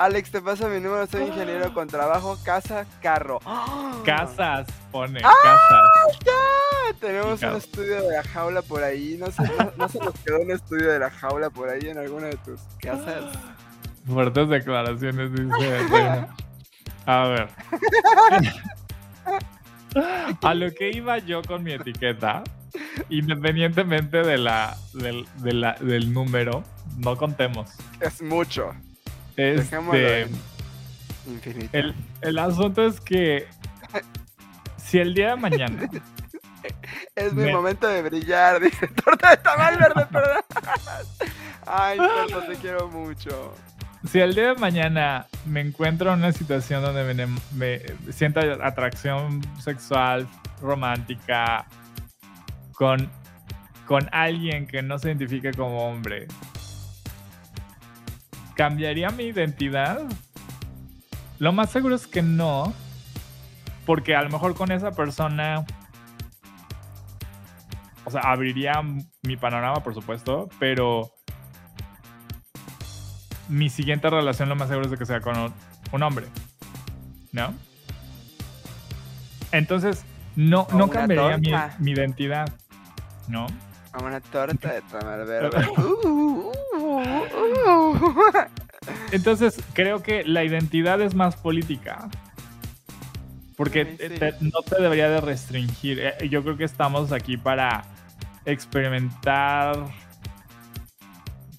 Alex, 0.00 0.30
te 0.30 0.40
paso 0.40 0.66
mi 0.68 0.80
número, 0.80 1.06
soy 1.06 1.24
ingeniero 1.26 1.74
con 1.74 1.86
trabajo, 1.86 2.38
casa, 2.42 2.86
carro. 3.02 3.38
Casas, 4.04 4.66
pone, 4.90 5.20
¡Ah! 5.22 5.30
casas. 5.42 6.18
Ya, 6.24 6.98
Tenemos 6.98 7.42
un 7.42 7.56
estudio 7.56 8.02
de 8.02 8.12
la 8.16 8.22
jaula 8.22 8.62
por 8.62 8.82
ahí. 8.82 9.16
No, 9.18 9.30
sé, 9.30 9.42
no, 9.42 9.72
no 9.76 9.88
se 9.90 9.98
nos 9.98 10.14
quedó 10.20 10.40
un 10.40 10.50
estudio 10.52 10.90
de 10.90 10.98
la 11.00 11.10
jaula 11.10 11.50
por 11.50 11.68
ahí 11.68 11.86
en 11.90 11.98
alguna 11.98 12.28
de 12.28 12.36
tus 12.38 12.60
casas. 12.80 13.24
Fuertes 14.06 14.48
declaraciones, 14.48 15.32
dice. 15.32 15.84
A 17.06 17.26
ver. 17.28 17.48
A 20.42 20.54
lo 20.54 20.72
que 20.72 20.90
iba 20.94 21.18
yo 21.18 21.42
con 21.42 21.62
mi 21.62 21.72
etiqueta, 21.72 22.42
independientemente 23.10 24.22
de 24.22 24.38
la, 24.38 24.76
del, 24.94 25.26
de 25.38 25.52
la- 25.52 25.74
del 25.80 26.12
número, 26.14 26.62
no 26.96 27.16
contemos. 27.16 27.70
Es 28.00 28.22
mucho. 28.22 28.72
Dejémoslo 29.40 29.98
Este, 29.98 30.30
infinito. 31.26 31.70
el, 31.78 31.94
el 32.22 32.38
asunto 32.38 32.86
es 32.86 33.00
que 33.00 33.46
si 34.76 34.98
el 34.98 35.14
día 35.14 35.30
de 35.30 35.36
mañana 35.36 35.88
Es 37.14 37.32
mi 37.32 37.44
me- 37.44 37.52
momento 37.52 37.86
de 37.86 38.02
brillar, 38.02 38.60
dice 38.60 38.86
torta 38.88 39.30
de 39.30 39.36
tamal 39.38 39.76
verde, 39.78 40.06
perdón. 40.12 40.42
Ay, 41.66 41.98
torta, 41.98 42.46
te 42.46 42.56
quiero 42.56 42.88
mucho. 42.88 43.54
Si 44.10 44.18
el 44.18 44.34
día 44.34 44.48
de 44.48 44.54
mañana 44.56 45.26
me 45.46 45.60
encuentro 45.60 46.12
en 46.12 46.18
una 46.20 46.32
situación 46.32 46.82
donde 46.82 47.14
me, 47.14 47.26
me 47.54 47.82
sienta 48.12 48.40
atracción 48.66 49.40
sexual, 49.62 50.26
romántica, 50.62 51.66
con, 52.72 53.10
con 53.86 54.08
alguien 54.12 54.66
que 54.66 54.82
no 54.82 54.98
se 54.98 55.08
identifique 55.08 55.52
como 55.52 55.86
hombre, 55.86 56.28
¿cambiaría 58.54 59.10
mi 59.10 59.24
identidad? 59.24 60.00
Lo 61.38 61.52
más 61.52 61.70
seguro 61.70 61.94
es 61.94 62.06
que 62.06 62.22
no, 62.22 62.72
porque 63.86 64.14
a 64.14 64.22
lo 64.22 64.30
mejor 64.30 64.54
con 64.54 64.72
esa 64.72 64.92
persona, 64.92 65.64
o 68.04 68.10
sea, 68.10 68.20
abriría 68.22 68.82
mi 69.22 69.36
panorama, 69.36 69.82
por 69.82 69.94
supuesto, 69.94 70.48
pero 70.58 71.10
mi 73.48 73.68
siguiente 73.70 74.08
relación 74.08 74.48
lo 74.48 74.56
más 74.56 74.68
seguro 74.68 74.86
es 74.86 74.90
de 74.90 74.98
que 74.98 75.06
sea 75.06 75.20
con 75.20 75.52
un, 75.92 76.02
hombre. 76.02 76.26
¿No? 77.32 77.54
Entonces, 79.52 80.04
no, 80.36 80.66
no 80.72 80.88
cambiaría 80.88 81.38
mi, 81.38 81.52
mi 81.78 81.90
identidad. 81.92 82.52
¿No? 83.28 83.46
A 83.92 83.98
una 84.02 84.20
torta 84.20 84.72
de 84.72 84.82
tamal 84.82 85.24
verde. 85.26 85.66
Uh, 85.82 86.52
uh, 86.76 87.92
uh. 87.92 88.30
Entonces, 89.12 89.60
creo 89.74 90.02
que 90.02 90.24
la 90.24 90.44
identidad 90.44 91.00
es 91.02 91.14
más 91.14 91.36
política. 91.36 92.08
Porque 93.56 93.96
Sí, 94.00 94.08
sí. 94.08 94.18
te- 94.18 94.34
no 94.40 94.62
te 94.62 94.80
debería 94.80 95.08
de 95.10 95.20
restringir. 95.20 96.00
Eh, 96.00 96.28
Yo 96.30 96.42
creo 96.42 96.56
que 96.56 96.64
estamos 96.64 97.12
aquí 97.12 97.36
para 97.36 97.84
experimentar 98.46 99.76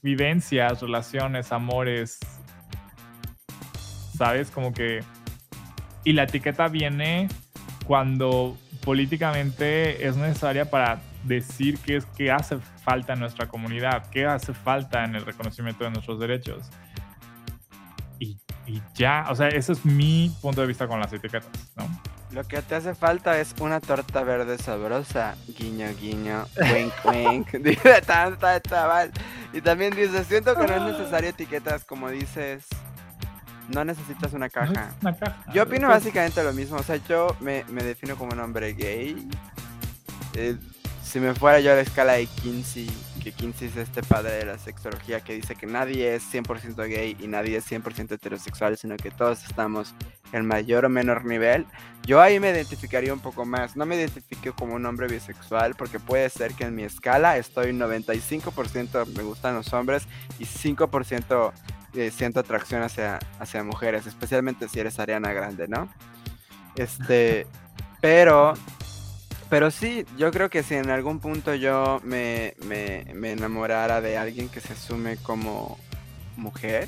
vivencias, 0.01 0.81
relaciones, 0.81 1.51
amores. 1.51 2.17
¿Sabes? 4.17 4.49
Como 4.49 4.73
que... 4.73 5.03
Y 6.03 6.13
la 6.13 6.23
etiqueta 6.23 6.67
viene 6.67 7.27
cuando 7.85 8.57
políticamente 8.83 10.07
es 10.07 10.15
necesaria 10.15 10.69
para 10.69 10.99
decir 11.23 11.77
qué 11.79 11.97
es 11.97 12.05
qué 12.17 12.31
hace 12.31 12.57
falta 12.83 13.13
en 13.13 13.19
nuestra 13.19 13.47
comunidad, 13.47 14.07
qué 14.09 14.25
hace 14.25 14.53
falta 14.53 15.03
en 15.03 15.15
el 15.15 15.25
reconocimiento 15.25 15.83
de 15.83 15.91
nuestros 15.91 16.19
derechos. 16.19 16.69
Y, 18.19 18.37
y 18.67 18.81
ya, 18.95 19.25
o 19.29 19.35
sea, 19.35 19.47
ese 19.49 19.73
es 19.73 19.85
mi 19.85 20.35
punto 20.41 20.61
de 20.61 20.67
vista 20.67 20.87
con 20.87 20.99
las 20.99 21.11
etiquetas, 21.13 21.49
¿no? 21.75 21.87
Lo 22.31 22.43
que 22.45 22.61
te 22.61 22.75
hace 22.75 22.95
falta 22.95 23.37
es 23.39 23.53
una 23.59 23.81
torta 23.81 24.23
verde 24.23 24.57
sabrosa. 24.57 25.35
Guiño, 25.57 25.87
guiño. 25.99 26.45
Wink, 26.61 26.93
wink. 27.53 27.53
Y 29.53 29.59
también 29.59 29.93
dice, 29.93 30.23
siento 30.23 30.55
que 30.55 30.65
no 30.65 30.73
es 30.75 30.81
necesario 30.97 31.29
etiquetas, 31.29 31.83
como 31.83 32.09
dices. 32.09 32.65
No 33.67 33.83
necesitas 33.83 34.31
una 34.33 34.49
caja. 34.49 34.91
una 35.01 35.15
caja. 35.15 35.43
Yo 35.53 35.63
opino 35.63 35.87
Eso 35.87 35.97
es- 35.97 36.03
básicamente 36.03 36.43
lo 36.43 36.53
mismo. 36.53 36.77
O 36.77 36.83
sea, 36.83 36.95
yo 37.07 37.35
me, 37.41 37.65
me 37.69 37.83
defino 37.83 38.15
como 38.15 38.31
un 38.31 38.39
hombre 38.39 38.73
gay. 38.73 39.27
Eh, 40.35 40.57
si 41.11 41.19
me 41.19 41.35
fuera 41.35 41.59
yo 41.59 41.73
a 41.73 41.75
la 41.75 41.81
escala 41.81 42.13
de 42.13 42.25
Kinsey, 42.25 42.89
que 43.21 43.33
Kinsey 43.33 43.67
es 43.67 43.75
este 43.75 44.01
padre 44.01 44.31
de 44.31 44.45
la 44.45 44.57
sexología 44.57 45.19
que 45.19 45.33
dice 45.33 45.55
que 45.55 45.65
nadie 45.67 46.15
es 46.15 46.23
100% 46.33 46.87
gay 46.87 47.17
y 47.19 47.27
nadie 47.27 47.57
es 47.57 47.69
100% 47.69 48.13
heterosexual, 48.13 48.77
sino 48.77 48.95
que 48.95 49.11
todos 49.11 49.43
estamos 49.43 49.93
en 50.31 50.45
mayor 50.45 50.85
o 50.85 50.89
menor 50.89 51.25
nivel, 51.25 51.65
yo 52.05 52.21
ahí 52.21 52.39
me 52.39 52.51
identificaría 52.51 53.13
un 53.13 53.19
poco 53.19 53.43
más. 53.43 53.75
No 53.75 53.85
me 53.85 53.97
identifico 53.97 54.55
como 54.55 54.75
un 54.75 54.85
hombre 54.85 55.07
bisexual 55.09 55.75
porque 55.75 55.99
puede 55.99 56.29
ser 56.29 56.53
que 56.53 56.63
en 56.63 56.75
mi 56.75 56.83
escala 56.83 57.35
estoy 57.35 57.73
95% 57.73 59.05
me 59.07 59.23
gustan 59.23 59.55
los 59.55 59.73
hombres 59.73 60.07
y 60.39 60.45
5% 60.45 61.51
eh, 61.93 62.09
siento 62.09 62.39
atracción 62.39 62.83
hacia, 62.83 63.19
hacia 63.37 63.65
mujeres, 63.65 64.07
especialmente 64.07 64.69
si 64.69 64.79
eres 64.79 64.97
Ariana 64.97 65.33
Grande, 65.33 65.67
¿no? 65.67 65.89
Este, 66.77 67.47
pero, 67.99 68.53
pero 69.51 69.69
sí, 69.69 70.05
yo 70.17 70.31
creo 70.31 70.49
que 70.49 70.63
si 70.63 70.75
en 70.75 70.89
algún 70.89 71.19
punto 71.19 71.53
yo 71.53 71.99
me, 72.05 72.53
me, 72.65 73.05
me 73.13 73.33
enamorara 73.33 73.99
de 73.99 74.17
alguien 74.17 74.47
que 74.47 74.61
se 74.61 74.71
asume 74.71 75.17
como 75.17 75.77
mujer, 76.37 76.87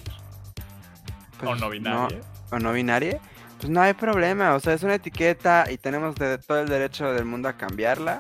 o 1.41 1.45
pues, 1.45 1.60
no 1.60 1.69
binaria. 1.69 2.22
o 2.52 2.60
no 2.60 2.72
binaria, 2.72 3.19
pues 3.60 3.69
no 3.69 3.81
hay 3.81 3.91
problema, 3.91 4.56
o 4.56 4.61
sea, 4.61 4.76
es 4.76 4.84
una 4.84 4.95
etiqueta 4.95 5.65
y 5.69 5.77
tenemos 5.77 6.15
de, 6.15 6.38
todo 6.38 6.61
el 6.61 6.69
derecho 6.69 7.11
del 7.11 7.26
mundo 7.26 7.49
a 7.49 7.57
cambiarla. 7.57 8.18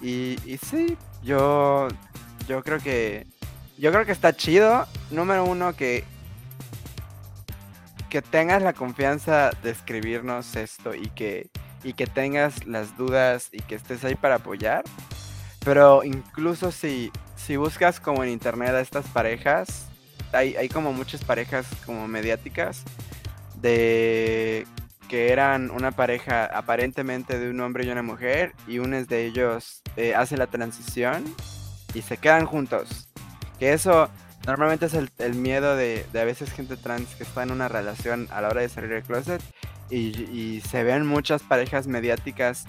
Y, 0.00 0.38
y 0.46 0.56
sí, 0.56 0.96
yo, 1.22 1.88
yo 2.48 2.62
creo 2.62 2.78
que, 2.78 3.26
yo 3.76 3.92
creo 3.92 4.06
que 4.06 4.12
está 4.12 4.34
chido. 4.34 4.86
Número 5.10 5.44
uno, 5.44 5.74
que, 5.74 6.02
que 8.08 8.22
tengas 8.22 8.62
la 8.62 8.72
confianza 8.72 9.50
de 9.62 9.70
escribirnos 9.70 10.56
esto 10.56 10.94
y 10.94 11.10
que, 11.10 11.50
y 11.84 11.92
que 11.92 12.06
tengas 12.06 12.66
las 12.66 12.96
dudas 12.96 13.48
y 13.52 13.60
que 13.60 13.74
estés 13.74 14.04
ahí 14.04 14.14
para 14.14 14.36
apoyar. 14.36 14.84
Pero 15.64 16.04
incluso 16.04 16.70
si, 16.72 17.12
si 17.36 17.56
buscas 17.56 18.00
como 18.00 18.24
en 18.24 18.30
internet 18.30 18.70
a 18.70 18.80
estas 18.80 19.06
parejas, 19.06 19.86
hay, 20.32 20.56
hay 20.56 20.68
como 20.68 20.92
muchas 20.92 21.24
parejas 21.24 21.66
como 21.84 22.06
mediáticas 22.08 22.84
de 23.60 24.66
que 25.08 25.32
eran 25.32 25.70
una 25.70 25.90
pareja 25.90 26.44
aparentemente 26.44 27.38
de 27.38 27.50
un 27.50 27.60
hombre 27.60 27.84
y 27.84 27.90
una 27.90 28.02
mujer 28.02 28.52
y 28.66 28.78
uno 28.78 29.02
de 29.02 29.24
ellos 29.24 29.82
eh, 29.96 30.14
hace 30.14 30.36
la 30.36 30.46
transición 30.46 31.24
y 31.94 32.02
se 32.02 32.18
quedan 32.18 32.46
juntos. 32.46 33.08
Que 33.58 33.72
eso 33.72 34.08
normalmente 34.48 34.86
es 34.86 34.94
el, 34.94 35.34
miedo 35.34 35.76
de, 35.76 36.06
a 36.14 36.24
veces 36.24 36.50
gente 36.50 36.78
trans 36.78 37.14
que 37.16 37.22
está 37.22 37.42
en 37.42 37.50
una 37.50 37.68
relación 37.68 38.28
a 38.30 38.40
la 38.40 38.48
hora 38.48 38.62
de 38.62 38.70
salir 38.70 38.88
del 38.88 39.02
closet 39.02 39.42
y, 39.90 40.62
se 40.62 40.82
ven 40.84 41.06
muchas 41.06 41.42
parejas 41.42 41.86
mediáticas 41.86 42.64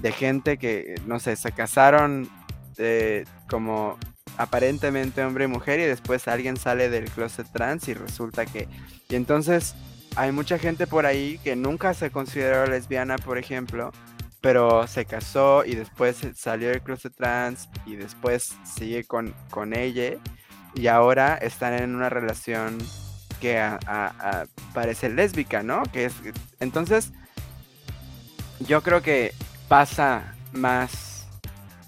de 0.00 0.12
gente 0.12 0.58
que, 0.58 1.00
no 1.06 1.18
sé, 1.18 1.36
se 1.36 1.50
casaron 1.52 2.28
eh, 2.76 3.24
como 3.48 3.98
aparentemente 4.36 5.24
hombre 5.24 5.44
y 5.44 5.48
mujer 5.48 5.80
y 5.80 5.84
después 5.84 6.28
alguien 6.28 6.58
sale 6.58 6.90
del 6.90 7.10
closet 7.10 7.50
trans 7.50 7.88
y 7.88 7.94
resulta 7.94 8.44
que... 8.44 8.68
Y 9.08 9.14
entonces 9.14 9.74
hay 10.16 10.30
mucha 10.30 10.58
gente 10.58 10.86
por 10.86 11.06
ahí 11.06 11.38
que 11.42 11.56
nunca 11.56 11.94
se 11.94 12.10
consideró 12.10 12.66
lesbiana, 12.66 13.16
por 13.16 13.38
ejemplo, 13.38 13.92
pero 14.42 14.86
se 14.86 15.06
casó 15.06 15.64
y 15.64 15.74
después 15.74 16.18
salió 16.36 16.68
del 16.68 16.82
closet 16.82 17.14
trans 17.14 17.70
y 17.86 17.96
después 17.96 18.54
sigue 18.64 19.04
con, 19.04 19.34
con 19.48 19.72
ella 19.72 20.18
y 20.74 20.86
ahora 20.88 21.36
están 21.36 21.74
en 21.74 21.94
una 21.94 22.10
relación 22.10 22.78
que 23.40 23.60
parece 24.72 25.08
lésbica, 25.08 25.62
¿no? 25.62 25.82
Que 25.84 26.06
es, 26.06 26.14
entonces, 26.60 27.12
yo 28.60 28.82
creo 28.82 29.02
que 29.02 29.34
pasa 29.68 30.34
más 30.52 31.26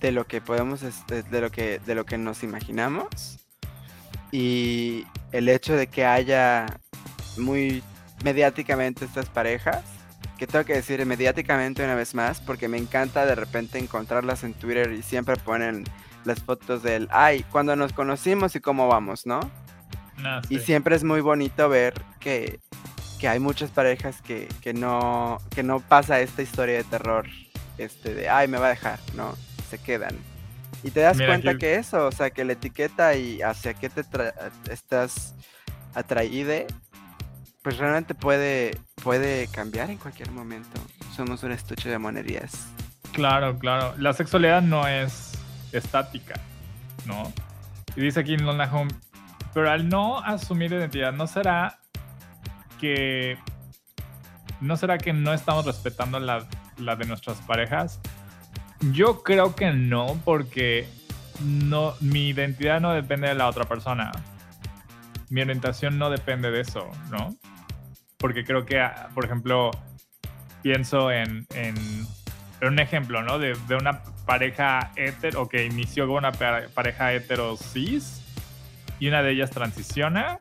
de 0.00 0.12
lo 0.12 0.26
que 0.26 0.40
podemos, 0.40 0.80
de 1.06 1.40
lo 1.40 1.50
que, 1.50 1.80
de 1.84 1.94
lo 1.94 2.04
que 2.04 2.18
nos 2.18 2.42
imaginamos 2.42 3.38
y 4.30 5.06
el 5.32 5.48
hecho 5.48 5.74
de 5.74 5.86
que 5.86 6.04
haya 6.04 6.66
muy 7.36 7.82
mediáticamente 8.24 9.04
estas 9.04 9.28
parejas, 9.28 9.82
que 10.38 10.46
tengo 10.46 10.64
que 10.64 10.74
decir 10.74 11.04
mediáticamente 11.06 11.82
una 11.84 11.94
vez 11.94 12.14
más, 12.14 12.40
porque 12.40 12.68
me 12.68 12.76
encanta 12.76 13.24
de 13.24 13.34
repente 13.34 13.78
encontrarlas 13.78 14.44
en 14.44 14.54
Twitter 14.54 14.92
y 14.92 15.02
siempre 15.02 15.36
ponen 15.36 15.84
las 16.26 16.42
fotos 16.42 16.82
del, 16.82 17.08
ay, 17.10 17.44
cuando 17.50 17.76
nos 17.76 17.92
conocimos 17.92 18.56
y 18.56 18.60
cómo 18.60 18.88
vamos, 18.88 19.26
¿no? 19.26 19.40
Ah, 20.24 20.42
y 20.48 20.58
siempre 20.58 20.96
es 20.96 21.04
muy 21.04 21.20
bonito 21.20 21.68
ver 21.68 21.94
que, 22.20 22.60
que 23.20 23.28
hay 23.28 23.38
muchas 23.38 23.70
parejas 23.70 24.22
que, 24.22 24.48
que, 24.60 24.74
no, 24.74 25.38
que 25.54 25.62
no 25.62 25.80
pasa 25.80 26.20
esta 26.20 26.42
historia 26.42 26.76
de 26.76 26.84
terror, 26.84 27.26
este 27.78 28.14
de, 28.14 28.28
ay, 28.28 28.48
me 28.48 28.58
va 28.58 28.66
a 28.66 28.70
dejar, 28.70 28.98
¿no? 29.14 29.34
Se 29.70 29.78
quedan. 29.78 30.16
Y 30.82 30.90
te 30.90 31.00
das 31.00 31.16
cuenta 31.16 31.56
que... 31.56 31.76
eso, 31.76 32.06
o 32.06 32.12
sea, 32.12 32.30
que 32.30 32.44
la 32.44 32.52
etiqueta 32.52 33.14
y 33.14 33.42
hacia 33.42 33.74
qué 33.74 33.88
te 33.88 34.02
estás 34.70 35.34
atraído 35.94 36.66
pues 37.62 37.78
realmente 37.78 38.14
puede, 38.14 38.78
puede 39.02 39.48
cambiar 39.48 39.90
en 39.90 39.98
cualquier 39.98 40.30
momento. 40.30 40.78
Somos 41.16 41.42
un 41.42 41.50
estuche 41.50 41.88
de 41.88 41.98
monerías. 41.98 42.68
Claro, 43.10 43.58
claro. 43.58 43.94
La 43.98 44.12
sexualidad 44.12 44.62
no 44.62 44.86
es 44.86 45.35
estática, 45.78 46.34
¿no? 47.06 47.32
Y 47.94 48.00
dice 48.00 48.20
aquí 48.20 48.34
en 48.34 48.46
Home, 48.46 48.92
pero 49.54 49.70
al 49.70 49.88
no 49.88 50.18
asumir 50.20 50.72
identidad, 50.72 51.12
¿no 51.12 51.26
será 51.26 51.78
que 52.80 53.38
no 54.60 54.76
será 54.76 54.98
que 54.98 55.12
no 55.12 55.32
estamos 55.32 55.66
respetando 55.66 56.18
la, 56.18 56.46
la 56.78 56.96
de 56.96 57.04
nuestras 57.06 57.38
parejas? 57.42 58.00
Yo 58.92 59.22
creo 59.22 59.54
que 59.54 59.70
no, 59.72 60.20
porque 60.24 60.88
no, 61.42 61.94
mi 62.00 62.28
identidad 62.28 62.80
no 62.80 62.92
depende 62.92 63.28
de 63.28 63.34
la 63.34 63.48
otra 63.48 63.64
persona. 63.64 64.12
Mi 65.30 65.40
orientación 65.40 65.98
no 65.98 66.10
depende 66.10 66.50
de 66.50 66.60
eso, 66.60 66.90
¿no? 67.10 67.36
porque 68.18 68.44
creo 68.44 68.64
que, 68.64 68.80
ah, 68.80 69.08
por 69.14 69.24
ejemplo, 69.24 69.70
pienso 70.62 71.10
en, 71.10 71.46
un 72.62 72.78
ejemplo, 72.78 73.22
¿no? 73.22 73.38
De, 73.38 73.54
una 73.78 74.02
pareja 74.26 74.90
hetero, 74.96 75.48
que 75.48 75.64
inició 75.64 76.06
con 76.06 76.16
una 76.16 76.32
pareja 76.32 77.14
hetero 77.14 77.56
cis 77.56 78.22
y 78.98 79.08
una 79.08 79.22
de 79.22 79.32
ellas 79.32 79.50
transiciona. 79.50 80.36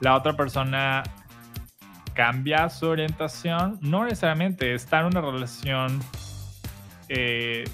La 0.00 0.14
otra 0.14 0.34
persona 0.36 1.02
cambia 2.14 2.68
su 2.68 2.86
orientación. 2.86 3.78
No 3.80 4.04
necesariamente 4.04 4.74
está 4.74 5.00
en 5.00 5.06
una 5.06 5.20
relación, 5.22 6.00
eh, 7.08 7.64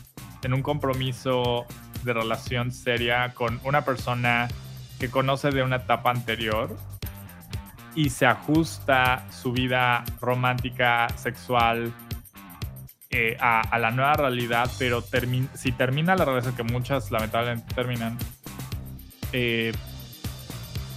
en 0.43 0.55
un 0.55 0.63
compromiso 0.63 1.67
de 2.05 2.13
relación 2.13 2.73
seria 2.73 3.35
con 3.35 3.61
una 3.65 3.85
persona 3.85 4.49
que 4.99 5.11
conoce 5.11 5.51
de 5.51 5.63
una 5.63 5.77
etapa 5.77 6.11
anterior 6.11 6.77
y 7.95 8.11
se 8.11 8.27
ajusta 8.27 9.25
su 9.31 9.53
vida 9.53 10.05
romántica, 10.21 11.09
sexual 11.17 11.93
eh, 13.15 13.37
a, 13.41 13.79
la 13.79 13.91
nueva 13.91 14.15
realidad, 14.15 14.71
pero 14.79 15.05
si 15.53 15.73
termina 15.73 16.17
la 16.17 16.25
relación, 16.25 16.57
que 16.57 16.63
muchas 16.63 17.11
lamentablemente 17.11 17.75
terminan, 17.75 18.17
eh, 19.35 19.73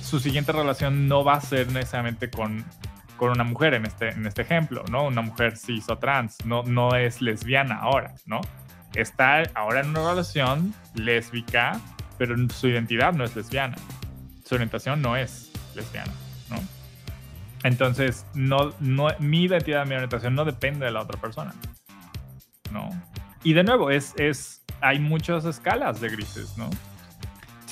su 0.02 0.22
siguiente 0.22 0.54
relación 0.54 1.10
no 1.10 1.26
va 1.26 1.34
a 1.34 1.42
ser 1.42 1.68
necesariamente 1.74 2.30
con, 2.30 2.64
con 3.18 3.32
una 3.32 3.44
mujer 3.44 3.74
en 3.74 3.86
este, 3.86 4.12
en 4.12 4.26
este 4.26 4.44
ejemplo, 4.44 4.86
¿no? 4.90 5.04
Una 5.04 5.24
mujer 5.24 5.58
cis 5.58 5.90
o 5.90 5.98
trans, 5.98 6.38
no, 6.46 6.64
no 6.64 6.96
es 6.96 7.22
lesbiana 7.22 7.80
ahora, 7.80 8.14
¿no? 8.26 8.40
Está 8.94 9.44
ahora 9.54 9.82
en 9.82 9.90
una 9.90 10.12
relación 10.12 10.74
lésbica, 10.94 11.82
pero 12.18 12.36
su 12.48 12.70
identidad 12.70 13.12
no 13.12 13.26
es 13.26 13.36
lesbiana. 13.36 13.76
Su 14.46 14.56
orientación 14.56 15.02
no 15.02 15.18
es 15.18 15.52
lesbiana, 15.76 16.14
¿no? 16.50 16.60
Entonces, 17.64 18.26
no, 18.36 18.74
no, 18.80 19.08
mi 19.20 19.44
identidad, 19.44 19.86
mi 19.86 19.96
orientación 19.96 20.34
no 20.34 20.46
depende 20.46 20.86
de 20.86 20.92
la 20.92 21.02
otra 21.02 21.20
persona. 21.20 21.54
¿No? 22.76 22.90
Y 23.44 23.54
de 23.54 23.64
nuevo, 23.64 23.90
es, 23.90 24.14
es, 24.18 24.62
hay 24.82 25.00
muchas 25.00 25.46
escalas 25.46 26.02
de 26.02 26.10
grises, 26.10 26.58
¿no? 26.58 26.70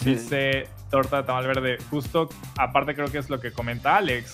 Dice 0.05 0.69
Torta 0.89 1.17
de 1.17 1.23
Tamal 1.23 1.45
Verde, 1.45 1.77
justo, 1.89 2.29
aparte 2.57 2.95
creo 2.95 3.11
que 3.11 3.17
es 3.17 3.29
lo 3.29 3.39
que 3.39 3.51
comenta 3.51 3.97
Alex, 3.97 4.33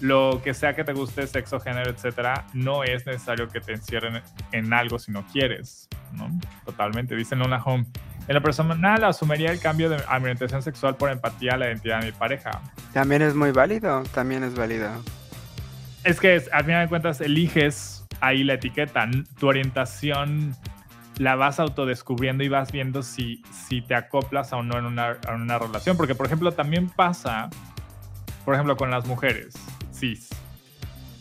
lo 0.00 0.40
que 0.44 0.54
sea 0.54 0.76
que 0.76 0.84
te 0.84 0.92
guste, 0.92 1.26
sexo, 1.26 1.58
género, 1.58 1.90
etcétera, 1.90 2.46
no 2.52 2.84
es 2.84 3.04
necesario 3.06 3.48
que 3.48 3.60
te 3.60 3.72
encierren 3.72 4.22
en 4.52 4.72
algo 4.72 4.98
si 4.98 5.10
no 5.10 5.26
quieres, 5.32 5.88
¿no? 6.12 6.28
Totalmente. 6.64 7.16
Dice 7.16 7.34
Luna 7.34 7.62
Home, 7.64 7.86
en 8.28 8.34
lo 8.34 8.42
personal, 8.42 9.02
asumiría 9.02 9.50
el 9.50 9.60
cambio 9.60 9.88
de 9.88 9.96
mi 9.96 10.02
orientación 10.22 10.62
sexual 10.62 10.96
por 10.96 11.10
empatía 11.10 11.54
a 11.54 11.56
la 11.56 11.66
identidad 11.66 12.00
de 12.00 12.06
mi 12.06 12.12
pareja. 12.12 12.62
También 12.92 13.22
es 13.22 13.34
muy 13.34 13.50
válido, 13.50 14.02
también 14.14 14.44
es 14.44 14.54
válido. 14.54 14.90
Es 16.04 16.20
que 16.20 16.42
al 16.52 16.64
final 16.64 16.84
de 16.84 16.88
cuentas 16.88 17.20
eliges 17.20 18.03
ahí 18.26 18.44
la 18.44 18.54
etiqueta. 18.54 19.08
Tu 19.38 19.46
orientación 19.46 20.56
la 21.18 21.36
vas 21.36 21.60
autodescubriendo 21.60 22.42
y 22.44 22.48
vas 22.48 22.72
viendo 22.72 23.02
si, 23.02 23.42
si 23.50 23.80
te 23.82 23.94
acoplas 23.94 24.52
o 24.52 24.62
no 24.62 24.78
en 24.78 24.84
una, 24.84 25.18
en 25.28 25.42
una 25.42 25.58
relación. 25.58 25.96
Porque, 25.96 26.14
por 26.14 26.26
ejemplo, 26.26 26.52
también 26.52 26.88
pasa, 26.88 27.50
por 28.44 28.54
ejemplo, 28.54 28.76
con 28.76 28.90
las 28.90 29.06
mujeres 29.06 29.54
cis. 29.92 30.28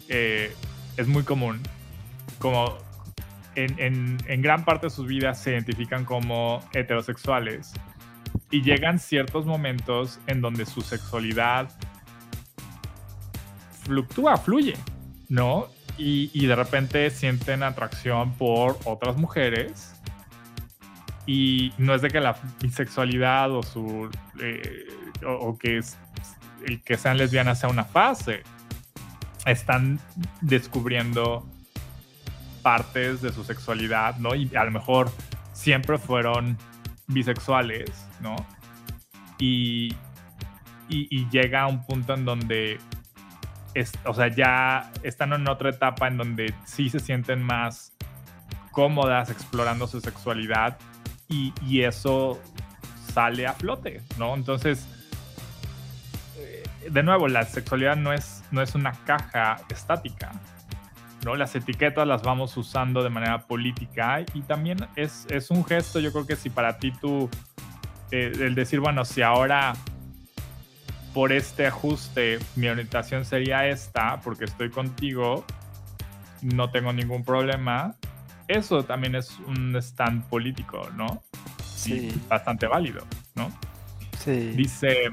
Eh, 0.10 0.54
es 0.98 1.08
muy 1.08 1.24
común. 1.24 1.62
Como 2.40 2.78
en, 3.56 4.42
gran 4.42 4.66
parte 4.66 4.88
de 4.88 4.90
sus 4.90 5.08
vidas 5.08 5.42
se 5.42 5.52
identifican 5.52 6.06
como 6.06 6.62
heterosexuales 6.74 7.74
y 8.50 8.62
llegan 8.62 9.00
ciertos 9.00 9.46
momentos 9.46 10.20
en 10.28 10.42
donde 10.42 10.66
su 10.66 10.82
sexualidad 10.82 11.70
fluctúa, 13.84 14.38
fluye, 14.38 14.76
¿no? 15.30 15.68
Y, 15.98 16.48
de 16.48 16.56
repente 16.56 17.10
sienten 17.12 17.62
atracción 17.64 18.34
por 18.34 18.80
otras 18.84 19.16
mujeres 19.16 19.94
y 21.26 21.72
no 21.78 21.94
es 21.94 22.02
de 22.02 22.10
que 22.10 22.20
la 22.20 22.36
bisexualidad 22.60 23.52
o 23.52 23.64
su 23.64 24.10
eh, 24.42 24.88
o, 25.26 25.58
que 25.58 25.82
el 26.66 26.84
que 26.84 26.98
sean 26.98 27.18
lesbianas 27.18 27.60
sea 27.60 27.70
una 27.70 27.86
fase 27.86 28.44
están 29.46 30.00
descubriendo 30.42 31.46
partes 32.62 33.22
de 33.22 33.32
su 33.32 33.44
sexualidad, 33.44 34.18
¿no? 34.18 34.34
Y 34.34 34.50
a 34.56 34.64
lo 34.64 34.72
mejor 34.72 35.12
siempre 35.52 35.98
fueron 35.98 36.58
bisexuales, 37.08 38.08
¿no? 38.22 38.36
Y, 39.38 39.96
y, 40.90 41.30
llega 41.30 41.64
a 41.64 41.68
un 41.68 41.86
punto 41.86 42.14
en 42.14 42.24
donde 42.24 42.80
o 44.06 44.14
sea, 44.14 44.28
ya 44.28 44.92
están 45.04 45.34
en 45.34 45.48
otra 45.48 45.70
etapa 45.70 46.08
en 46.08 46.18
donde 46.18 46.54
sí 46.66 46.90
se 46.90 47.00
sienten 47.00 47.42
más 47.42 47.94
cómodas 48.72 49.30
explorando 49.30 49.88
su 49.88 50.02
sexualidad 50.02 50.78
y, 51.28 51.54
y 51.66 51.82
eso 51.82 52.40
sale 53.14 53.48
a 53.48 53.54
flote, 53.54 54.02
¿no? 54.18 54.34
Entonces, 54.36 54.88
eh, 56.38 56.64
de 56.90 57.04
nuevo, 57.04 57.28
la 57.28 57.44
sexualidad 57.46 57.96
no 57.96 58.14
es, 58.14 58.44
no 58.52 58.62
es 58.62 58.76
una 58.76 58.94
caja 59.06 59.58
estática, 59.70 60.32
¿no? 61.24 61.36
Las 61.36 61.56
etiquetas 61.56 62.08
las 62.08 62.24
vamos 62.24 62.58
usando 62.58 63.04
de 63.04 63.10
manera 63.10 63.40
política 63.48 64.24
y 64.34 64.42
también 64.42 64.78
es, 64.96 65.28
es 65.30 65.52
un 65.52 65.64
gesto, 65.64 66.00
yo 66.00 66.12
creo 66.12 66.26
que 66.26 66.36
si 66.36 66.50
para 66.50 66.78
ti 66.80 66.92
tú, 67.00 67.30
eh, 68.12 68.32
el 68.40 68.56
decir, 68.56 68.80
bueno, 68.80 69.06
si 69.06 69.22
ahora 69.22 69.74
por 71.14 71.32
este 71.32 71.68
ajuste 71.68 72.40
mi 72.56 72.68
orientación 72.68 73.26
sería 73.26 73.68
esta, 73.68 74.20
porque 74.22 74.46
estoy 74.46 74.70
contigo, 74.70 75.46
no 76.42 76.72
tengo 76.72 76.92
ningún 76.92 77.24
problema, 77.24 77.96
eso 78.48 78.84
también 78.84 79.16
es 79.16 79.38
un 79.48 79.76
stand 79.76 80.26
político, 80.26 80.90
¿no? 80.96 81.24
Sí. 81.76 82.12
bastante 82.30 82.66
válido, 82.66 83.06
¿no? 83.36 83.52
Sí. 84.20 84.52
Dice 84.56 85.12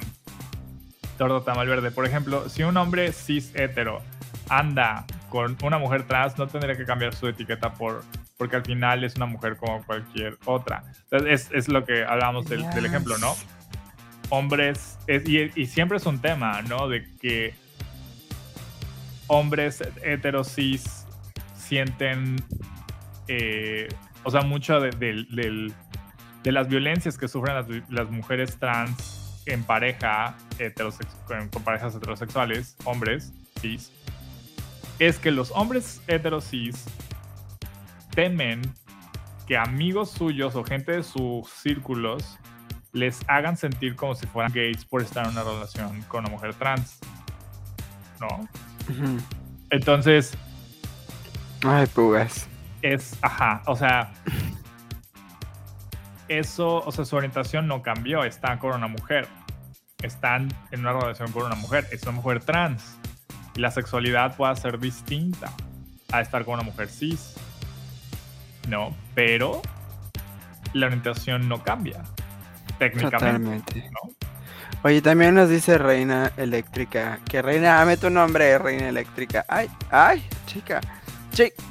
Tordo 1.18 1.42
Tamalverde, 1.42 1.90
por 1.90 2.06
ejemplo, 2.06 2.48
si 2.48 2.62
un 2.62 2.76
hombre 2.76 3.12
cis 3.12 3.52
hetero 3.54 4.00
anda 4.48 5.04
con 5.28 5.56
una 5.62 5.78
mujer 5.78 6.06
trans, 6.06 6.38
no 6.38 6.46
tendría 6.46 6.76
que 6.76 6.84
cambiar 6.84 7.14
su 7.14 7.28
etiqueta 7.28 7.72
por 7.74 8.04
porque 8.40 8.56
al 8.56 8.64
final 8.64 9.04
es 9.04 9.16
una 9.16 9.26
mujer 9.26 9.58
como 9.58 9.84
cualquier 9.84 10.38
otra. 10.46 10.82
Entonces, 11.10 11.50
es, 11.52 11.68
lo 11.68 11.84
que 11.84 12.04
hablábamos 12.04 12.46
del, 12.46 12.64
ejemplo, 12.86 13.18
¿no? 13.18 13.36
Hombres, 14.30 14.98
y, 15.06 15.66
siempre 15.66 15.98
es 15.98 16.06
un 16.06 16.20
tema, 16.20 16.62
¿no? 16.62 16.88
De 16.88 17.04
que 17.20 17.54
hombres 19.26 19.82
heteros 20.02 20.54
cis 20.54 21.04
sienten, 21.56 22.36
eh, 23.28 23.88
o 24.24 24.30
sea, 24.30 24.42
mucho 24.42 24.80
de, 24.80 25.72
las 26.44 26.68
violencias 26.68 27.18
que 27.18 27.28
sufren 27.28 27.84
las, 27.88 28.10
mujeres 28.10 28.56
trans 28.58 29.42
en 29.46 29.64
pareja, 29.64 30.36
con 31.52 31.62
parejas 31.62 31.94
heterosexuales, 31.94 32.76
hombres 32.84 33.32
cis, 33.60 33.92
es 35.00 35.18
que 35.18 35.30
los 35.30 35.50
hombres 35.52 36.02
heterosis 36.06 36.84
temen 38.14 38.60
que 39.46 39.56
amigos 39.56 40.10
suyos 40.10 40.54
o 40.54 40.62
gente 40.62 40.92
de 40.92 41.02
sus 41.02 41.48
círculos 41.48 42.38
les 42.92 43.20
hagan 43.28 43.56
sentir 43.56 43.96
como 43.96 44.14
si 44.14 44.26
fueran 44.26 44.52
gays 44.52 44.84
por 44.84 45.02
estar 45.02 45.24
en 45.26 45.32
una 45.32 45.42
relación 45.42 46.02
con 46.02 46.20
una 46.20 46.30
mujer 46.30 46.54
trans. 46.54 46.98
¿No? 48.20 48.48
Entonces. 49.70 50.36
Ay, 51.62 51.86
pugas. 51.86 52.48
Es, 52.82 53.16
ajá, 53.22 53.62
o 53.66 53.76
sea. 53.76 54.12
Eso, 56.28 56.76
o 56.84 56.92
sea, 56.92 57.04
su 57.04 57.16
orientación 57.16 57.66
no 57.66 57.82
cambió. 57.82 58.24
Están 58.24 58.58
con 58.58 58.74
una 58.74 58.86
mujer. 58.86 59.26
Están 60.02 60.48
en 60.70 60.80
una 60.80 60.92
relación 60.92 61.32
con 61.32 61.44
una 61.44 61.56
mujer. 61.56 61.86
Es 61.90 62.02
una 62.04 62.12
mujer 62.12 62.40
trans 62.44 62.96
la 63.56 63.70
sexualidad 63.70 64.36
pueda 64.36 64.54
ser 64.56 64.78
distinta 64.78 65.52
a 66.12 66.20
estar 66.20 66.44
con 66.44 66.54
una 66.54 66.62
mujer 66.62 66.88
cis. 66.88 67.34
No, 68.68 68.94
pero 69.14 69.62
la 70.72 70.86
orientación 70.86 71.48
no 71.48 71.62
cambia. 71.62 72.04
Técnicamente. 72.80 73.90
Oye, 74.82 75.02
también 75.02 75.34
nos 75.34 75.50
dice 75.50 75.76
Reina 75.76 76.32
Eléctrica. 76.38 77.20
Que 77.28 77.42
Reina, 77.42 77.74
dame 77.74 77.98
tu 77.98 78.08
nombre, 78.08 78.56
Reina 78.56 78.88
Eléctrica. 78.88 79.44
Ay, 79.48 79.68
ay, 79.90 80.26
chica. 80.46 80.80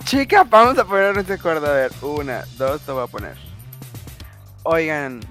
chica, 0.05 0.43
vamos 0.43 0.77
a 0.77 0.85
poner 0.85 1.17
este 1.17 1.33
acuerdo. 1.33 1.65
A 1.65 1.73
ver, 1.73 1.91
una, 2.03 2.43
dos, 2.59 2.81
te 2.81 2.91
voy 2.91 3.03
a 3.03 3.07
poner. 3.07 3.35
Oigan, 4.61 5.21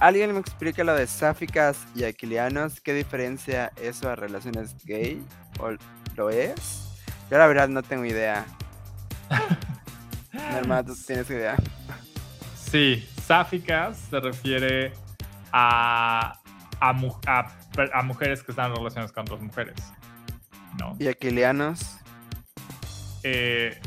¿alguien 0.00 0.34
me 0.34 0.40
explica 0.40 0.84
lo 0.84 0.94
de 0.94 1.06
sáficas 1.06 1.78
y 1.94 2.04
aquilianos? 2.04 2.82
¿Qué 2.82 2.92
diferencia 2.92 3.72
eso 3.80 4.10
a 4.10 4.16
relaciones 4.16 4.76
gay? 4.84 5.24
¿O 5.60 5.70
lo 6.14 6.28
es? 6.28 6.90
Yo 7.30 7.38
la 7.38 7.46
verdad 7.46 7.68
no 7.68 7.82
tengo 7.82 8.04
idea. 8.04 8.44
Mi 10.34 10.56
hermano, 10.56 10.92
¿tú 10.92 10.94
tienes 11.06 11.30
idea? 11.30 11.56
Sí, 12.70 13.08
sáficas 13.26 13.96
se 14.10 14.20
refiere 14.20 14.92
a, 15.52 16.38
a, 16.80 16.92
mujeres 18.02 18.42
que 18.42 18.52
están 18.52 18.70
en 18.70 18.76
relaciones 18.76 19.12
con 19.12 19.22
otras 19.22 19.40
mujeres. 19.40 19.76
¿no? 20.78 20.96
¿Y 20.98 21.08
aquilianos? 21.08 21.98
Eh, 23.22 23.78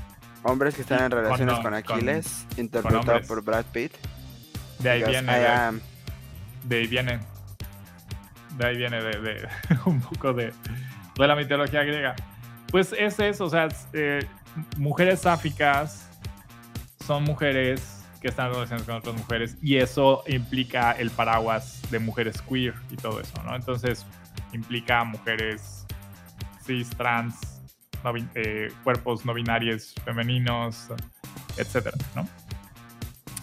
Hombres 0.44 0.76
que 0.76 0.82
están 0.82 1.04
en 1.04 1.12
relaciones 1.12 1.58
con, 1.60 1.74
Aquiles, 1.74 2.46
interpretado 2.56 3.20
por 3.28 3.44
Brad 3.44 3.66
Pitt. 3.66 3.92
De 4.78 4.92
ahí 4.92 5.04
viene. 5.04 5.32
De, 6.64 6.78
ahí 6.78 6.88
viene. 6.88 7.20
De 8.56 8.68
ahí 8.68 8.78
viene 8.78 9.02
de 9.02 9.50
un 9.86 10.00
poco 10.02 10.34
de, 10.34 10.54
de 11.18 11.28
la 11.28 11.36
mitología 11.36 11.84
griega. 11.84 12.16
Pues 12.70 12.94
es 12.94 13.20
eso, 13.20 13.46
o 13.46 13.50
sea, 13.50 13.70
eh, 13.94 14.20
mujeres 14.78 15.22
sáficas 15.22 16.10
son 17.06 17.24
mujeres 17.24 17.95
que 18.26 18.30
están 18.30 18.48
en 18.48 18.54
relaciones 18.54 18.86
con 18.88 18.96
otras 18.96 19.16
mujeres 19.16 19.56
y 19.62 19.78
eso 19.78 20.24
implica 20.26 20.94
el 20.94 21.12
paraguas 21.12 21.80
de 21.92 22.00
mujeres 22.00 22.42
queer 22.42 22.74
y 22.90 22.96
todo 22.96 23.22
eso, 23.22 23.40
¿no? 23.44 23.56
Entonces 23.56 24.04
implica 24.52 25.04
mujeres 25.04 25.86
cis, 26.66 26.90
trans, 26.90 27.62
eh, 28.34 28.72
cuerpos 28.84 29.26
no 29.26 29.34
binarios 29.36 29.94
femeninos, 30.04 30.88
etcétera, 31.56 31.96
¿no? 32.16 32.28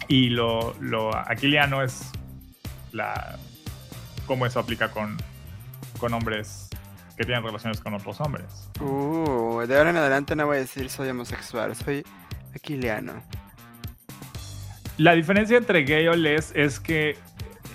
Y 0.09 0.31
lo, 0.31 0.75
lo 0.81 1.15
aquiliano 1.15 1.81
es 1.81 2.11
la 2.91 3.39
cómo 4.27 4.45
eso 4.45 4.59
aplica 4.59 4.91
con, 4.91 5.15
con 5.97 6.13
hombres 6.13 6.67
que 7.15 7.23
tienen 7.23 7.41
relaciones 7.41 7.79
con 7.79 7.93
otros 7.93 8.19
hombres. 8.19 8.69
Uh, 8.81 9.61
de 9.65 9.77
ahora 9.77 9.91
en 9.91 9.95
adelante 9.95 10.35
no 10.35 10.45
voy 10.45 10.57
a 10.57 10.59
decir 10.59 10.89
soy 10.89 11.07
homosexual, 11.07 11.73
soy 11.73 12.03
aquiliano. 12.53 13.23
La 14.97 15.13
diferencia 15.13 15.57
entre 15.57 15.83
gay 15.83 16.07
o 16.07 16.13
les 16.13 16.51
es 16.55 16.79
que 16.79 17.17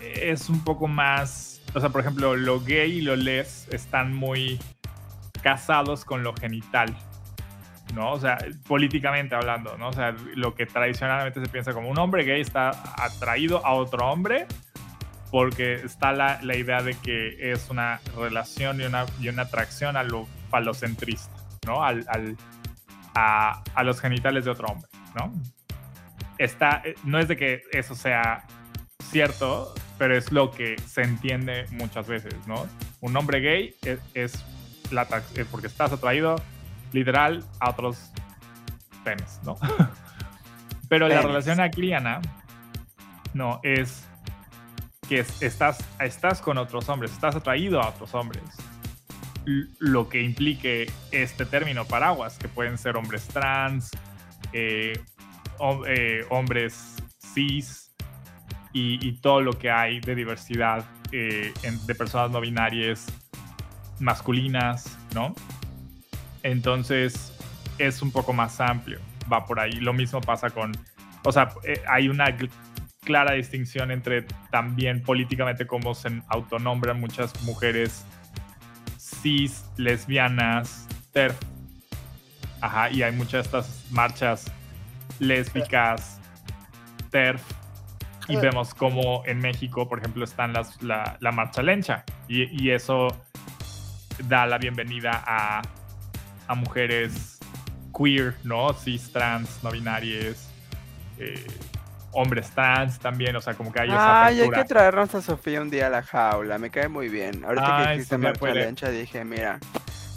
es 0.01 0.49
un 0.49 0.63
poco 0.63 0.87
más, 0.87 1.61
o 1.75 1.81
sea, 1.81 1.91
por 1.91 2.01
ejemplo, 2.01 2.37
lo 2.37 2.61
gay 2.61 2.99
y 2.99 3.01
lo 3.01 3.17
les 3.17 3.69
están 3.69 4.15
muy 4.15 4.59
casados 5.43 6.05
con 6.05 6.23
lo 6.23 6.35
genital, 6.35 6.97
¿no? 7.95 8.13
O 8.13 8.21
sea, 8.21 8.39
políticamente 8.67 9.35
hablando, 9.35 9.77
¿no? 9.77 9.89
O 9.89 9.93
sea, 9.93 10.15
lo 10.35 10.55
que 10.55 10.67
tradicionalmente 10.67 11.41
se 11.41 11.49
piensa 11.49 11.73
como 11.73 11.89
un 11.89 11.99
hombre 11.99 12.25
gay 12.25 12.41
está 12.41 12.71
atraído 12.97 13.65
a 13.67 13.75
otro 13.75 14.11
hombre 14.11 14.47
porque 15.31 15.75
está 15.75 16.13
la, 16.13 16.41
la, 16.43 16.57
idea 16.57 16.83
de 16.83 16.95
que 16.95 17.53
es 17.53 17.69
una 17.69 18.01
relación 18.17 18.81
y 18.81 18.85
una, 18.85 19.05
y 19.21 19.29
una 19.29 19.43
atracción 19.43 19.97
a 19.97 20.03
lo 20.03 20.27
falocentrista, 20.51 21.35
¿no? 21.67 21.85
Al, 21.85 22.07
al 22.09 22.37
a, 23.15 23.63
a, 23.75 23.83
los 23.85 24.01
genitales 24.01 24.45
de 24.47 24.53
otro 24.53 24.69
hombre, 24.69 24.89
¿no? 25.15 25.33
Está, 26.39 26.83
eh, 26.85 26.95
no 27.05 27.19
es 27.19 27.29
de 27.29 27.37
que 27.37 27.63
eso 27.73 27.95
sea 27.95 28.45
cierto, 29.11 29.75
pero 29.99 30.17
es 30.17 30.33
lo 30.33 30.51
que 30.51 30.77
se 30.87 31.03
entiende 31.03 31.67
muchas 31.73 32.07
veces, 32.07 32.35
¿no? 32.47 32.67
Un 33.01 33.17
hombre 33.17 33.41
gay 33.41 33.75
es, 33.83 34.01
es 34.15 34.45
la 34.91 35.07
es 35.35 35.47
porque 35.47 35.67
estás 35.67 35.93
atraído 35.93 36.37
literal 36.93 37.45
a 37.61 37.71
otros 37.71 38.13
penes, 39.05 39.41
¿no? 39.45 39.57
pero 40.89 41.09
la 41.09 41.23
relación 41.23 41.61
aquiliana, 41.61 42.21
no, 43.35 43.61
es 43.63 44.05
que 45.09 45.25
estás, 45.41 45.79
estás 46.01 46.41
con 46.41 46.59
otros 46.59 46.89
hombres, 46.89 47.13
estás 47.13 47.35
atraído 47.35 47.81
a 47.81 47.89
otros 47.89 48.15
hombres. 48.15 48.45
lo 49.79 50.11
que 50.11 50.21
implique 50.23 50.93
este 51.11 51.47
término 51.47 51.87
paraguas, 51.87 52.37
que 52.39 52.49
pueden 52.49 52.77
ser 52.77 52.97
hombres 52.97 53.27
trans, 53.29 53.91
eh, 54.53 54.93
eh, 55.87 56.25
hombres 56.31 56.97
cis 57.19 57.95
y, 58.73 59.13
todo 59.21 59.41
lo 59.41 59.53
que 59.59 59.71
hay 59.71 59.99
de 60.01 60.15
diversidad 60.15 60.85
eh, 61.11 61.53
de 61.87 61.95
personas 61.95 62.31
no 62.31 62.41
binarias 62.41 63.07
masculinas, 63.99 64.97
¿no? 65.15 65.35
Entonces 66.45 67.33
es 67.79 68.03
un 68.03 68.13
poco 68.13 68.33
más 68.33 68.61
amplio, 68.61 69.01
va 69.33 69.45
por 69.45 69.59
ahí. 69.59 69.73
Lo 69.73 69.93
mismo 69.93 70.21
pasa 70.21 70.51
con, 70.51 70.73
o 71.25 71.33
sea, 71.33 71.53
hay 71.89 72.09
una 72.09 72.37
clara 73.03 73.33
distinción 73.33 73.91
entre 73.91 74.23
también 74.51 75.03
políticamente 75.03 75.67
cómo 75.67 75.95
se 75.95 76.23
autonombran 76.29 77.01
muchas 77.01 77.43
mujeres 77.43 78.05
cis, 78.99 79.65
lesbianas, 79.77 80.87
TERF. 81.13 81.37
Ajá, 82.61 82.91
y 82.91 83.03
hay 83.03 83.13
muchas 83.13 83.33
de 83.33 83.41
estas 83.41 83.87
marchas 83.91 84.53
lésbicas, 85.19 86.21
TERF. 87.11 87.43
Y 88.29 88.37
vemos 88.37 88.75
como 88.75 89.23
en 89.25 89.39
México, 89.39 89.89
por 89.89 90.01
ejemplo, 90.01 90.23
están 90.23 90.53
las, 90.53 90.83
la, 90.83 91.17
marcha 91.33 91.63
lencha. 91.63 92.05
Y, 92.29 92.63
y, 92.63 92.73
eso 92.73 93.09
da 94.29 94.45
la 94.45 94.59
bienvenida 94.59 95.25
a 95.27 95.63
a 96.49 96.55
mujeres 96.55 97.39
queer, 97.97 98.35
¿no? 98.43 98.73
Cis, 98.73 99.13
trans, 99.13 99.63
no 99.63 99.71
binarias, 99.71 100.49
eh, 101.19 101.47
hombres 102.13 102.51
trans 102.51 102.99
también, 102.99 103.37
o 103.37 103.41
sea, 103.41 103.55
como 103.55 103.71
que 103.71 103.83
hay 103.83 103.89
esa 103.89 104.25
Ay, 104.25 104.35
hay 104.35 104.41
apertura. 104.41 104.63
que 104.63 104.69
traernos 104.69 105.15
a 105.15 105.23
Sofía 105.23 105.61
un 105.61 105.71
día 105.71 105.87
a 105.87 105.91
la 105.91 106.03
jaula, 106.03 106.59
me 106.59 106.71
cae 106.71 106.89
muy 106.89 107.09
bien. 107.09 107.45
Ahorita 107.45 107.67
que 107.67 107.89
Ay, 107.89 108.03
Sofía 108.03 108.19
marcha 108.19 108.55
lencha, 108.55 108.91
dije, 108.91 109.25
mira, 109.25 109.61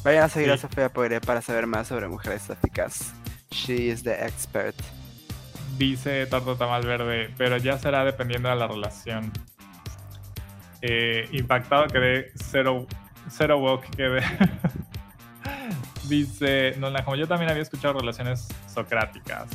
vayan 0.04 0.24
a 0.24 0.30
seguir 0.30 0.52
a. 0.52 0.58
Sofía 0.58 0.90
Poiré 0.90 1.20
para 1.20 1.42
saber 1.42 1.68
más 1.68 1.88
sobre 1.88 2.08
mujeres 2.08 2.44
sáficas. 2.44 3.14
She 3.52 3.90
is 3.90 4.04
the 4.04 4.14
expert. 4.26 4.76
Dice 5.78 6.26
Torto 6.28 6.56
Tamal 6.56 6.84
Verde, 6.86 7.34
pero 7.38 7.58
ya 7.58 7.78
será 7.78 8.04
dependiendo 8.06 8.50
de 8.50 8.56
la 8.56 8.68
relación. 8.68 9.32
Eh, 10.82 11.28
impactado 11.32 11.88
quedé, 11.88 12.32
cero, 12.36 12.86
cero 13.30 13.58
woke 13.60 13.90
quedé. 13.96 14.22
Dice, 16.08 16.76
no, 16.78 16.92
como 17.04 17.16
yo 17.16 17.28
también 17.28 17.50
había 17.52 17.62
escuchado 17.64 18.00
relaciones 18.00 18.48
socráticas. 18.74 19.48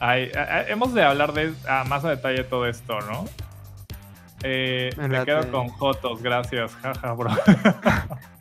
Ay, 0.00 0.30
a- 0.36 0.40
a- 0.40 0.68
hemos 0.68 0.92
de 0.94 1.02
hablar 1.02 1.32
de 1.32 1.52
a 1.68 1.84
más 1.84 2.04
a 2.04 2.10
detalle 2.10 2.44
todo 2.44 2.66
esto, 2.66 3.00
¿no? 3.02 3.26
Eh, 4.42 4.90
Me 4.96 5.24
quedo 5.24 5.50
con 5.50 5.68
Jotos, 5.68 6.22
gracias, 6.22 6.74
jaja, 6.76 7.12
bro. 7.12 7.30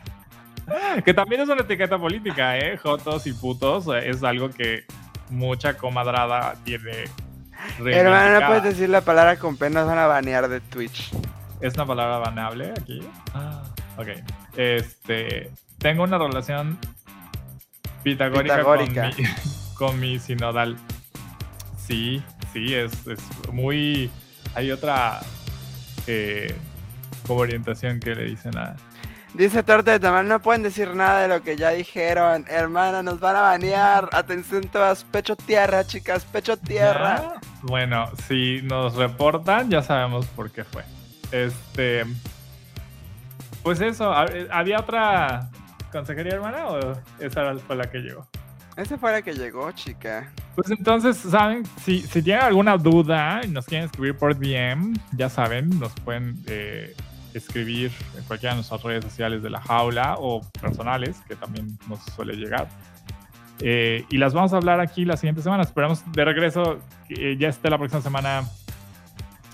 que 1.05 1.13
también 1.13 1.41
es 1.41 1.49
una 1.49 1.61
etiqueta 1.61 1.97
política, 1.97 2.57
¿eh? 2.57 2.77
Jotos 2.77 3.27
y 3.27 3.33
putos 3.33 3.87
eh, 3.87 4.09
es 4.09 4.23
algo 4.23 4.49
que 4.49 4.85
mucha 5.29 5.75
comadrada 5.77 6.55
tiene. 6.63 7.05
Hermano, 7.85 8.39
no 8.39 8.47
puedes 8.47 8.63
decir 8.63 8.89
la 8.89 9.01
palabra 9.01 9.37
con 9.37 9.57
pena, 9.57 9.83
van 9.83 9.97
a 9.97 10.07
banear 10.07 10.47
de 10.47 10.61
Twitch. 10.61 11.11
¿Es 11.61 11.73
una 11.75 11.85
palabra 11.85 12.17
banable 12.19 12.71
aquí? 12.71 13.01
Ok. 13.97 14.07
Este. 14.55 15.51
Tengo 15.77 16.03
una 16.03 16.17
relación 16.17 16.77
pitagórica, 18.03 18.57
Pitagórica. 18.57 19.11
Con, 19.11 19.17
mi, 19.17 19.29
con 19.75 19.99
mi 19.99 20.19
sinodal. 20.19 20.77
Sí, 21.77 22.23
sí, 22.53 22.73
es, 22.73 22.91
es 23.07 23.19
muy. 23.51 24.09
Hay 24.55 24.71
otra. 24.71 25.19
eh, 26.07 26.55
como 27.27 27.41
orientación 27.41 27.99
que 27.99 28.15
le 28.15 28.23
dicen 28.25 28.57
a. 28.57 28.75
Dice 29.39 29.63
Torta 29.63 29.91
de 29.91 30.01
Tamal, 30.01 30.27
no 30.27 30.41
pueden 30.41 30.63
decir 30.63 30.93
nada 30.93 31.21
de 31.21 31.29
lo 31.29 31.41
que 31.41 31.55
ya 31.55 31.69
dijeron. 31.69 32.43
Hermana, 32.49 33.01
nos 33.01 33.21
van 33.21 33.37
a 33.37 33.41
banear. 33.41 34.09
Atención 34.11 34.63
todas, 34.67 35.05
pecho 35.05 35.37
tierra, 35.37 35.85
chicas, 35.85 36.25
pecho 36.25 36.57
tierra. 36.57 37.35
Bueno, 37.61 38.11
si 38.27 38.61
nos 38.63 38.95
reportan, 38.95 39.69
ya 39.71 39.81
sabemos 39.81 40.25
por 40.25 40.51
qué 40.51 40.65
fue. 40.65 40.83
Este. 41.31 42.03
Pues 43.63 43.79
eso, 43.79 44.11
¿hab- 44.11 44.49
¿había 44.51 44.77
otra 44.81 45.49
consejería 45.93 46.33
hermana 46.33 46.67
o 46.67 46.77
esa 47.19 47.55
fue 47.65 47.77
la 47.77 47.89
que 47.89 47.99
llegó? 47.99 48.27
Esa 48.75 48.97
fue 48.97 49.13
la 49.13 49.21
que 49.21 49.33
llegó, 49.33 49.71
chica. 49.71 50.33
Pues 50.55 50.69
entonces, 50.69 51.15
¿saben? 51.15 51.63
Si, 51.81 52.01
si 52.01 52.21
tienen 52.21 52.43
alguna 52.43 52.75
duda 52.75 53.39
y 53.45 53.47
nos 53.47 53.65
quieren 53.65 53.85
escribir 53.85 54.17
por 54.17 54.37
DM, 54.37 54.95
ya 55.13 55.29
saben, 55.29 55.79
nos 55.79 55.93
pueden 56.01 56.35
eh, 56.47 56.93
escribir 57.33 57.91
en 58.17 58.23
cualquiera 58.25 58.53
de 58.53 58.57
nuestras 58.57 58.81
redes 58.83 59.03
sociales 59.05 59.41
de 59.43 59.49
la 59.49 59.61
jaula 59.61 60.15
o 60.19 60.41
personales, 60.61 61.17
que 61.27 61.35
también 61.35 61.77
nos 61.87 61.99
suele 62.15 62.33
llegar. 62.35 62.67
Eh, 63.61 64.05
y 64.09 64.17
las 64.17 64.33
vamos 64.33 64.53
a 64.53 64.57
hablar 64.57 64.79
aquí 64.79 65.03
la 65.05 65.17
siguiente 65.17 65.41
semana. 65.41 65.63
Esperamos 65.63 66.03
de 66.11 66.25
regreso 66.25 66.79
eh, 67.09 67.35
ya 67.37 67.49
esté 67.49 67.69
la 67.69 67.77
próxima 67.77 68.01
semana 68.01 68.43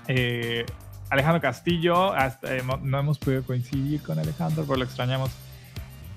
eh, 0.08 0.64
Alejandro 1.10 1.40
Castillo. 1.40 2.12
Hasta, 2.12 2.56
eh, 2.56 2.62
no- 2.82 2.98
hemos 2.98 3.18
podido 3.18 3.42
coincidir 3.42 4.02
con 4.02 4.18
Alejandro, 4.18 4.64
pero 4.64 4.76
lo 4.78 4.84
extrañamos. 4.84 5.30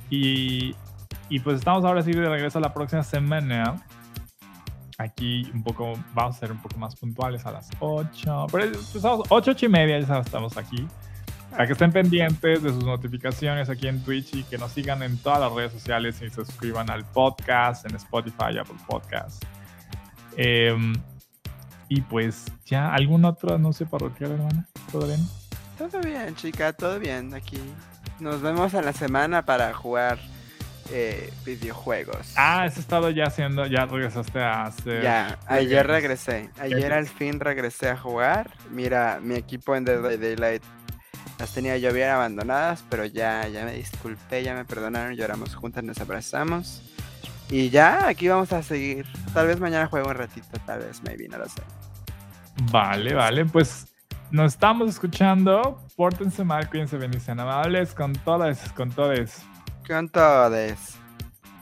Y, 0.10 0.76
y 1.30 1.40
pues 1.40 1.58
estamos 1.58 1.84
ahora 1.86 2.02
sí 2.04 2.12
de 2.12 2.28
regreso 2.30 2.60
la 2.60 2.74
próxima 2.74 3.04
semana. 3.04 3.82
Aquí 4.98 5.50
un 5.54 5.64
poco, 5.64 5.94
vamos 6.14 6.36
a 6.36 6.40
ser 6.40 6.52
un 6.52 6.62
poco 6.62 6.78
más 6.78 6.96
puntuales 6.96 7.46
a 7.46 7.52
las 7.52 7.70
8. 7.80 8.48
Pero 8.52 8.66
empezamos 8.66 9.26
8, 9.30 9.52
8 9.52 9.66
y 9.66 9.70
media, 9.70 10.00
ya 10.00 10.20
estamos 10.20 10.58
aquí. 10.58 10.86
Para 11.52 11.66
que 11.66 11.74
estén 11.74 11.92
pendientes 11.92 12.64
de 12.64 12.70
sus 12.70 12.86
notificaciones 12.86 13.70
aquí 13.70 13.88
en 13.88 14.04
Twitch 14.04 14.36
y 14.36 14.44
que 14.44 14.58
nos 14.58 14.72
sigan 14.72 15.04
en 15.04 15.18
todas 15.18 15.40
las 15.40 15.52
redes 15.52 15.72
sociales 15.72 16.22
y 16.22 16.30
se 16.30 16.46
suscriban 16.46 16.90
al 16.90 17.06
podcast 17.06 17.86
en 17.86 17.96
Spotify, 17.96 18.58
Apple 18.60 18.78
Podcast. 18.88 19.44
Em, 20.38 20.94
y 21.90 22.02
pues 22.02 22.46
ya, 22.66 22.94
¿algún 22.94 23.26
otro 23.26 23.56
anuncio 23.56 23.88
parroquial, 23.88 24.32
hermana? 24.34 24.68
¿Todo 24.92 25.08
bien? 25.08 25.20
Todo 25.78 26.00
bien, 26.02 26.36
chica, 26.36 26.72
todo 26.74 27.00
bien 27.00 27.34
aquí. 27.34 27.60
Nos 28.20 28.42
vemos 28.42 28.74
en 28.74 28.86
la 28.86 28.94
semana 28.94 29.46
para 29.46 29.74
jugar 29.74 30.20
eh, 30.92 31.32
videojuegos. 31.46 32.34
Ah, 32.36 32.64
has 32.64 32.78
estado 32.78 33.10
ya 33.10 33.26
haciendo, 33.26 33.66
ya 33.66 33.86
regresaste 33.86 34.40
a 34.40 34.64
hacer. 34.64 35.04
Ya, 35.04 35.38
ayer 35.48 35.86
regresé. 35.86 36.50
Ayer 36.60 36.94
al 36.94 37.08
fin 37.08 37.40
regresé 37.40 37.90
a 37.90 37.98
jugar. 37.98 38.52
Mira, 38.72 39.20
mi 39.22 39.36
equipo 39.36 39.76
en 39.76 39.86
Dead 39.86 40.02
by 40.02 40.18
Daylight 40.18 40.64
las 41.38 41.52
tenía 41.54 41.78
yo 41.78 41.94
bien 41.94 42.10
abandonadas, 42.10 42.84
pero 42.90 43.06
ya, 43.06 43.48
ya 43.48 43.64
me 43.66 43.74
disculpé, 43.74 44.44
ya 44.44 44.54
me 44.54 44.66
perdonaron, 44.66 45.14
lloramos 45.16 45.56
juntas, 45.56 45.84
nos 45.84 46.00
abrazamos. 46.00 46.82
Y 47.50 47.70
ya, 47.70 48.08
aquí 48.08 48.28
vamos 48.28 48.52
a 48.54 48.62
seguir. 48.62 49.06
Tal 49.34 49.48
vez 49.48 49.60
mañana 49.60 49.88
juego 49.88 50.10
un 50.10 50.16
ratito, 50.16 50.48
tal 50.66 50.80
vez, 50.80 51.02
maybe, 51.04 51.28
no 51.28 51.38
lo 51.40 51.46
sé. 51.48 51.62
Vale, 52.72 53.14
vale, 53.14 53.46
pues 53.46 53.88
nos 54.32 54.54
estamos 54.54 54.90
escuchando. 54.90 55.82
Pórtense 55.96 56.44
mal, 56.44 56.70
cuídense, 56.70 56.98
bendiciones 56.98 57.42
amables 57.42 57.94
con 57.94 58.14
todas, 58.14 58.60
con 58.74 58.92
todes. 58.92 59.42
Con 59.88 60.10
todes. 60.10 60.96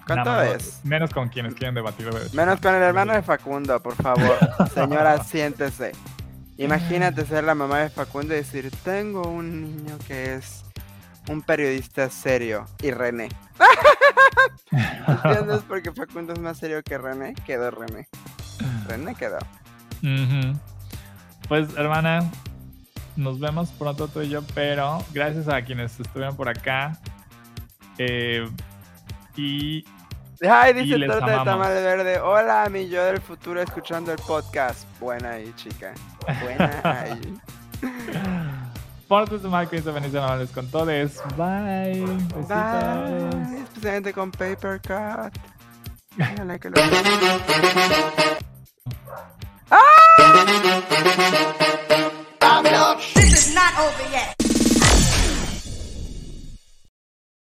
Con 0.05 0.23
todes. 0.23 0.81
Menos 0.83 1.13
con 1.13 1.29
quienes 1.29 1.53
quieren 1.53 1.75
debatir. 1.75 2.09
de- 2.13 2.35
Menos 2.35 2.59
con 2.59 2.73
el 2.75 2.81
hermano 2.81 3.13
de 3.13 3.21
Facundo, 3.21 3.81
por 3.81 3.95
favor. 3.95 4.37
Señora, 4.73 5.23
siéntese. 5.23 5.91
Imagínate 6.57 7.25
ser 7.25 7.43
la 7.43 7.53
mamá 7.53 7.79
de 7.79 7.89
Facundo 7.89 8.33
y 8.33 8.37
decir, 8.37 8.71
tengo 8.83 9.27
un 9.27 9.61
niño 9.61 9.97
que 10.07 10.35
es 10.35 10.63
un 11.29 11.41
periodista 11.41 12.09
serio. 12.09 12.65
Y 12.81 12.91
René. 12.91 13.29
¿Entiendes? 14.71 15.61
Porque 15.67 15.91
Facundo 15.91 16.33
es 16.33 16.39
más 16.39 16.57
serio 16.57 16.81
que 16.83 16.97
René. 16.97 17.35
Quedó 17.45 17.69
René. 17.71 18.07
René 18.87 19.15
quedó. 19.15 19.39
Pues, 21.47 21.75
hermana, 21.77 22.29
nos 23.15 23.39
vemos 23.39 23.69
pronto 23.71 24.07
tú 24.07 24.21
y 24.21 24.29
yo, 24.29 24.41
pero 24.53 25.03
gracias 25.11 25.47
a 25.47 25.61
quienes 25.61 25.99
estuvieron 25.99 26.35
por 26.35 26.49
acá. 26.49 26.99
Eh, 27.97 28.47
y 29.35 29.85
Ay, 30.41 30.73
dice 30.73 31.05
Torta 31.07 31.39
de 31.39 31.45
Tamal 31.45 31.73
Verde. 31.73 32.19
Hola, 32.19 32.67
mi 32.69 32.87
yo 32.89 33.03
del 33.03 33.21
futuro 33.21 33.61
escuchando 33.61 34.11
el 34.11 34.19
podcast. 34.19 34.87
Buena 34.99 35.31
ahí, 35.31 35.51
chica. 35.55 35.93
Buena 36.41 36.81
ahí. 36.83 37.39
Portes 39.07 39.41
de 39.41 39.49
Marco 39.49 39.75
y 39.75 39.81
con 39.81 40.67
todos. 40.69 40.87
Bye. 41.37 42.05
Bye. 42.47 43.61
Especialmente 43.63 44.13
con 44.13 44.31
Paper 44.31 44.81
Cut. 44.81 45.33
Mírala 46.17 46.59
que 46.59 46.69
lo. 46.69 46.81
¡Ah! 49.71 49.81
This 53.13 53.33
is 53.33 53.53
not 53.53 53.77
over 53.79 54.11
yet. 54.11 54.46